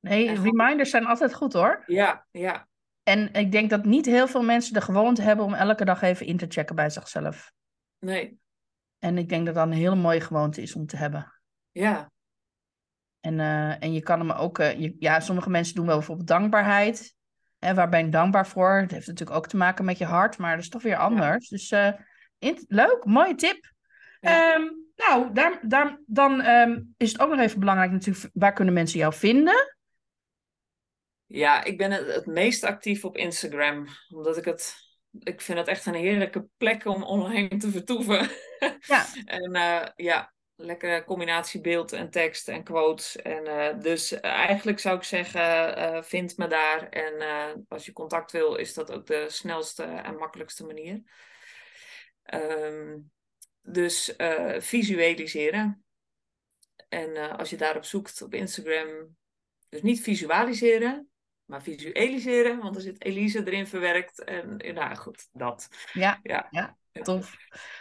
Nee, 0.00 0.28
En 0.28 0.42
reminders 0.42 0.90
zijn 0.90 1.06
altijd 1.06 1.34
goed 1.34 1.52
hoor. 1.52 1.82
ja, 1.86 2.26
ja. 2.30 2.68
En 3.02 3.32
ik 3.32 3.52
denk 3.52 3.70
dat 3.70 3.84
niet 3.84 4.06
heel 4.06 4.28
veel 4.28 4.42
mensen 4.42 4.72
de 4.74 4.80
gewoonte 4.80 5.22
hebben 5.22 5.44
om 5.44 5.54
elke 5.54 5.84
dag 5.84 6.02
even 6.02 6.26
in 6.26 6.36
te 6.36 6.46
checken 6.48 6.74
bij 6.76 6.90
zichzelf. 6.90 7.52
Nee, 7.98 8.38
En 8.98 9.18
ik 9.18 9.28
denk 9.28 9.46
dat 9.46 9.54
dat 9.54 9.66
een 9.66 9.72
hele 9.72 9.94
mooie 9.94 10.20
gewoonte 10.20 10.62
is 10.62 10.74
om 10.74 10.86
te 10.86 10.96
hebben. 10.96 11.32
ja. 11.72 12.10
En, 13.20 13.40
eh, 13.40 13.82
en 13.82 13.92
je 13.92 14.02
kan 14.02 14.18
hem 14.18 14.30
ook, 14.30 14.58
eh, 14.58 14.80
je- 14.80 14.96
ja, 14.98 15.20
sommige 15.20 15.50
mensen 15.50 15.74
doen 15.74 15.86
wel 15.86 15.96
bijvoorbeeld 15.96 16.28
dankbaarheid. 16.28 17.14
En 17.58 17.74
waar 17.74 17.88
ben 17.88 18.06
ik 18.06 18.12
dankbaar 18.12 18.46
voor? 18.46 18.70
Het 18.76 18.90
heeft 18.90 19.06
natuurlijk 19.06 19.36
ook 19.36 19.46
te 19.46 19.56
maken 19.56 19.84
met 19.84 19.98
je 19.98 20.04
hart, 20.04 20.38
maar 20.38 20.54
dat 20.54 20.64
is 20.64 20.70
toch 20.70 20.82
weer 20.82 20.96
anders. 20.96 21.48
Dus 21.48 21.70
eh, 21.70 21.92
leuk, 22.68 23.04
mooie 23.04 23.34
tip. 23.34 23.72
Ja. 24.20 24.54
Ehm, 24.54 24.62
nou, 24.96 25.32
daar, 25.32 25.60
daar, 25.62 26.00
dan 26.06 26.40
ehm, 26.40 26.82
is 26.96 27.12
het 27.12 27.20
ook 27.20 27.30
nog 27.30 27.40
even 27.40 27.60
belangrijk 27.60 27.90
natuurlijk, 27.90 28.30
waar 28.32 28.52
kunnen 28.52 28.74
mensen 28.74 28.98
jou 28.98 29.14
vinden? 29.14 29.76
Ja, 31.26 31.64
ik 31.64 31.78
ben 31.78 31.90
het, 31.90 32.14
het 32.14 32.26
meest 32.26 32.64
actief 32.64 33.04
op 33.04 33.16
Instagram. 33.16 33.86
Omdat 34.08 34.36
ik 34.36 34.44
het... 34.44 34.84
Ik 35.18 35.40
vind 35.40 35.58
het 35.58 35.68
echt 35.68 35.86
een 35.86 35.94
heerlijke 35.94 36.48
plek 36.56 36.84
om 36.84 37.02
online 37.02 37.56
te 37.56 37.70
vertoeven. 37.70 38.28
Ja. 38.86 39.06
en 39.24 39.54
uh, 39.54 39.86
ja, 39.96 40.32
lekkere 40.54 41.04
combinatie 41.04 41.60
beeld 41.60 41.92
en 41.92 42.10
tekst 42.10 42.48
en 42.48 42.62
quotes. 42.64 43.16
En 43.16 43.46
uh, 43.46 43.82
dus 43.82 44.20
eigenlijk 44.20 44.78
zou 44.78 44.96
ik 44.96 45.02
zeggen, 45.02 45.78
uh, 45.78 46.02
vind 46.02 46.36
me 46.36 46.46
daar. 46.46 46.88
En 46.88 47.64
als 47.68 47.86
je 47.86 47.92
contact 47.92 48.32
wil, 48.32 48.54
is 48.54 48.74
dat 48.74 48.92
ook 48.92 49.06
de 49.06 49.24
snelste 49.28 49.82
en 49.82 50.16
makkelijkste 50.16 50.64
manier. 50.64 51.02
Um, 52.34 53.10
dus 53.66 54.14
visualiseren. 54.58 55.84
En 56.88 57.36
als 57.36 57.50
je 57.50 57.56
daarop 57.56 57.84
zoekt 57.84 58.22
op 58.22 58.34
Instagram, 58.34 59.16
dus 59.68 59.82
niet 59.82 60.00
visualiseren, 60.00 61.08
maar 61.44 61.62
visualiseren, 61.62 62.58
want 62.58 62.76
er 62.76 62.82
zit 62.82 63.04
Elise 63.04 63.46
erin 63.46 63.66
verwerkt. 63.66 64.24
En 64.24 64.56
nou 64.74 64.96
goed, 64.96 65.28
dat. 65.32 65.68
Ja, 65.92 66.20
ja. 66.22 66.46
ja 66.50 66.76
tof. 67.02 67.36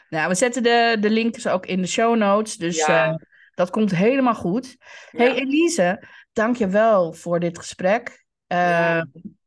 Nou, 0.09 0.29
we 0.29 0.35
zetten 0.35 0.63
de, 0.63 0.97
de 0.99 1.09
links 1.09 1.47
ook 1.47 1.65
in 1.65 1.81
de 1.81 1.87
show 1.87 2.15
notes, 2.15 2.57
dus 2.57 2.85
ja. 2.85 3.09
uh, 3.09 3.15
dat 3.53 3.69
komt 3.69 3.95
helemaal 3.95 4.35
goed. 4.35 4.77
Ja. 5.11 5.17
Hey 5.17 5.35
Elise, 5.35 6.07
dank 6.33 6.55
je 6.55 6.67
wel 6.67 7.13
voor 7.13 7.39
dit 7.39 7.57
gesprek. 7.57 8.25
Uh. 8.47 9.01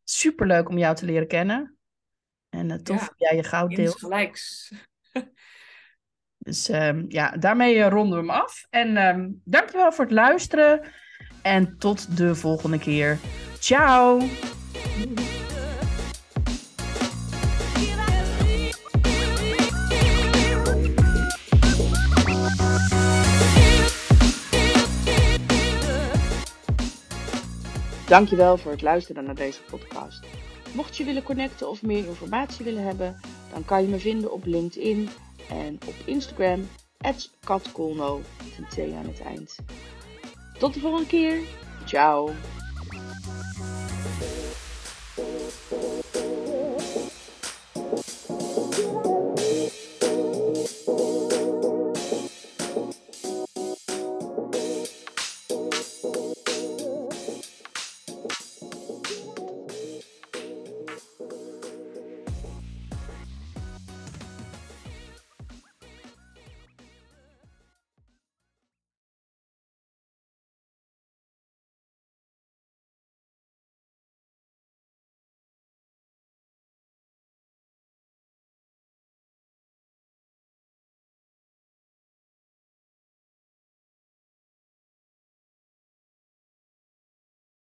Superleuk 0.04 0.68
om 0.68 0.78
jou 0.78 0.94
te 0.94 1.04
leren 1.04 1.28
kennen. 1.28 1.76
En 2.48 2.82
tof 2.82 3.00
dat 3.00 3.14
jij 3.16 3.36
je 3.36 3.42
goud 3.42 3.76
deelt. 3.76 3.98
gelijks. 3.98 4.72
Dus 6.48 6.68
um, 6.68 7.04
ja, 7.08 7.30
daarmee 7.30 7.82
ronden 7.82 8.18
we 8.18 8.26
hem 8.26 8.42
af. 8.42 8.66
En 8.70 8.96
um, 8.96 9.40
dankjewel 9.44 9.92
voor 9.92 10.04
het 10.04 10.14
luisteren. 10.14 10.80
En 11.42 11.78
tot 11.78 12.16
de 12.16 12.34
volgende 12.34 12.78
keer. 12.78 13.18
Ciao! 13.58 14.20
Dankjewel 28.06 28.56
voor 28.56 28.70
het 28.70 28.82
luisteren 28.82 29.24
naar 29.24 29.34
deze 29.34 29.60
podcast. 29.70 30.26
Mocht 30.74 30.96
je 30.96 31.04
willen 31.04 31.22
connecten 31.22 31.68
of 31.68 31.82
meer 31.82 32.06
informatie 32.06 32.64
willen 32.64 32.84
hebben, 32.84 33.20
dan 33.52 33.64
kan 33.64 33.82
je 33.82 33.88
me 33.88 33.98
vinden 33.98 34.32
op 34.32 34.44
LinkedIn 34.44 35.08
en 35.50 35.78
op 35.86 35.94
Instagram, 36.04 36.68
katkolno, 37.44 38.20
met 38.44 38.58
een 38.58 38.90
T 38.90 38.94
aan 38.94 39.06
het 39.06 39.20
eind. 39.20 39.56
Tot 40.58 40.74
de 40.74 40.80
volgende 40.80 41.06
keer. 41.06 41.40
Ciao. 41.84 42.30